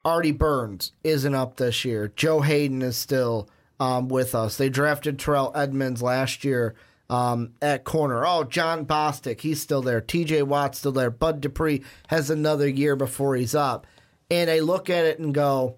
Artie 0.06 0.30
Burns 0.30 0.92
isn't 1.02 1.34
up 1.34 1.56
this 1.56 1.84
year. 1.84 2.12
Joe 2.14 2.40
Haden 2.40 2.80
is 2.80 2.96
still 2.96 3.48
um, 3.80 4.08
with 4.08 4.36
us. 4.36 4.56
They 4.56 4.68
drafted 4.68 5.18
Terrell 5.18 5.50
Edmunds 5.52 6.00
last 6.00 6.44
year 6.44 6.76
um, 7.10 7.54
at 7.60 7.82
corner. 7.82 8.24
Oh, 8.24 8.44
Jon 8.44 8.86
Bostic, 8.86 9.40
he's 9.40 9.60
still 9.60 9.82
there. 9.82 10.00
TJ 10.00 10.44
Watt's 10.44 10.78
still 10.78 10.92
there. 10.92 11.10
Bud 11.10 11.40
Dupree 11.40 11.82
has 12.06 12.30
another 12.30 12.68
year 12.68 12.94
before 12.94 13.34
he's 13.34 13.54
up. 13.54 13.84
And 14.30 14.48
I 14.48 14.60
look 14.60 14.88
at 14.88 15.06
it 15.06 15.18
and 15.18 15.34
go, 15.34 15.76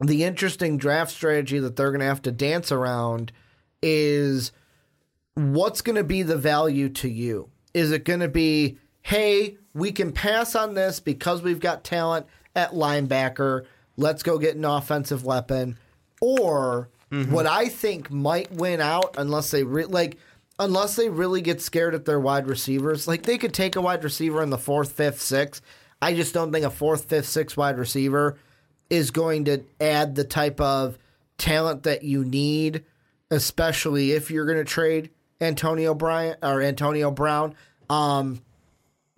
the 0.00 0.22
interesting 0.22 0.76
draft 0.76 1.10
strategy 1.10 1.58
that 1.58 1.74
they're 1.74 1.90
going 1.90 2.00
to 2.00 2.06
have 2.06 2.22
to 2.22 2.32
dance 2.32 2.70
around 2.70 3.32
is 3.82 4.52
what's 5.34 5.80
going 5.80 5.96
to 5.96 6.04
be 6.04 6.22
the 6.22 6.36
value 6.36 6.88
to 6.88 7.08
you? 7.08 7.50
Is 7.74 7.90
it 7.90 8.04
going 8.04 8.20
to 8.20 8.28
be, 8.28 8.78
hey, 9.02 9.56
we 9.72 9.90
can 9.90 10.12
pass 10.12 10.54
on 10.54 10.74
this 10.74 11.00
because 11.00 11.42
we've 11.42 11.58
got 11.58 11.82
talent 11.82 12.26
at 12.54 12.72
linebacker. 12.72 13.64
Let's 13.96 14.22
go 14.22 14.38
get 14.38 14.56
an 14.56 14.64
offensive 14.64 15.24
weapon. 15.24 15.78
Or 16.20 16.88
what 17.30 17.46
I 17.46 17.68
think 17.68 18.10
might 18.10 18.50
win 18.50 18.80
out 18.80 19.14
unless 19.18 19.50
they 19.50 19.62
re- 19.62 19.84
like 19.84 20.18
unless 20.58 20.96
they 20.96 21.08
really 21.08 21.42
get 21.42 21.60
scared 21.60 21.94
at 21.94 22.04
their 22.04 22.20
wide 22.20 22.46
receivers. 22.46 23.06
Like 23.06 23.22
they 23.22 23.38
could 23.38 23.54
take 23.54 23.76
a 23.76 23.80
wide 23.80 24.04
receiver 24.04 24.42
in 24.42 24.50
the 24.50 24.58
fourth, 24.58 24.92
fifth, 24.92 25.20
sixth. 25.20 25.62
I 26.02 26.14
just 26.14 26.34
don't 26.34 26.52
think 26.52 26.64
a 26.64 26.70
fourth, 26.70 27.04
fifth, 27.04 27.26
sixth 27.26 27.56
wide 27.56 27.78
receiver 27.78 28.36
is 28.90 29.10
going 29.10 29.44
to 29.46 29.64
add 29.80 30.14
the 30.14 30.24
type 30.24 30.60
of 30.60 30.98
talent 31.38 31.84
that 31.84 32.02
you 32.02 32.24
need, 32.24 32.84
especially 33.30 34.12
if 34.12 34.30
you're 34.30 34.46
going 34.46 34.58
to 34.58 34.64
trade 34.64 35.10
Antonio 35.40 35.94
Bryant 35.94 36.38
or 36.42 36.62
Antonio 36.62 37.10
Brown. 37.10 37.54
Um, 37.88 38.42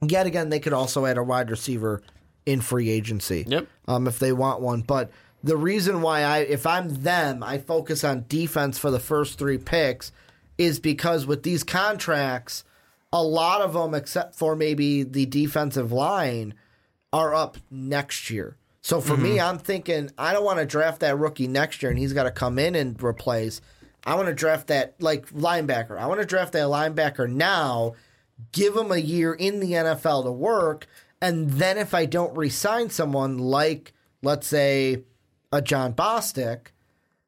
yet 0.01 0.27
again, 0.27 0.49
they 0.49 0.61
could 0.61 0.73
also 0.73 1.07
add 1.07 1.19
a 1.19 1.23
wide 1.23 1.51
receiver 1.51 2.03
in 2.47 2.61
free 2.61 2.89
agency. 2.89 3.45
Yep. 3.47 3.67
Um, 3.87 4.07
if 4.07 4.19
they 4.19 4.33
want 4.33 4.61
one, 4.61 4.81
but 4.81 5.11
the 5.45 5.57
reason 5.57 6.01
why 6.01 6.23
I, 6.23 6.39
if 6.39 6.67
I'm 6.67 7.03
them, 7.03 7.43
I 7.43 7.59
focus 7.59 8.03
on 8.03 8.25
defense 8.29 8.79
for 8.79 8.91
the 8.91 8.99
first 8.99 9.39
three 9.39 9.59
picks, 9.59 10.13
is 10.59 10.81
because 10.81 11.27
with 11.27 11.43
these 11.43 11.63
contracts, 11.63 12.65
a 13.13 13.23
lot 13.23 13.61
of 13.61 13.75
them, 13.75 13.95
except 13.95 14.35
for 14.35 14.57
maybe 14.57 15.03
the 15.03 15.27
defensive 15.27 15.93
line, 15.93 16.55
are 17.13 17.35
up 17.35 17.59
next 17.71 18.31
year. 18.31 18.57
So 18.83 19.01
for 19.01 19.17
me, 19.17 19.41
I'm 19.41 19.59
thinking 19.59 20.11
I 20.17 20.33
don't 20.33 20.45
want 20.45 20.61
to 20.61 20.67
draft 20.67 21.01
that 21.01 21.19
rookie 21.19 21.49
next 21.49 21.83
year 21.83 21.91
and 21.91 21.99
he's 21.99 22.13
got 22.13 22.23
to 22.23 22.31
come 22.31 22.57
in 22.57 22.77
and 22.77 23.03
replace. 23.03 23.61
I 24.05 24.15
want 24.15 24.29
to 24.29 24.35
draft 24.35 24.69
that 24.69 24.95
like 25.01 25.29
linebacker. 25.31 25.99
I 25.99 26.07
want 26.07 26.21
to 26.21 26.27
draft 26.27 26.53
that 26.53 26.67
linebacker 26.67 27.29
now, 27.29 27.95
give 28.53 28.77
him 28.77 28.93
a 28.93 28.99
year 28.99 29.35
in 29.35 29.59
the 29.59 29.73
NFL 29.73 30.25
to 30.25 30.31
work, 30.31 30.87
and 31.23 31.51
then 31.51 31.79
if 31.79 31.95
I 31.95 32.07
don't 32.07 32.37
re-sign 32.37 32.91
someone 32.91 33.39
like 33.39 33.93
let's 34.23 34.47
say 34.47 35.05
a 35.53 35.63
Jon 35.63 35.93
Bostic, 35.95 36.69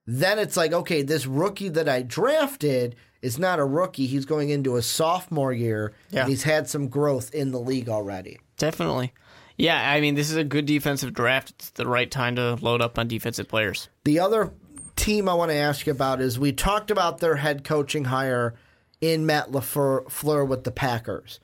then 0.07 0.39
it's 0.39 0.57
like 0.57 0.72
okay, 0.72 1.03
this 1.03 1.26
rookie 1.26 1.68
that 1.70 1.89
I 1.89 2.03
drafted 2.03 2.97
is 3.22 3.39
not 3.39 3.59
a 3.59 3.64
rookie. 3.64 4.07
He's 4.07 4.24
going 4.26 4.51
into 4.51 4.76
a 4.76 4.82
sophomore 4.82 5.53
year 5.53 5.93
Yeah. 6.11 6.20
and 6.20 6.28
he's 6.30 6.45
had 6.45 6.68
some 6.68 6.89
growth 6.89 7.34
in 7.34 7.51
the 7.51 7.59
league 7.61 7.89
already. 7.89 8.39
Definitely. 8.57 9.12
Yeah, 9.57 9.91
I 9.91 10.01
mean, 10.01 10.14
this 10.14 10.30
is 10.30 10.36
a 10.36 10.45
good 10.45 10.66
defensive 10.66 11.12
draft. 11.14 11.51
It's 11.51 11.70
the 11.70 11.86
right 11.86 12.09
time 12.09 12.36
to 12.36 12.55
load 12.61 12.80
up 12.80 12.97
on 12.97 13.09
defensive 13.09 13.49
players. 13.49 13.89
The 14.05 14.20
other 14.20 14.53
team 14.95 15.28
I 15.28 15.34
want 15.34 15.51
to 15.51 15.57
ask 15.57 15.84
you 15.84 15.91
about 15.93 16.20
is 16.20 16.39
we 16.39 16.53
talked 16.53 16.93
about 16.93 17.18
their 17.18 17.34
head 17.36 17.64
coaching 17.64 18.05
hire 18.05 18.55
in 19.01 19.26
Matt 19.26 19.51
LaFleur 19.51 20.47
with 20.47 20.62
the 20.62 20.70
Packers. 20.70 21.41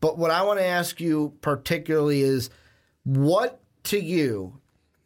But 0.00 0.18
what 0.18 0.30
I 0.30 0.42
want 0.42 0.58
to 0.58 0.64
ask 0.66 1.00
you 1.00 1.34
particularly 1.42 2.22
is 2.22 2.50
what 3.04 3.60
to 3.84 3.98
you 4.00 4.60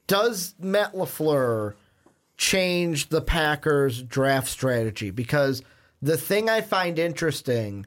does 0.06 0.54
Matt 0.58 0.92
LaFleur 0.94 1.74
change 2.36 3.08
the 3.08 3.20
Packers 3.22 4.02
draft 4.02 4.48
strategy? 4.48 5.10
Because 5.10 5.62
the 6.02 6.16
thing 6.16 6.48
I 6.50 6.60
find 6.60 6.98
interesting 6.98 7.86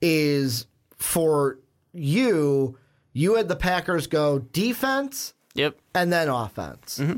is 0.00 0.66
for 0.96 1.58
you, 1.92 2.78
you 3.12 3.34
had 3.34 3.48
the 3.48 3.56
Packers 3.56 4.06
go 4.06 4.38
defense 4.38 5.34
Yep. 5.54 5.76
and 5.94 6.12
then 6.12 6.28
offense. 6.28 6.98
Mm-hmm. 7.00 7.16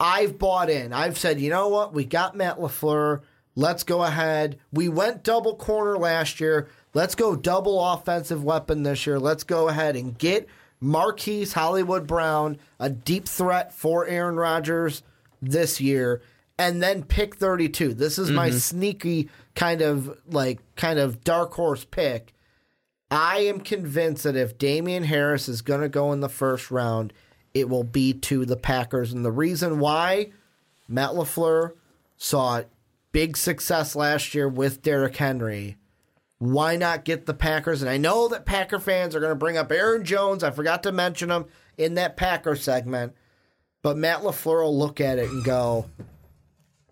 I've 0.00 0.38
bought 0.38 0.68
in. 0.70 0.92
I've 0.92 1.18
said, 1.18 1.40
you 1.40 1.50
know 1.50 1.68
what? 1.68 1.94
We 1.94 2.04
got 2.04 2.36
Matt 2.36 2.58
LaFleur. 2.58 3.20
Let's 3.54 3.82
go 3.82 4.02
ahead. 4.02 4.58
We 4.72 4.88
went 4.88 5.22
double 5.22 5.54
corner 5.56 5.96
last 5.96 6.40
year. 6.40 6.68
Let's 6.96 7.14
go 7.14 7.36
double 7.36 7.78
offensive 7.78 8.42
weapon 8.42 8.82
this 8.82 9.06
year. 9.06 9.18
Let's 9.18 9.44
go 9.44 9.68
ahead 9.68 9.96
and 9.96 10.16
get 10.16 10.48
Marquise 10.80 11.52
Hollywood 11.52 12.06
Brown, 12.06 12.56
a 12.80 12.88
deep 12.88 13.28
threat 13.28 13.74
for 13.74 14.06
Aaron 14.06 14.36
Rodgers 14.36 15.02
this 15.42 15.78
year, 15.78 16.22
and 16.58 16.82
then 16.82 17.02
pick 17.02 17.36
32. 17.36 17.92
This 17.92 18.18
is 18.18 18.30
my 18.30 18.48
mm-hmm. 18.48 18.56
sneaky 18.56 19.28
kind 19.54 19.82
of 19.82 20.18
like 20.26 20.60
kind 20.76 20.98
of 20.98 21.22
dark 21.22 21.52
horse 21.52 21.84
pick. 21.84 22.32
I 23.10 23.40
am 23.40 23.60
convinced 23.60 24.22
that 24.22 24.34
if 24.34 24.56
Damien 24.56 25.04
Harris 25.04 25.50
is 25.50 25.60
going 25.60 25.82
to 25.82 25.90
go 25.90 26.12
in 26.12 26.20
the 26.20 26.30
first 26.30 26.70
round, 26.70 27.12
it 27.52 27.68
will 27.68 27.84
be 27.84 28.14
to 28.14 28.46
the 28.46 28.56
Packers. 28.56 29.12
And 29.12 29.22
the 29.22 29.30
reason 29.30 29.80
why 29.80 30.32
Matt 30.88 31.10
LaFleur 31.10 31.72
saw 32.16 32.62
big 33.12 33.36
success 33.36 33.94
last 33.94 34.34
year 34.34 34.48
with 34.48 34.80
Derrick 34.80 35.16
Henry. 35.16 35.76
Why 36.38 36.76
not 36.76 37.04
get 37.04 37.26
the 37.26 37.34
Packers? 37.34 37.80
And 37.82 37.90
I 37.90 37.96
know 37.96 38.28
that 38.28 38.44
Packer 38.44 38.78
fans 38.78 39.14
are 39.14 39.20
going 39.20 39.30
to 39.32 39.36
bring 39.36 39.56
up 39.56 39.72
Aaron 39.72 40.04
Jones. 40.04 40.44
I 40.44 40.50
forgot 40.50 40.82
to 40.82 40.92
mention 40.92 41.30
him 41.30 41.46
in 41.78 41.94
that 41.94 42.16
Packer 42.16 42.56
segment. 42.56 43.14
But 43.82 43.96
Matt 43.96 44.20
LaFleur 44.20 44.62
will 44.64 44.78
look 44.78 45.00
at 45.00 45.18
it 45.18 45.30
and 45.30 45.42
go, 45.44 45.86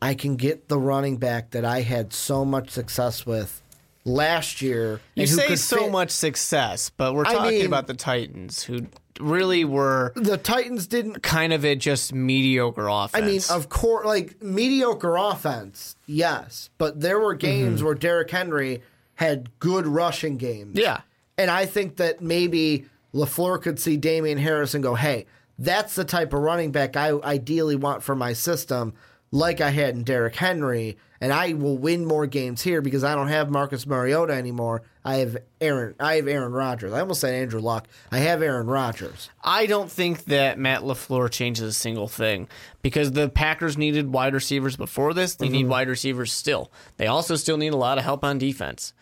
I 0.01 0.15
can 0.15 0.37
get 0.37 0.69
the 0.69 0.79
running 0.79 1.17
back 1.19 1.51
that 1.51 1.65
I 1.65 1.81
had 1.83 2.13
so 2.13 2.45
much 2.45 2.71
success 2.71 3.27
with 3.27 3.61
last 4.05 4.63
year. 4.63 5.01
You 5.15 5.27
say 5.27 5.57
so 5.57 5.79
fit- 5.85 5.93
much 5.93 6.11
success, 6.11 6.91
but 6.91 7.15
we're 7.15 7.27
I 7.27 7.35
talking 7.35 7.59
mean- 7.59 7.67
about 7.67 7.87
the 7.87 7.95
Titans, 7.95 8.63
who 8.63 8.87
really 9.21 9.65
were 9.65 10.13
The 10.17 10.37
Titans 10.37 10.87
didn't 10.87 11.23
kind 11.23 11.53
of 11.53 11.65
a 11.65 11.75
just 11.77 12.13
mediocre 12.15 12.89
offense. 12.89 13.23
I 13.23 13.27
mean, 13.27 13.41
of 13.51 13.69
course, 13.69 14.07
like 14.07 14.43
mediocre 14.43 15.17
offense, 15.17 15.97
yes, 16.07 16.71
but 16.79 17.01
there 17.01 17.19
were 17.21 17.35
games 17.35 17.77
Mm-hmm. 17.79 17.87
where 17.87 17.95
Derrick 17.95 18.31
Henry 18.31 18.83
had 19.17 19.49
good 19.61 19.87
rushing 19.87 20.37
games. 20.37 20.79
Yeah. 20.79 21.01
and 21.39 21.51
I 21.51 21.67
think 21.67 21.97
that 21.97 22.21
maybe 22.21 22.85
Lafleur 23.13 23.61
could 23.61 23.79
see 23.81 23.97
Damien 23.97 24.39
Harris 24.39 24.75
and 24.75 24.83
go, 24.83 24.95
"Hey, 24.95 25.27
that's 25.59 25.95
the 25.95 26.05
type 26.05 26.33
of 26.33 26.41
running 26.41 26.71
back 26.73 26.97
I 26.97 27.13
ideally 27.23 27.77
want 27.77 28.03
for 28.03 28.15
my 28.15 28.33
system." 28.33 28.93
Like 29.33 29.61
I 29.61 29.71
had 29.71 29.97
in 29.97 30.05
Derrick 30.05 30.37
Henry, 30.37 30.97
and 31.21 31.33
I 31.33 31.55
will 31.55 31.77
win 31.77 32.07
more 32.07 32.25
games 32.29 32.63
here 32.63 32.81
because 32.81 33.03
I 33.03 33.17
don't 33.17 33.27
have 33.27 33.51
Marcus 33.51 33.85
Mariota 33.85 34.33
anymore. 34.33 34.83
I 35.05 35.17
have 35.17 35.37
Aaron. 35.61 35.97
I 35.99 36.15
have 36.17 36.29
Aaron 36.29 36.53
Rodgers. 36.53 36.93
I 36.93 37.01
almost 37.01 37.21
said 37.21 37.35
Andrew 37.35 37.59
Luck. 37.61 37.89
I 38.13 38.19
have 38.19 38.43
Aaron 38.43 38.69
Rodgers. 38.69 39.31
I 39.43 39.67
don't 39.67 39.91
think 39.91 40.27
that 40.27 40.57
Matt 40.57 40.83
LaFleur 40.83 41.29
changes 41.33 41.69
a 41.69 41.73
single 41.73 42.07
thing 42.07 42.47
because 42.81 43.11
the 43.11 43.29
Packers 43.29 43.77
needed 43.77 44.13
wide 44.13 44.35
receivers 44.35 44.77
before 44.77 45.13
this. 45.13 45.35
They 45.35 45.47
Mm-hmm. 45.47 45.53
need 45.53 45.67
wide 45.69 45.89
receivers 45.89 46.33
still. 46.33 46.71
They 46.97 47.09
also 47.09 47.35
still 47.35 47.57
need 47.57 47.73
a 47.73 47.77
lot 47.77 47.99
of 47.99 48.05
help 48.05 48.23
on 48.23 48.39
defense. 48.39 48.93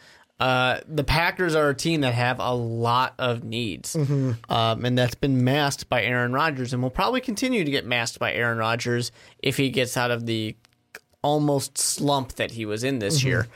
Uh, 0.42 0.80
the 0.88 1.04
Packers 1.04 1.54
are 1.54 1.68
a 1.68 1.74
team 1.74 2.00
that 2.00 2.14
have 2.14 2.40
a 2.40 2.52
lot 2.52 3.14
of 3.18 3.44
needs, 3.44 3.94
Mm-hmm. 3.94 4.32
um, 4.52 4.84
and 4.84 4.98
that's 4.98 5.14
been 5.14 5.44
masked 5.44 5.88
by 5.88 6.02
Aaron 6.02 6.32
Rodgers, 6.32 6.72
and 6.72 6.82
will 6.82 6.90
probably 6.90 7.20
continue 7.20 7.64
to 7.64 7.70
get 7.70 7.86
masked 7.86 8.18
by 8.18 8.32
Aaron 8.32 8.58
Rodgers 8.58 9.12
if 9.38 9.56
he 9.56 9.70
gets 9.70 9.96
out 9.96 10.10
of 10.10 10.26
the 10.26 10.56
almost 11.22 11.78
slump 11.78 12.32
that 12.34 12.50
he 12.52 12.66
was 12.66 12.82
in 12.82 12.98
this 12.98 13.20
Mm-hmm. 13.20 13.28
year. 13.28 13.46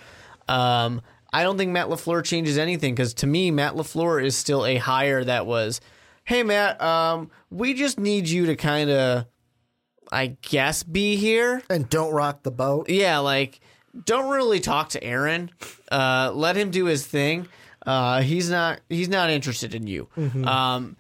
Um, 0.49 1.03
I 1.33 1.43
don't 1.43 1.59
think 1.59 1.73
Matt 1.73 1.89
LaFleur 1.89 2.25
changes 2.25 2.57
anything 2.57 2.95
because 2.95 3.13
to 3.15 3.27
me, 3.27 3.51
Matt 3.51 3.75
LaFleur 3.75 4.25
is 4.25 4.37
still 4.37 4.65
a 4.65 4.77
hire 4.77 5.25
that 5.25 5.45
was, 5.45 5.81
hey, 6.25 6.45
Matt, 6.45 6.81
um, 6.81 7.31
we 7.51 7.75
just 7.75 7.99
need 7.99 8.29
you 8.29 8.47
to 8.47 8.55
kind 8.55 8.91
of, 8.91 9.27
I 10.13 10.37
guess, 10.43 10.85
be 10.85 11.17
here. 11.17 11.63
And 11.69 11.91
don't 11.91 12.13
rock 12.15 12.45
the 12.45 12.53
boat. 12.53 12.89
Yeah, 12.89 13.19
like, 13.19 13.59
don't 14.05 14.31
really 14.31 14.61
talk 14.61 14.91
to 14.91 15.03
Aaron. 15.03 15.51
Uh, 15.91 16.31
let 16.35 16.57
him 16.57 16.71
do 16.71 16.85
his 16.87 17.07
thing. 17.07 17.49
Uh, 17.85 18.21
he's 18.23 18.51
not 18.51 18.81
he's 18.89 19.09
not 19.09 19.31
interested 19.31 19.75
in 19.75 19.87
you. 19.87 20.09
Um, 20.45 20.97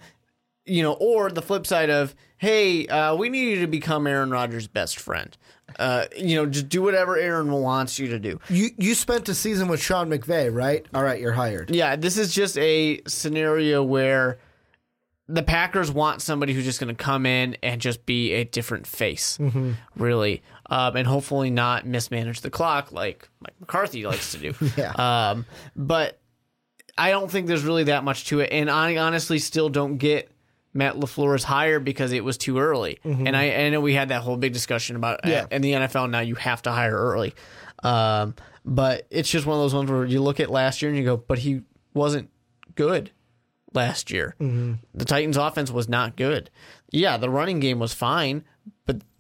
you 0.64 0.82
know, 0.82 0.94
or 0.94 1.30
the 1.30 1.42
flip 1.42 1.66
side 1.66 1.90
of 1.90 2.14
hey, 2.38 2.86
uh, 2.86 3.14
we 3.14 3.28
need 3.28 3.50
you 3.50 3.60
to 3.60 3.66
become 3.66 4.06
Aaron 4.06 4.30
Rodgers' 4.30 4.66
best 4.66 4.98
friend. 4.98 5.36
Uh, 5.78 6.06
you 6.16 6.36
know, 6.36 6.46
just 6.46 6.68
do 6.68 6.80
whatever 6.82 7.16
Aaron 7.16 7.50
wants 7.50 7.98
you 7.98 8.08
to 8.08 8.18
do. 8.18 8.40
You 8.48 8.70
you 8.78 8.94
spent 8.94 9.28
a 9.28 9.34
season 9.34 9.68
with 9.68 9.80
Sean 9.82 10.08
McVay, 10.08 10.52
right? 10.52 10.86
All 10.94 11.02
right, 11.02 11.20
you're 11.20 11.32
hired. 11.32 11.70
Yeah, 11.70 11.96
this 11.96 12.16
is 12.16 12.32
just 12.34 12.56
a 12.58 13.00
scenario 13.06 13.82
where 13.82 14.38
the 15.28 15.42
Packers 15.42 15.90
want 15.90 16.22
somebody 16.22 16.52
who's 16.52 16.64
just 16.64 16.78
going 16.78 16.94
to 16.94 17.02
come 17.04 17.26
in 17.26 17.56
and 17.62 17.80
just 17.80 18.06
be 18.06 18.32
a 18.34 18.44
different 18.44 18.86
face, 18.86 19.38
really, 19.96 20.40
um, 20.68 20.96
and 20.96 21.06
hopefully 21.06 21.50
not 21.50 21.86
mismanage 21.86 22.40
the 22.40 22.50
clock 22.50 22.92
like 22.92 23.28
Mike 23.40 23.54
McCarthy 23.60 24.06
likes 24.06 24.32
to 24.32 24.38
do. 24.38 24.54
Yeah. 24.76 24.92
Um, 25.30 25.46
but 25.74 26.18
I 26.98 27.10
don't 27.10 27.30
think 27.30 27.46
there's 27.46 27.64
really 27.64 27.84
that 27.84 28.04
much 28.04 28.26
to 28.26 28.40
it, 28.40 28.50
and 28.52 28.70
I 28.70 28.96
honestly 28.96 29.38
still 29.38 29.68
don't 29.68 29.98
get 29.98 30.30
Matt 30.74 30.96
Lafleur's 30.96 31.44
hire 31.44 31.80
because 31.80 32.12
it 32.12 32.22
was 32.24 32.36
too 32.36 32.58
early. 32.58 32.98
And 33.04 33.34
I, 33.36 33.50
I 33.50 33.70
know 33.70 33.80
we 33.80 33.94
had 33.94 34.08
that 34.10 34.20
whole 34.22 34.36
big 34.36 34.52
discussion 34.52 34.94
about 34.96 35.20
Mm-hmm. 35.22 35.30
Yeah. 35.30 35.46
in 35.50 35.62
the 35.62 35.72
NFL 35.72 36.10
now 36.10 36.20
you 36.20 36.34
have 36.34 36.60
to 36.62 36.70
hire 36.72 36.94
early. 36.94 37.34
Um, 37.82 38.34
but 38.64 39.06
it's 39.10 39.30
just 39.30 39.46
one 39.46 39.56
of 39.56 39.62
those 39.62 39.74
ones 39.74 39.90
where 39.90 40.04
you 40.04 40.20
look 40.22 40.40
at 40.40 40.50
last 40.50 40.82
year 40.82 40.90
and 40.90 40.98
you 40.98 41.04
go, 41.04 41.16
but 41.16 41.38
he 41.38 41.62
wasn't 41.94 42.30
good 42.74 43.10
last 43.72 44.10
year. 44.10 44.34
Mm-hmm. 44.40 44.74
The 44.94 45.04
Titans' 45.04 45.36
offense 45.36 45.70
was 45.70 45.88
not 45.88 46.16
good. 46.16 46.50
Yeah, 46.90 47.16
the 47.16 47.30
running 47.30 47.60
game 47.60 47.78
was 47.78 47.94
fine, 47.94 48.44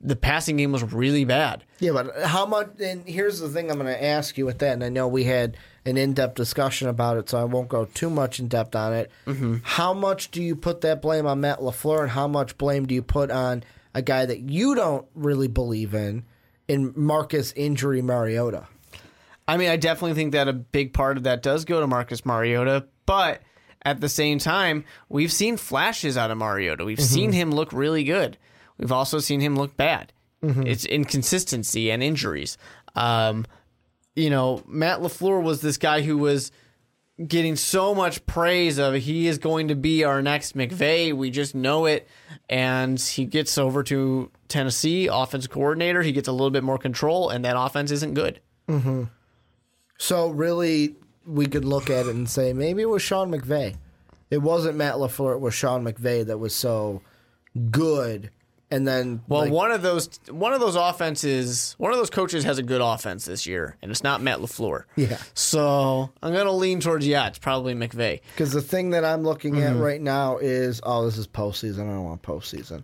the 0.06 0.16
passing 0.16 0.56
game 0.56 0.72
was 0.72 0.82
really 0.92 1.24
bad. 1.24 1.64
Yeah, 1.80 1.90
but 1.90 2.22
how 2.22 2.46
much? 2.46 2.80
And 2.80 3.06
here's 3.06 3.40
the 3.40 3.48
thing 3.48 3.70
I'm 3.70 3.78
going 3.78 3.92
to 3.92 4.04
ask 4.04 4.38
you 4.38 4.46
with 4.46 4.60
that, 4.60 4.72
and 4.72 4.84
I 4.84 4.88
know 4.88 5.08
we 5.08 5.24
had 5.24 5.56
an 5.84 5.96
in-depth 5.96 6.36
discussion 6.36 6.88
about 6.88 7.16
it, 7.16 7.28
so 7.28 7.38
I 7.38 7.44
won't 7.44 7.68
go 7.68 7.84
too 7.86 8.08
much 8.08 8.38
in 8.38 8.48
depth 8.48 8.74
on 8.74 8.92
it. 8.92 9.10
Mm-hmm. 9.26 9.56
How 9.62 9.92
much 9.92 10.30
do 10.30 10.42
you 10.42 10.56
put 10.56 10.80
that 10.82 11.02
blame 11.02 11.26
on 11.26 11.40
Matt 11.40 11.58
Lafleur, 11.58 12.02
and 12.02 12.10
how 12.10 12.28
much 12.28 12.56
blame 12.56 12.86
do 12.86 12.94
you 12.94 13.02
put 13.02 13.30
on 13.30 13.64
a 13.94 14.02
guy 14.02 14.24
that 14.24 14.40
you 14.40 14.74
don't 14.74 15.06
really 15.14 15.48
believe 15.48 15.92
in, 15.92 16.24
in 16.68 16.92
Marcus 16.96 17.52
Injury 17.56 18.00
Mariota? 18.00 18.68
I 19.48 19.56
mean, 19.56 19.70
I 19.70 19.76
definitely 19.76 20.14
think 20.14 20.32
that 20.32 20.48
a 20.48 20.52
big 20.52 20.92
part 20.92 21.16
of 21.16 21.24
that 21.24 21.42
does 21.42 21.64
go 21.64 21.80
to 21.80 21.86
Marcus 21.86 22.24
Mariota, 22.24 22.86
but 23.06 23.42
at 23.82 24.00
the 24.00 24.08
same 24.08 24.38
time, 24.38 24.84
we've 25.08 25.32
seen 25.32 25.56
flashes 25.56 26.16
out 26.16 26.30
of 26.30 26.38
Mariota. 26.38 26.84
We've 26.84 27.00
seen 27.00 27.32
him 27.32 27.52
look 27.52 27.72
really 27.72 28.02
good. 28.02 28.36
We've 28.78 28.92
also 28.92 29.18
seen 29.18 29.40
him 29.40 29.56
look 29.56 29.76
bad. 29.76 30.12
It's 30.42 30.84
inconsistency 30.84 31.90
and 31.90 32.02
injuries. 32.02 32.56
Um, 32.94 33.46
you 34.14 34.30
know, 34.30 34.62
Matt 34.66 35.00
LaFleur 35.00 35.42
was 35.42 35.60
this 35.60 35.76
guy 35.76 36.02
who 36.02 36.16
was 36.18 36.52
getting 37.26 37.56
so 37.56 37.94
much 37.94 38.24
praise 38.26 38.78
of 38.78 38.94
he 38.94 39.26
is 39.26 39.38
going 39.38 39.68
to 39.68 39.74
be 39.74 40.04
our 40.04 40.22
next 40.22 40.54
McVay. 40.56 41.12
We 41.12 41.30
just 41.30 41.54
know 41.54 41.86
it. 41.86 42.06
And 42.48 43.00
he 43.00 43.24
gets 43.24 43.58
over 43.58 43.82
to 43.84 44.30
Tennessee, 44.48 45.08
offense 45.10 45.46
coordinator. 45.48 46.02
He 46.02 46.12
gets 46.12 46.28
a 46.28 46.32
little 46.32 46.50
bit 46.50 46.62
more 46.62 46.78
control, 46.78 47.28
and 47.30 47.44
that 47.44 47.58
offense 47.58 47.90
isn't 47.90 48.14
good. 48.14 48.40
So 49.98 50.28
really, 50.28 50.94
we 51.26 51.46
could 51.46 51.64
look 51.64 51.90
at 51.90 52.06
it 52.06 52.14
and 52.14 52.28
say 52.28 52.52
maybe 52.52 52.82
it 52.82 52.88
was 52.88 53.02
Sean 53.02 53.32
McVay. 53.32 53.74
It 54.30 54.38
wasn't 54.38 54.76
Matt 54.76 54.94
Lafleur; 54.96 55.34
it 55.34 55.40
was 55.40 55.54
Sean 55.54 55.82
McVay 55.84 56.24
that 56.26 56.38
was 56.38 56.54
so 56.54 57.02
good. 57.70 58.30
And 58.68 58.86
then, 58.86 59.20
Well, 59.28 59.42
like, 59.42 59.52
one 59.52 59.70
of 59.70 59.82
those 59.82 60.10
one 60.28 60.52
of 60.52 60.58
those 60.60 60.74
offenses, 60.74 61.76
one 61.78 61.92
of 61.92 61.98
those 61.98 62.10
coaches 62.10 62.42
has 62.44 62.58
a 62.58 62.64
good 62.64 62.80
offense 62.80 63.24
this 63.24 63.46
year, 63.46 63.76
and 63.80 63.92
it's 63.92 64.02
not 64.02 64.20
Matt 64.20 64.40
Lafleur. 64.40 64.84
Yeah. 64.96 65.18
So 65.34 66.10
I'm 66.20 66.32
gonna 66.34 66.50
lean 66.50 66.80
towards 66.80 67.06
yeah, 67.06 67.28
it's 67.28 67.38
probably 67.38 67.74
McVay. 67.74 68.20
Because 68.34 68.50
the 68.52 68.60
thing 68.62 68.90
that 68.90 69.04
I'm 69.04 69.22
looking 69.22 69.54
Mm-hmm. 69.54 69.76
at 69.78 69.82
right 69.82 70.00
now 70.00 70.38
is, 70.38 70.80
oh, 70.82 71.04
this 71.04 71.16
is 71.16 71.28
postseason. 71.28 71.82
I 71.88 71.92
don't 71.92 72.04
want 72.04 72.22
postseason. 72.22 72.82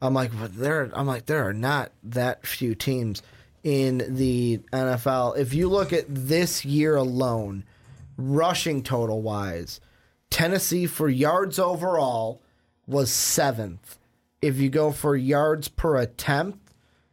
I'm 0.00 0.14
like, 0.14 0.30
but 0.38 0.54
there. 0.56 0.88
I'm 0.92 1.06
like, 1.06 1.26
there 1.26 1.48
are 1.48 1.52
not 1.54 1.90
that 2.04 2.46
few 2.46 2.74
teams 2.76 3.20
in 3.64 4.04
the 4.14 4.60
NFL. 4.72 5.36
If 5.38 5.52
you 5.54 5.68
look 5.68 5.92
at 5.92 6.04
this 6.08 6.64
year 6.64 6.94
alone, 6.94 7.64
rushing 8.16 8.82
total 8.84 9.20
wise, 9.22 9.80
Tennessee 10.30 10.86
for 10.86 11.08
yards 11.08 11.58
overall 11.58 12.40
was 12.86 13.10
seventh. 13.10 13.98
If 14.44 14.58
you 14.58 14.68
go 14.68 14.92
for 14.92 15.16
yards 15.16 15.68
per 15.68 15.96
attempt, 15.96 16.58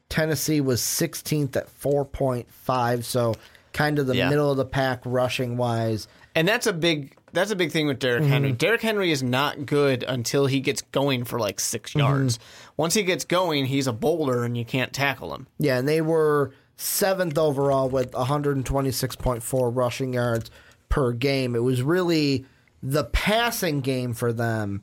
Tennessee 0.10 0.60
was 0.62 0.82
16th 0.82 1.56
at 1.56 1.68
4.5. 1.82 3.04
So 3.04 3.36
kind 3.74 4.00
of 4.00 4.08
the 4.08 4.16
Yeah. 4.16 4.30
middle 4.30 4.52
of 4.52 4.58
the 4.58 4.66
pack 4.66 5.02
rushing 5.06 5.56
wise. 5.58 6.08
And 6.36 6.48
that's 6.48 6.68
a 6.68 6.74
big 6.74 7.16
that's 7.34 7.50
a 7.52 7.56
big 7.56 7.72
thing 7.72 7.88
with 7.88 8.00
Derrick 8.00 8.24
Mm-hmm. 8.24 8.32
Henry. 8.32 8.52
Derrick 8.52 8.82
Henry 8.82 9.10
is 9.10 9.24
not 9.24 9.66
good 9.66 10.04
until 10.04 10.48
he 10.48 10.60
gets 10.60 10.82
going 10.82 11.24
for 11.24 11.40
like 11.40 11.62
6 11.62 11.92
Mm-hmm. 11.92 12.00
yards. 12.00 12.40
Once 12.76 12.94
he 12.94 13.04
gets 13.04 13.24
going, 13.24 13.68
he's 13.68 13.88
a 13.88 13.94
boulder 13.94 14.44
and 14.44 14.58
you 14.58 14.66
can't 14.66 14.92
tackle 14.92 15.34
him. 15.34 15.48
Yeah, 15.58 15.78
and 15.78 15.88
they 15.88 16.02
were 16.02 16.52
seventh 16.76 17.38
overall 17.38 17.88
with 17.88 18.12
126.4 18.12 19.70
rushing 19.76 20.14
yards 20.14 20.52
per 20.90 21.14
game. 21.14 21.56
It 21.56 21.64
was 21.64 21.82
really 21.82 22.46
the 22.84 23.06
passing 23.06 23.80
game 23.82 24.14
for 24.14 24.34
them 24.34 24.82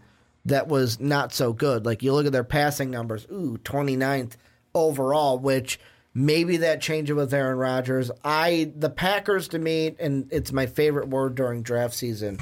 that 0.48 0.68
was 0.68 1.00
not 1.00 1.32
so 1.32 1.52
good. 1.52 1.86
Like 1.86 2.02
you 2.02 2.12
look 2.12 2.26
at 2.26 2.32
their 2.32 2.44
passing 2.44 2.90
numbers, 2.90 3.26
ooh, 3.32 3.58
29th 3.64 4.32
overall, 4.74 5.38
which 5.38 5.78
maybe 6.14 6.58
that 6.58 6.80
changes 6.80 7.14
with 7.14 7.32
Aaron 7.32 7.58
Rodgers. 7.58 8.10
I 8.24 8.72
the 8.76 8.90
Packers 8.90 9.48
to 9.48 9.58
me, 9.58 9.94
and 9.98 10.28
it's 10.30 10.52
my 10.52 10.66
favorite 10.66 11.08
word 11.08 11.34
during 11.34 11.62
draft 11.62 11.94
season, 11.94 12.38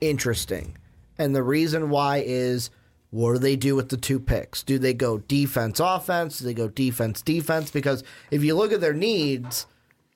interesting. 0.00 0.76
And 1.18 1.34
the 1.34 1.42
reason 1.42 1.90
why 1.90 2.22
is 2.24 2.70
what 3.10 3.32
do 3.32 3.38
they 3.38 3.56
do 3.56 3.74
with 3.74 3.88
the 3.88 3.96
two 3.96 4.20
picks? 4.20 4.62
Do 4.62 4.78
they 4.78 4.94
go 4.94 5.18
defense 5.18 5.80
offense? 5.80 6.38
Do 6.38 6.44
they 6.44 6.54
go 6.54 6.68
defense 6.68 7.22
defense? 7.22 7.70
Because 7.70 8.04
if 8.30 8.44
you 8.44 8.54
look 8.54 8.72
at 8.72 8.80
their 8.80 8.92
needs, 8.92 9.66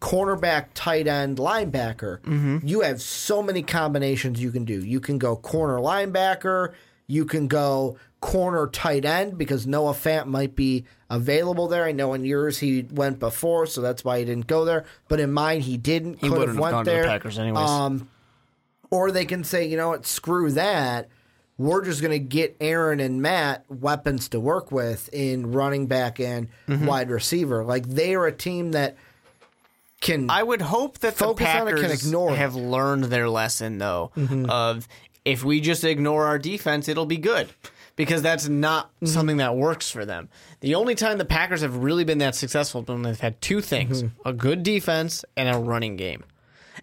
cornerback, 0.01 0.67
tight 0.75 1.07
end, 1.07 1.39
linebacker, 1.39 2.21
mm-hmm. 2.21 2.59
you 2.63 2.83
have 2.83 3.01
so 3.01 3.43
many 3.43 3.63
combinations 3.63 4.43
you 4.43 4.51
can 4.53 4.65
do. 4.65 4.85
You 4.85 5.01
can 5.01 5.17
go 5.17 5.37
corner 5.37 5.79
linebacker, 5.79 6.75
you 7.13 7.25
can 7.27 7.47
go 7.47 7.97
corner 8.21 8.67
tight 8.69 9.05
end 9.05 9.37
because 9.37 9.67
Noah 9.67 9.93
Fant 9.93 10.27
might 10.27 10.55
be 10.57 10.85
available 11.11 11.69
there. 11.69 11.85
I 11.85 11.93
know 11.93 12.15
in 12.15 12.25
yours 12.25 12.59
he 12.59 12.87
went 12.91 13.19
before, 13.19 13.67
so 13.67 13.81
that's 13.83 14.03
why 14.05 14.21
he 14.21 14.25
didn't 14.25 14.47
go 14.47 14.65
there. 14.65 14.85
But 15.09 15.21
in 15.21 15.31
mine 15.33 15.61
he 15.61 15.77
didn't. 15.77 16.21
He 16.21 16.31
wouldn't 16.31 16.57
have 16.59 16.71
gone 16.71 16.85
to 16.87 16.91
the. 16.91 17.03
Packers 17.07 17.39
anyways. 17.39 17.69
Um, 17.69 18.09
or 18.91 19.11
they 19.11 19.25
can 19.27 19.45
say, 19.45 19.67
you 19.67 19.77
know 19.77 19.89
what, 19.91 20.07
screw 20.07 20.53
that. 20.53 21.09
We're 21.59 21.85
just 21.85 22.01
going 22.01 22.13
to 22.13 22.19
get 22.19 22.57
Aaron 22.61 22.99
and 22.99 23.21
Matt 23.21 23.65
weapons 23.69 24.29
to 24.31 24.41
work 24.41 24.73
with 24.73 25.09
in 25.13 25.53
running 25.53 25.87
back 25.87 26.19
and 26.19 26.49
Mm-hmm. 26.69 26.87
wide 26.87 27.11
receiver. 27.11 27.63
Like 27.65 27.87
they 27.89 28.15
are 28.15 28.27
a 28.27 28.33
team 28.33 28.73
that 28.73 28.97
can. 30.01 30.31
I 30.31 30.43
would 30.43 30.63
hope 30.63 30.99
that 31.01 31.15
the 31.17 31.25
Focus 31.25 31.47
on 31.49 31.69
it, 31.69 31.73
Packers 31.73 31.81
can 31.83 31.91
ignore 31.91 32.35
have 32.35 32.55
learned 32.55 33.05
their 33.05 33.29
lesson, 33.29 33.79
though, 33.79 34.11
Mm-hmm. 34.17 34.49
of 34.51 34.89
if 35.25 35.45
we 35.45 35.61
just 35.61 35.85
ignore 35.85 36.27
our 36.27 36.39
defense, 36.39 36.89
it'll 36.89 37.07
be 37.07 37.17
good. 37.19 37.49
Because 37.95 38.23
that's 38.23 38.49
not 38.49 38.87
Mm-hmm. 38.97 39.07
something 39.07 39.37
that 39.37 39.55
works 39.55 39.91
for 39.91 40.07
them. 40.07 40.31
The 40.61 40.75
only 40.75 40.95
time 40.95 41.19
the 41.19 41.25
Packers 41.27 41.61
have 41.61 41.77
really 41.77 42.05
been 42.05 42.19
that 42.19 42.35
successful 42.35 42.81
is 42.83 42.89
when 42.89 43.03
they've 43.03 43.21
had 43.21 43.41
two 43.43 43.61
things 43.61 44.03
Mm-hmm. 44.03 44.29
a 44.29 44.33
good 44.33 44.63
defense 44.63 45.25
and 45.37 45.55
a 45.55 45.59
running 45.59 45.97
game. 45.97 46.25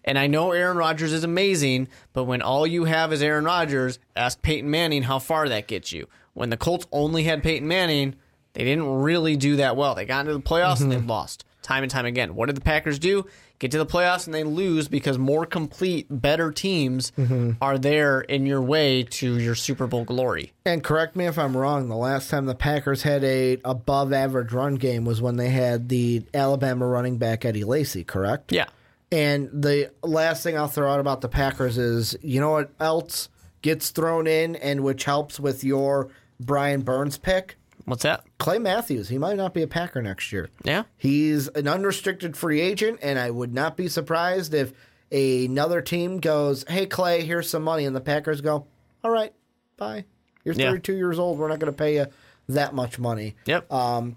And 0.04 0.16
I 0.18 0.28
know 0.28 0.52
Aaron 0.52 0.76
Rodgers 0.76 1.12
is 1.12 1.24
amazing, 1.24 1.88
but 2.12 2.24
when 2.24 2.42
all 2.42 2.64
you 2.66 2.84
have 2.84 3.12
is 3.12 3.22
Aaron 3.22 3.44
Rodgers, 3.44 3.98
ask 4.14 4.40
Peyton 4.40 4.70
Manning 4.70 5.02
how 5.02 5.18
far 5.18 5.48
that 5.48 5.66
gets 5.66 5.90
you. 5.92 6.06
When 6.32 6.48
the 6.50 6.56
Colts 6.56 6.86
only 6.92 7.24
had 7.24 7.42
Peyton 7.42 7.66
Manning, 7.66 8.14
they 8.52 8.62
didn't 8.64 8.86
really 8.88 9.36
do 9.36 9.56
that 9.56 9.76
well. 9.76 9.96
They 9.96 10.04
got 10.04 10.20
into 10.20 10.32
the 10.32 10.40
playoffs 10.40 10.80
and 10.80 10.92
they 10.92 10.96
lost 10.98 11.44
time 11.60 11.82
and 11.82 11.90
time 11.90 12.06
again. 12.06 12.36
What 12.36 12.46
did 12.46 12.56
the 12.56 12.60
Packers 12.62 12.98
do? 13.00 13.26
Get 13.60 13.70
to 13.72 13.78
the 13.78 13.86
playoffs 13.86 14.24
and 14.24 14.34
they 14.34 14.42
lose 14.42 14.88
because 14.88 15.18
more 15.18 15.44
complete, 15.44 16.06
better 16.10 16.50
teams 16.50 17.12
mm-hmm. 17.12 17.52
are 17.60 17.76
there 17.76 18.22
in 18.22 18.46
your 18.46 18.62
way 18.62 19.02
to 19.02 19.38
your 19.38 19.54
Super 19.54 19.86
Bowl 19.86 20.04
glory. 20.04 20.54
and 20.64 20.82
correct 20.82 21.14
me 21.14 21.26
if 21.26 21.38
I'm 21.38 21.54
wrong. 21.54 21.88
The 21.88 21.94
last 21.96 22.30
time 22.30 22.46
the 22.46 22.54
Packers 22.54 23.02
had 23.02 23.22
a 23.22 23.58
above 23.62 24.14
average 24.14 24.52
run 24.52 24.76
game 24.76 25.04
was 25.04 25.20
when 25.20 25.36
they 25.36 25.50
had 25.50 25.90
the 25.90 26.24
Alabama 26.32 26.86
running 26.86 27.18
back 27.18 27.44
Eddie 27.44 27.64
Lacy. 27.64 28.02
Correct? 28.02 28.50
Yeah. 28.50 28.66
And 29.12 29.50
the 29.52 29.90
last 30.02 30.42
thing 30.42 30.56
I'll 30.56 30.66
throw 30.66 30.90
out 30.90 31.00
about 31.00 31.20
the 31.20 31.28
Packers 31.28 31.76
is, 31.76 32.16
you 32.22 32.40
know 32.40 32.52
what 32.52 32.70
else 32.80 33.28
gets 33.60 33.90
thrown 33.90 34.26
in, 34.26 34.56
and 34.56 34.82
which 34.82 35.04
helps 35.04 35.38
with 35.38 35.64
your 35.64 36.08
Brian 36.38 36.80
Burns 36.80 37.18
pick? 37.18 37.56
What's 37.84 38.02
that? 38.02 38.24
Clay 38.38 38.58
Matthews. 38.58 39.08
He 39.08 39.18
might 39.18 39.36
not 39.36 39.54
be 39.54 39.62
a 39.62 39.66
Packer 39.66 40.02
next 40.02 40.32
year. 40.32 40.48
Yeah. 40.64 40.84
He's 40.96 41.48
an 41.48 41.66
unrestricted 41.66 42.36
free 42.36 42.60
agent, 42.60 42.98
and 43.02 43.18
I 43.18 43.30
would 43.30 43.52
not 43.54 43.76
be 43.76 43.88
surprised 43.88 44.54
if 44.54 44.72
another 45.10 45.80
team 45.80 46.18
goes, 46.20 46.64
"Hey 46.68 46.86
Clay, 46.86 47.22
here's 47.24 47.48
some 47.50 47.62
money," 47.62 47.84
and 47.84 47.94
the 47.96 48.00
Packers 48.00 48.40
go, 48.40 48.66
"All 49.02 49.10
right, 49.10 49.32
bye. 49.76 50.04
You're 50.44 50.54
Yeah. 50.54 50.68
32 50.70 50.94
years 50.94 51.18
old. 51.18 51.38
We're 51.38 51.48
not 51.48 51.58
going 51.58 51.72
to 51.72 51.76
pay 51.76 51.96
you 51.96 52.06
that 52.48 52.74
much 52.74 52.98
money." 52.98 53.34
Yep. 53.46 53.72
Um, 53.72 54.16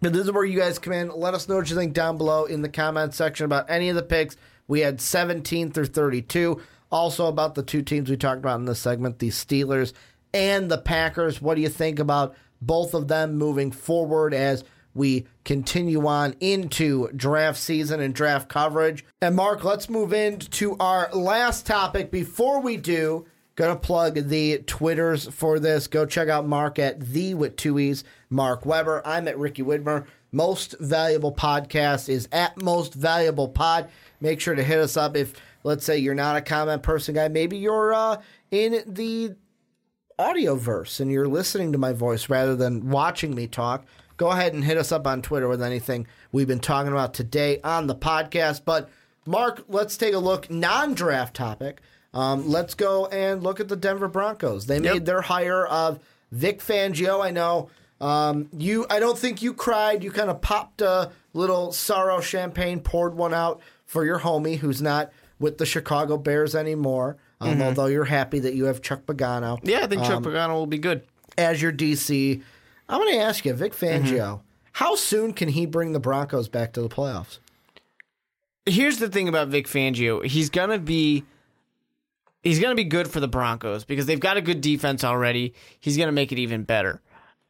But 0.00 0.12
this 0.12 0.26
is 0.26 0.30
where 0.32 0.44
you 0.44 0.56
guys 0.56 0.78
come 0.78 0.92
in. 0.92 1.08
Let 1.10 1.34
us 1.34 1.48
know 1.48 1.56
what 1.56 1.68
you 1.70 1.74
think 1.74 1.92
down 1.92 2.18
below 2.18 2.44
in 2.44 2.62
the 2.62 2.68
comment 2.68 3.14
section 3.14 3.44
about 3.46 3.68
any 3.68 3.88
of 3.88 3.96
the 3.96 4.02
picks. 4.04 4.36
We 4.68 4.80
had 4.80 5.00
17 5.00 5.72
through 5.72 5.86
32. 5.86 6.60
Also 6.92 7.26
about 7.26 7.56
the 7.56 7.64
two 7.64 7.82
teams 7.82 8.08
we 8.08 8.16
talked 8.16 8.38
about 8.38 8.60
in 8.60 8.64
this 8.66 8.78
segment, 8.78 9.18
the 9.18 9.30
Steelers 9.30 9.92
and 10.32 10.70
the 10.70 10.78
Packers. 10.78 11.42
What 11.42 11.56
do 11.56 11.62
you 11.62 11.68
think 11.68 11.98
about 11.98 12.36
both 12.60 12.94
of 12.94 13.08
them 13.08 13.36
moving 13.36 13.70
forward 13.70 14.34
as 14.34 14.64
we 14.94 15.26
continue 15.44 16.06
on 16.06 16.34
into 16.40 17.08
draft 17.14 17.58
season 17.58 18.00
and 18.00 18.14
draft 18.14 18.48
coverage. 18.48 19.04
And 19.22 19.36
Mark, 19.36 19.62
let's 19.64 19.88
move 19.88 20.12
into 20.12 20.76
our 20.80 21.08
last 21.12 21.66
topic. 21.66 22.10
Before 22.10 22.60
we 22.60 22.76
do, 22.76 23.26
gonna 23.54 23.76
plug 23.76 24.28
the 24.28 24.58
Twitters 24.66 25.28
for 25.28 25.58
this. 25.58 25.86
Go 25.86 26.04
check 26.06 26.28
out 26.28 26.46
Mark 26.46 26.78
at 26.78 27.00
the 27.00 27.34
with 27.34 27.56
two 27.56 27.78
E's, 27.78 28.04
Mark 28.30 28.66
Weber. 28.66 29.02
I'm 29.04 29.28
at 29.28 29.38
Ricky 29.38 29.62
Widmer. 29.62 30.06
Most 30.32 30.74
valuable 30.78 31.32
podcast 31.32 32.08
is 32.08 32.28
at 32.32 32.60
most 32.60 32.92
valuable 32.94 33.48
pod. 33.48 33.88
Make 34.20 34.40
sure 34.40 34.54
to 34.54 34.62
hit 34.62 34.78
us 34.78 34.96
up 34.96 35.16
if 35.16 35.34
let's 35.64 35.84
say 35.84 35.98
you're 35.98 36.14
not 36.14 36.36
a 36.36 36.42
comment 36.42 36.82
person 36.82 37.14
guy. 37.14 37.28
Maybe 37.28 37.56
you're 37.56 37.94
uh, 37.94 38.20
in 38.50 38.82
the 38.86 39.34
audio 40.18 40.56
verse 40.56 41.00
and 41.00 41.12
you're 41.12 41.28
listening 41.28 41.72
to 41.72 41.78
my 41.78 41.92
voice 41.92 42.28
rather 42.28 42.56
than 42.56 42.90
watching 42.90 43.34
me 43.34 43.46
talk, 43.46 43.86
go 44.16 44.30
ahead 44.30 44.52
and 44.52 44.64
hit 44.64 44.76
us 44.76 44.90
up 44.90 45.06
on 45.06 45.22
Twitter 45.22 45.48
with 45.48 45.62
anything 45.62 46.06
we've 46.32 46.48
been 46.48 46.58
talking 46.58 46.92
about 46.92 47.14
today 47.14 47.60
on 47.62 47.86
the 47.86 47.94
podcast. 47.94 48.62
But 48.64 48.90
Mark, 49.26 49.64
let's 49.68 49.96
take 49.96 50.14
a 50.14 50.18
look 50.18 50.50
non 50.50 50.94
draft 50.94 51.36
topic. 51.36 51.80
Um, 52.14 52.48
let's 52.48 52.74
go 52.74 53.06
and 53.06 53.42
look 53.42 53.60
at 53.60 53.68
the 53.68 53.76
Denver 53.76 54.08
Broncos. 54.08 54.66
They 54.66 54.80
made 54.80 55.04
their 55.04 55.20
hire 55.20 55.66
of 55.66 56.00
Vic 56.32 56.60
Fangio. 56.60 57.22
I 57.22 57.30
know 57.30 57.68
um, 58.00 58.48
you. 58.56 58.86
I 58.88 58.98
don't 58.98 59.18
think 59.18 59.42
you 59.42 59.52
cried. 59.52 60.02
You 60.02 60.10
kind 60.10 60.30
of 60.30 60.40
popped 60.40 60.80
a 60.80 61.12
little 61.34 61.70
sorrow 61.70 62.20
champagne, 62.20 62.80
poured 62.80 63.14
one 63.14 63.34
out 63.34 63.60
for 63.84 64.04
your 64.04 64.20
homie 64.20 64.56
who's 64.56 64.80
not 64.80 65.12
with 65.38 65.58
the 65.58 65.66
Chicago 65.66 66.16
Bears 66.16 66.54
anymore. 66.54 67.18
Um, 67.40 67.62
Although 67.62 67.86
you're 67.86 68.04
happy 68.04 68.40
that 68.40 68.54
you 68.54 68.64
have 68.64 68.82
Chuck 68.82 69.06
Pagano 69.06 69.58
Yeah, 69.62 69.84
I 69.84 69.86
think 69.86 70.02
Um, 70.02 70.08
Chuck 70.08 70.22
Pagano 70.24 70.54
will 70.54 70.66
be 70.66 70.78
good. 70.78 71.02
as 71.36 71.62
your 71.62 71.72
DC. 71.72 72.42
I'm 72.88 73.00
going 73.00 73.14
to 73.14 73.20
ask 73.20 73.44
you, 73.44 73.52
Vic 73.52 73.74
Fangio, 73.74 74.40
how 74.72 74.94
soon 74.96 75.32
can 75.32 75.48
he 75.50 75.66
bring 75.66 75.92
the 75.92 76.00
Broncos 76.00 76.48
back 76.48 76.72
to 76.72 76.80
the 76.82 76.88
playoffs? 76.88 77.38
Here's 78.66 78.98
the 78.98 79.08
thing 79.08 79.28
about 79.28 79.48
Vic 79.48 79.66
Fangio. 79.66 80.24
He's 80.24 80.50
gonna 80.50 80.78
be 80.78 81.24
he's 82.42 82.60
gonna 82.60 82.74
be 82.74 82.84
good 82.84 83.08
for 83.08 83.18
the 83.20 83.28
Broncos 83.28 83.84
because 83.84 84.04
they've 84.06 84.20
got 84.20 84.36
a 84.36 84.42
good 84.42 84.60
defense 84.60 85.04
already. 85.04 85.54
He's 85.80 85.96
gonna 85.96 86.12
make 86.12 86.32
it 86.32 86.38
even 86.38 86.64
better. 86.64 87.00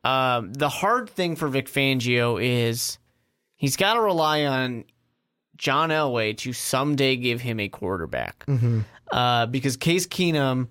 Um, 0.05 0.53
the 0.53 0.68
hard 0.68 1.11
thing 1.11 1.34
for 1.34 1.49
Vic 1.49 1.66
Fangio 1.68 2.41
is 2.43 2.99
he's 3.57 3.76
got 3.76 3.95
to 3.95 4.01
rely 4.01 4.45
on 4.45 4.84
John 5.57 5.91
Elway 5.91 6.36
to 6.39 6.53
someday 6.53 7.16
give 7.16 7.41
him 7.41 7.59
a 7.59 7.68
quarterback. 7.68 8.45
Uh, 9.11 9.47
because 9.47 9.77
Case 9.77 10.07
Keenum 10.07 10.69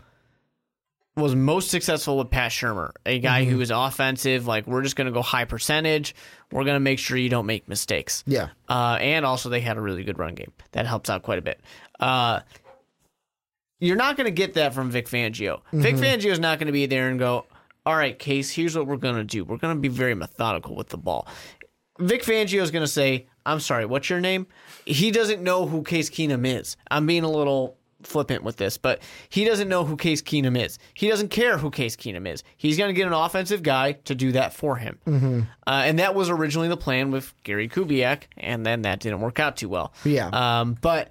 was 1.17 1.35
most 1.35 1.71
successful 1.71 2.17
with 2.17 2.29
Pat 2.29 2.51
Shurmur, 2.51 2.91
a 3.05 3.19
guy 3.19 3.43
who 3.43 3.59
is 3.59 3.71
offensive. 3.71 4.45
Like 4.45 4.67
we're 4.67 4.83
just 4.83 4.95
going 4.95 5.07
to 5.07 5.11
go 5.11 5.21
high 5.21 5.45
percentage. 5.45 6.15
We're 6.51 6.63
going 6.63 6.75
to 6.75 6.79
make 6.79 6.99
sure 6.99 7.17
you 7.17 7.29
don't 7.29 7.47
make 7.47 7.67
mistakes. 7.67 8.23
Yeah. 8.27 8.49
Uh, 8.69 8.97
and 9.01 9.25
also 9.25 9.49
they 9.49 9.61
had 9.61 9.77
a 9.77 9.81
really 9.81 10.03
good 10.03 10.19
run 10.19 10.35
game 10.35 10.53
that 10.71 10.85
helps 10.85 11.09
out 11.09 11.23
quite 11.23 11.39
a 11.39 11.41
bit. 11.41 11.59
Uh, 11.99 12.41
you're 13.79 13.95
not 13.95 14.15
going 14.15 14.25
to 14.25 14.31
get 14.31 14.53
that 14.53 14.73
from 14.73 14.91
Vic 14.91 15.07
Fangio. 15.07 15.61
Vic 15.73 15.95
Fangio 15.95 16.31
is 16.31 16.39
not 16.39 16.59
going 16.59 16.67
to 16.67 16.73
be 16.73 16.85
there 16.85 17.09
and 17.09 17.19
go, 17.19 17.45
"All 17.85 17.95
right, 17.95 18.17
Case, 18.17 18.49
here's 18.49 18.75
what 18.75 18.87
we're 18.87 18.97
going 18.97 19.15
to 19.15 19.23
do. 19.23 19.43
We're 19.43 19.57
going 19.57 19.75
to 19.75 19.81
be 19.81 19.87
very 19.87 20.15
methodical 20.15 20.75
with 20.75 20.89
the 20.89 20.97
ball." 20.97 21.27
Vic 21.99 22.23
Fangio 22.23 22.61
is 22.61 22.71
going 22.71 22.83
to 22.83 22.91
say, 22.91 23.27
"I'm 23.45 23.59
sorry, 23.59 23.85
what's 23.85 24.09
your 24.09 24.19
name?" 24.19 24.47
He 24.85 25.11
doesn't 25.11 25.43
know 25.43 25.67
who 25.67 25.83
Case 25.83 26.09
Keenum 26.09 26.45
is. 26.47 26.75
I'm 26.89 27.05
being 27.05 27.23
a 27.23 27.29
little 27.29 27.77
flippant 28.03 28.43
with 28.43 28.57
this, 28.57 28.77
but 28.77 29.01
he 29.29 29.43
doesn't 29.45 29.67
know 29.67 29.83
who 29.85 29.97
Case 29.97 30.21
Keenum 30.21 30.57
is. 30.57 30.77
He 30.93 31.07
doesn't 31.07 31.29
care 31.29 31.57
who 31.57 31.71
Case 31.71 31.95
Keenum 31.95 32.27
is. 32.27 32.43
He's 32.57 32.77
going 32.77 32.89
to 32.89 32.93
get 32.93 33.07
an 33.07 33.13
offensive 33.13 33.63
guy 33.63 33.93
to 34.05 34.15
do 34.15 34.31
that 34.33 34.53
for 34.53 34.75
him. 34.75 34.99
Uh, 35.65 35.83
and 35.85 35.99
that 35.99 36.15
was 36.15 36.29
originally 36.29 36.67
the 36.67 36.77
plan 36.77 37.11
with 37.11 37.33
Gary 37.43 37.67
Kubiak, 37.69 38.23
and 38.37 38.65
then 38.65 38.83
that 38.83 38.99
didn't 38.99 39.19
work 39.19 39.39
out 39.39 39.57
too 39.57 39.69
well. 39.69 39.93
Yeah. 40.03 40.29
Um, 40.29 40.77
but 40.79 41.09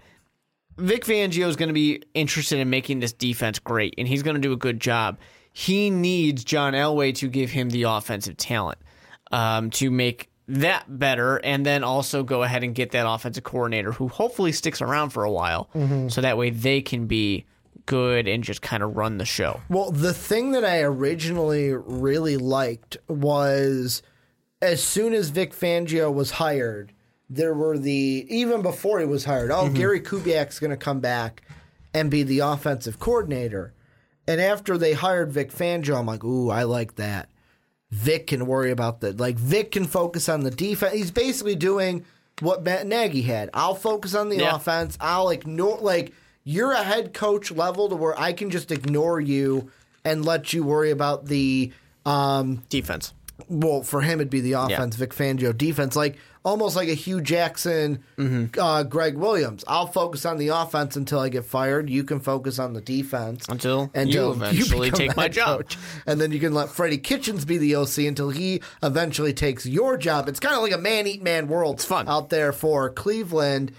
Vic 0.78 1.04
Fangio 1.04 1.46
is 1.48 1.56
going 1.56 1.68
to 1.68 1.74
be 1.74 2.02
interested 2.14 2.58
in 2.58 2.70
making 2.70 3.00
this 3.00 3.12
defense 3.12 3.58
great, 3.58 3.94
and 3.98 4.06
he's 4.06 4.22
going 4.22 4.34
to 4.34 4.40
do 4.40 4.52
a 4.52 4.56
good 4.56 4.80
job. 4.80 5.18
He 5.52 5.88
needs 5.90 6.44
John 6.44 6.74
Elway 6.74 7.14
to 7.16 7.28
give 7.28 7.50
him 7.50 7.70
the 7.70 7.84
offensive 7.84 8.36
talent 8.36 8.78
um, 9.32 9.70
to 9.70 9.90
make 9.90 10.28
that 10.48 10.98
better, 10.98 11.36
and 11.38 11.66
then 11.66 11.82
also 11.82 12.22
go 12.22 12.42
ahead 12.42 12.62
and 12.62 12.74
get 12.74 12.92
that 12.92 13.08
offensive 13.08 13.44
coordinator 13.44 13.92
who 13.92 14.08
hopefully 14.08 14.52
sticks 14.52 14.80
around 14.80 15.10
for 15.10 15.24
a 15.24 15.30
while, 15.30 15.68
mm-hmm. 15.74 16.08
so 16.08 16.20
that 16.20 16.38
way 16.38 16.50
they 16.50 16.80
can 16.80 17.06
be 17.06 17.44
good 17.84 18.26
and 18.26 18.44
just 18.44 18.62
kind 18.62 18.82
of 18.82 18.96
run 18.96 19.18
the 19.18 19.24
show. 19.24 19.60
Well, 19.68 19.90
the 19.90 20.14
thing 20.14 20.52
that 20.52 20.64
I 20.64 20.80
originally 20.82 21.72
really 21.72 22.36
liked 22.36 22.96
was 23.08 24.02
as 24.60 24.82
soon 24.82 25.14
as 25.14 25.30
Vic 25.30 25.52
Fangio 25.52 26.12
was 26.12 26.32
hired, 26.32 26.92
there 27.28 27.54
were 27.54 27.78
the 27.78 28.26
even 28.28 28.62
before 28.62 29.00
he 29.00 29.06
was 29.06 29.24
hired. 29.24 29.50
Oh, 29.50 29.64
mm-hmm. 29.64 29.74
Gary 29.74 30.00
Kubiak's 30.00 30.58
going 30.58 30.70
to 30.70 30.76
come 30.76 31.00
back 31.00 31.42
and 31.94 32.10
be 32.10 32.22
the 32.22 32.40
offensive 32.40 32.98
coordinator. 32.98 33.72
And 34.28 34.40
after 34.40 34.76
they 34.76 34.92
hired 34.92 35.32
Vic 35.32 35.52
Fangio, 35.52 35.98
I'm 35.98 36.06
like, 36.06 36.24
ooh, 36.24 36.50
I 36.50 36.64
like 36.64 36.96
that. 36.96 37.28
Vic 37.90 38.26
can 38.28 38.46
worry 38.46 38.70
about 38.70 39.00
the 39.00 39.12
like 39.12 39.36
Vic 39.36 39.72
can 39.72 39.84
focus 39.86 40.28
on 40.28 40.40
the 40.40 40.50
defense. 40.50 40.94
He's 40.94 41.10
basically 41.10 41.54
doing 41.54 42.04
what 42.40 42.62
Matt 42.62 42.86
Nagy 42.86 43.22
had. 43.22 43.48
I'll 43.54 43.74
focus 43.74 44.14
on 44.14 44.28
the 44.28 44.36
Yeah. 44.38 44.56
offense. 44.56 44.96
I'll 45.00 45.30
ignore 45.30 45.78
like 45.78 46.12
you're 46.44 46.72
a 46.72 46.82
head 46.82 47.14
coach 47.14 47.50
level 47.50 47.88
to 47.88 47.96
where 47.96 48.18
I 48.18 48.32
can 48.32 48.50
just 48.50 48.70
ignore 48.72 49.20
you 49.20 49.70
and 50.04 50.24
let 50.24 50.52
you 50.52 50.62
worry 50.64 50.90
about 50.90 51.26
the 51.26 51.72
um 52.04 52.62
Defense. 52.68 53.12
Well 53.48 53.82
for 53.82 54.00
him 54.00 54.20
it'd 54.20 54.30
be 54.30 54.40
the 54.40 54.52
offense 54.52 54.96
Vic 54.96 55.10
Fangio 55.14 55.56
defense 55.56 55.94
like 55.94 56.16
almost 56.42 56.74
like 56.76 56.88
a 56.88 56.94
Hue 56.94 57.20
Jackson 57.20 58.02
uh, 58.58 58.82
Gregg 58.84 59.16
Williams. 59.16 59.64
I'll 59.66 59.88
focus 59.88 60.24
on 60.24 60.38
the 60.38 60.48
offense 60.48 60.94
until 60.96 61.18
I 61.18 61.28
get 61.28 61.44
fired. 61.44 61.90
You 61.90 62.04
can 62.04 62.20
focus 62.20 62.58
on 62.60 62.72
the 62.72 62.80
defense 62.80 63.46
Until 63.94 64.24
you 64.28 64.30
eventually 64.32 64.90
become 64.90 65.08
take 65.08 65.16
my 65.18 65.28
job. 65.28 65.58
coach. 65.58 65.76
And 66.06 66.20
then 66.20 66.30
you 66.32 66.38
can 66.40 66.54
let 66.54 66.68
Freddie 66.70 66.98
Kitchens 66.98 67.44
be 67.44 67.58
the 67.58 67.74
OC 67.74 67.98
until 67.98 68.30
he 68.30 68.62
eventually 68.82 69.32
takes 69.34 69.66
your 69.66 69.96
job. 69.96 70.28
It's 70.28 70.38
kind 70.40 70.54
of 70.54 70.62
like 70.62 70.72
a 70.72 70.78
man 70.78 71.06
eat 71.08 71.22
man 71.22 71.48
world. 71.48 71.76
It's 71.76 71.84
fun. 71.84 72.08
out 72.08 72.30
there 72.30 72.52
for 72.52 72.90
Cleveland. 72.90 73.72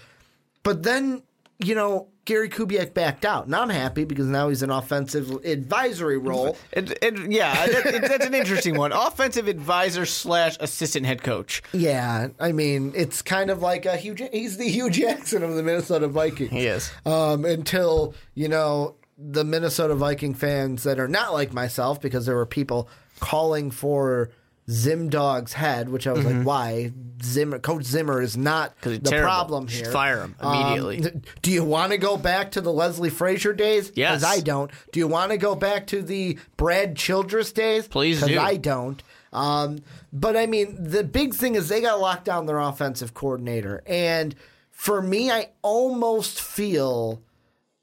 But 0.62 0.82
then, 0.82 1.22
you 1.58 1.74
know, 1.74 2.08
Gary 2.28 2.50
Kubiak 2.50 2.92
backed 2.92 3.24
out. 3.24 3.46
And 3.46 3.56
I'm 3.56 3.70
happy 3.70 4.04
because 4.04 4.26
now 4.26 4.50
he's 4.50 4.62
an 4.62 4.68
offensive 4.68 5.30
advisory 5.46 6.18
role. 6.18 6.58
And, 6.74 6.94
and 7.00 7.32
yeah, 7.32 7.66
that, 7.66 8.02
that's 8.02 8.26
an 8.26 8.34
interesting 8.34 8.76
one. 8.76 8.92
Offensive 8.92 9.48
advisor 9.48 10.04
slash 10.04 10.58
assistant 10.60 11.06
head 11.06 11.22
coach. 11.22 11.62
Yeah, 11.72 12.28
I 12.38 12.52
mean, 12.52 12.92
it's 12.94 13.22
kind 13.22 13.48
of 13.48 13.62
like 13.62 13.86
a 13.86 13.96
Hue. 13.96 14.14
Ja- 14.14 14.28
he's 14.30 14.58
the 14.58 14.68
Hue 14.68 14.90
Jackson 14.90 15.42
of 15.42 15.54
the 15.54 15.62
Minnesota 15.62 16.06
Vikings. 16.06 16.50
He 16.50 16.66
is. 16.66 16.90
Um, 17.06 17.46
until 17.46 18.14
you 18.34 18.48
know 18.48 18.96
the 19.16 19.42
Minnesota 19.42 19.94
Viking 19.94 20.34
fans 20.34 20.82
that 20.82 21.00
are 21.00 21.08
not 21.08 21.32
like 21.32 21.54
myself, 21.54 21.98
because 21.98 22.26
there 22.26 22.36
were 22.36 22.44
people 22.44 22.90
calling 23.20 23.70
for 23.70 24.28
Zim 24.70 25.08
Dog's 25.08 25.52
head, 25.54 25.88
which 25.88 26.06
I 26.06 26.12
was 26.12 26.24
like, 26.24 26.42
why? 26.44 26.92
Zimmer, 27.22 27.58
Coach 27.58 27.84
Zimmer 27.84 28.20
is 28.22 28.36
not 28.36 28.78
Mm-hmm. 28.80 28.90
the 29.02 29.10
terrible. 29.10 29.26
problem 29.28 29.66
Just 29.66 29.82
here. 29.84 29.92
fire 29.92 30.20
him 30.20 30.34
Um, 30.40 30.62
immediately. 30.78 31.20
do 31.42 31.50
you 31.50 31.64
want 31.64 31.92
to 31.92 31.98
go 31.98 32.16
back 32.16 32.52
to 32.52 32.60
the 32.60 32.72
Leslie 32.72 33.10
Frazier 33.10 33.52
days? 33.52 33.90
Yes. 33.96 34.22
I 34.22 34.40
don't. 34.40 34.70
Do 34.92 35.00
you 35.00 35.08
want 35.08 35.32
to 35.32 35.38
go 35.38 35.54
back 35.54 35.86
to 35.88 36.02
the 36.02 36.38
Brad 36.56 36.96
Childress 36.96 37.52
days? 37.52 37.88
Please 37.88 38.22
do. 38.22 38.38
I 38.38 38.56
don't. 38.56 39.02
Um, 39.32 39.80
but 40.12 40.36
I 40.36 40.46
mean, 40.46 40.76
the 40.78 41.02
big 41.04 41.34
thing 41.34 41.54
is 41.54 41.68
they 41.68 41.80
got 41.80 41.96
to 41.96 42.00
lock 42.00 42.24
down 42.24 42.46
their 42.46 42.58
offensive 42.58 43.14
coordinator. 43.14 43.82
And 43.86 44.34
for 44.70 45.02
me, 45.02 45.30
I 45.30 45.48
almost 45.62 46.40
feel 46.40 47.20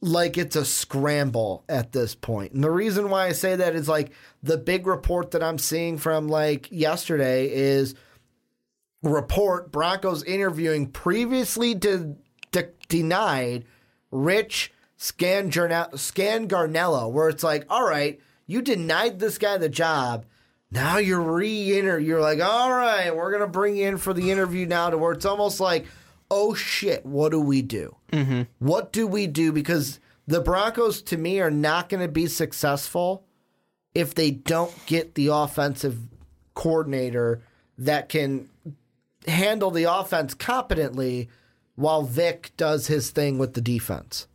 like 0.06 0.38
it's 0.38 0.56
a 0.56 0.66
scramble 0.66 1.64
at 1.68 1.92
this 1.92 2.16
point. 2.16 2.54
And 2.54 2.64
the 2.64 2.72
reason 2.72 3.10
why 3.10 3.26
I 3.26 3.32
say 3.32 3.56
that 3.56 3.76
is 3.76 3.90
like 3.90 4.12
the 4.44 4.58
big 4.58 4.88
report 4.88 5.32
that 5.32 5.44
I'm 5.44 5.58
seeing 5.58 5.98
from 5.98 6.28
like 6.28 6.72
yesterday 6.72 7.52
is 7.52 7.96
report 9.02 9.72
Broncos 9.72 10.24
interviewing 10.24 10.88
previously 10.88 11.74
de- 11.74 12.16
de- 12.52 12.70
denied 12.88 13.66
Rich 14.12 14.72
Scangarne- 14.98 15.92
Scangarello, 15.94 17.12
where 17.12 17.30
it's 17.30 17.44
like, 17.44 17.66
all 17.70 17.88
right, 17.88 18.20
you 18.48 18.62
denied 18.62 19.20
this 19.20 19.38
guy 19.38 19.58
the 19.58 19.70
job. 19.70 20.26
Now 20.72 20.98
you're 20.98 21.22
re-inter. 21.22 22.00
You're 22.00 22.22
like, 22.22 22.42
all 22.42 22.72
right, 22.72 23.16
we're 23.16 23.32
gonna 23.32 23.48
bring 23.48 23.76
you 23.76 23.88
in 23.88 23.98
for 23.98 24.14
the 24.14 24.32
interview 24.32 24.66
now, 24.66 24.90
to 24.90 24.98
where 24.98 25.14
it's 25.14 25.26
almost 25.26 25.60
like, 25.60 25.86
oh 26.30 26.54
shit, 26.54 27.06
what 27.06 27.32
do 27.32 27.40
we 27.40 27.62
do? 27.62 27.96
Mm-hmm. 28.12 28.44
What 28.60 28.92
do 28.92 29.08
we 29.08 29.28
do? 29.28 29.52
Because 29.52 30.00
the 30.28 30.42
Broncos, 30.42 31.02
to 31.04 31.18
me, 31.18 31.40
are 31.40 31.52
not 31.52 31.90
going 31.90 32.02
to 32.02 32.12
be 32.12 32.28
successful 32.28 33.26
if 33.94 34.16
they 34.16 34.32
don't 34.32 34.74
get 34.86 35.16
the 35.16 35.28
offensive 35.28 36.00
coordinator 36.54 37.42
that 37.78 38.10
can 38.10 38.50
handle 39.28 39.72
the 39.72 39.84
offense 39.84 40.34
competently 40.34 41.30
while 41.76 42.04
Vic 42.04 42.52
does 42.58 42.88
his 42.88 43.10
thing 43.10 43.38
with 43.38 43.54
the 43.54 43.62
defense. 43.62 44.28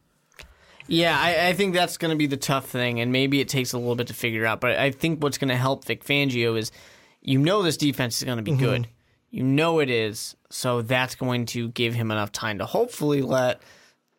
Yeah, 0.87 1.17
I, 1.19 1.49
I 1.49 1.53
think 1.53 1.73
that's 1.73 1.97
going 1.97 2.11
to 2.11 2.17
be 2.17 2.27
the 2.27 2.37
tough 2.37 2.67
thing, 2.67 3.01
and 3.01 3.13
maybe 3.13 3.41
it 3.41 3.49
takes 3.49 3.73
a 3.73 3.79
little 3.79 3.95
bit 3.95 4.09
to 4.09 4.15
figure 4.15 4.45
out. 4.45 4.61
But 4.61 4.77
I 4.77 4.91
think 4.91 5.23
what's 5.23 5.39
going 5.39 5.49
to 5.49 5.57
help 5.57 5.85
Vic 5.85 6.05
Fangio 6.05 6.59
is 6.59 6.73
you 7.23 7.39
know 7.39 7.63
this 7.63 7.77
defense 7.77 8.19
is 8.19 8.25
going 8.25 8.39
to 8.39 8.43
be 8.43 8.57
good. 8.57 8.89
You 9.31 9.45
know 9.45 9.79
it 9.79 9.91
is. 9.91 10.37
So 10.51 10.83
that's 10.83 11.15
going 11.15 11.47
to 11.47 11.69
give 11.69 11.95
him 11.95 12.11
enough 12.11 12.33
time 12.33 12.59
to 12.59 12.67
hopefully 12.67 13.23
let 13.23 13.63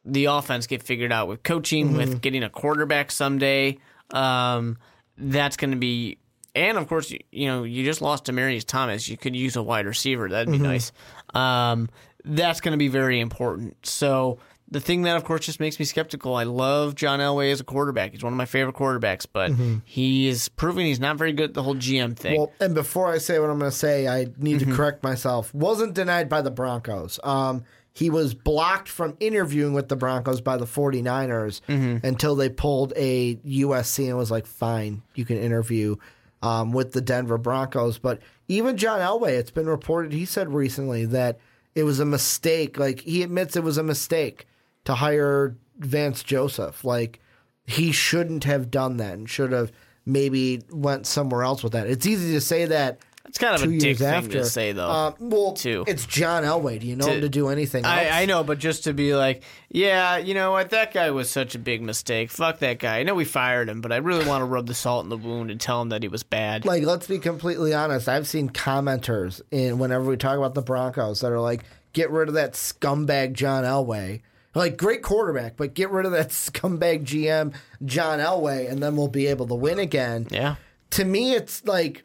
the 0.06 0.26
offense 0.26 0.68
get 0.68 0.82
figured 0.82 1.12
out 1.12 1.28
with 1.28 1.44
coaching, 1.44 1.96
with 1.96 2.22
getting 2.22 2.44
a 2.44 2.50
quarterback 2.50 3.12
someday. 3.12 3.78
Um, 4.12 4.78
that's 5.18 5.58
going 5.58 5.72
to 5.72 5.78
be, 5.78 6.18
and 6.56 6.78
of 6.78 6.88
course, 6.88 7.12
you, 7.12 7.20
you 7.32 7.48
know, 7.48 7.64
you 7.64 7.84
just 7.84 8.02
lost 8.02 8.26
to 8.26 8.32
Demaryius 8.32 8.66
Thomas. 8.66 9.08
You 9.08 9.18
could 9.18 9.36
use 9.36 9.56
a 9.56 9.64
wide 9.64 9.86
receiver. 9.86 10.30
That'd 10.30 10.52
be 10.52 10.58
nice. 10.58 10.92
Um, 11.34 11.90
that's 12.24 12.62
going 12.62 12.72
to 12.72 12.78
be 12.78 12.88
very 12.88 13.20
important. 13.20 13.86
So 13.86 14.40
the 14.72 14.80
thing 14.80 15.02
that, 15.04 15.18
of 15.18 15.26
course, 15.26 15.46
just 15.46 15.60
makes 15.60 15.78
me 15.78 15.86
skeptical. 15.86 16.34
I 16.34 16.44
love 16.44 16.96
John 16.96 17.20
Elway 17.20 17.52
as 17.52 17.60
a 17.60 17.64
quarterback. 17.66 18.12
He's 18.14 18.24
one 18.24 18.32
of 18.32 18.38
my 18.38 18.46
favorite 18.46 18.76
quarterbacks, 18.76 19.26
but 19.32 19.52
he 19.86 20.28
is 20.28 20.48
proving 20.50 20.86
he's 20.86 21.00
not 21.00 21.18
very 21.18 21.34
good 21.34 21.50
at 21.50 21.54
the 21.54 21.64
whole 21.64 21.76
GM 21.76 22.16
thing. 22.16 22.38
Well, 22.38 22.54
and 22.60 22.74
before 22.74 23.12
I 23.12 23.18
say 23.18 23.38
what 23.40 23.50
I'm 23.50 23.60
going 23.60 23.70
to 23.70 23.78
say, 23.78 24.08
I 24.08 24.28
need 24.38 24.60
to 24.60 24.66
correct 24.74 25.04
myself. 25.04 25.54
Wasn't 25.54 25.94
denied 25.94 26.30
by 26.30 26.42
the 26.42 26.52
Broncos. 26.52 27.20
Um, 27.24 27.66
he 27.94 28.10
was 28.10 28.34
blocked 28.34 28.88
from 28.88 29.18
interviewing 29.20 29.74
with 29.74 29.90
the 29.90 29.98
Broncos 29.98 30.40
by 30.40 30.56
the 30.56 30.66
49ers 30.66 31.60
until 32.06 32.36
they 32.36 32.48
pulled 32.48 32.94
a 32.96 33.36
USC 33.36 34.08
and 34.08 34.18
was 34.18 34.32
like, 34.32 34.46
fine, 34.46 35.02
you 35.16 35.26
can 35.26 35.38
interview 35.38 35.98
um, 36.42 36.72
with 36.72 36.94
the 36.94 37.02
Denver 37.02 37.38
Broncos. 37.38 38.00
But 38.00 38.20
even 38.48 38.78
John 38.78 39.00
Elway, 39.02 39.32
it's 39.38 39.52
been 39.52 39.68
reported, 39.68 40.14
he 40.14 40.24
said 40.24 40.54
recently 40.54 41.06
that 41.08 41.40
it 41.76 41.84
was 41.84 42.00
a 42.00 42.06
mistake. 42.06 42.80
Like, 42.80 43.02
he 43.02 43.22
admits 43.24 43.58
it 43.58 43.64
was 43.64 43.78
a 43.78 43.84
mistake 43.84 44.48
to 44.86 44.96
hire 44.96 45.58
Vance 45.78 46.24
Joseph. 46.24 46.84
Like, 46.84 47.20
he 47.66 47.92
shouldn't 47.92 48.44
have 48.46 48.72
done 48.72 48.98
that 48.98 49.14
and 49.14 49.30
should 49.30 49.52
have 49.52 49.72
maybe 50.06 50.62
went 50.72 51.06
somewhere 51.08 51.44
else 51.44 51.64
with 51.64 51.74
that. 51.74 51.88
It's 51.88 52.06
easy 52.06 52.34
to 52.34 52.42
say 52.42 52.66
that 52.66 53.00
it's 53.28 53.38
kind 53.38 53.54
of 53.56 53.62
two 53.62 53.76
a 53.76 53.78
dick 53.78 53.98
thing 54.00 54.08
after. 54.08 54.32
to 54.40 54.46
say, 54.46 54.72
though. 54.74 54.90
Uh, 54.90 55.12
well, 55.20 55.54
too. 55.54 55.86
it's 55.88 56.06
John 56.08 56.44
Elway. 56.44 56.80
Do 56.80 56.88
you 56.88 56.96
know 56.96 57.06
To- 57.06 57.14
him 57.14 57.22
to 57.22 57.30
do 57.30 57.48
anything? 57.50 57.86
I, 57.86 58.24
I 58.24 58.26
know, 58.26 58.44
but 58.44 58.58
just 58.58 58.84
to 58.86 58.94
be 58.94 59.16
like, 59.16 59.44
yeah, 59.70 60.18
you 60.18 60.34
know 60.34 60.52
what, 60.52 60.72
that 60.72 60.92
guy 60.92 61.12
was 61.12 61.30
such 61.30 61.54
a 61.56 61.60
big 61.60 61.82
mistake. 61.84 62.32
Fuck 62.32 62.60
that 62.60 62.80
guy. 62.80 62.98
I 63.00 63.04
know 63.04 63.14
we 63.14 63.24
fired 63.24 63.70
him, 63.70 63.80
but 63.80 63.94
I 63.94 63.98
really 63.98 64.26
want 64.26 64.42
to 64.42 64.46
rub 64.46 64.66
the 64.66 64.74
salt 64.74 65.06
in 65.06 65.10
the 65.10 65.18
wound 65.18 65.52
and 65.52 65.62
tell 65.62 65.82
him 65.82 65.90
that 65.90 66.02
he 66.02 66.10
was 66.10 66.24
bad. 66.24 66.66
Like, 66.66 66.84
let's 66.84 67.08
be 67.08 67.20
completely 67.20 67.74
honest. 67.74 68.10
I've 68.10 68.28
seen 68.28 68.50
commenters 68.50 69.40
in 69.52 69.78
whenever 69.78 70.06
we 70.06 70.18
talk 70.18 70.38
about 70.38 70.56
the 70.56 70.64
Broncos 70.64 71.22
that 71.22 71.32
are 71.32 71.40
like, 71.40 71.64
"Get 71.94 72.10
rid 72.10 72.28
of 72.28 72.34
that 72.34 72.54
scumbag 72.54 73.34
John 73.34 73.64
Elway." 73.64 74.22
Like, 74.54 74.76
great 74.78 75.02
quarterback, 75.02 75.56
but 75.56 75.74
get 75.74 75.92
rid 75.92 76.06
of 76.06 76.12
that 76.12 76.30
scumbag 76.32 77.04
GM 77.06 77.54
John 77.86 78.20
Elway, 78.20 78.70
and 78.70 78.84
then 78.84 78.96
we'll 78.96 79.08
be 79.08 79.28
able 79.28 79.48
to 79.48 79.56
win 79.56 79.80
again. 79.80 80.28
yeah. 80.30 80.56
to 80.92 81.06
me 81.06 81.34
it's 81.34 81.66
like 81.66 82.04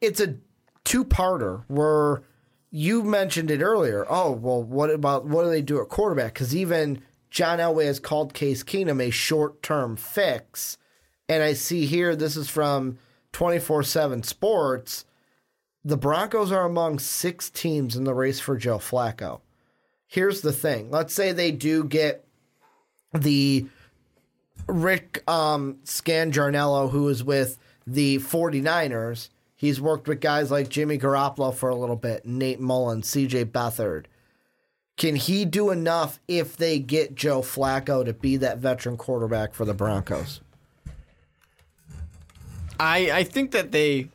it's 0.00 0.20
a 0.20 0.36
two-parter 0.84 1.64
where 1.68 2.22
you 2.70 3.02
mentioned 3.02 3.50
it 3.50 3.60
earlier. 3.60 4.06
Oh 4.08 4.32
well 4.32 4.62
what 4.62 4.90
about 4.90 5.26
what 5.26 5.44
do 5.44 5.50
they 5.50 5.62
do 5.62 5.80
at 5.80 5.88
quarterback? 5.88 6.34
Because 6.34 6.56
even 6.56 7.02
john 7.30 7.58
elway 7.58 7.86
has 7.86 8.00
called 8.00 8.34
case 8.34 8.62
keenum 8.64 9.00
a 9.02 9.10
short-term 9.10 9.96
fix. 9.96 10.78
And 11.28 11.42
i 11.42 11.52
see 11.52 11.86
here 11.86 12.16
this 12.16 12.36
is 12.36 12.48
from 12.48 12.98
24-7 13.32 14.24
sports. 14.24 15.04
The 15.84 15.96
broncos 15.96 16.52
are 16.52 16.64
among 16.64 16.98
six 17.00 17.50
teams 17.50 17.96
in 17.96 18.04
the 18.04 18.14
race 18.14 18.40
for 18.40 18.56
joe 18.56 18.78
flacco 18.78 19.40
here's 20.12 20.42
the 20.42 20.52
thing 20.52 20.90
let's 20.90 21.14
say 21.14 21.32
they 21.32 21.50
do 21.50 21.84
get 21.84 22.24
the 23.14 23.66
Rick 24.66 25.22
um, 25.28 25.78
Scangarello, 25.84 26.90
who 26.90 27.08
is 27.08 27.24
with 27.24 27.58
the 27.86 28.18
49ers, 28.18 29.28
he's 29.56 29.80
worked 29.80 30.06
with 30.06 30.20
guys 30.20 30.50
like 30.50 30.68
Jimmy 30.68 30.98
Garoppolo 30.98 31.54
for 31.54 31.68
a 31.68 31.74
little 31.74 31.96
bit, 31.96 32.24
Nate 32.24 32.60
Mullen, 32.60 33.02
CJ 33.02 33.46
Beathard. 33.46 34.04
Can 34.96 35.16
he 35.16 35.44
do 35.44 35.70
enough 35.70 36.20
if 36.28 36.56
they 36.56 36.78
get 36.78 37.14
Joe 37.14 37.40
Flacco 37.40 38.04
to 38.04 38.12
be 38.12 38.36
that 38.36 38.58
veteran 38.58 38.96
quarterback 38.96 39.54
for 39.54 39.64
the 39.64 39.74
Broncos? 39.74 40.40
I, 42.78 43.10
I 43.10 43.24
think 43.24 43.52
that 43.52 43.72
they 43.72 44.10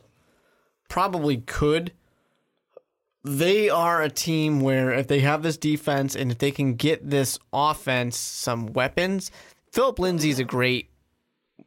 probably 0.87 1.37
could. 1.37 1.91
They 3.27 3.69
are 3.69 4.01
a 4.01 4.09
team 4.09 4.61
where 4.61 4.91
if 4.93 5.07
they 5.07 5.19
have 5.19 5.43
this 5.43 5.57
defense 5.57 6.15
and 6.15 6.31
if 6.31 6.37
they 6.37 6.51
can 6.51 6.75
get 6.75 7.09
this 7.09 7.37
offense 7.51 8.17
some 8.17 8.67
weapons, 8.67 9.31
Philip 9.71 9.99
Lindsay's 9.99 10.39
a 10.39 10.43
great 10.43 10.89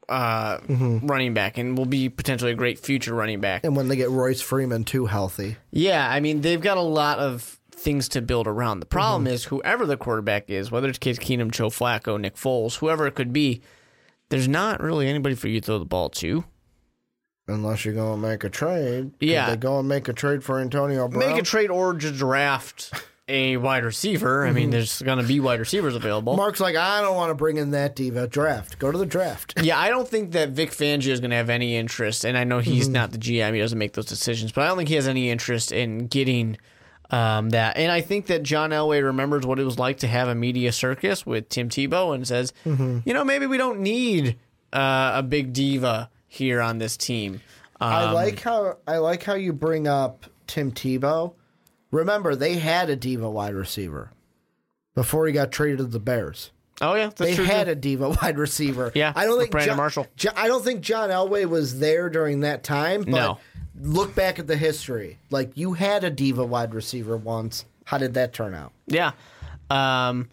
uh, 0.08 0.58
running 0.68 1.34
back 1.34 1.58
and 1.58 1.76
will 1.76 1.86
be 1.86 2.08
potentially 2.08 2.52
a 2.52 2.54
great 2.54 2.78
future 2.78 3.14
running 3.14 3.40
back. 3.40 3.64
And 3.64 3.76
when 3.76 3.88
they 3.88 3.96
get 3.96 4.10
Royce 4.10 4.40
Freeman 4.40 4.84
too 4.84 5.06
healthy. 5.06 5.56
Yeah, 5.70 6.08
I 6.08 6.20
mean 6.20 6.40
they've 6.40 6.60
got 6.60 6.78
a 6.78 6.82
lot 6.82 7.18
of 7.18 7.60
things 7.70 8.08
to 8.10 8.22
build 8.22 8.46
around. 8.46 8.80
The 8.80 8.86
problem 8.86 9.26
is 9.26 9.44
whoever 9.44 9.86
the 9.86 9.96
quarterback 9.96 10.50
is, 10.50 10.70
whether 10.70 10.88
it's 10.88 10.98
Case 10.98 11.18
Keenum, 11.18 11.50
Joe 11.50 11.68
Flacco, 11.68 12.20
Nick 12.20 12.36
Foles, 12.36 12.76
whoever 12.78 13.06
it 13.06 13.14
could 13.14 13.32
be, 13.32 13.62
there's 14.28 14.48
not 14.48 14.82
really 14.82 15.08
anybody 15.08 15.34
for 15.34 15.48
you 15.48 15.60
to 15.60 15.66
throw 15.66 15.78
the 15.78 15.84
ball 15.84 16.08
to. 16.10 16.44
Unless 17.50 17.84
you're 17.84 17.94
going 17.94 18.20
to 18.20 18.28
make 18.28 18.44
a 18.44 18.50
trade. 18.50 19.12
Yeah. 19.20 19.50
They 19.50 19.56
go 19.56 19.78
and 19.78 19.88
make 19.88 20.08
a 20.08 20.12
trade 20.12 20.44
for 20.44 20.58
Antonio 20.60 21.08
Brown. 21.08 21.30
Make 21.30 21.40
a 21.40 21.44
trade 21.44 21.70
or 21.70 21.94
just 21.94 22.16
draft 22.16 22.92
a 23.30 23.56
wide 23.56 23.84
receiver. 23.84 24.46
I 24.46 24.52
mean, 24.52 24.70
there's 24.70 25.00
going 25.02 25.18
to 25.18 25.24
be 25.24 25.40
wide 25.40 25.60
receivers 25.60 25.94
available. 25.94 26.36
Mark's 26.36 26.60
like, 26.60 26.76
I 26.76 27.00
don't 27.00 27.14
want 27.14 27.30
to 27.30 27.34
bring 27.34 27.56
in 27.56 27.70
that 27.70 27.94
diva. 27.94 28.26
Draft. 28.26 28.78
Go 28.78 28.90
to 28.90 28.98
the 28.98 29.06
draft. 29.06 29.54
Yeah, 29.62 29.78
I 29.78 29.88
don't 29.88 30.08
think 30.08 30.32
that 30.32 30.50
Vic 30.50 30.70
Fangio 30.70 31.08
is 31.08 31.20
going 31.20 31.30
to 31.30 31.36
have 31.36 31.50
any 31.50 31.76
interest, 31.76 32.24
and 32.24 32.36
I 32.36 32.44
know 32.44 32.58
he's 32.58 32.88
not 32.88 33.12
the 33.12 33.18
GM; 33.18 33.54
he 33.54 33.60
doesn't 33.60 33.78
make 33.78 33.92
those 33.92 34.06
decisions. 34.06 34.52
But 34.52 34.64
I 34.64 34.68
don't 34.68 34.76
think 34.76 34.88
he 34.88 34.96
has 34.96 35.06
any 35.06 35.30
interest 35.30 35.70
in 35.70 36.08
getting 36.08 36.58
um, 37.10 37.50
that. 37.50 37.76
And 37.76 37.92
I 37.92 38.00
think 38.00 38.26
that 38.26 38.42
John 38.42 38.70
Elway 38.70 39.02
remembers 39.02 39.46
what 39.46 39.58
it 39.58 39.64
was 39.64 39.78
like 39.78 39.98
to 39.98 40.08
have 40.08 40.28
a 40.28 40.34
media 40.34 40.72
circus 40.72 41.24
with 41.24 41.48
Tim 41.48 41.68
Tebow, 41.68 42.14
and 42.14 42.26
says, 42.26 42.52
you 42.64 43.02
know, 43.06 43.24
maybe 43.24 43.46
we 43.46 43.58
don't 43.58 43.80
need 43.80 44.38
uh, 44.72 45.12
a 45.16 45.22
big 45.22 45.52
diva 45.52 46.10
here 46.32 46.60
on 46.62 46.78
this 46.78 46.96
team. 46.96 47.40
I 47.80 48.04
Um, 48.04 48.14
like 48.14 48.40
how 48.40 48.78
I 48.86 48.98
like 48.98 49.24
how 49.24 49.34
you 49.34 49.52
bring 49.52 49.86
up 49.88 50.24
Tim 50.46 50.70
Tebow. 50.72 51.34
Remember, 51.90 52.36
they 52.36 52.54
had 52.54 52.88
a 52.88 52.94
diva 52.96 53.28
wide 53.28 53.54
receiver 53.54 54.12
before 54.94 55.26
he 55.26 55.32
got 55.32 55.50
traded 55.50 55.78
to 55.78 55.84
the 55.84 55.98
Bears. 55.98 56.52
Oh 56.80 56.94
yeah, 56.94 57.10
They 57.14 57.34
had 57.34 57.64
too. 57.66 57.72
a 57.72 57.74
diva 57.74 58.10
wide 58.22 58.38
receiver. 58.38 58.92
Yeah, 58.94 59.12
I 59.16 59.24
don't 59.26 59.38
think 59.38 59.50
Brandon 59.50 59.70
John, 59.72 59.76
Marshall. 59.76 60.06
Jo- 60.16 60.30
I 60.36 60.46
don't 60.46 60.64
think 60.64 60.82
John 60.82 61.10
Elway 61.10 61.46
was 61.46 61.78
there 61.80 62.08
during 62.08 62.40
that 62.40 62.62
time. 62.62 63.02
But 63.02 63.10
No. 63.10 63.38
look 63.80 64.14
back 64.14 64.38
at 64.38 64.46
the 64.46 64.56
history. 64.56 65.18
Like 65.30 65.56
you 65.56 65.72
had 65.72 66.04
a 66.04 66.10
diva 66.10 66.44
wide 66.44 66.72
receiver 66.74 67.16
once. 67.16 67.64
How 67.84 67.98
did 67.98 68.14
that 68.14 68.32
turn 68.32 68.54
out? 68.54 68.72
Yeah. 68.86 69.12
Um, 69.68 70.28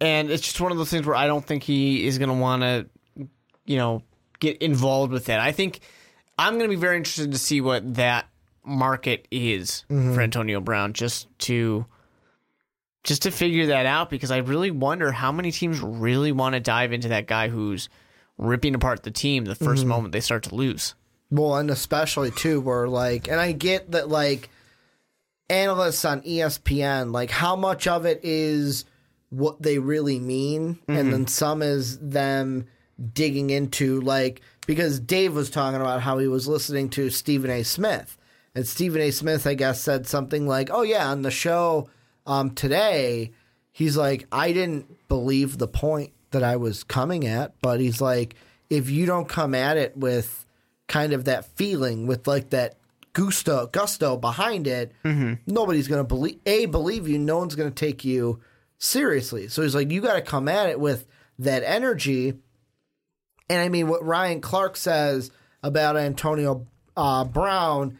and 0.00 0.30
it's 0.30 0.42
just 0.42 0.60
one 0.60 0.72
of 0.72 0.78
those 0.78 0.90
things 0.90 1.06
where 1.06 1.16
I 1.16 1.26
don't 1.26 1.44
think 1.44 1.62
he 1.62 2.06
is 2.06 2.18
going 2.18 2.28
to 2.28 2.34
want 2.34 2.62
to, 2.62 2.86
you 3.64 3.76
know, 3.76 4.02
get 4.52 4.62
involved 4.62 5.12
with 5.12 5.26
that. 5.26 5.40
I 5.40 5.52
think 5.52 5.80
I'm 6.38 6.54
going 6.54 6.70
to 6.70 6.76
be 6.76 6.80
very 6.80 6.96
interested 6.96 7.32
to 7.32 7.38
see 7.38 7.60
what 7.60 7.94
that 7.94 8.28
market 8.64 9.26
is 9.30 9.84
mm-hmm. 9.90 10.14
for 10.14 10.20
Antonio 10.20 10.60
Brown, 10.60 10.92
just 10.92 11.26
to 11.40 11.86
just 13.04 13.22
to 13.22 13.30
figure 13.30 13.66
that 13.66 13.86
out 13.86 14.10
because 14.10 14.30
I 14.30 14.38
really 14.38 14.72
wonder 14.72 15.12
how 15.12 15.30
many 15.30 15.52
teams 15.52 15.80
really 15.80 16.32
want 16.32 16.54
to 16.54 16.60
dive 16.60 16.92
into 16.92 17.08
that 17.08 17.26
guy 17.26 17.48
who's 17.48 17.88
ripping 18.36 18.74
apart 18.74 19.04
the 19.04 19.12
team 19.12 19.44
the 19.44 19.54
1st 19.54 19.78
mm-hmm. 19.78 19.88
moment 19.88 20.12
they 20.12 20.20
start 20.20 20.42
to 20.44 20.54
lose. 20.54 20.94
Well, 21.30 21.56
and 21.56 21.70
especially 21.70 22.32
too, 22.32 22.60
where 22.60 22.88
like, 22.88 23.28
and 23.28 23.40
I 23.40 23.52
get 23.52 23.92
that 23.92 24.08
like 24.08 24.50
analysts 25.48 26.04
on 26.04 26.22
ESPN, 26.22 27.12
like 27.12 27.30
how 27.30 27.56
much 27.56 27.86
of 27.86 28.06
it 28.06 28.20
is 28.24 28.84
what 29.30 29.62
they 29.62 29.78
really 29.78 30.18
mean, 30.18 30.78
and 30.88 30.98
mm-hmm. 30.98 31.10
then 31.10 31.26
some 31.26 31.62
is 31.62 31.98
them 31.98 32.66
digging 33.12 33.50
into 33.50 34.00
like 34.00 34.40
because 34.66 34.98
Dave 34.98 35.34
was 35.34 35.50
talking 35.50 35.80
about 35.80 36.02
how 36.02 36.18
he 36.18 36.28
was 36.28 36.48
listening 36.48 36.88
to 36.90 37.10
Stephen 37.10 37.50
A. 37.50 37.62
Smith, 37.62 38.16
and 38.54 38.66
Stephen 38.66 39.00
A. 39.00 39.10
Smith, 39.10 39.46
I 39.46 39.54
guess, 39.54 39.80
said 39.80 40.06
something 40.06 40.46
like, 40.46 40.70
"Oh 40.72 40.82
yeah, 40.82 41.08
on 41.08 41.22
the 41.22 41.30
show 41.30 41.88
um, 42.26 42.50
today." 42.50 43.32
He's 43.72 43.94
like, 43.94 44.26
I 44.32 44.52
didn't 44.52 45.06
believe 45.06 45.58
the 45.58 45.68
point 45.68 46.12
that 46.30 46.42
I 46.42 46.56
was 46.56 46.82
coming 46.82 47.26
at, 47.26 47.52
but 47.60 47.78
he's 47.78 48.00
like, 48.00 48.34
if 48.70 48.88
you 48.88 49.04
don't 49.04 49.28
come 49.28 49.54
at 49.54 49.76
it 49.76 49.94
with 49.94 50.46
kind 50.88 51.12
of 51.12 51.26
that 51.26 51.44
feeling, 51.56 52.06
with 52.06 52.26
like 52.26 52.50
that 52.50 52.78
gusto 53.12 53.66
gusto 53.66 54.16
behind 54.16 54.66
it, 54.66 54.92
nobody's 55.46 55.88
gonna 55.88 56.04
believe 56.04 56.38
a 56.46 56.64
believe 56.64 57.06
you. 57.06 57.18
No 57.18 57.36
one's 57.38 57.54
gonna 57.54 57.70
take 57.70 58.02
you 58.02 58.40
seriously. 58.78 59.48
So 59.48 59.62
he's 59.62 59.74
like, 59.74 59.90
you 59.90 60.00
got 60.00 60.14
to 60.14 60.22
come 60.22 60.48
at 60.48 60.68
it 60.68 60.80
with 60.80 61.06
that 61.38 61.62
energy. 61.62 62.34
And 63.48 63.60
I 63.60 63.68
mean, 63.68 63.88
what 63.88 64.04
Ryan 64.04 64.40
Clark 64.40 64.76
says 64.76 65.30
about 65.62 65.96
Antonio 65.96 66.66
uh, 66.96 67.24
Brown, 67.24 67.98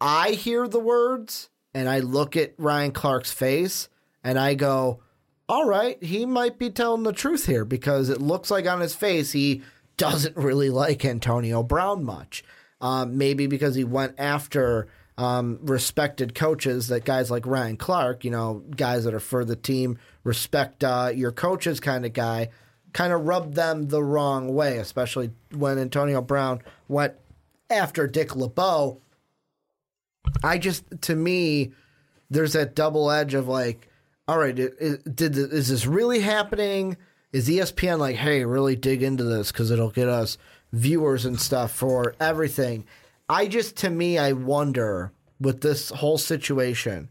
I 0.00 0.30
hear 0.30 0.68
the 0.68 0.80
words 0.80 1.48
and 1.74 1.88
I 1.88 2.00
look 2.00 2.36
at 2.36 2.54
Ryan 2.58 2.92
Clark's 2.92 3.32
face 3.32 3.88
and 4.22 4.38
I 4.38 4.54
go, 4.54 5.00
all 5.48 5.64
right, 5.64 6.02
he 6.02 6.26
might 6.26 6.58
be 6.58 6.70
telling 6.70 7.04
the 7.04 7.12
truth 7.12 7.46
here 7.46 7.64
because 7.64 8.10
it 8.10 8.20
looks 8.20 8.50
like 8.50 8.66
on 8.66 8.80
his 8.80 8.94
face 8.94 9.32
he 9.32 9.62
doesn't 9.96 10.36
really 10.36 10.70
like 10.70 11.04
Antonio 11.04 11.62
Brown 11.62 12.04
much. 12.04 12.44
Um, 12.80 13.18
maybe 13.18 13.46
because 13.46 13.74
he 13.74 13.82
went 13.82 14.14
after 14.18 14.86
um, 15.16 15.58
respected 15.62 16.34
coaches 16.34 16.88
that 16.88 17.04
guys 17.04 17.30
like 17.30 17.44
Ryan 17.44 17.76
Clark, 17.76 18.24
you 18.24 18.30
know, 18.30 18.62
guys 18.76 19.04
that 19.04 19.14
are 19.14 19.20
for 19.20 19.44
the 19.44 19.56
team, 19.56 19.98
respect 20.22 20.84
uh, 20.84 21.10
your 21.12 21.32
coaches 21.32 21.80
kind 21.80 22.06
of 22.06 22.12
guy, 22.12 22.50
kind 22.92 23.12
of 23.12 23.26
rubbed 23.26 23.54
them 23.54 23.88
the 23.88 24.02
wrong 24.02 24.54
way, 24.54 24.78
especially 24.78 25.30
when 25.54 25.78
Antonio 25.78 26.20
Brown 26.20 26.60
went 26.88 27.14
after 27.70 28.06
Dick 28.06 28.34
LeBeau. 28.34 29.00
I 30.42 30.58
just, 30.58 30.84
to 31.02 31.14
me, 31.14 31.72
there's 32.30 32.52
that 32.52 32.74
double 32.74 33.10
edge 33.10 33.34
of 33.34 33.48
like, 33.48 33.88
all 34.26 34.38
right, 34.38 34.54
did 34.54 35.36
is 35.36 35.68
this 35.68 35.86
really 35.86 36.20
happening? 36.20 36.96
Is 37.32 37.48
ESPN 37.48 37.98
like, 37.98 38.16
hey, 38.16 38.44
really 38.44 38.76
dig 38.76 39.02
into 39.02 39.24
this 39.24 39.52
because 39.52 39.70
it'll 39.70 39.90
get 39.90 40.08
us 40.08 40.38
viewers 40.72 41.24
and 41.24 41.40
stuff 41.40 41.72
for 41.72 42.14
everything? 42.20 42.84
I 43.28 43.46
just, 43.46 43.76
to 43.78 43.90
me, 43.90 44.18
I 44.18 44.32
wonder 44.32 45.12
with 45.40 45.60
this 45.60 45.90
whole 45.90 46.18
situation, 46.18 47.10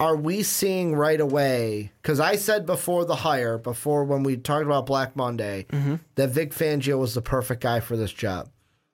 are 0.00 0.16
we 0.16 0.42
seeing 0.42 0.94
right 0.94 1.20
away? 1.20 1.92
Because 2.02 2.20
I 2.20 2.36
said 2.36 2.66
before 2.66 3.04
the 3.04 3.16
hire, 3.16 3.58
before 3.58 4.04
when 4.04 4.22
we 4.22 4.36
talked 4.36 4.64
about 4.64 4.86
Black 4.86 5.16
Monday, 5.16 5.66
mm-hmm. 5.70 5.96
that 6.14 6.30
Vic 6.30 6.52
Fangio 6.52 6.98
was 6.98 7.14
the 7.14 7.22
perfect 7.22 7.62
guy 7.62 7.80
for 7.80 7.96
this 7.96 8.12
job. 8.12 8.48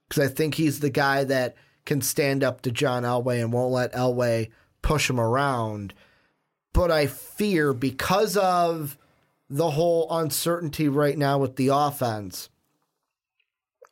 Because 0.08 0.30
I 0.30 0.32
think 0.32 0.54
he's 0.54 0.80
the 0.80 0.90
guy 0.90 1.24
that 1.24 1.56
can 1.84 2.00
stand 2.00 2.42
up 2.42 2.62
to 2.62 2.70
John 2.70 3.02
Elway 3.02 3.40
and 3.40 3.52
won't 3.52 3.72
let 3.72 3.92
Elway 3.92 4.50
push 4.80 5.10
him 5.10 5.20
around. 5.20 5.92
But 6.72 6.90
I 6.90 7.06
fear 7.06 7.72
because 7.72 8.36
of 8.36 8.96
the 9.50 9.70
whole 9.70 10.06
uncertainty 10.10 10.88
right 10.88 11.18
now 11.18 11.38
with 11.38 11.56
the 11.56 11.68
offense, 11.68 12.48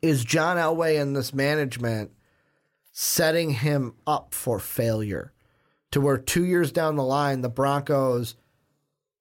is 0.01 0.25
John 0.25 0.57
Elway 0.57 1.01
and 1.01 1.15
this 1.15 1.33
management 1.33 2.11
setting 2.91 3.51
him 3.51 3.93
up 4.05 4.33
for 4.33 4.59
failure 4.59 5.31
to 5.93 6.01
where 6.01 6.17
two 6.17 6.43
years 6.43 6.71
down 6.71 6.95
the 6.95 7.03
line, 7.03 7.41
the 7.41 7.49
Broncos 7.49 8.35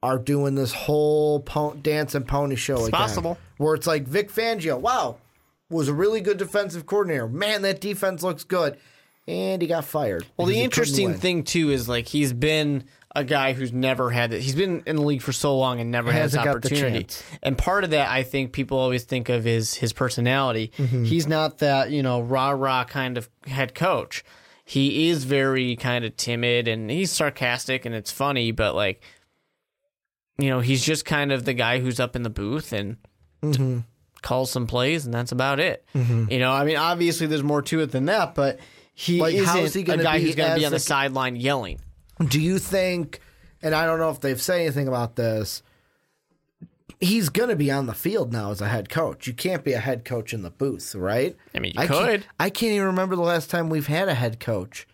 are 0.02 0.18
doing 0.18 0.54
this 0.54 0.72
whole 0.72 1.40
po- 1.40 1.74
dance 1.74 2.14
and 2.14 2.26
pony 2.26 2.56
show 2.56 2.78
again. 2.78 2.90
possible. 2.90 3.38
Where 3.58 3.74
it's 3.74 3.86
like 3.86 4.08
Vic 4.08 4.32
Fangio, 4.32 4.80
wow, 4.80 5.18
was 5.68 5.88
a 5.88 5.94
really 5.94 6.22
good 6.22 6.38
defensive 6.38 6.86
coordinator. 6.86 7.28
Man, 7.28 7.62
that 7.62 7.80
defense 7.80 8.22
looks 8.22 8.42
good. 8.42 8.78
And 9.28 9.62
he 9.62 9.68
got 9.68 9.84
fired. 9.84 10.26
Well, 10.36 10.48
the 10.48 10.60
interesting 10.60 11.14
thing 11.14 11.44
too 11.44 11.70
is 11.70 11.88
like 11.88 12.08
he's 12.08 12.32
been 12.32 12.84
a 13.14 13.22
guy 13.22 13.52
who's 13.52 13.72
never 13.72 14.10
had 14.10 14.32
it. 14.32 14.40
He's 14.40 14.56
been 14.56 14.82
in 14.84 14.96
the 14.96 15.02
league 15.02 15.22
for 15.22 15.32
so 15.32 15.56
long 15.56 15.78
and 15.78 15.90
never 15.90 16.10
has 16.10 16.32
Hasn't 16.32 16.44
the 16.44 16.50
opportunity. 16.50 17.06
And 17.42 17.56
part 17.56 17.84
of 17.84 17.90
that, 17.90 18.08
I 18.08 18.24
think, 18.24 18.52
people 18.52 18.78
always 18.78 19.04
think 19.04 19.28
of 19.28 19.46
is 19.46 19.74
his 19.74 19.92
personality. 19.92 20.72
Mm-hmm. 20.76 21.04
He's 21.04 21.28
not 21.28 21.58
that 21.58 21.90
you 21.92 22.02
know 22.02 22.20
rah 22.20 22.50
rah 22.50 22.84
kind 22.84 23.16
of 23.16 23.28
head 23.46 23.74
coach. 23.74 24.24
He 24.64 25.08
is 25.08 25.24
very 25.24 25.76
kind 25.76 26.04
of 26.04 26.16
timid 26.16 26.68
and 26.68 26.90
he's 26.90 27.10
sarcastic 27.10 27.84
and 27.84 27.94
it's 27.94 28.12
funny, 28.12 28.52
but 28.52 28.74
like, 28.74 29.02
you 30.38 30.48
know, 30.48 30.60
he's 30.60 30.84
just 30.84 31.04
kind 31.04 31.32
of 31.32 31.44
the 31.44 31.52
guy 31.54 31.80
who's 31.80 32.00
up 32.00 32.16
in 32.16 32.22
the 32.22 32.30
booth 32.30 32.72
and 32.72 32.96
Mm-hmm. 33.42 33.80
calls 34.22 34.52
some 34.52 34.68
plays 34.68 35.04
and 35.04 35.12
that's 35.12 35.32
about 35.32 35.58
it. 35.58 35.84
You 35.94 36.38
know, 36.38 36.52
I 36.52 36.62
mean, 36.64 36.76
obviously 36.76 37.26
there's 37.26 37.42
more 37.42 37.60
to 37.62 37.80
it 37.80 37.90
than 37.90 38.04
that, 38.04 38.36
but 38.36 38.60
he 38.94 39.20
Like, 39.20 39.34
isn't 39.34 39.46
how 39.46 39.58
is 39.58 39.74
he 39.74 39.80
a 39.82 39.96
guy 39.96 40.20
who's 40.20 40.36
going 40.36 40.50
to 40.52 40.58
be 40.60 40.64
on 40.64 40.70
the 40.70 40.76
a- 40.76 40.80
sideline 40.80 41.34
yelling. 41.34 41.80
Do 42.28 42.40
you 42.40 42.60
think, 42.60 43.20
and 43.62 43.74
I 43.74 43.84
don't 43.84 43.98
know 43.98 44.10
if 44.10 44.20
they've 44.20 44.40
said 44.40 44.60
anything 44.60 44.86
about 44.86 45.16
this, 45.16 45.64
he's 47.00 47.28
going 47.28 47.48
to 47.48 47.56
be 47.56 47.70
on 47.70 47.86
the 47.86 47.94
field 47.94 48.32
now 48.32 48.50
as 48.50 48.60
a 48.60 48.68
head 48.68 48.88
coach. 48.88 49.26
You 49.26 49.32
can't 49.34 49.64
be 49.64 49.72
a 49.72 49.78
head 49.80 50.04
coach 50.04 50.32
in 50.32 50.42
the 50.42 50.50
booth, 50.50 50.94
right? 50.94 51.36
I 51.54 51.58
mean, 51.58 51.72
you 51.74 51.86
can't- 51.86 51.90
could. 51.90 52.26
I 52.38 52.50
can't 52.50 52.72
even 52.72 52.86
remember 52.88 53.16
the 53.16 53.22
last 53.22 53.50
time 53.50 53.68
we've 53.68 53.86
had 53.86 54.08
a 54.08 54.14
head 54.14 54.40
coach 54.40 54.86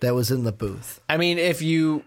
that 0.00 0.14
was 0.14 0.30
in 0.30 0.44
the 0.44 0.52
booth. 0.52 1.00
I 1.08 1.16
mean, 1.16 1.38
if 1.38 1.62
you 1.62 2.04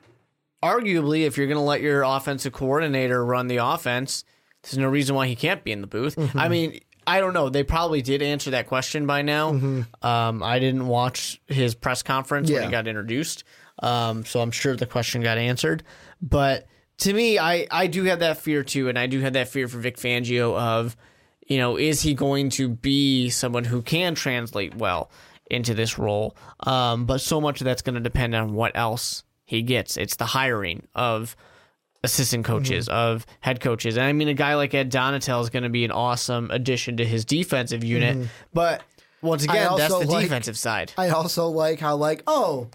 arguably, 0.64 1.22
if 1.26 1.38
you're 1.38 1.48
going 1.48 1.58
to 1.58 1.64
let 1.64 1.82
your 1.82 2.04
offensive 2.04 2.54
coordinator 2.54 3.24
run 3.24 3.48
the 3.48 3.58
offense, 3.58 4.24
there's 4.64 4.78
no 4.78 4.88
reason 4.88 5.16
why 5.16 5.28
he 5.28 5.36
can't 5.36 5.64
be 5.64 5.72
in 5.72 5.82
the 5.82 5.88
booth. 5.88 6.16
Mm-hmm. 6.16 6.40
I 6.40 6.50
mean, 6.50 6.80
I 7.08 7.20
don't 7.20 7.34
know. 7.34 7.50
They 7.50 7.64
probably 7.64 8.02
did 8.02 8.22
answer 8.24 8.52
that 8.52 8.68
question 8.68 9.06
by 9.06 9.22
now. 9.22 9.50
Um, 10.02 10.42
I 10.44 10.58
didn't 10.60 10.88
watch 10.88 11.40
his 11.48 11.76
press 11.76 12.02
conference 12.02 12.50
when 12.50 12.58
Mm-hmm. 12.62 12.66
He 12.70 12.72
got 12.72 12.88
introduced, 12.88 13.44
um, 13.84 14.26
so 14.26 14.40
I'm 14.40 14.52
sure 14.52 14.76
the 14.76 14.88
question 14.88 15.22
got 15.22 15.38
answered. 15.38 15.84
But 16.22 16.66
to 17.00 17.14
me, 17.14 17.38
I 17.40 17.68
I 17.72 17.88
do 17.88 18.04
have 18.06 18.20
that 18.20 18.38
fear 18.38 18.64
too, 18.64 18.90
and 18.90 18.98
I 18.98 19.08
do 19.08 19.20
have 19.22 19.34
that 19.34 19.48
fear 19.50 19.68
for 19.68 19.78
Vic 19.80 19.98
Fangio 19.98 20.58
of, 20.58 20.96
you 21.48 21.58
know, 21.58 21.78
is 21.78 22.02
he 22.02 22.14
going 22.14 22.50
to 22.52 22.70
be 22.70 23.30
someone 23.30 23.64
who 23.66 23.82
can 23.82 24.16
translate 24.16 24.76
well 24.76 25.10
into 25.52 25.74
this 25.74 25.98
role? 25.98 26.36
Um, 26.62 27.06
but 27.06 27.20
so 27.22 27.40
much 27.42 27.62
of 27.62 27.66
that's 27.66 27.82
going 27.82 27.96
to 27.96 28.02
depend 28.02 28.34
on 28.36 28.54
what 28.54 28.72
else 28.76 29.24
he 29.46 29.62
gets. 29.62 29.98
It's 29.98 30.16
the 30.16 30.26
hiring 30.26 30.88
of 30.96 31.36
assistant 32.04 32.46
coaches, 32.46 32.88
Mm-hmm. 32.88 32.96
of 32.98 33.26
head 33.42 33.60
coaches. 33.62 33.98
And 33.98 34.06
I 34.06 34.14
mean, 34.14 34.28
a 34.28 34.34
guy 34.34 34.56
like 34.56 34.74
Ed 34.74 34.92
Donatell 34.92 35.42
is 35.42 35.50
going 35.50 35.64
to 35.64 35.70
be 35.70 35.86
an 35.86 35.92
awesome 35.92 36.50
addition 36.52 36.98
to 36.98 37.06
his 37.06 37.26
defensive 37.26 37.84
unit. 37.84 38.28
But 38.54 38.82
once 39.22 39.44
Mm-hmm. 39.46 39.52
Again, 39.52 39.78
that's 39.78 40.00
the 40.00 40.08
like- 40.08 40.24
defensive 40.24 40.58
side. 40.58 40.94
I 40.98 41.10
also 41.10 41.48
like 41.48 41.80
how, 41.80 41.96
like, 41.96 42.24
oh, 42.28 42.70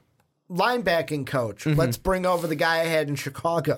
linebacking 0.51 1.27
coach. 1.27 1.65
Mm-hmm. 1.65 1.79
Let's 1.79 1.97
bring 1.97 2.27
over 2.27 2.47
the 2.47 2.57
guy 2.57 2.81
I 2.81 2.85
had 2.87 3.09
in 3.09 3.15
Chicago. 3.17 3.77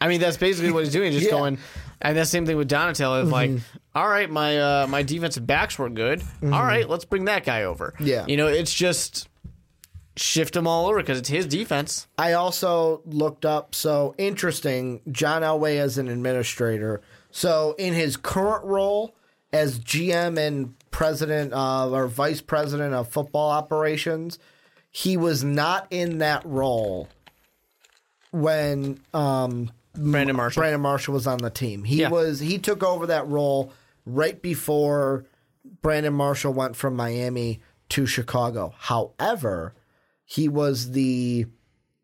I 0.00 0.08
mean, 0.08 0.20
that's 0.20 0.36
basically 0.36 0.72
what 0.72 0.84
he's 0.84 0.92
doing, 0.92 1.12
just 1.12 1.24
Yeah. 1.26 1.30
Mm-hmm. 1.32 1.38
going. 1.38 1.58
And 2.02 2.16
that's 2.16 2.28
the 2.30 2.36
same 2.36 2.46
thing 2.46 2.56
with 2.56 2.68
Donatell. 2.68 3.22
Is 3.22 3.30
like, 3.30 3.50
all 3.94 4.08
right, 4.08 4.28
my 4.30 4.58
uh, 4.58 4.86
my 4.88 5.02
defensive 5.02 5.46
backs 5.46 5.78
were 5.78 5.88
good. 5.88 6.22
All 6.42 6.50
right, 6.62 6.88
let's 6.88 7.04
bring 7.04 7.24
that 7.26 7.44
guy 7.44 7.62
over. 7.64 7.94
Mm-hmm. 7.96 8.06
Yeah. 8.06 8.26
you 8.26 8.36
know, 8.36 8.46
it's 8.48 8.74
just 8.74 9.28
shift 10.16 10.54
him 10.54 10.66
all 10.66 10.86
over 10.86 10.98
because 10.98 11.18
it's 11.18 11.28
his 11.28 11.46
defense. 11.46 12.06
I 12.18 12.34
also 12.34 13.02
looked 13.06 13.44
up, 13.44 13.74
so 13.74 14.14
interesting, 14.18 15.00
John 15.10 15.42
Elway 15.42 15.78
as 15.78 15.98
an 15.98 16.08
administrator. 16.08 17.00
So 17.30 17.74
in 17.78 17.94
his 17.94 18.16
current 18.16 18.64
role 18.64 19.16
as 19.52 19.80
GM 19.80 20.38
and 20.38 20.74
president 20.90 21.52
of, 21.52 21.92
or 21.92 22.06
vice 22.06 22.40
president 22.40 22.94
of 22.94 23.08
football 23.08 23.50
operations, 23.50 24.38
he 24.90 25.16
was 25.16 25.42
not 25.42 25.86
in 25.90 26.18
that 26.18 26.44
role 26.44 27.08
when 28.34 28.98
um, 29.14 29.70
Brandon 29.96 30.34
Marshall. 30.36 30.60
Brandon 30.60 30.80
Marshall 30.80 31.14
was 31.14 31.26
on 31.26 31.38
the 31.38 31.50
team. 31.50 31.84
He 31.84 32.00
Yeah. 32.00 32.10
was 32.10 32.40
he 32.40 32.58
took 32.58 32.82
over 32.82 33.06
that 33.06 33.28
role 33.28 33.72
right 34.04 34.40
before 34.42 35.24
Brandon 35.82 36.12
Marshall 36.12 36.52
went 36.52 36.74
from 36.74 36.96
Miami 36.96 37.60
to 37.90 38.06
Chicago. 38.06 38.74
However, 38.76 39.74
he 40.24 40.48
was 40.48 40.90
the 40.90 41.46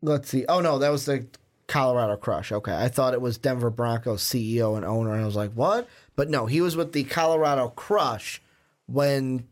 let's 0.01 0.29
see. 0.29 0.45
Oh 0.47 0.61
no, 0.61 0.79
that 0.79 0.89
was 0.89 1.05
the 1.05 1.27
Colorado 1.67 2.15
Crush. 2.15 2.51
Okay. 2.51 2.75
I 2.75 2.87
thought 2.87 3.13
it 3.13 3.21
was 3.21 3.37
Denver 3.37 3.69
Broncos 3.69 4.23
CEO 4.23 4.75
and 4.77 4.85
owner 4.85 5.11
and 5.13 5.21
I 5.21 5.25
was 5.25 5.35
like, 5.35 5.51
"What?" 5.51 5.87
But 6.15 6.29
no, 6.29 6.45
he 6.45 6.61
was 6.61 6.75
with 6.77 6.93
the 6.93 7.03
Colorado 7.03 7.69
Crush 7.69 8.41
when 8.87 9.47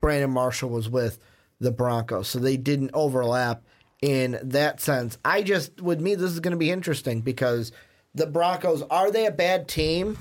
Brandon 0.00 0.30
Marshall 0.30 0.70
was 0.70 0.88
with 0.88 1.18
the 1.60 1.70
Broncos. 1.70 2.28
So 2.28 2.38
they 2.38 2.56
didn't 2.56 2.90
overlap 2.94 3.62
in 4.02 4.38
that 4.42 4.80
sense. 4.80 5.18
I 5.24 5.42
just, 5.42 5.80
with 5.80 6.00
me, 6.00 6.14
this 6.14 6.30
is 6.32 6.40
going 6.40 6.52
to 6.52 6.58
be 6.58 6.70
interesting 6.70 7.20
because 7.20 7.72
the 8.14 8.26
Broncos, 8.26 8.82
are 8.90 9.10
they 9.10 9.26
a 9.26 9.30
bad 9.30 9.68
team? 9.68 10.18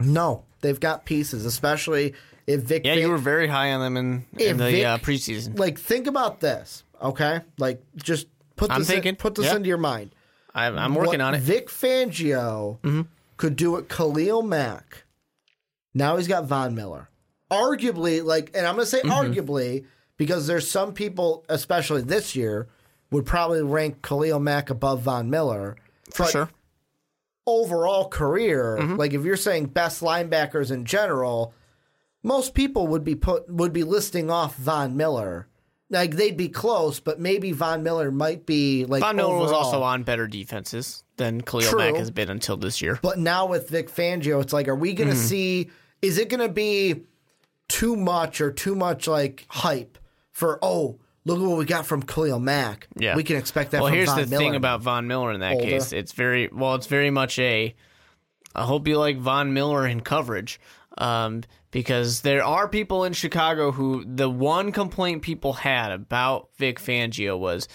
No. 0.00 0.44
They've 0.60 0.80
got 0.80 1.04
pieces, 1.04 1.44
especially 1.44 2.14
if 2.46 2.62
Vic. 2.62 2.84
Yeah, 2.84 2.94
Fan- 2.94 3.02
you 3.02 3.10
were 3.10 3.18
very 3.18 3.46
high 3.46 3.72
on 3.72 3.80
them 3.80 3.96
in, 3.96 4.26
in 4.36 4.56
the 4.56 4.64
Vic- 4.64 4.84
uh, 4.84 4.98
preseason. 4.98 5.58
Like, 5.58 5.78
think 5.78 6.06
about 6.08 6.40
this, 6.40 6.82
okay? 7.00 7.42
Like, 7.58 7.82
just 7.96 8.26
put 8.56 8.70
I'm 8.70 8.80
this, 8.82 8.90
in- 8.90 9.16
put 9.16 9.36
this 9.36 9.46
yeah. 9.46 9.56
into 9.56 9.68
your 9.68 9.78
mind. 9.78 10.10
I'm, 10.54 10.76
I'm 10.76 10.94
working 10.94 11.10
What 11.10 11.20
on 11.20 11.34
it. 11.34 11.42
Vic 11.42 11.68
Fangio 11.68 13.06
could 13.36 13.54
do 13.54 13.76
it. 13.76 13.88
Khalil 13.88 14.42
Mack. 14.42 15.04
Now 15.94 16.16
he's 16.16 16.26
got 16.26 16.46
Von 16.46 16.74
Miller. 16.74 17.08
Arguably, 17.50 18.24
like, 18.24 18.50
and 18.54 18.66
I'm 18.66 18.74
going 18.74 18.84
to 18.84 18.90
say 18.90 19.00
arguably 19.02 19.84
because 20.16 20.48
there's 20.48 20.68
some 20.68 20.92
people, 20.92 21.44
especially 21.48 22.02
this 22.02 22.34
year, 22.34 22.66
would 23.10 23.24
probably 23.26 23.62
rank 23.62 24.02
Khalil 24.02 24.38
Mack 24.40 24.70
above 24.70 25.02
Von 25.02 25.30
Miller. 25.30 25.76
For 26.12 26.24
But 26.24 26.30
sure. 26.32 26.50
Overall 27.46 28.08
career, 28.10 28.78
like 28.96 29.14
if 29.14 29.24
you're 29.24 29.34
saying 29.38 29.66
best 29.66 30.02
linebackers 30.02 30.70
in 30.70 30.84
general, 30.84 31.54
most 32.22 32.52
people 32.52 32.88
would 32.88 33.04
be 33.04 33.14
put 33.14 33.48
would 33.50 33.72
be 33.72 33.84
listing 33.84 34.30
off 34.30 34.54
Von 34.56 34.98
Miller. 34.98 35.48
Like 35.88 36.16
they'd 36.16 36.36
be 36.36 36.50
close, 36.50 37.00
but 37.00 37.18
maybe 37.18 37.52
Von 37.52 37.82
Miller 37.82 38.10
might 38.10 38.44
be 38.44 38.84
like 38.84 39.00
Von 39.00 39.16
Miller 39.16 39.38
was 39.38 39.50
also 39.50 39.82
on 39.82 40.02
better 40.02 40.26
defenses 40.26 41.04
than 41.16 41.40
Khalil 41.40 41.70
True. 41.70 41.78
Mack 41.78 41.94
has 41.96 42.10
been 42.10 42.28
until 42.28 42.58
this 42.58 42.82
year. 42.82 42.98
But 43.00 43.18
now 43.18 43.46
with 43.46 43.70
Vic 43.70 43.88
Fangio, 43.90 44.42
it's 44.42 44.52
like, 44.52 44.68
are 44.68 44.76
we 44.76 44.90
Mm-hmm. 44.90 44.98
going 45.04 45.10
to 45.10 45.16
see? 45.16 45.70
Is 46.02 46.18
it 46.18 46.28
going 46.28 46.46
to 46.46 46.52
be 46.52 47.04
too 47.68 47.96
much 47.96 48.42
or 48.42 48.52
too 48.52 48.74
much 48.74 49.08
like 49.08 49.46
hype 49.48 49.96
for? 50.32 50.58
Oh, 50.60 50.98
look 51.24 51.38
at 51.38 51.44
what 51.44 51.58
we 51.58 51.64
got 51.64 51.86
from 51.86 52.02
Khalil 52.02 52.38
Mack. 52.40 52.88
Yeah, 52.96 53.16
we 53.16 53.24
can 53.24 53.36
expect 53.36 53.72
that. 53.72 53.82
Well, 53.82 53.92
here's 53.92 54.08
Von 54.08 54.20
the 54.20 54.26
Miller. 54.26 54.42
thing 54.42 54.54
about 54.54 54.80
Von 54.82 55.06
Miller 55.06 55.32
in 55.32 55.40
that 55.40 55.54
Older. 55.54 55.64
case. 55.66 55.92
It's 55.92 56.12
very 56.12 56.48
well. 56.52 56.74
It's 56.74 56.86
very 56.86 57.10
much 57.10 57.38
a. 57.38 57.74
I 58.54 58.64
hope 58.64 58.88
you 58.88 58.98
like 58.98 59.18
Von 59.18 59.52
Miller 59.52 59.86
in 59.86 60.00
coverage, 60.00 60.58
um, 60.96 61.42
because 61.70 62.22
there 62.22 62.42
are 62.42 62.68
people 62.68 63.04
in 63.04 63.12
Chicago 63.12 63.70
who 63.72 64.04
the 64.04 64.28
one 64.28 64.72
complaint 64.72 65.22
people 65.22 65.52
had 65.52 65.92
about 65.92 66.48
Vic 66.56 66.80
Fangio 66.80 67.38
was 67.38 67.68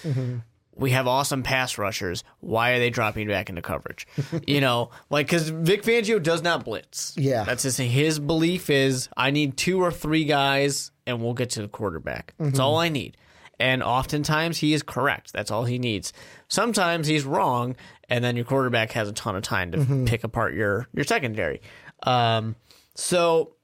we 0.75 0.89
have 0.91 1.07
awesome 1.07 1.43
pass 1.43 1.77
rushers. 1.77 2.23
Why 2.39 2.71
are 2.71 2.79
they 2.79 2.89
dropping 2.89 3.27
back 3.27 3.49
into 3.49 3.61
coverage? 3.61 4.07
you 4.47 4.59
know, 4.59 4.89
like 5.09 5.27
because 5.27 5.49
Vic 5.49 5.83
Fangio 5.83 6.21
does 6.21 6.41
not 6.41 6.65
blitz. 6.65 7.13
Yeah. 7.17 7.43
that's 7.43 7.63
his 7.63 7.77
his 7.77 8.19
belief 8.19 8.69
is 8.69 9.07
I 9.15 9.31
need 9.31 9.55
two 9.57 9.81
or 9.81 9.91
three 9.91 10.25
guys 10.25 10.91
and 11.05 11.21
we'll 11.21 11.33
get 11.35 11.51
to 11.51 11.61
the 11.61 11.67
quarterback. 11.67 12.33
That's 12.39 12.59
all 12.59 12.77
I 12.77 12.89
need. 12.89 13.15
And 13.63 13.81
oftentimes 13.81 14.57
he 14.57 14.73
is 14.73 14.83
correct. 14.83 15.31
That's 15.31 15.49
all 15.49 15.63
he 15.63 15.79
needs. 15.79 16.11
Sometimes 16.49 17.07
he's 17.07 17.23
wrong, 17.23 17.77
and 18.09 18.21
then 18.21 18.35
your 18.35 18.43
quarterback 18.43 18.91
has 18.91 19.07
a 19.07 19.13
ton 19.13 19.37
of 19.37 19.43
time 19.43 19.71
to 19.71 20.03
pick 20.05 20.25
apart 20.25 20.53
your 20.53 20.89
your 20.93 21.05
secondary. 21.05 21.61
Um, 22.03 22.57
so 22.93 23.55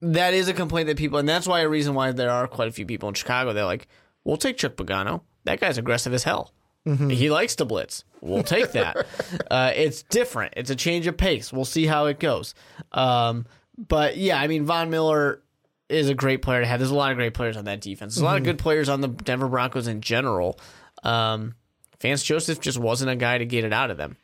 that 0.00 0.34
is 0.34 0.46
a 0.46 0.54
complaint 0.54 0.86
that 0.86 0.96
people, 0.96 1.18
and 1.18 1.28
that's 1.28 1.48
why 1.48 1.62
a 1.62 1.68
reason 1.68 1.94
why 1.94 2.12
there 2.12 2.30
are 2.30 2.46
quite 2.46 2.68
a 2.68 2.70
few 2.70 2.86
people 2.86 3.08
in 3.08 3.16
Chicago. 3.16 3.52
They're 3.52 3.64
like, 3.64 3.88
"We'll 4.22 4.36
take 4.36 4.56
Chuck 4.56 4.76
Pagano. 4.76 5.22
That 5.42 5.58
guy's 5.58 5.78
aggressive 5.78 6.14
as 6.14 6.22
hell. 6.22 6.52
He 7.10 7.28
likes 7.28 7.56
to 7.56 7.64
blitz. 7.64 8.04
We'll 8.20 8.44
take 8.44 8.70
that. 8.72 9.04
uh, 9.50 9.72
it's 9.74 10.04
different. 10.04 10.54
It's 10.56 10.70
a 10.70 10.76
change 10.76 11.08
of 11.08 11.16
pace. 11.16 11.52
We'll 11.52 11.64
see 11.64 11.86
how 11.86 12.06
it 12.06 12.20
goes. 12.20 12.54
Um, 12.92 13.46
but 13.76 14.16
yeah, 14.16 14.40
I 14.40 14.46
mean, 14.46 14.64
Von 14.64 14.90
Miller 14.90 15.42
is 15.88 16.08
a 16.08 16.14
great 16.14 16.42
player 16.42 16.60
to 16.60 16.66
have. 16.66 16.80
There's 16.80 16.90
a 16.90 16.94
lot 16.94 17.10
of 17.12 17.16
great 17.16 17.34
players 17.34 17.56
on 17.56 17.64
that 17.64 17.80
defense. 17.80 18.14
There's 18.14 18.22
a 18.22 18.24
lot 18.26 18.36
of 18.38 18.44
good 18.44 18.58
players 18.58 18.88
on 18.88 19.00
the 19.00 19.08
Denver 19.08 19.48
Broncos 19.48 19.86
in 19.86 20.00
general. 20.00 20.58
Um, 21.02 21.54
Vance 22.00 22.22
Joseph 22.22 22.60
just 22.60 22.78
wasn't 22.78 23.10
a 23.10 23.16
guy 23.16 23.38
to 23.38 23.46
get 23.46 23.64
it 23.64 23.72
out 23.72 23.90
of 23.90 23.96
them. 23.96 24.16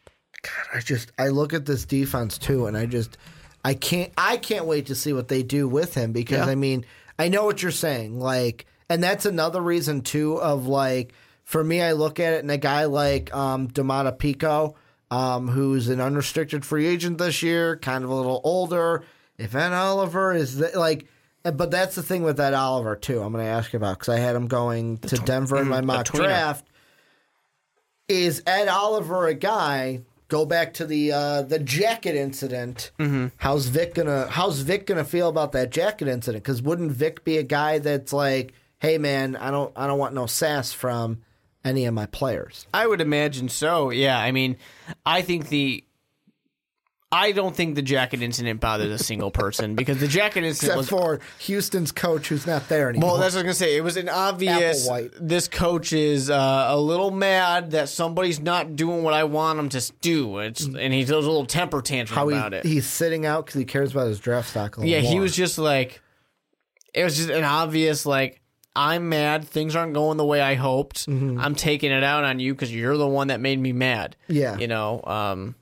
God, 0.42 0.76
I 0.76 0.80
just 0.80 1.10
I 1.18 1.28
look 1.28 1.54
at 1.54 1.64
this 1.66 1.84
defense 1.84 2.36
too, 2.38 2.66
and 2.66 2.76
I 2.76 2.86
just 2.86 3.16
I 3.64 3.74
can't 3.74 4.12
I 4.18 4.36
can't 4.36 4.66
wait 4.66 4.86
to 4.86 4.94
see 4.94 5.12
what 5.12 5.28
they 5.28 5.42
do 5.42 5.66
with 5.66 5.94
him 5.94 6.12
because 6.12 6.46
Yeah. 6.46 6.52
I 6.52 6.54
mean 6.54 6.84
I 7.18 7.28
know 7.28 7.44
what 7.44 7.62
you're 7.62 7.70
saying, 7.72 8.18
like, 8.20 8.66
and 8.90 9.02
that's 9.02 9.24
another 9.24 9.62
reason 9.62 10.02
too 10.02 10.40
of 10.40 10.66
like 10.66 11.14
for 11.44 11.64
me 11.64 11.80
I 11.80 11.92
look 11.92 12.20
at 12.20 12.34
it 12.34 12.40
and 12.40 12.50
a 12.50 12.58
guy 12.58 12.84
like 12.84 13.34
um, 13.34 13.68
Domata 13.68 14.16
Peko, 14.18 14.74
um, 15.10 15.48
who's 15.48 15.88
an 15.88 16.00
unrestricted 16.00 16.64
free 16.64 16.86
agent 16.86 17.18
this 17.18 17.42
year, 17.42 17.76
kind 17.78 18.04
of 18.04 18.10
a 18.10 18.14
little 18.14 18.40
older. 18.44 19.02
If 19.38 19.54
Ed 19.54 19.72
Oliver 19.72 20.34
is 20.34 20.58
th- 20.58 20.74
like. 20.74 21.06
But 21.44 21.70
that's 21.70 21.94
the 21.94 22.02
thing 22.02 22.22
with 22.22 22.38
that 22.38 22.54
Oliver 22.54 22.96
too. 22.96 23.20
I'm 23.22 23.32
going 23.32 23.44
to 23.44 23.50
ask 23.50 23.72
you 23.72 23.76
about 23.76 23.98
because 23.98 24.14
I 24.14 24.18
had 24.18 24.34
him 24.34 24.48
going 24.48 24.98
to 24.98 25.16
Denver 25.16 25.60
in 25.60 25.68
my 25.68 25.82
mock 25.82 26.06
draft 26.06 26.66
is 28.08 28.42
Ed 28.46 28.68
Oliver 28.68 29.26
a 29.26 29.34
guy? 29.34 30.02
Go 30.28 30.46
back 30.46 30.74
to 30.74 30.86
the 30.86 31.12
uh, 31.12 31.42
the 31.42 31.58
jacket 31.58 32.16
incident. 32.16 32.90
Mm-hmm. 32.98 33.28
How's 33.36 33.66
Vic 33.66 33.94
gonna 33.94 34.26
How's 34.26 34.60
Vic 34.60 34.86
gonna 34.86 35.04
feel 35.04 35.28
about 35.28 35.52
that 35.52 35.70
jacket 35.70 36.08
incident? 36.08 36.42
Because 36.42 36.62
wouldn't 36.62 36.92
Vic 36.92 37.24
be 37.24 37.36
a 37.38 37.42
guy 37.42 37.78
that's 37.78 38.12
like, 38.12 38.54
hey 38.78 38.98
man, 38.98 39.36
I 39.36 39.50
don't 39.50 39.72
I 39.76 39.86
don't 39.86 39.98
want 39.98 40.14
no 40.14 40.26
sass 40.26 40.72
from 40.72 41.22
any 41.64 41.84
of 41.84 41.94
my 41.94 42.06
players. 42.06 42.66
I 42.72 42.86
would 42.86 43.00
imagine 43.00 43.48
so. 43.48 43.90
Yeah, 43.90 44.18
I 44.18 44.32
mean, 44.32 44.56
I 45.04 45.22
think 45.22 45.48
the. 45.48 45.84
I 47.14 47.30
don't 47.30 47.54
think 47.54 47.76
the 47.76 47.82
jacket 47.82 48.22
incident 48.22 48.60
bothered 48.60 48.90
a 48.90 48.98
single 48.98 49.30
person 49.30 49.74
because 49.76 49.98
the 49.98 50.08
jacket 50.08 50.42
incident 50.42 50.80
Except 50.80 50.92
was 50.92 51.00
for 51.02 51.20
Houston's 51.38 51.92
coach, 51.92 52.28
who's 52.28 52.44
not 52.44 52.68
there 52.68 52.90
anymore. 52.90 53.10
Well, 53.12 53.18
that's 53.18 53.36
what 53.36 53.44
I 53.44 53.48
was 53.48 53.58
gonna 53.58 53.70
say. 53.70 53.76
It 53.76 53.84
was 53.84 53.96
an 53.96 54.08
obvious. 54.08 54.88
Applewhite. 54.88 55.12
This 55.20 55.46
coach 55.46 55.92
is 55.92 56.28
uh, 56.28 56.66
a 56.68 56.76
little 56.76 57.12
mad 57.12 57.70
that 57.70 57.88
somebody's 57.88 58.40
not 58.40 58.74
doing 58.74 59.04
what 59.04 59.14
I 59.14 59.24
want 59.24 59.60
him 59.60 59.68
to 59.68 59.92
do, 60.00 60.38
it's, 60.38 60.64
and 60.64 60.92
he 60.92 61.04
throws 61.04 61.24
a 61.24 61.30
little 61.30 61.46
temper 61.46 61.80
tantrum 61.80 62.16
how 62.16 62.28
about 62.28 62.52
he, 62.52 62.58
it. 62.58 62.66
he's 62.66 62.86
sitting 62.86 63.24
out 63.24 63.46
because 63.46 63.58
he 63.60 63.64
cares 63.64 63.92
about 63.92 64.08
his 64.08 64.18
draft 64.18 64.48
stock. 64.48 64.76
A 64.76 64.80
little 64.80 64.92
yeah, 64.92 64.98
he 64.98 65.14
more. 65.14 65.22
was 65.22 65.36
just 65.36 65.56
like, 65.56 66.00
it 66.92 67.04
was 67.04 67.16
just 67.16 67.30
an 67.30 67.44
obvious 67.44 68.04
like, 68.04 68.40
I'm 68.74 69.08
mad. 69.08 69.46
Things 69.46 69.76
aren't 69.76 69.94
going 69.94 70.16
the 70.16 70.24
way 70.24 70.40
I 70.40 70.54
hoped. 70.54 71.06
I'm 71.06 71.54
taking 71.54 71.92
it 71.92 72.02
out 72.02 72.24
on 72.24 72.40
you 72.40 72.54
because 72.54 72.74
you're 72.74 72.96
the 72.96 73.06
one 73.06 73.28
that 73.28 73.40
made 73.40 73.60
me 73.60 73.72
mad. 73.72 74.16
Yeah. 74.26 74.58
you 74.58 74.66
know, 74.66 75.00
um, 75.04 75.54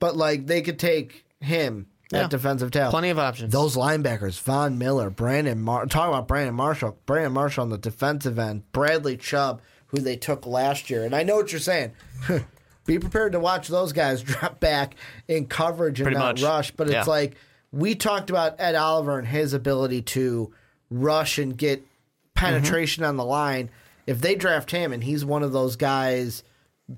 but 0.00 0.16
like 0.16 0.46
they 0.46 0.62
could 0.62 0.78
take 0.78 1.24
him 1.40 1.86
Yeah. 2.12 2.24
at 2.24 2.30
defensive 2.30 2.70
tackle. 2.70 2.90
plenty 2.90 3.10
of 3.10 3.18
options. 3.18 3.52
Those 3.52 3.76
linebackers, 3.76 4.40
Von 4.40 4.78
Miller, 4.78 5.10
Brandon 5.10 5.60
Mar- 5.60 5.86
talk 5.86 6.08
about 6.08 6.26
Brandon 6.28 6.54
Marshall, 6.54 6.98
Brandon 7.06 7.32
Marshall 7.32 7.62
on 7.64 7.70
the 7.70 7.78
defensive 7.78 8.38
end, 8.38 8.70
Bradley 8.72 9.16
Chubb, 9.16 9.60
who 9.88 9.98
they 9.98 10.16
took 10.16 10.46
last 10.46 10.90
year. 10.90 11.04
And 11.04 11.14
I 11.14 11.22
know 11.22 11.36
what 11.36 11.52
you're 11.52 11.60
saying. 11.60 11.92
Be 12.86 12.98
prepared 12.98 13.32
to 13.32 13.40
watch 13.40 13.68
those 13.68 13.92
guys 13.92 14.22
drop 14.24 14.60
back 14.60 14.94
in 15.28 15.46
coverage 15.46 16.00
and 16.00 16.06
Pretty 16.06 16.18
not 16.18 16.36
much. 16.36 16.42
rush. 16.42 16.70
But 16.70 16.86
it's 16.88 16.94
Yeah. 16.94 17.04
like 17.04 17.36
we 17.72 17.94
talked 17.94 18.30
about 18.30 18.56
Ed 18.58 18.74
Oliver 18.74 19.18
and 19.18 19.28
his 19.28 19.52
ability 19.52 20.00
to 20.02 20.52
rush 20.90 21.38
and 21.38 21.54
get 21.56 21.86
penetration 22.34 23.04
on 23.04 23.16
the 23.16 23.24
line. 23.24 23.68
If 24.06 24.22
they 24.22 24.34
draft 24.36 24.70
him 24.70 24.92
and 24.94 25.04
he's 25.04 25.22
one 25.24 25.42
of 25.42 25.52
those 25.52 25.76
guys 25.76 26.42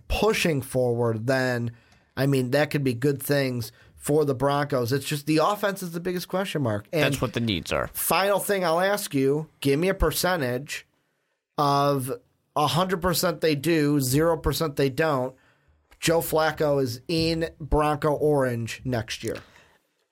pushing 0.08 0.62
forward, 0.62 1.26
then 1.26 1.72
I 2.16 2.26
mean 2.26 2.50
that 2.50 2.70
could 2.70 2.84
be 2.84 2.94
good 2.94 3.22
things 3.22 3.72
for 3.96 4.24
the 4.24 4.34
Broncos. 4.34 4.92
It's 4.92 5.04
just 5.06 5.26
the 5.26 5.38
offense 5.38 5.82
is 5.82 5.92
the 5.92 6.00
biggest 6.00 6.28
question 6.28 6.62
mark. 6.62 6.86
And 6.92 7.02
That's 7.02 7.20
what 7.20 7.34
the 7.34 7.40
needs 7.40 7.70
are. 7.72 7.88
final 7.92 8.38
thing 8.38 8.64
I'll 8.64 8.80
ask 8.80 9.14
you, 9.14 9.48
give 9.60 9.78
me 9.78 9.88
a 9.88 9.94
percentage 9.94 10.86
of 11.58 12.10
100% 12.56 13.40
they 13.40 13.54
do, 13.54 13.96
0% 13.98 14.76
they 14.76 14.88
don't. 14.88 15.34
Joe 16.00 16.20
Flacco 16.20 16.82
is 16.82 17.02
in 17.08 17.50
Bronco 17.60 18.12
Orange 18.12 18.80
next 18.84 19.22
year. 19.22 19.36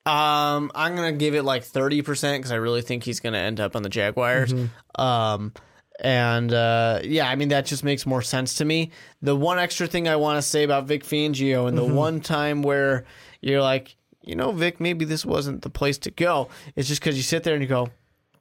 Um, 0.05 0.71
I'm 0.75 0.95
gonna 0.95 1.11
give 1.11 1.35
it 1.35 1.43
like 1.43 1.63
thirty 1.63 2.01
percent 2.01 2.41
because 2.41 2.51
I 2.51 2.55
really 2.55 2.81
think 2.81 3.03
he's 3.03 3.19
gonna 3.19 3.37
end 3.37 3.59
up 3.59 3.75
on 3.75 3.83
the 3.83 3.89
Jaguars. 3.89 4.53
Um, 4.95 5.53
and 5.99 6.53
uh, 6.53 6.99
yeah, 7.03 7.29
I 7.29 7.35
mean 7.35 7.49
that 7.49 7.65
just 7.65 7.83
makes 7.83 8.05
more 8.05 8.21
sense 8.21 8.55
to 8.55 8.65
me. 8.65 8.91
The 9.21 9.35
one 9.35 9.59
extra 9.59 9.87
thing 9.87 10.07
I 10.07 10.15
want 10.15 10.37
to 10.37 10.41
say 10.41 10.63
about 10.63 10.85
Vic 10.85 11.03
Fangio 11.03 11.67
and 11.67 11.77
the 11.77 11.83
one 11.83 12.21
time 12.21 12.61
where 12.61 13.05
you're 13.41 13.61
like, 13.61 13.95
you 14.23 14.35
know, 14.35 14.51
Vic, 14.51 14.79
maybe 14.79 15.05
this 15.05 15.25
wasn't 15.25 15.61
the 15.61 15.69
place 15.69 15.97
to 15.99 16.11
go. 16.11 16.49
It's 16.75 16.87
just 16.87 17.01
because 17.01 17.17
you 17.17 17.23
sit 17.23 17.43
there 17.43 17.53
and 17.53 17.63
you 17.63 17.69
go, 17.69 17.89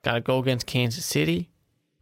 gotta 0.03 0.21
go 0.21 0.39
against 0.39 0.67
Kansas 0.67 1.05
City, 1.05 1.51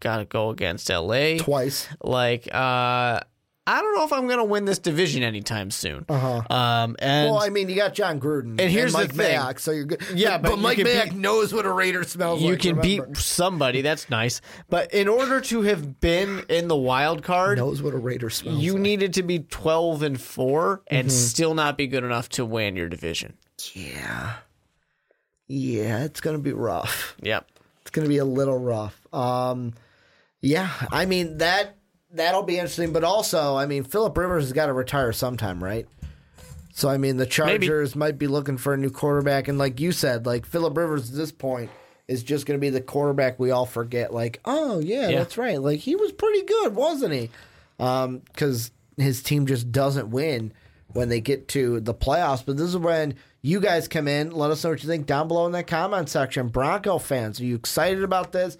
gotta 0.01 0.25
go 0.25 0.51
against 0.51 0.91
L.A. 0.91 1.39
Twice. 1.39 1.89
Like, 2.03 2.49
uh, 2.53 3.21
I 3.69 3.81
don't 3.83 3.97
know 3.97 4.05
if 4.05 4.13
I'm 4.13 4.29
gonna 4.29 4.45
win 4.45 4.65
this 4.65 4.79
division 4.79 5.23
anytime 5.25 5.71
soon. 5.73 6.05
Uh-huh. 6.09 6.43
Um, 6.55 6.95
and 7.01 7.31
Well, 7.31 7.43
I 7.43 7.49
mean, 7.49 7.69
you 7.69 7.75
got 7.75 7.95
Jon 7.95 8.21
Gruden 8.21 8.61
and, 8.61 8.71
here's 8.71 8.93
the 8.93 8.99
Mike 9.01 9.13
thing. 9.15 9.37
Mayock, 9.39 9.59
so 9.59 9.73
you're 9.73 9.85
good. 9.87 10.03
Yeah, 10.15 10.39
but 10.39 10.53
you 10.53 10.57
Mike 10.59 10.77
can 10.79 10.87
Mayock 10.87 11.05
beat- 11.11 11.15
knows 11.15 11.53
what 11.53 11.67
a 11.67 11.73
Raider 11.73 12.05
smells 12.05 12.41
you 12.41 12.51
like. 12.51 12.65
You 12.65 12.73
can 12.75 12.81
remember. 12.81 13.07
beat 13.09 13.17
somebody. 13.19 13.83
That's 13.83 14.09
nice. 14.09 14.41
But 14.71 14.95
in 14.95 15.09
order 15.09 15.41
to 15.41 15.63
have 15.63 16.01
been 16.01 16.45
in 16.49 16.69
the 16.69 16.77
wild 16.77 17.23
card, 17.25 17.59
knows 17.59 17.83
what 17.83 17.93
a 17.95 17.99
Raider 17.99 18.31
smells 18.31 18.59
you 18.63 18.75
like. 18.75 18.83
needed 18.83 19.15
to 19.15 19.23
be 19.25 19.41
12 19.41 20.03
and 20.03 20.21
4 20.21 20.77
Mm-hmm. 20.79 20.95
and 20.95 21.11
still 21.13 21.55
not 21.55 21.77
be 21.77 21.87
good 21.89 22.05
enough 22.05 22.29
to 22.31 22.45
win 22.45 22.77
your 22.77 22.89
division. 22.89 23.37
Yeah. 23.75 24.35
Yeah, 25.49 26.05
it's 26.05 26.21
going 26.21 26.37
to 26.37 26.43
be 26.43 26.53
rough. 26.53 27.15
Yep. 27.23 27.49
It's 27.83 27.91
going 27.91 28.05
to 28.05 28.09
be 28.09 28.19
a 28.19 28.25
little 28.25 28.59
rough. 28.59 29.01
Um, 29.13 29.75
yeah, 30.41 30.71
I 30.91 31.07
mean 31.07 31.39
that 31.39 31.76
that'll 32.17 32.43
be 32.43 32.55
interesting. 32.59 32.93
But 32.93 33.05
also, 33.05 33.57
I 33.57 33.67
mean, 33.67 33.85
Philip 33.85 34.17
Rivers 34.17 34.45
has 34.45 34.53
got 34.53 34.67
to 34.67 34.73
retire 34.73 35.13
sometime, 35.13 35.63
right? 35.63 35.87
So 36.73 36.89
I 36.89 36.99
mean, 36.99 37.17
the 37.17 37.27
Chargers 37.27 37.97
might 37.97 38.19
be 38.19 38.27
looking 38.27 38.59
for 38.59 38.75
a 38.75 38.77
new 38.77 38.91
quarterback, 38.91 39.49
and 39.49 39.57
like 39.59 39.81
you 39.81 39.93
said, 39.93 40.27
like 40.27 40.45
Philip 40.45 40.77
Rivers 40.77 41.11
at 41.11 41.17
this 41.17 41.33
point 41.33 41.71
is 42.07 42.23
just 42.23 42.47
going 42.47 42.59
to 42.59 42.61
be 42.61 42.71
the 42.71 42.81
quarterback 42.81 43.39
we 43.41 43.51
all 43.51 43.67
forget. 43.67 44.13
Like, 44.13 44.41
oh 44.45 44.79
yeah, 44.81 45.09
Yeah. 45.09 45.19
that's 45.19 45.39
right. 45.39 45.61
Like 45.61 45.81
he 45.81 45.97
was 45.97 46.13
pretty 46.13 46.43
good, 46.43 46.75
wasn't 46.77 47.15
he? 47.15 47.31
Um, 47.79 48.19
because 48.19 48.71
his 48.97 49.23
team 49.23 49.47
just 49.47 49.73
doesn't 49.73 50.11
win 50.11 50.53
when 50.93 51.09
they 51.09 51.21
get 51.21 51.49
to 51.49 51.81
the 51.81 51.95
playoffs. 51.95 52.45
But 52.45 52.57
this 52.59 52.69
is 52.69 52.77
when 52.77 53.15
you 53.43 53.59
guys 53.61 53.89
come 53.89 54.07
in. 54.07 54.31
Let 54.31 54.51
us 54.51 54.63
know 54.63 54.71
what 54.71 54.83
you 54.83 54.89
think 54.89 55.07
down 55.07 55.29
below 55.29 55.47
in 55.47 55.53
that 55.53 55.67
comment 55.67 56.09
section. 56.11 56.49
Bronco 56.49 56.99
fans, 56.99 57.41
are 57.41 57.45
you 57.45 57.55
excited 57.57 58.03
about 58.05 58.33
this? 58.33 58.57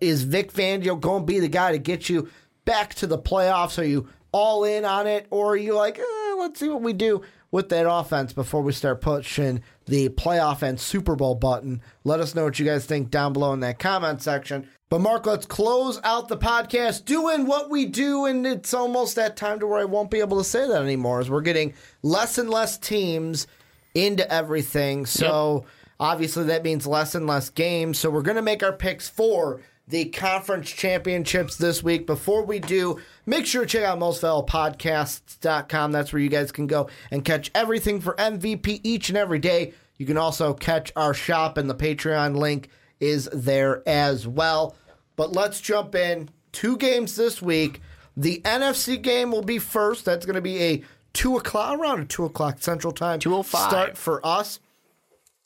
Is 0.00 0.22
Vic 0.24 0.52
Fangio 0.52 1.00
going 1.00 1.22
to 1.22 1.26
be 1.26 1.38
the 1.40 1.48
guy 1.48 1.72
to 1.72 1.78
get 1.78 2.08
you 2.08 2.28
back 2.64 2.94
to 2.94 3.06
the 3.06 3.18
playoffs? 3.18 3.78
Are 3.78 3.84
you 3.84 4.08
all 4.32 4.64
in 4.64 4.84
on 4.84 5.06
it, 5.06 5.26
or 5.30 5.52
are 5.52 5.56
you 5.56 5.74
like, 5.74 5.98
eh, 5.98 6.34
let's 6.38 6.58
see 6.58 6.68
what 6.68 6.82
we 6.82 6.92
do 6.94 7.22
with 7.50 7.68
that 7.68 7.86
offense 7.88 8.32
before 8.32 8.62
we 8.62 8.72
start 8.72 9.02
pushing 9.02 9.62
the 9.84 10.08
playoff 10.08 10.62
and 10.62 10.80
Super 10.80 11.14
Bowl 11.14 11.34
button? 11.34 11.82
Let 12.04 12.20
us 12.20 12.34
know 12.34 12.44
what 12.44 12.58
you 12.58 12.64
guys 12.64 12.86
think 12.86 13.10
down 13.10 13.34
below 13.34 13.52
in 13.52 13.60
that 13.60 13.78
comment 13.78 14.22
section. 14.22 14.68
But 14.88 15.00
Mark, 15.00 15.26
let's 15.26 15.46
close 15.46 16.00
out 16.04 16.28
the 16.28 16.36
podcast 16.36 17.04
doing 17.04 17.46
what 17.46 17.70
we 17.70 17.86
do, 17.86 18.24
and 18.24 18.46
it's 18.46 18.74
almost 18.74 19.16
that 19.16 19.36
time 19.36 19.60
to 19.60 19.66
where 19.66 19.80
I 19.80 19.84
won't 19.84 20.10
be 20.10 20.20
able 20.20 20.38
to 20.38 20.44
say 20.44 20.66
that 20.66 20.82
anymore. 20.82 21.20
As 21.20 21.30
we're 21.30 21.40
getting 21.42 21.74
less 22.02 22.38
and 22.38 22.50
less 22.50 22.78
teams 22.78 23.46
into 23.94 24.30
everything, 24.32 25.04
so 25.04 25.66
obviously 26.00 26.44
that 26.44 26.64
means 26.64 26.86
less 26.86 27.14
and 27.14 27.26
less 27.26 27.50
games. 27.50 27.98
So 27.98 28.10
we're 28.10 28.22
gonna 28.22 28.42
make 28.42 28.62
our 28.62 28.72
picks 28.72 29.08
for 29.08 29.60
the 29.88 30.06
conference 30.06 30.70
championships 30.70 31.56
this 31.56 31.82
week. 31.82 32.06
Before 32.06 32.44
we 32.44 32.58
do, 32.58 33.00
make 33.26 33.46
sure 33.46 33.62
to 33.62 33.68
check 33.68 33.84
out 33.84 33.98
mostvaluablepodcasts.com. 33.98 35.92
That's 35.92 36.12
where 36.12 36.22
you 36.22 36.28
guys 36.28 36.52
can 36.52 36.66
go 36.66 36.88
and 37.10 37.24
catch 37.24 37.50
everything 37.54 38.00
for 38.00 38.14
MVP 38.14 38.80
each 38.82 39.08
and 39.08 39.18
every 39.18 39.38
day. 39.38 39.74
You 39.98 40.06
can 40.06 40.16
also 40.16 40.54
catch 40.54 40.92
our 40.96 41.14
shop, 41.14 41.58
and 41.58 41.68
the 41.68 41.74
Patreon 41.74 42.36
link 42.36 42.68
is 43.00 43.28
there 43.32 43.86
as 43.86 44.26
well. 44.26 44.76
But 45.16 45.32
let's 45.32 45.60
jump 45.60 45.94
in. 45.94 46.28
Two 46.52 46.76
games 46.76 47.16
this 47.16 47.40
week. 47.42 47.80
The 48.16 48.40
NFC 48.44 49.00
game 49.00 49.30
will 49.30 49.42
be 49.42 49.58
first. 49.58 50.04
That's 50.04 50.26
going 50.26 50.36
to 50.36 50.42
be 50.42 50.62
a 50.62 50.82
two 51.12 51.36
o'clock 51.36 51.78
around 51.78 52.00
a 52.00 52.04
two 52.04 52.24
o'clock 52.24 52.58
Central 52.60 52.92
Time 52.92 53.20
2:05. 53.20 53.44
start 53.46 53.96
for 53.96 54.24
us, 54.26 54.60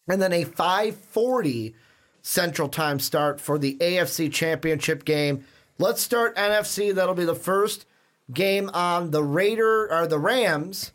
and 0.09 0.21
then 0.21 0.33
a 0.33 0.45
five 0.45 0.97
forty 0.97 1.75
Central 2.27 2.69
Time 2.69 2.99
start 2.99 3.41
for 3.41 3.57
the 3.57 3.77
AFC 3.77 4.33
Championship 4.33 5.05
game. 5.05 5.45
Let's 5.79 6.03
start 6.03 6.35
NFC. 6.35 6.93
That'll 6.93 7.15
be 7.15 7.25
the 7.25 7.37
first 7.37 7.87
game 8.35 8.69
on 8.75 9.13
the 9.13 9.23
Raider 9.23 9.89
or 9.93 10.09
the 10.09 10.19
Rams. 10.19 10.91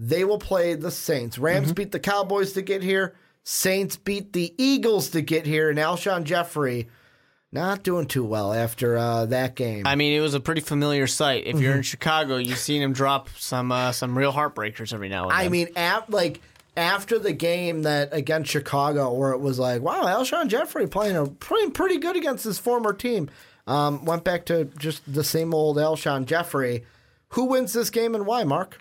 They 0.00 0.24
will 0.24 0.40
play 0.40 0.74
the 0.74 0.90
Saints. 0.90 1.38
Rams 1.38 1.72
beat 1.72 1.92
the 1.92 2.00
Cowboys 2.00 2.54
to 2.54 2.62
get 2.62 2.82
here. 2.82 3.14
Saints 3.44 3.94
beat 3.94 4.32
the 4.32 4.52
Eagles 4.58 5.10
to 5.10 5.20
get 5.20 5.46
here, 5.46 5.70
and 5.70 5.78
Alshon 5.78 6.24
Jeffery 6.24 6.88
not 7.52 7.84
doing 7.84 8.06
too 8.06 8.24
well 8.24 8.52
after 8.52 8.98
uh, 8.98 9.26
that 9.26 9.54
game. 9.54 9.86
I 9.86 9.94
mean, 9.94 10.12
it 10.12 10.22
was 10.22 10.34
a 10.34 10.40
pretty 10.40 10.60
familiar 10.62 11.06
sight. 11.06 11.44
If 11.46 11.60
you're 11.60 11.76
in 11.76 11.82
Chicago, 11.82 12.36
you've 12.36 12.58
seen 12.58 12.82
him 12.82 12.92
drop 12.92 13.28
some 13.38 13.70
uh, 13.70 13.92
some 13.92 14.18
real 14.18 14.32
heartbreakers 14.32 14.92
every 14.92 15.08
now 15.08 15.28
and 15.28 15.38
then. 15.38 15.46
I 15.46 15.48
mean, 15.48 15.68
ap- 15.76 16.12
like 16.12 16.40
after 16.76 17.18
the 17.18 17.32
game 17.32 17.82
that 17.82 18.08
against 18.12 18.50
Chicago, 18.50 19.12
where 19.12 19.32
it 19.32 19.38
was 19.40 19.58
like, 19.58 19.82
wow, 19.82 20.02
Alshon 20.04 20.48
Jeffery 20.48 20.86
playing 20.86 21.16
a 21.16 21.26
playing 21.26 21.70
pretty 21.72 21.98
good 21.98 22.16
against 22.16 22.44
his 22.44 22.58
former 22.58 22.92
team. 22.92 23.30
Um, 23.66 24.04
went 24.04 24.24
back 24.24 24.44
to 24.46 24.66
just 24.78 25.02
the 25.12 25.24
same 25.24 25.54
old 25.54 25.76
Alshon 25.76 26.26
Jeffery. 26.26 26.84
Who 27.30 27.46
wins 27.46 27.72
this 27.72 27.90
game 27.90 28.14
and 28.14 28.26
why, 28.26 28.44
Mark? 28.44 28.78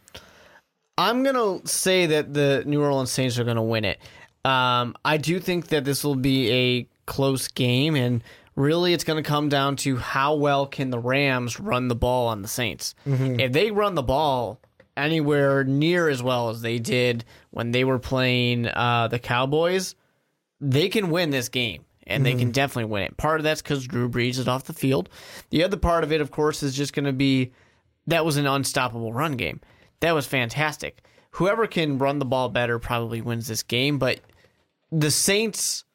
I'm 0.98 1.24
gonna 1.24 1.66
say 1.68 2.06
that 2.08 2.34
the 2.34 2.64
New 2.66 2.84
Orleans 2.84 3.12
Saints 3.12 3.40
are 3.40 3.44
gonna 3.44 3.64
win 3.64 3.86
it. 3.86 4.00
Um, 4.46 4.96
I 5.06 5.18
do 5.18 5.40
think 5.40 5.68
that 5.68 5.86
this 5.86 6.04
will 6.04 6.16
be 6.16 6.52
a 6.52 6.88
close 7.06 7.48
game, 7.48 7.96
and 7.96 8.24
really, 8.56 8.94
it's 8.94 9.04
gonna 9.04 9.24
come 9.24 9.50
down 9.50 9.76
to 9.78 9.98
how 9.98 10.36
well 10.36 10.68
can 10.68 10.90
the 10.90 11.00
Rams 11.00 11.60
run 11.60 11.88
the 11.88 11.96
ball 11.96 12.28
on 12.28 12.42
the 12.42 12.48
Saints. 12.48 12.94
If 13.40 13.54
they 13.54 13.72
run 13.72 13.96
the 13.96 14.04
ball 14.04 14.60
anywhere 14.96 15.64
near 15.64 16.10
as 16.10 16.22
well 16.22 16.50
as 16.50 16.62
they 16.62 16.80
did 16.80 17.26
when 17.52 17.72
they 17.72 17.84
were 17.84 18.00
playing 18.00 18.68
uh, 18.68 19.08
the 19.10 19.20
Cowboys, 19.20 19.96
they 20.60 20.90
can 20.90 21.10
win 21.10 21.30
this 21.30 21.50
game. 21.50 21.86
And 22.06 22.26
they 22.26 22.36
can 22.36 22.52
definitely 22.52 22.92
win 22.92 23.04
it. 23.04 23.16
Part 23.16 23.40
of 23.40 23.46
that's 23.46 23.62
because 23.62 23.88
Drew 23.88 24.10
Brees 24.10 24.38
is 24.38 24.46
off 24.46 24.66
the 24.66 24.74
field. 24.74 25.08
The 25.52 25.64
other 25.64 25.78
part 25.78 26.04
of 26.04 26.12
it, 26.12 26.20
of 26.20 26.32
course, 26.32 26.62
is 26.62 26.76
just 26.76 26.92
going 26.92 27.06
to 27.06 27.14
be 27.14 27.54
that 28.08 28.26
was 28.26 28.36
an 28.36 28.46
unstoppable 28.46 29.14
run 29.14 29.38
game. 29.38 29.62
That 30.02 30.14
was 30.14 30.28
fantastic. 30.28 31.02
Whoever 31.32 31.66
can 31.66 31.98
run 31.98 32.20
the 32.20 32.26
ball 32.26 32.50
better 32.50 32.78
probably 32.78 33.22
wins 33.22 33.48
this 33.48 33.64
game, 33.64 34.00
but 34.00 34.20
the 34.92 35.12
Saints 35.12 35.86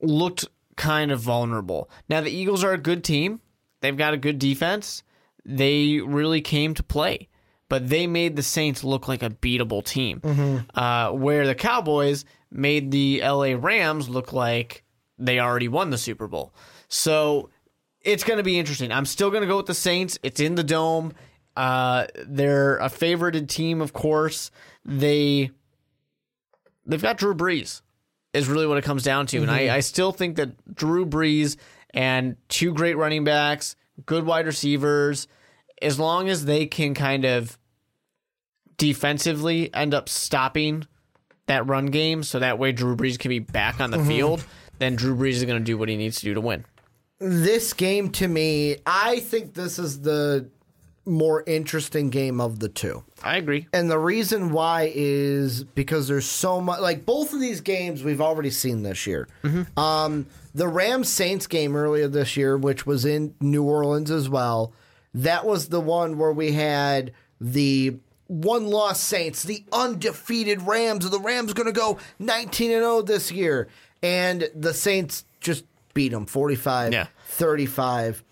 looked 0.00 0.46
kind 0.76 1.12
of 1.12 1.20
vulnerable. 1.20 1.90
Now, 2.08 2.22
the 2.22 2.30
Eagles 2.30 2.64
are 2.64 2.72
a 2.72 2.78
good 2.78 3.04
team, 3.04 3.40
they've 3.80 3.96
got 3.96 4.14
a 4.14 4.18
good 4.18 4.38
defense. 4.38 5.02
They 5.44 6.00
really 6.00 6.40
came 6.40 6.74
to 6.74 6.82
play, 6.82 7.27
but 7.68 7.88
they 7.88 8.06
made 8.06 8.36
the 8.36 8.42
Saints 8.42 8.82
look 8.84 9.08
like 9.08 9.22
a 9.22 9.30
beatable 9.30 9.84
team. 9.84 10.64
Uh, 10.74 11.10
where 11.12 11.46
the 11.46 11.54
Cowboys 11.54 12.24
made 12.50 12.90
the 12.90 13.20
LA 13.22 13.54
Rams 13.56 14.08
look 14.08 14.32
like 14.32 14.84
they 15.18 15.38
already 15.38 15.68
won 15.68 15.90
the 15.90 15.98
Super 15.98 16.26
Bowl. 16.26 16.54
So 16.88 17.50
it's 18.00 18.24
going 18.24 18.38
to 18.38 18.42
be 18.42 18.58
interesting. 18.58 18.92
I'm 18.92 19.04
still 19.04 19.30
going 19.30 19.42
to 19.42 19.46
go 19.46 19.56
with 19.58 19.66
the 19.66 19.74
Saints. 19.74 20.18
It's 20.22 20.40
in 20.40 20.54
the 20.54 20.64
dome. 20.64 21.12
Uh, 21.56 22.06
they're 22.26 22.76
a 22.78 22.88
favorited 22.88 23.48
team, 23.48 23.80
of 23.80 23.92
course. 23.92 24.50
They 24.84 25.50
they've 26.86 27.02
got 27.02 27.18
Drew 27.18 27.34
Brees. 27.34 27.82
Is 28.34 28.46
really 28.46 28.66
what 28.66 28.76
it 28.76 28.84
comes 28.84 29.02
down 29.02 29.26
to, 29.28 29.38
and 29.38 29.50
I, 29.50 29.76
I 29.76 29.80
still 29.80 30.12
think 30.12 30.36
that 30.36 30.74
Drew 30.74 31.06
Brees 31.06 31.56
and 31.94 32.36
two 32.48 32.74
great 32.74 32.96
running 32.96 33.24
backs, 33.24 33.74
good 34.04 34.26
wide 34.26 34.44
receivers, 34.46 35.26
as 35.80 35.98
long 35.98 36.28
as 36.28 36.44
they 36.44 36.66
can 36.66 36.92
kind 36.92 37.24
of 37.24 37.57
defensively 38.78 39.72
end 39.74 39.92
up 39.92 40.08
stopping 40.08 40.86
that 41.46 41.66
run 41.66 41.86
game, 41.86 42.22
so 42.22 42.38
that 42.38 42.58
way 42.58 42.72
Drew 42.72 42.96
Brees 42.96 43.18
can 43.18 43.28
be 43.28 43.38
back 43.38 43.80
on 43.80 43.90
the 43.90 44.02
field, 44.04 44.44
then 44.78 44.96
Drew 44.96 45.16
Brees 45.16 45.32
is 45.32 45.44
going 45.44 45.58
to 45.58 45.64
do 45.64 45.76
what 45.76 45.88
he 45.88 45.96
needs 45.96 46.18
to 46.20 46.24
do 46.24 46.34
to 46.34 46.40
win. 46.40 46.64
This 47.18 47.72
game 47.72 48.10
to 48.12 48.28
me, 48.28 48.76
I 48.86 49.20
think 49.20 49.54
this 49.54 49.78
is 49.78 50.02
the 50.02 50.48
more 51.04 51.42
interesting 51.46 52.10
game 52.10 52.40
of 52.40 52.60
the 52.60 52.68
two. 52.68 53.02
I 53.22 53.38
agree. 53.38 53.66
And 53.72 53.90
the 53.90 53.98
reason 53.98 54.52
why 54.52 54.92
is 54.94 55.64
because 55.64 56.06
there's 56.06 56.26
so 56.26 56.60
much 56.60 56.80
like 56.80 57.06
both 57.06 57.32
of 57.32 57.40
these 57.40 57.62
games 57.62 58.04
we've 58.04 58.20
already 58.20 58.50
seen 58.50 58.82
this 58.82 59.06
year. 59.06 59.26
Um, 59.76 60.26
the 60.54 60.68
Rams 60.68 61.08
Saints 61.08 61.46
game 61.46 61.74
earlier 61.74 62.08
this 62.08 62.36
year, 62.36 62.56
which 62.58 62.86
was 62.86 63.04
in 63.04 63.34
New 63.40 63.64
Orleans 63.64 64.10
as 64.10 64.28
well, 64.28 64.72
that 65.14 65.46
was 65.46 65.70
the 65.70 65.80
one 65.80 66.18
where 66.18 66.32
we 66.32 66.52
had 66.52 67.12
the 67.40 67.96
one 68.28 68.66
loss 68.68 69.00
Saints, 69.00 69.42
the 69.42 69.64
undefeated 69.72 70.62
Rams. 70.62 71.08
The 71.08 71.18
Rams 71.18 71.52
going 71.52 71.66
to 71.66 71.72
go 71.72 71.98
19 72.20 72.70
and 72.70 72.82
0 72.82 73.02
this 73.02 73.32
year. 73.32 73.68
And 74.02 74.48
the 74.54 74.72
Saints 74.72 75.24
just 75.40 75.64
beat 75.94 76.12
them 76.12 76.26
45 76.26 76.92
Yeah. 76.92 77.06
35. 77.26 78.22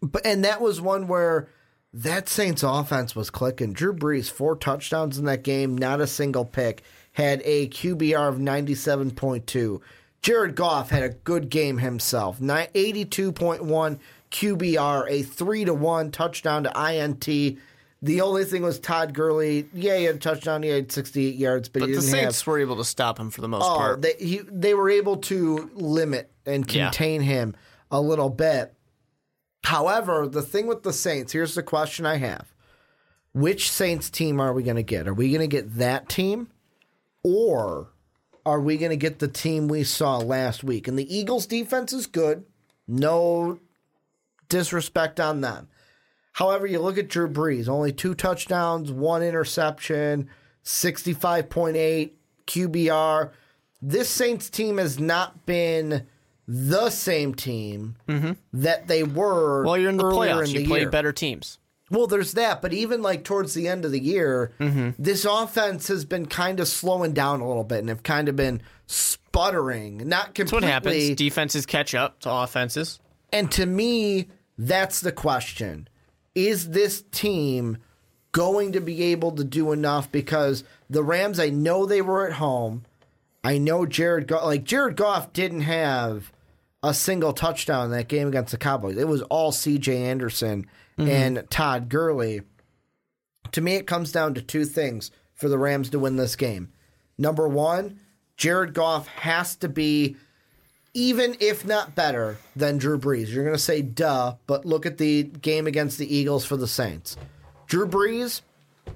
But 0.00 0.24
and 0.24 0.44
that 0.44 0.60
was 0.62 0.80
one 0.80 1.06
where 1.08 1.48
that 1.92 2.28
Saints 2.28 2.62
offense 2.62 3.14
was 3.14 3.30
clicking. 3.30 3.72
Drew 3.72 3.92
Brees, 3.92 4.30
four 4.30 4.56
touchdowns 4.56 5.18
in 5.18 5.24
that 5.26 5.42
game, 5.42 5.76
not 5.76 6.00
a 6.00 6.06
single 6.06 6.44
pick, 6.44 6.82
had 7.12 7.42
a 7.44 7.68
QBR 7.68 8.28
of 8.28 8.36
97.2. 8.36 9.80
Jared 10.22 10.54
Goff 10.54 10.90
had 10.90 11.02
a 11.02 11.08
good 11.08 11.50
game 11.50 11.78
himself, 11.78 12.38
82.1 12.40 13.98
QBR, 14.30 15.06
a 15.10 15.22
3 15.22 15.64
to 15.64 15.74
1 15.74 16.10
touchdown 16.12 16.64
to 16.64 16.70
INT. 16.92 17.58
The 18.02 18.22
only 18.22 18.44
thing 18.44 18.62
was 18.62 18.78
Todd 18.78 19.12
Gurley. 19.12 19.68
Yeah, 19.74 19.96
he 19.98 20.04
had 20.04 20.16
a 20.16 20.18
touchdown. 20.18 20.62
He 20.62 20.70
had 20.70 20.90
68 20.90 21.34
yards, 21.34 21.68
but, 21.68 21.80
But 21.80 21.88
he 21.90 21.94
the 21.96 22.00
didn't 22.00 22.14
have 22.14 22.22
Saints 22.34 22.46
were 22.46 22.58
able 22.58 22.76
to 22.76 22.84
stop 22.84 23.18
him 23.18 23.30
for 23.30 23.42
the 23.42 23.48
most 23.48 23.64
Oh, 23.64 23.76
part. 23.76 24.00
they 24.02 24.14
he, 24.18 24.40
they 24.50 24.72
were 24.72 24.88
able 24.88 25.18
to 25.18 25.70
limit 25.74 26.30
and 26.46 26.70
Yeah. 26.72 26.86
contain 26.86 27.20
him 27.20 27.54
a 27.90 28.00
little 28.00 28.30
bit. 28.30 28.72
However, 29.64 30.26
the 30.26 30.40
thing 30.42 30.66
with 30.66 30.82
the 30.82 30.92
Saints, 30.94 31.32
here's 31.32 31.54
the 31.54 31.62
question 31.62 32.06
I 32.06 32.16
have. 32.16 32.46
Which 33.34 33.70
Saints 33.70 34.08
team 34.08 34.40
are 34.40 34.52
we 34.54 34.62
going 34.62 34.76
to 34.76 34.82
get? 34.82 35.06
Are 35.06 35.12
we 35.14 35.28
going 35.28 35.40
to 35.42 35.46
get 35.46 35.74
that 35.76 36.08
team 36.08 36.48
or 37.22 37.90
are 38.46 38.60
we 38.60 38.78
going 38.78 38.90
to 38.90 38.96
get 38.96 39.18
the 39.18 39.28
team 39.28 39.68
we 39.68 39.84
saw 39.84 40.16
last 40.16 40.64
week? 40.64 40.88
And 40.88 40.98
the 40.98 41.14
Eagles 41.14 41.46
defense 41.46 41.92
is 41.92 42.06
good. 42.06 42.44
No 42.88 43.60
disrespect 44.48 45.20
on 45.20 45.42
them. 45.42 45.68
However, 46.32 46.66
you 46.66 46.80
look 46.80 46.96
at 46.98 47.08
Drew 47.08 47.28
Brees, 47.28 47.68
only 47.68 47.92
two 47.92 48.14
touchdowns, 48.14 48.90
one 48.92 49.22
interception, 49.22 50.28
65.8 50.64 52.10
QBR. 52.46 53.30
This 53.82 54.08
Saints 54.08 54.50
team 54.50 54.78
has 54.78 54.98
not 54.98 55.46
been 55.46 56.06
the 56.46 56.90
same 56.90 57.34
team 57.34 57.96
that 58.52 58.88
they 58.88 59.02
were 59.02 59.64
well, 59.64 59.78
you're 59.78 59.90
in 59.90 59.96
the 59.96 60.02
playoffs. 60.04 60.46
in 60.48 60.50
you 60.50 60.58
the 60.60 60.66
play 60.66 60.80
year. 60.80 60.90
better 60.90 61.12
teams. 61.12 61.58
Well, 61.90 62.06
there's 62.06 62.32
that, 62.34 62.62
but 62.62 62.72
even 62.72 63.02
like 63.02 63.24
towards 63.24 63.54
the 63.54 63.66
end 63.66 63.84
of 63.84 63.90
the 63.92 64.00
year, 64.00 64.52
Mm-hmm. 64.60 64.90
this 64.98 65.24
offense 65.24 65.88
has 65.88 66.04
been 66.04 66.26
kind 66.26 66.60
of 66.60 66.68
slowing 66.68 67.12
down 67.12 67.40
a 67.40 67.48
little 67.48 67.64
bit 67.64 67.80
and 67.80 67.88
have 67.88 68.02
kind 68.04 68.28
of 68.28 68.36
been 68.36 68.62
sputtering. 68.86 69.96
Not 70.08 70.26
That's 70.26 70.32
completely. 70.34 70.66
what 70.66 70.72
happens. 70.72 71.16
Defenses 71.16 71.66
catch 71.66 71.94
up 71.94 72.20
to 72.20 72.30
offenses. 72.30 73.00
And 73.32 73.50
to 73.52 73.66
me, 73.66 74.28
that's 74.58 75.00
the 75.00 75.12
question. 75.12 75.88
Is 76.34 76.70
this 76.70 77.02
team 77.10 77.78
going 78.32 78.72
to 78.72 78.80
be 78.80 79.02
able 79.04 79.32
to 79.32 79.44
do 79.44 79.72
enough? 79.72 80.10
Because 80.10 80.64
the 80.88 81.02
Rams, 81.02 81.40
I 81.40 81.50
know 81.50 81.86
they 81.86 82.02
were 82.02 82.26
at 82.26 82.34
home. 82.34 82.84
I 83.42 83.58
know 83.58 83.86
Jared 83.86 84.26
Goff, 84.26 84.44
like 84.44 84.64
Jared 84.64 84.96
Goff 84.96 85.32
didn't 85.32 85.62
have 85.62 86.32
a 86.82 86.94
single 86.94 87.32
touchdown 87.32 87.86
in 87.86 87.90
that 87.92 88.08
game 88.08 88.28
against 88.28 88.52
the 88.52 88.58
Cowboys. 88.58 88.96
It 88.96 89.08
was 89.08 89.22
all 89.22 89.52
CJ 89.52 89.96
Anderson 89.96 90.66
mm-hmm. 90.98 91.10
and 91.10 91.46
Todd 91.50 91.88
Gurley. 91.88 92.42
To 93.52 93.60
me, 93.60 93.74
it 93.74 93.86
comes 93.86 94.12
down 94.12 94.34
to 94.34 94.42
two 94.42 94.64
things 94.64 95.10
for 95.34 95.48
the 95.48 95.58
Rams 95.58 95.90
to 95.90 95.98
win 95.98 96.16
this 96.16 96.36
game. 96.36 96.72
Number 97.18 97.48
one, 97.48 98.00
Jared 98.36 98.74
Goff 98.74 99.06
has 99.08 99.56
to 99.56 99.68
be 99.68 100.16
even 100.94 101.36
if 101.40 101.64
not 101.66 101.94
better 101.94 102.38
than 102.56 102.78
Drew 102.78 102.98
Brees. 102.98 103.28
You're 103.28 103.44
going 103.44 103.56
to 103.56 103.62
say 103.62 103.82
duh, 103.82 104.34
but 104.46 104.64
look 104.64 104.86
at 104.86 104.98
the 104.98 105.24
game 105.24 105.66
against 105.66 105.98
the 105.98 106.14
Eagles 106.14 106.44
for 106.44 106.56
the 106.56 106.68
Saints. 106.68 107.16
Drew 107.66 107.86
Brees, 107.86 108.42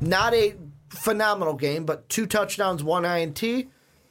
not 0.00 0.34
a 0.34 0.54
phenomenal 0.88 1.54
game, 1.54 1.84
but 1.84 2.08
two 2.08 2.26
touchdowns, 2.26 2.82
one 2.82 3.04
INT. 3.04 3.42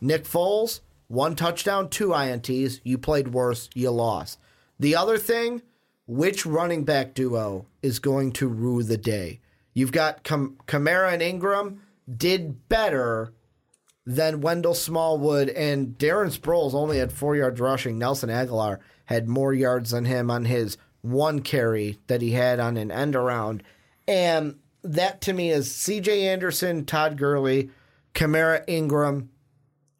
Nick 0.02 0.26
Foles, 0.26 0.82
one 1.08 1.36
touchdown, 1.36 1.90
two 1.90 2.10
INTs. 2.10 2.80
You 2.84 2.98
played 2.98 3.30
worse, 3.30 3.70
you 3.74 3.90
lost. 3.90 4.40
The 4.80 4.96
other 4.96 5.18
thing, 5.18 5.62
which 6.08 6.46
running 6.46 6.84
back 6.84 7.14
duo 7.14 7.66
is 7.82 8.00
going 8.00 8.34
to 8.34 8.48
rue 8.48 8.84
the 8.84 8.98
day? 8.98 9.40
You've 9.74 9.92
got 9.92 10.24
Cam- 10.24 10.58
Kamara 10.68 11.14
and 11.14 11.22
Ingram 11.22 11.82
did 12.18 12.68
better 12.68 13.34
then 14.06 14.42
Wendell 14.42 14.74
Smallwood 14.74 15.50
and 15.50 15.98
Darren 15.98 16.38
Sproles 16.38 16.74
only 16.74 16.98
had 16.98 17.12
four 17.12 17.36
yards 17.36 17.60
rushing. 17.60 17.98
Nelson 17.98 18.30
Agholor 18.30 18.80
had 19.06 19.30
more 19.30 19.54
yards 19.54 19.92
than 19.92 20.06
him 20.06 20.30
on 20.30 20.46
his 20.46 20.78
one 21.02 21.42
carry 21.42 22.00
that 22.08 22.22
he 22.22 22.32
had 22.32 22.60
on 22.60 22.78
an 22.78 22.92
end 22.92 23.16
around. 23.16 23.64
And 24.08 24.60
that 24.84 25.22
to 25.22 25.34
me 25.34 25.52
is 25.52 25.70
CJ 25.70 26.24
Anderson, 26.24 26.86
Todd 26.86 27.18
Gurley, 27.18 27.70
Kamara 28.14 28.64
Ingram. 28.68 29.30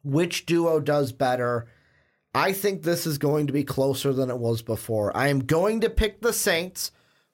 Which 0.02 0.44
duo 0.44 0.80
does 0.80 1.12
better? 1.12 1.66
I 2.34 2.52
think 2.52 2.82
this 2.82 3.06
is 3.06 3.16
going 3.16 3.46
to 3.46 3.52
be 3.52 3.64
closer 3.64 4.12
than 4.12 4.28
it 4.28 4.38
was 4.38 4.60
before. 4.60 5.16
I 5.16 5.28
am 5.28 5.40
going 5.40 5.80
to 5.80 5.88
pick 5.88 6.20
the 6.20 6.32
Saints 6.32 6.90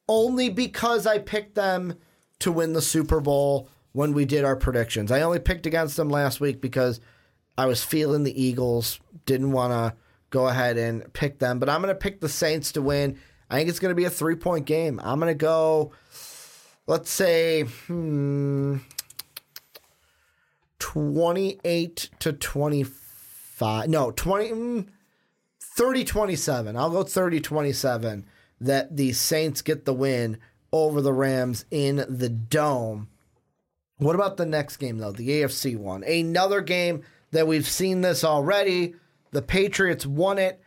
only 0.09 0.51
because 0.51 1.07
I 1.07 1.19
picked 1.19 1.55
them 1.55 1.95
to 2.41 2.53
win 2.53 2.75
the 2.75 2.83
Super 2.83 3.21
Bowl 3.21 3.69
when 3.93 4.13
we 4.13 4.25
did 4.25 4.45
our 4.45 4.57
predictions. 4.57 5.11
I 5.11 5.23
only 5.23 5.39
picked 5.39 5.67
against 5.67 5.97
them 5.97 6.09
last 6.09 6.41
week 6.41 6.61
because 6.61 7.01
I 7.59 7.67
was 7.67 7.83
feeling 7.83 8.25
the 8.25 8.43
Eagles, 8.43 9.01
didn't 9.27 9.53
want 9.53 9.73
to 9.73 9.97
go 10.31 10.49
ahead 10.49 10.79
and 10.79 11.13
pick 11.13 11.39
them, 11.39 11.59
but 11.59 11.69
I'm 11.69 11.83
going 11.83 11.95
to 11.95 11.99
pick 11.99 12.21
the 12.21 12.29
Saints 12.29 12.73
to 12.73 12.83
win. 12.83 13.19
I 13.51 13.57
think 13.57 13.69
it's 13.69 13.81
going 13.81 13.91
to 13.91 13.97
be 13.97 14.05
a 14.05 14.11
three 14.11 14.37
point 14.37 14.65
game. 14.65 15.01
I'm 15.03 15.19
going 15.19 15.31
to 15.31 15.35
go, 15.35 15.93
let's 16.87 17.11
say, 17.11 17.63
hmm, 17.63 18.79
28 20.79 22.11
to 22.21 22.33
25. 22.33 23.89
No, 23.89 24.11
20, 24.13 24.51
mm, 24.51 24.87
30 25.61 26.05
27. 26.05 26.77
I'll 26.77 26.91
go 26.91 27.03
30 27.03 27.41
27 27.41 28.27
that 28.61 28.97
the 28.97 29.13
Saints 29.13 29.63
get 29.63 29.85
the 29.85 29.95
win 29.95 30.39
over 30.73 31.01
the 31.01 31.13
Rams 31.13 31.65
in 31.71 32.05
the 32.09 32.29
Dome. 32.29 33.09
What 34.01 34.15
about 34.15 34.39
the 34.39 34.47
next 34.47 34.79
game, 34.79 34.97
though? 34.99 35.13
The 35.13 35.29
AFC 35.29 35.77
one. 35.77 36.03
Another 36.05 36.63
game 36.63 37.03
that 37.33 37.47
we've 37.47 37.69
seen 37.69 38.01
this 38.01 38.25
already. 38.25 38.95
The 39.31 39.43
Patriots 39.43 40.07
won 40.07 40.39
it 40.39 40.61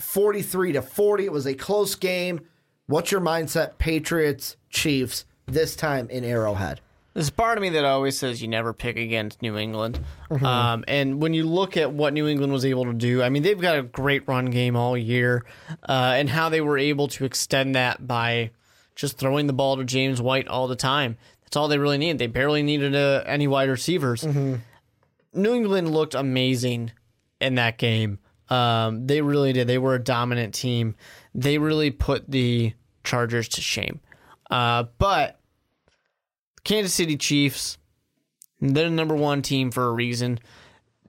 43 0.00 0.72
to 0.72 0.82
40. 0.82 1.26
It 1.26 1.32
was 1.32 1.46
a 1.46 1.54
close 1.54 1.94
game. 1.94 2.40
What's 2.86 3.12
your 3.12 3.20
mindset, 3.20 3.78
Patriots, 3.78 4.56
Chiefs, 4.70 5.26
this 5.46 5.76
time 5.76 6.08
in 6.08 6.24
Arrowhead? 6.24 6.80
There's 7.12 7.28
a 7.28 7.32
part 7.32 7.58
of 7.58 7.62
me 7.62 7.68
that 7.70 7.84
always 7.84 8.16
says 8.16 8.40
you 8.40 8.48
never 8.48 8.72
pick 8.72 8.96
against 8.96 9.42
New 9.42 9.58
England. 9.58 10.00
Um, 10.42 10.84
and 10.88 11.20
when 11.20 11.34
you 11.34 11.44
look 11.44 11.76
at 11.76 11.92
what 11.92 12.14
New 12.14 12.28
England 12.28 12.52
was 12.52 12.64
able 12.64 12.84
to 12.86 12.94
do, 12.94 13.22
I 13.22 13.28
mean, 13.28 13.42
they've 13.42 13.60
got 13.60 13.76
a 13.76 13.82
great 13.82 14.26
run 14.26 14.46
game 14.46 14.74
all 14.74 14.96
year, 14.96 15.44
uh, 15.88 16.14
and 16.16 16.30
how 16.30 16.48
they 16.48 16.60
were 16.60 16.78
able 16.78 17.08
to 17.08 17.24
extend 17.24 17.74
that 17.74 18.06
by 18.06 18.52
just 18.94 19.18
throwing 19.18 19.46
the 19.46 19.52
ball 19.52 19.76
to 19.76 19.84
James 19.84 20.20
White 20.22 20.46
all 20.46 20.68
the 20.68 20.76
time. 20.76 21.16
That's 21.50 21.56
all 21.56 21.66
they 21.66 21.78
really 21.78 21.98
need. 21.98 22.18
They 22.18 22.28
barely 22.28 22.62
needed 22.62 22.94
uh, 22.94 23.24
any 23.26 23.48
wide 23.48 23.68
receivers. 23.68 24.24
New 24.24 25.52
England 25.52 25.90
looked 25.90 26.14
amazing 26.14 26.92
in 27.40 27.56
that 27.56 27.76
game. 27.76 28.20
Um, 28.48 29.08
they 29.08 29.20
really 29.20 29.52
did. 29.52 29.66
They 29.66 29.78
were 29.78 29.96
a 29.96 30.02
dominant 30.02 30.54
team. 30.54 30.94
They 31.34 31.58
really 31.58 31.90
put 31.90 32.30
the 32.30 32.74
Chargers 33.02 33.48
to 33.48 33.60
shame. 33.60 33.98
Uh, 34.48 34.84
but 34.98 35.40
Kansas 36.62 36.94
City 36.94 37.16
Chiefs, 37.16 37.78
they're 38.60 38.88
the 38.88 38.90
number 38.90 39.16
one 39.16 39.42
team 39.42 39.72
for 39.72 39.86
a 39.86 39.92
reason. 39.92 40.38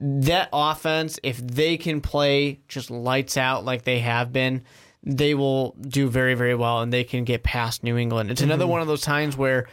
That 0.00 0.48
offense, 0.52 1.20
if 1.22 1.38
they 1.38 1.76
can 1.76 2.00
play 2.00 2.62
just 2.66 2.90
lights 2.90 3.36
out 3.36 3.64
like 3.64 3.84
they 3.84 4.00
have 4.00 4.32
been, 4.32 4.64
they 5.04 5.34
will 5.34 5.76
do 5.80 6.08
very, 6.08 6.34
very 6.34 6.56
well 6.56 6.80
and 6.80 6.92
they 6.92 7.04
can 7.04 7.22
get 7.22 7.44
past 7.44 7.84
New 7.84 7.96
England. 7.96 8.32
It's 8.32 8.42
another 8.42 8.66
one 8.66 8.80
of 8.80 8.88
those 8.88 9.02
times 9.02 9.36
where 9.36 9.68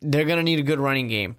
they're 0.00 0.24
going 0.24 0.38
to 0.38 0.42
need 0.42 0.58
a 0.58 0.62
good 0.62 0.78
running 0.78 1.08
game 1.08 1.36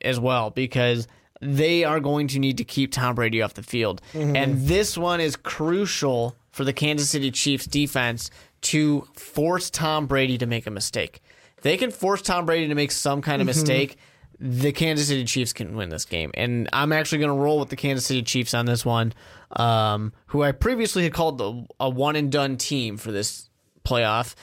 as 0.00 0.18
well 0.18 0.50
because 0.50 1.06
they 1.40 1.84
are 1.84 2.00
going 2.00 2.28
to 2.28 2.38
need 2.38 2.58
to 2.58 2.64
keep 2.64 2.92
Tom 2.92 3.14
Brady 3.14 3.42
off 3.42 3.54
the 3.54 3.62
field. 3.62 4.00
And 4.36 4.66
this 4.66 4.96
one 4.96 5.20
is 5.20 5.36
crucial 5.36 6.36
for 6.50 6.64
the 6.64 6.72
Kansas 6.72 7.10
City 7.10 7.30
Chiefs 7.30 7.66
defense 7.66 8.30
to 8.62 9.08
force 9.14 9.70
Tom 9.70 10.06
Brady 10.06 10.38
to 10.38 10.46
make 10.46 10.66
a 10.66 10.70
mistake. 10.70 11.20
If 11.56 11.64
they 11.64 11.76
can 11.76 11.90
force 11.90 12.22
Tom 12.22 12.46
Brady 12.46 12.68
to 12.68 12.74
make 12.74 12.92
some 12.92 13.22
kind 13.22 13.40
of 13.40 13.46
mistake, 13.46 13.96
the 14.38 14.72
Kansas 14.72 15.08
City 15.08 15.24
Chiefs 15.24 15.52
can 15.52 15.76
win 15.76 15.88
this 15.88 16.04
game. 16.04 16.30
And 16.34 16.68
I'm 16.72 16.92
actually 16.92 17.18
going 17.18 17.36
to 17.36 17.40
roll 17.40 17.60
with 17.60 17.68
the 17.70 17.76
Kansas 17.76 18.06
City 18.06 18.22
Chiefs 18.22 18.54
on 18.54 18.66
this 18.66 18.84
one, 18.84 19.12
um, 19.56 20.12
who 20.26 20.42
I 20.42 20.52
previously 20.52 21.04
had 21.04 21.12
called 21.12 21.38
the, 21.38 21.66
a 21.78 21.88
one 21.88 22.16
and 22.16 22.30
done 22.30 22.56
team 22.56 22.96
for 22.96 23.12
this 23.12 23.48
playoff. 23.84 24.34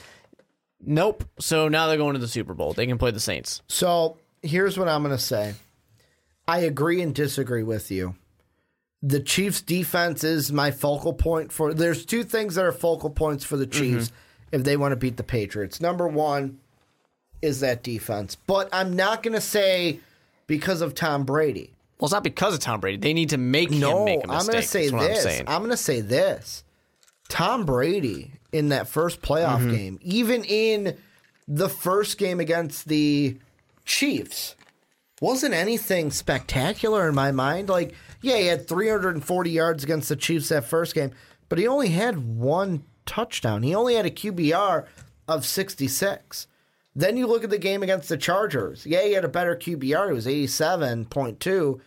Nope. 0.81 1.23
So 1.39 1.67
now 1.67 1.87
they're 1.87 1.97
going 1.97 2.13
to 2.13 2.19
the 2.19 2.27
Super 2.27 2.53
Bowl. 2.53 2.73
They 2.73 2.87
can 2.87 2.97
play 2.97 3.11
the 3.11 3.19
Saints. 3.19 3.61
So 3.67 4.17
here's 4.41 4.77
what 4.77 4.87
I'm 4.87 5.03
going 5.03 5.15
to 5.15 5.21
say 5.21 5.55
I 6.47 6.59
agree 6.59 7.01
and 7.01 7.13
disagree 7.13 7.63
with 7.63 7.91
you. 7.91 8.15
The 9.01 9.19
Chiefs' 9.21 9.61
defense 9.61 10.23
is 10.23 10.51
my 10.51 10.71
focal 10.71 11.13
point 11.13 11.51
for. 11.51 11.73
There's 11.73 12.05
two 12.05 12.23
things 12.23 12.55
that 12.55 12.65
are 12.65 12.71
focal 12.71 13.09
points 13.09 13.45
for 13.45 13.57
the 13.57 13.67
mm-hmm. 13.67 13.79
Chiefs 13.79 14.11
if 14.51 14.63
they 14.63 14.77
want 14.77 14.91
to 14.91 14.97
beat 14.97 15.17
the 15.17 15.23
Patriots. 15.23 15.79
Number 15.79 16.07
one 16.07 16.59
is 17.41 17.61
that 17.61 17.83
defense, 17.83 18.35
but 18.35 18.67
I'm 18.73 18.95
not 18.95 19.23
going 19.23 19.35
to 19.35 19.41
say 19.41 19.99
because 20.47 20.81
of 20.81 20.95
Tom 20.95 21.23
Brady. 21.23 21.71
Well, 21.99 22.07
it's 22.07 22.13
not 22.13 22.23
because 22.23 22.53
of 22.53 22.59
Tom 22.59 22.79
Brady. 22.79 22.97
They 22.97 23.13
need 23.13 23.29
to 23.29 23.37
make 23.37 23.71
No, 23.71 23.99
him 23.99 24.05
make 24.05 24.19
a 24.19 24.31
I'm 24.31 24.45
going 24.45 24.61
to 24.61 24.61
say 24.63 24.89
That's 24.89 25.23
this. 25.23 25.39
I'm. 25.41 25.47
I'm 25.47 25.59
going 25.61 25.71
to 25.71 25.77
say 25.77 26.01
this. 26.01 26.63
Tom 27.29 27.65
Brady 27.65 28.33
in 28.51 28.69
that 28.69 28.87
first 28.87 29.21
playoff 29.21 29.59
Mm-hmm. 29.59 29.71
game, 29.75 29.99
even 30.01 30.43
in 30.43 30.97
the 31.47 31.69
first 31.69 32.17
game 32.17 32.39
against 32.39 32.87
the 32.87 33.37
Chiefs, 33.85 34.55
wasn't 35.21 35.53
anything 35.53 36.11
spectacular 36.11 37.07
in 37.07 37.15
my 37.15 37.31
mind. 37.31 37.69
Like, 37.69 37.93
yeah, 38.21 38.37
he 38.37 38.45
had 38.47 38.67
340 38.67 39.49
yards 39.49 39.83
against 39.83 40.09
the 40.09 40.15
Chiefs 40.15 40.49
that 40.49 40.65
first 40.65 40.93
game, 40.95 41.11
but 41.47 41.57
he 41.59 41.67
only 41.67 41.89
had 41.89 42.37
one 42.37 42.83
touchdown. 43.05 43.63
He 43.63 43.73
only 43.75 43.95
had 43.95 44.05
a 44.05 44.11
QBR 44.11 44.85
of 45.27 45.45
66. 45.45 46.47
Then 46.95 47.17
you 47.17 47.27
look 47.27 47.43
at 47.43 47.49
the 47.49 47.57
game 47.57 47.83
against 47.83 48.09
the 48.09 48.17
Chargers. 48.17 48.85
Yeah, 48.85 49.03
he 49.03 49.13
had 49.13 49.25
a 49.25 49.29
better 49.29 49.55
QBR. 49.55 50.09
It 50.09 50.13
was 50.13 50.25
87.2, 50.27 51.79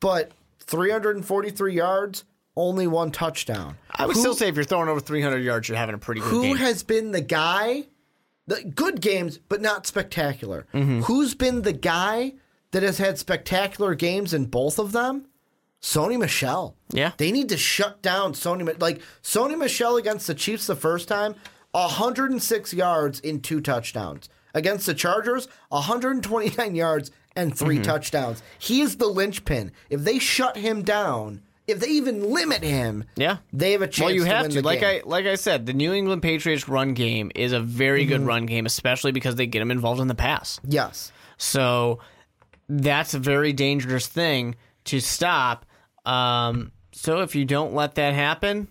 but 0.00 0.30
343 0.60 1.74
yards, 1.74 2.24
only 2.60 2.86
one 2.86 3.10
touchdown. 3.10 3.76
I 3.90 4.06
would 4.06 4.16
still 4.16 4.34
say 4.34 4.48
if 4.48 4.54
you're 4.54 4.64
throwing 4.64 4.88
over 4.88 5.00
300 5.00 5.38
yards, 5.38 5.68
you're 5.68 5.78
having 5.78 5.94
a 5.94 5.98
pretty 5.98 6.20
good 6.20 6.30
Who 6.30 6.42
game. 6.42 6.56
Who 6.56 6.64
has 6.64 6.82
been 6.82 7.10
the 7.12 7.20
guy? 7.20 7.86
The 8.46 8.62
good 8.64 9.00
games, 9.00 9.38
but 9.38 9.60
not 9.60 9.86
spectacular. 9.86 10.66
Mm-hmm. 10.74 11.00
Who's 11.02 11.34
been 11.34 11.62
the 11.62 11.72
guy 11.72 12.34
that 12.72 12.82
has 12.82 12.98
had 12.98 13.18
spectacular 13.18 13.94
games 13.94 14.34
in 14.34 14.46
both 14.46 14.78
of 14.78 14.92
them? 14.92 15.26
Sony 15.80 16.18
Michel. 16.18 16.76
Yeah. 16.90 17.12
They 17.16 17.32
need 17.32 17.48
to 17.50 17.56
shut 17.56 18.02
down 18.02 18.32
Sony. 18.34 18.78
Like 18.80 19.00
Sony 19.22 19.56
Michel 19.56 19.96
against 19.96 20.26
the 20.26 20.34
Chiefs 20.34 20.66
the 20.66 20.76
first 20.76 21.08
time, 21.08 21.34
106 21.72 22.74
yards 22.74 23.20
in 23.20 23.40
two 23.40 23.60
touchdowns. 23.60 24.28
Against 24.52 24.86
the 24.86 24.94
Chargers, 24.94 25.46
129 25.68 26.74
yards 26.74 27.10
and 27.36 27.56
3 27.56 27.76
Mm-hmm. 27.76 27.82
touchdowns. 27.84 28.42
He 28.58 28.80
is 28.80 28.96
the 28.96 29.06
linchpin. 29.06 29.70
If 29.88 30.00
they 30.02 30.18
shut 30.18 30.56
him 30.56 30.82
down, 30.82 31.42
if 31.66 31.78
they 31.80 31.88
even 31.88 32.32
limit 32.32 32.62
him, 32.62 33.04
Yeah. 33.16 33.38
they 33.52 33.72
have 33.72 33.82
a 33.82 33.86
chance 33.86 34.06
well, 34.06 34.14
you 34.14 34.24
to 34.24 34.28
have 34.30 34.48
to. 34.48 34.62
Like 34.62 34.80
game. 34.80 35.02
I 35.04 35.08
like 35.08 35.26
I 35.26 35.34
said, 35.36 35.66
the 35.66 35.72
New 35.72 35.92
England 35.92 36.22
Patriots 36.22 36.68
run 36.68 36.94
game 36.94 37.30
is 37.34 37.52
a 37.52 37.60
very 37.60 38.02
Mm-hmm. 38.02 38.08
good 38.10 38.20
run 38.22 38.46
game, 38.46 38.66
especially 38.66 39.12
because 39.12 39.36
they 39.36 39.46
get 39.46 39.60
them 39.60 39.70
involved 39.70 40.00
in 40.00 40.08
the 40.08 40.14
pass. 40.14 40.58
yes. 40.66 41.12
So 41.38 42.00
that's 42.68 43.14
a 43.14 43.18
very 43.18 43.52
dangerous 43.52 44.06
thing 44.06 44.56
to 44.84 45.00
stop. 45.00 45.64
Um, 46.04 46.72
so 46.92 47.20
if 47.20 47.34
you 47.34 47.44
don't 47.44 47.72
let 47.74 47.94
that 47.94 48.14
happen, 48.14 48.68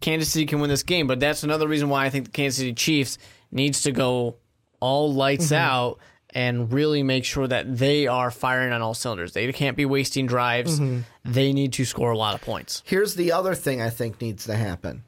Kansas 0.00 0.30
City 0.30 0.46
can 0.46 0.60
win 0.60 0.70
this 0.70 0.82
game. 0.82 1.06
But 1.06 1.20
that's 1.20 1.42
another 1.42 1.68
reason 1.68 1.88
why 1.88 2.06
I 2.06 2.10
think 2.10 2.24
the 2.26 2.30
Kansas 2.30 2.58
City 2.58 2.72
Chiefs 2.72 3.18
needs 3.50 3.82
to 3.82 3.92
go 3.92 4.36
all 4.80 5.12
lights 5.12 5.46
Mm-hmm. 5.46 5.54
out 5.54 5.98
and 6.34 6.72
really 6.72 7.02
make 7.02 7.24
sure 7.24 7.46
that 7.46 7.76
they 7.78 8.06
are 8.06 8.30
firing 8.30 8.72
on 8.72 8.82
all 8.82 8.94
cylinders. 8.94 9.32
They 9.32 9.50
can't 9.52 9.76
be 9.76 9.84
wasting 9.84 10.26
drives. 10.26 10.78
Mm-hmm. 10.80 11.00
They 11.32 11.52
need 11.52 11.72
to 11.74 11.84
score 11.84 12.10
a 12.10 12.16
lot 12.18 12.34
of 12.34 12.40
points. 12.40 12.82
Here's 12.86 13.14
the 13.14 13.32
other 13.32 13.54
thing 13.54 13.80
I 13.82 13.90
think 13.90 14.20
needs 14.20 14.44
to 14.46 14.54
happen. 14.56 15.04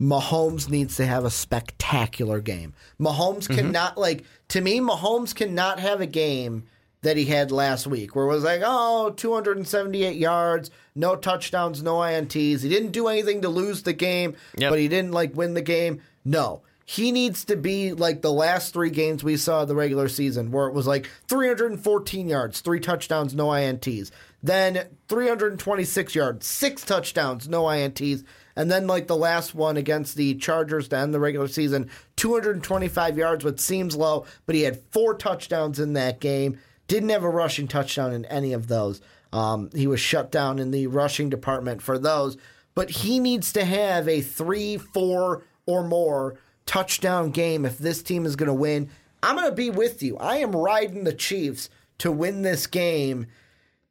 Mahomes 0.00 0.68
needs 0.68 0.96
to 0.96 1.06
have 1.06 1.24
a 1.24 1.30
spectacular 1.30 2.40
game. 2.40 2.74
Mahomes 3.00 3.48
cannot 3.48 3.96
like 3.96 4.24
to 4.48 4.60
me 4.60 4.80
Mahomes 4.80 5.34
cannot 5.34 5.78
have 5.78 6.00
a 6.00 6.06
game 6.06 6.64
that 7.02 7.16
he 7.16 7.24
had 7.26 7.50
last 7.52 7.86
week 7.86 8.14
where 8.16 8.24
it 8.24 8.28
was 8.28 8.42
like, 8.44 8.62
"Oh, 8.64 9.10
278 9.10 10.16
yards, 10.16 10.70
no 10.96 11.14
touchdowns, 11.16 11.82
no 11.82 11.96
INTs. 12.00 12.62
He 12.62 12.68
didn't 12.68 12.90
do 12.92 13.06
anything 13.08 13.42
to 13.42 13.48
lose 13.48 13.82
the 13.82 13.92
game, 13.92 14.34
Yep. 14.56 14.70
but 14.70 14.78
he 14.80 14.88
didn't 14.88 15.12
like 15.12 15.36
win 15.36 15.54
the 15.54 15.62
game." 15.62 16.00
No. 16.24 16.62
He 16.84 17.12
needs 17.12 17.44
to 17.46 17.56
be 17.56 17.92
like 17.92 18.22
the 18.22 18.32
last 18.32 18.72
three 18.72 18.90
games 18.90 19.22
we 19.22 19.36
saw 19.36 19.64
the 19.64 19.74
regular 19.74 20.08
season, 20.08 20.50
where 20.50 20.66
it 20.66 20.74
was 20.74 20.86
like 20.86 21.08
314 21.28 22.28
yards, 22.28 22.60
three 22.60 22.80
touchdowns, 22.80 23.34
no 23.34 23.46
INTs. 23.46 24.10
Then 24.42 24.86
326 25.08 26.14
yards, 26.14 26.46
six 26.46 26.84
touchdowns, 26.84 27.48
no 27.48 27.64
INTs. 27.64 28.24
And 28.56 28.70
then, 28.70 28.86
like 28.86 29.06
the 29.06 29.16
last 29.16 29.54
one 29.54 29.76
against 29.76 30.16
the 30.16 30.34
Chargers 30.34 30.88
to 30.88 30.98
end 30.98 31.14
the 31.14 31.20
regular 31.20 31.48
season, 31.48 31.88
225 32.16 33.16
yards, 33.16 33.44
which 33.44 33.60
seems 33.60 33.96
low, 33.96 34.26
but 34.44 34.54
he 34.54 34.62
had 34.62 34.82
four 34.90 35.14
touchdowns 35.14 35.78
in 35.78 35.94
that 35.94 36.20
game. 36.20 36.58
Didn't 36.88 37.08
have 37.08 37.24
a 37.24 37.30
rushing 37.30 37.68
touchdown 37.68 38.12
in 38.12 38.26
any 38.26 38.52
of 38.52 38.68
those. 38.68 39.00
Um, 39.32 39.70
he 39.74 39.86
was 39.86 40.00
shut 40.00 40.30
down 40.30 40.58
in 40.58 40.70
the 40.70 40.88
rushing 40.88 41.30
department 41.30 41.80
for 41.80 41.98
those. 41.98 42.36
But 42.74 42.90
he 42.90 43.18
needs 43.18 43.52
to 43.54 43.64
have 43.64 44.08
a 44.08 44.20
three, 44.20 44.76
four, 44.76 45.44
or 45.66 45.86
more 45.86 46.36
touchdown 46.66 47.30
game 47.30 47.64
if 47.64 47.78
this 47.78 48.02
team 48.02 48.26
is 48.26 48.36
going 48.36 48.48
to 48.48 48.54
win. 48.54 48.88
I'm 49.22 49.36
going 49.36 49.48
to 49.48 49.54
be 49.54 49.70
with 49.70 50.02
you. 50.02 50.16
I 50.18 50.38
am 50.38 50.54
riding 50.54 51.04
the 51.04 51.12
Chiefs 51.12 51.70
to 51.98 52.10
win 52.10 52.42
this 52.42 52.66
game. 52.66 53.26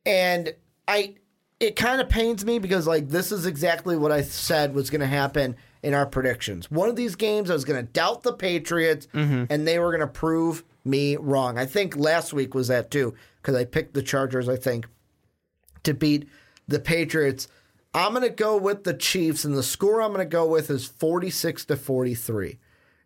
And 0.05 0.53
I 0.87 1.15
it 1.59 1.75
kind 1.75 2.01
of 2.01 2.09
pains 2.09 2.43
me 2.43 2.57
because 2.57 2.87
like 2.87 3.09
this 3.09 3.31
is 3.31 3.45
exactly 3.45 3.95
what 3.95 4.11
I 4.11 4.23
said 4.23 4.73
was 4.73 4.89
going 4.89 5.01
to 5.01 5.07
happen 5.07 5.55
in 5.83 5.93
our 5.93 6.05
predictions. 6.05 6.71
One 6.71 6.89
of 6.89 6.95
these 6.95 7.15
games 7.15 7.49
I 7.49 7.53
was 7.53 7.65
going 7.65 7.85
to 7.85 7.91
doubt 7.91 8.23
the 8.23 8.33
Patriots 8.33 9.07
mm-hmm. 9.13 9.45
and 9.49 9.67
they 9.67 9.79
were 9.79 9.91
going 9.91 10.01
to 10.01 10.07
prove 10.07 10.63
me 10.83 11.17
wrong. 11.17 11.59
I 11.59 11.67
think 11.67 11.95
last 11.95 12.33
week 12.33 12.55
was 12.55 12.67
that 12.69 12.89
too 12.89 13.13
cuz 13.43 13.55
I 13.55 13.65
picked 13.65 13.93
the 13.93 14.01
Chargers 14.01 14.49
I 14.49 14.57
think 14.57 14.87
to 15.83 15.93
beat 15.93 16.27
the 16.67 16.79
Patriots. 16.79 17.47
I'm 17.93 18.13
going 18.13 18.23
to 18.23 18.29
go 18.29 18.57
with 18.57 18.83
the 18.83 18.93
Chiefs 18.93 19.43
and 19.43 19.55
the 19.55 19.63
score 19.63 20.01
I'm 20.01 20.13
going 20.13 20.25
to 20.25 20.29
go 20.29 20.47
with 20.47 20.69
is 20.69 20.85
46 20.85 21.65
to 21.65 21.75
43. 21.75 22.57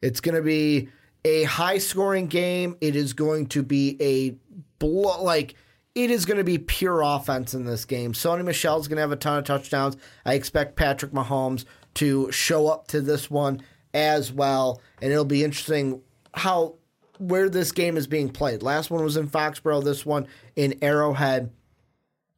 It's 0.02 0.22
going 0.22 0.36
to 0.36 0.42
be 0.42 0.90
a 1.24 1.44
high 1.44 1.80
scoring 1.80 2.28
game. 2.28 2.78
It 2.82 2.96
is 2.96 3.14
going 3.14 3.48
to 3.48 3.64
be 3.64 3.98
a 4.00 4.36
blow, 4.78 5.24
like 5.24 5.56
it 5.96 6.12
is 6.12 6.26
going 6.26 6.38
to 6.38 6.44
be 6.44 6.60
pure 6.60 7.02
offense 7.02 7.54
in 7.54 7.66
this 7.66 7.86
game. 7.86 8.14
Sony 8.14 8.46
Michel's 8.46 8.88
going 8.88 8.98
to 8.98 9.02
have 9.02 9.12
a 9.12 9.16
ton 9.16 9.40
of 9.40 9.46
touchdowns. 9.46 9.98
I 10.26 10.34
expect 10.34 10.76
Patrick 10.76 11.12
Mahomes 11.12 11.66
to 11.96 12.32
show 12.32 12.68
up 12.68 12.88
to 12.90 13.02
this 13.02 13.32
one 13.32 13.62
as 13.94 14.32
well, 14.32 14.82
and 15.02 15.12
it'll 15.12 15.26
be 15.26 15.44
interesting 15.44 16.02
how 16.34 16.76
where 17.18 17.50
this 17.50 17.72
game 17.72 17.98
is 17.98 18.08
being 18.08 18.30
played. 18.30 18.62
Last 18.62 18.92
one 18.92 19.04
was 19.04 19.18
in 19.18 19.30
Foxborough. 19.30 19.84
This 19.84 20.06
one 20.06 20.28
in 20.56 20.78
Arrowhead. 20.82 21.50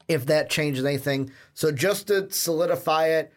If 0.08 0.28
that 0.28 0.50
changes 0.50 0.86
anything, 0.86 1.32
so 1.54 1.72
just 1.72 2.08
to 2.08 2.30
solidify 2.32 3.08
it, 3.08 3.34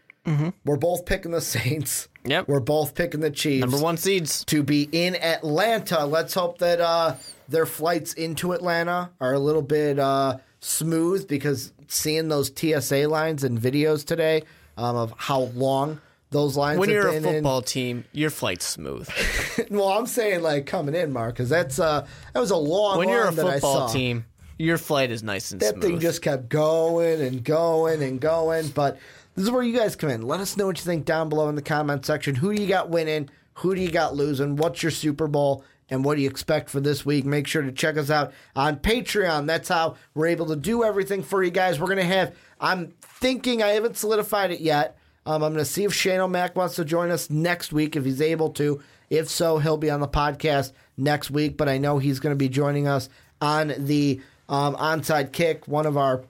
we're 0.64 0.76
both 0.76 1.04
picking 1.06 1.32
the 1.32 1.40
Saints. 1.56 2.08
Yep. 2.24 2.46
We're 2.48 2.60
both 2.60 2.94
picking 2.94 3.20
the 3.20 3.30
Chiefs 3.30 3.60
Number 3.62 3.78
one 3.78 3.96
seeds. 3.96 4.44
to 4.44 4.62
be 4.62 4.88
in 4.92 5.16
Atlanta. 5.16 6.04
Let's 6.04 6.34
hope 6.34 6.58
that 6.58 6.80
uh, 6.80 7.16
their 7.48 7.66
flights 7.66 8.12
into 8.12 8.52
Atlanta 8.52 9.10
are 9.20 9.32
a 9.32 9.38
little 9.38 9.62
bit 9.62 9.98
uh, 9.98 10.36
smooth 10.60 11.26
because 11.26 11.72
seeing 11.88 12.28
those 12.28 12.52
TSA 12.54 13.08
lines 13.08 13.42
and 13.42 13.58
videos 13.58 14.04
today 14.04 14.42
um, 14.76 14.94
of 14.96 15.14
how 15.16 15.40
long 15.54 16.00
those 16.30 16.56
lines 16.56 16.78
When 16.78 16.90
you're 16.90 17.08
a 17.08 17.12
been 17.12 17.24
in- 17.24 17.34
football 17.34 17.62
team, 17.62 18.04
your 18.12 18.30
flight's 18.30 18.64
smooth. 18.66 19.08
well, 19.70 19.88
I'm 19.88 20.06
saying 20.06 20.42
like 20.42 20.66
coming 20.66 20.94
in, 20.94 21.12
Mark, 21.12 21.34
because 21.34 21.48
that's 21.48 21.80
uh, 21.80 22.06
that 22.32 22.38
was 22.38 22.52
a 22.52 22.56
long. 22.56 22.98
When 22.98 23.08
you're 23.08 23.22
a 23.22 23.24
line 23.26 23.34
that 23.36 23.46
I 23.46 23.52
football 23.54 23.88
team, 23.88 24.26
your 24.60 24.78
flight 24.78 25.10
is 25.10 25.22
nice 25.22 25.52
and 25.52 25.60
that 25.60 25.72
smooth. 25.72 25.82
thing 25.82 26.00
just 26.00 26.20
kept 26.20 26.48
going 26.50 27.22
and 27.22 27.42
going 27.42 28.02
and 28.02 28.20
going. 28.20 28.68
But 28.68 28.98
this 29.34 29.44
is 29.44 29.50
where 29.50 29.62
you 29.62 29.76
guys 29.76 29.96
come 29.96 30.10
in. 30.10 30.22
Let 30.22 30.40
us 30.40 30.56
know 30.56 30.66
what 30.66 30.78
you 30.78 30.84
think 30.84 31.06
down 31.06 31.30
below 31.30 31.48
in 31.48 31.54
the 31.54 31.62
comment 31.62 32.04
section. 32.04 32.34
Who 32.34 32.54
do 32.54 32.60
you 32.60 32.68
got 32.68 32.90
winning? 32.90 33.30
Who 33.54 33.74
do 33.74 33.80
you 33.80 33.90
got 33.90 34.14
losing? 34.14 34.56
What's 34.56 34.82
your 34.82 34.92
Super 34.92 35.26
Bowl? 35.26 35.64
And 35.88 36.04
what 36.04 36.16
do 36.16 36.22
you 36.22 36.28
expect 36.28 36.68
for 36.70 36.78
this 36.78 37.04
week? 37.04 37.24
Make 37.24 37.46
sure 37.46 37.62
to 37.62 37.72
check 37.72 37.96
us 37.96 38.10
out 38.10 38.32
on 38.54 38.76
Patreon. 38.76 39.46
That's 39.46 39.68
how 39.68 39.96
we're 40.14 40.28
able 40.28 40.46
to 40.46 40.56
do 40.56 40.84
everything 40.84 41.22
for 41.22 41.42
you 41.42 41.50
guys. 41.50 41.80
We're 41.80 41.86
going 41.86 41.96
to 41.96 42.04
have, 42.04 42.36
I'm 42.60 42.92
thinking, 43.00 43.62
I 43.62 43.68
haven't 43.68 43.96
solidified 43.96 44.52
it 44.52 44.60
yet. 44.60 44.98
Um, 45.26 45.42
I'm 45.42 45.52
going 45.52 45.64
to 45.64 45.70
see 45.70 45.84
if 45.84 45.94
Shane 45.94 46.20
O'Mac 46.20 46.54
wants 46.54 46.76
to 46.76 46.84
join 46.84 47.10
us 47.10 47.28
next 47.28 47.72
week 47.72 47.96
if 47.96 48.04
he's 48.04 48.20
able 48.20 48.50
to. 48.50 48.80
If 49.08 49.28
so, 49.28 49.58
he'll 49.58 49.78
be 49.78 49.90
on 49.90 50.00
the 50.00 50.08
podcast 50.08 50.72
next 50.96 51.30
week. 51.30 51.56
But 51.56 51.68
I 51.68 51.78
know 51.78 51.98
he's 51.98 52.20
going 52.20 52.32
to 52.32 52.38
be 52.38 52.48
joining 52.48 52.86
us 52.86 53.08
on 53.40 53.74
the 53.76 54.20
um, 54.50 54.74
onside 54.76 55.32
kick, 55.32 55.66
one 55.66 55.86
of 55.86 55.96
our 55.96 56.22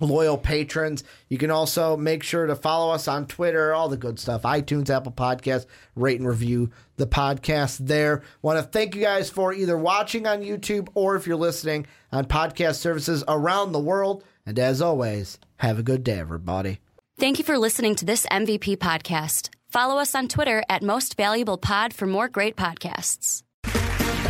loyal 0.00 0.38
patrons. 0.38 1.04
You 1.28 1.38
can 1.38 1.50
also 1.50 1.96
make 1.96 2.22
sure 2.22 2.46
to 2.46 2.56
follow 2.56 2.92
us 2.92 3.06
on 3.06 3.26
Twitter, 3.26 3.74
all 3.74 3.88
the 3.88 3.98
good 3.98 4.18
stuff, 4.18 4.42
iTunes, 4.42 4.90
Apple 4.90 5.12
Podcasts, 5.12 5.66
rate 5.94 6.18
and 6.18 6.28
review 6.28 6.70
the 6.96 7.06
podcast 7.06 7.78
there. 7.86 8.22
Want 8.42 8.58
to 8.58 8.62
thank 8.62 8.94
you 8.94 9.02
guys 9.02 9.30
for 9.30 9.52
either 9.52 9.76
watching 9.76 10.26
on 10.26 10.42
YouTube 10.42 10.88
or 10.94 11.16
if 11.16 11.26
you're 11.26 11.36
listening 11.36 11.86
on 12.10 12.24
podcast 12.24 12.76
services 12.76 13.22
around 13.28 13.72
the 13.72 13.78
world. 13.78 14.24
And 14.46 14.58
as 14.58 14.80
always, 14.80 15.38
have 15.58 15.78
a 15.78 15.82
good 15.82 16.02
day, 16.02 16.18
everybody. 16.18 16.80
Thank 17.18 17.38
you 17.38 17.44
for 17.44 17.58
listening 17.58 17.94
to 17.96 18.06
this 18.06 18.24
MVP 18.26 18.78
podcast. 18.78 19.50
Follow 19.68 19.98
us 20.00 20.14
on 20.14 20.26
Twitter 20.26 20.64
at 20.70 20.82
Most 20.82 21.16
Valuable 21.16 21.58
Pod 21.58 21.92
for 21.92 22.06
more 22.06 22.28
great 22.28 22.56
podcasts. 22.56 23.42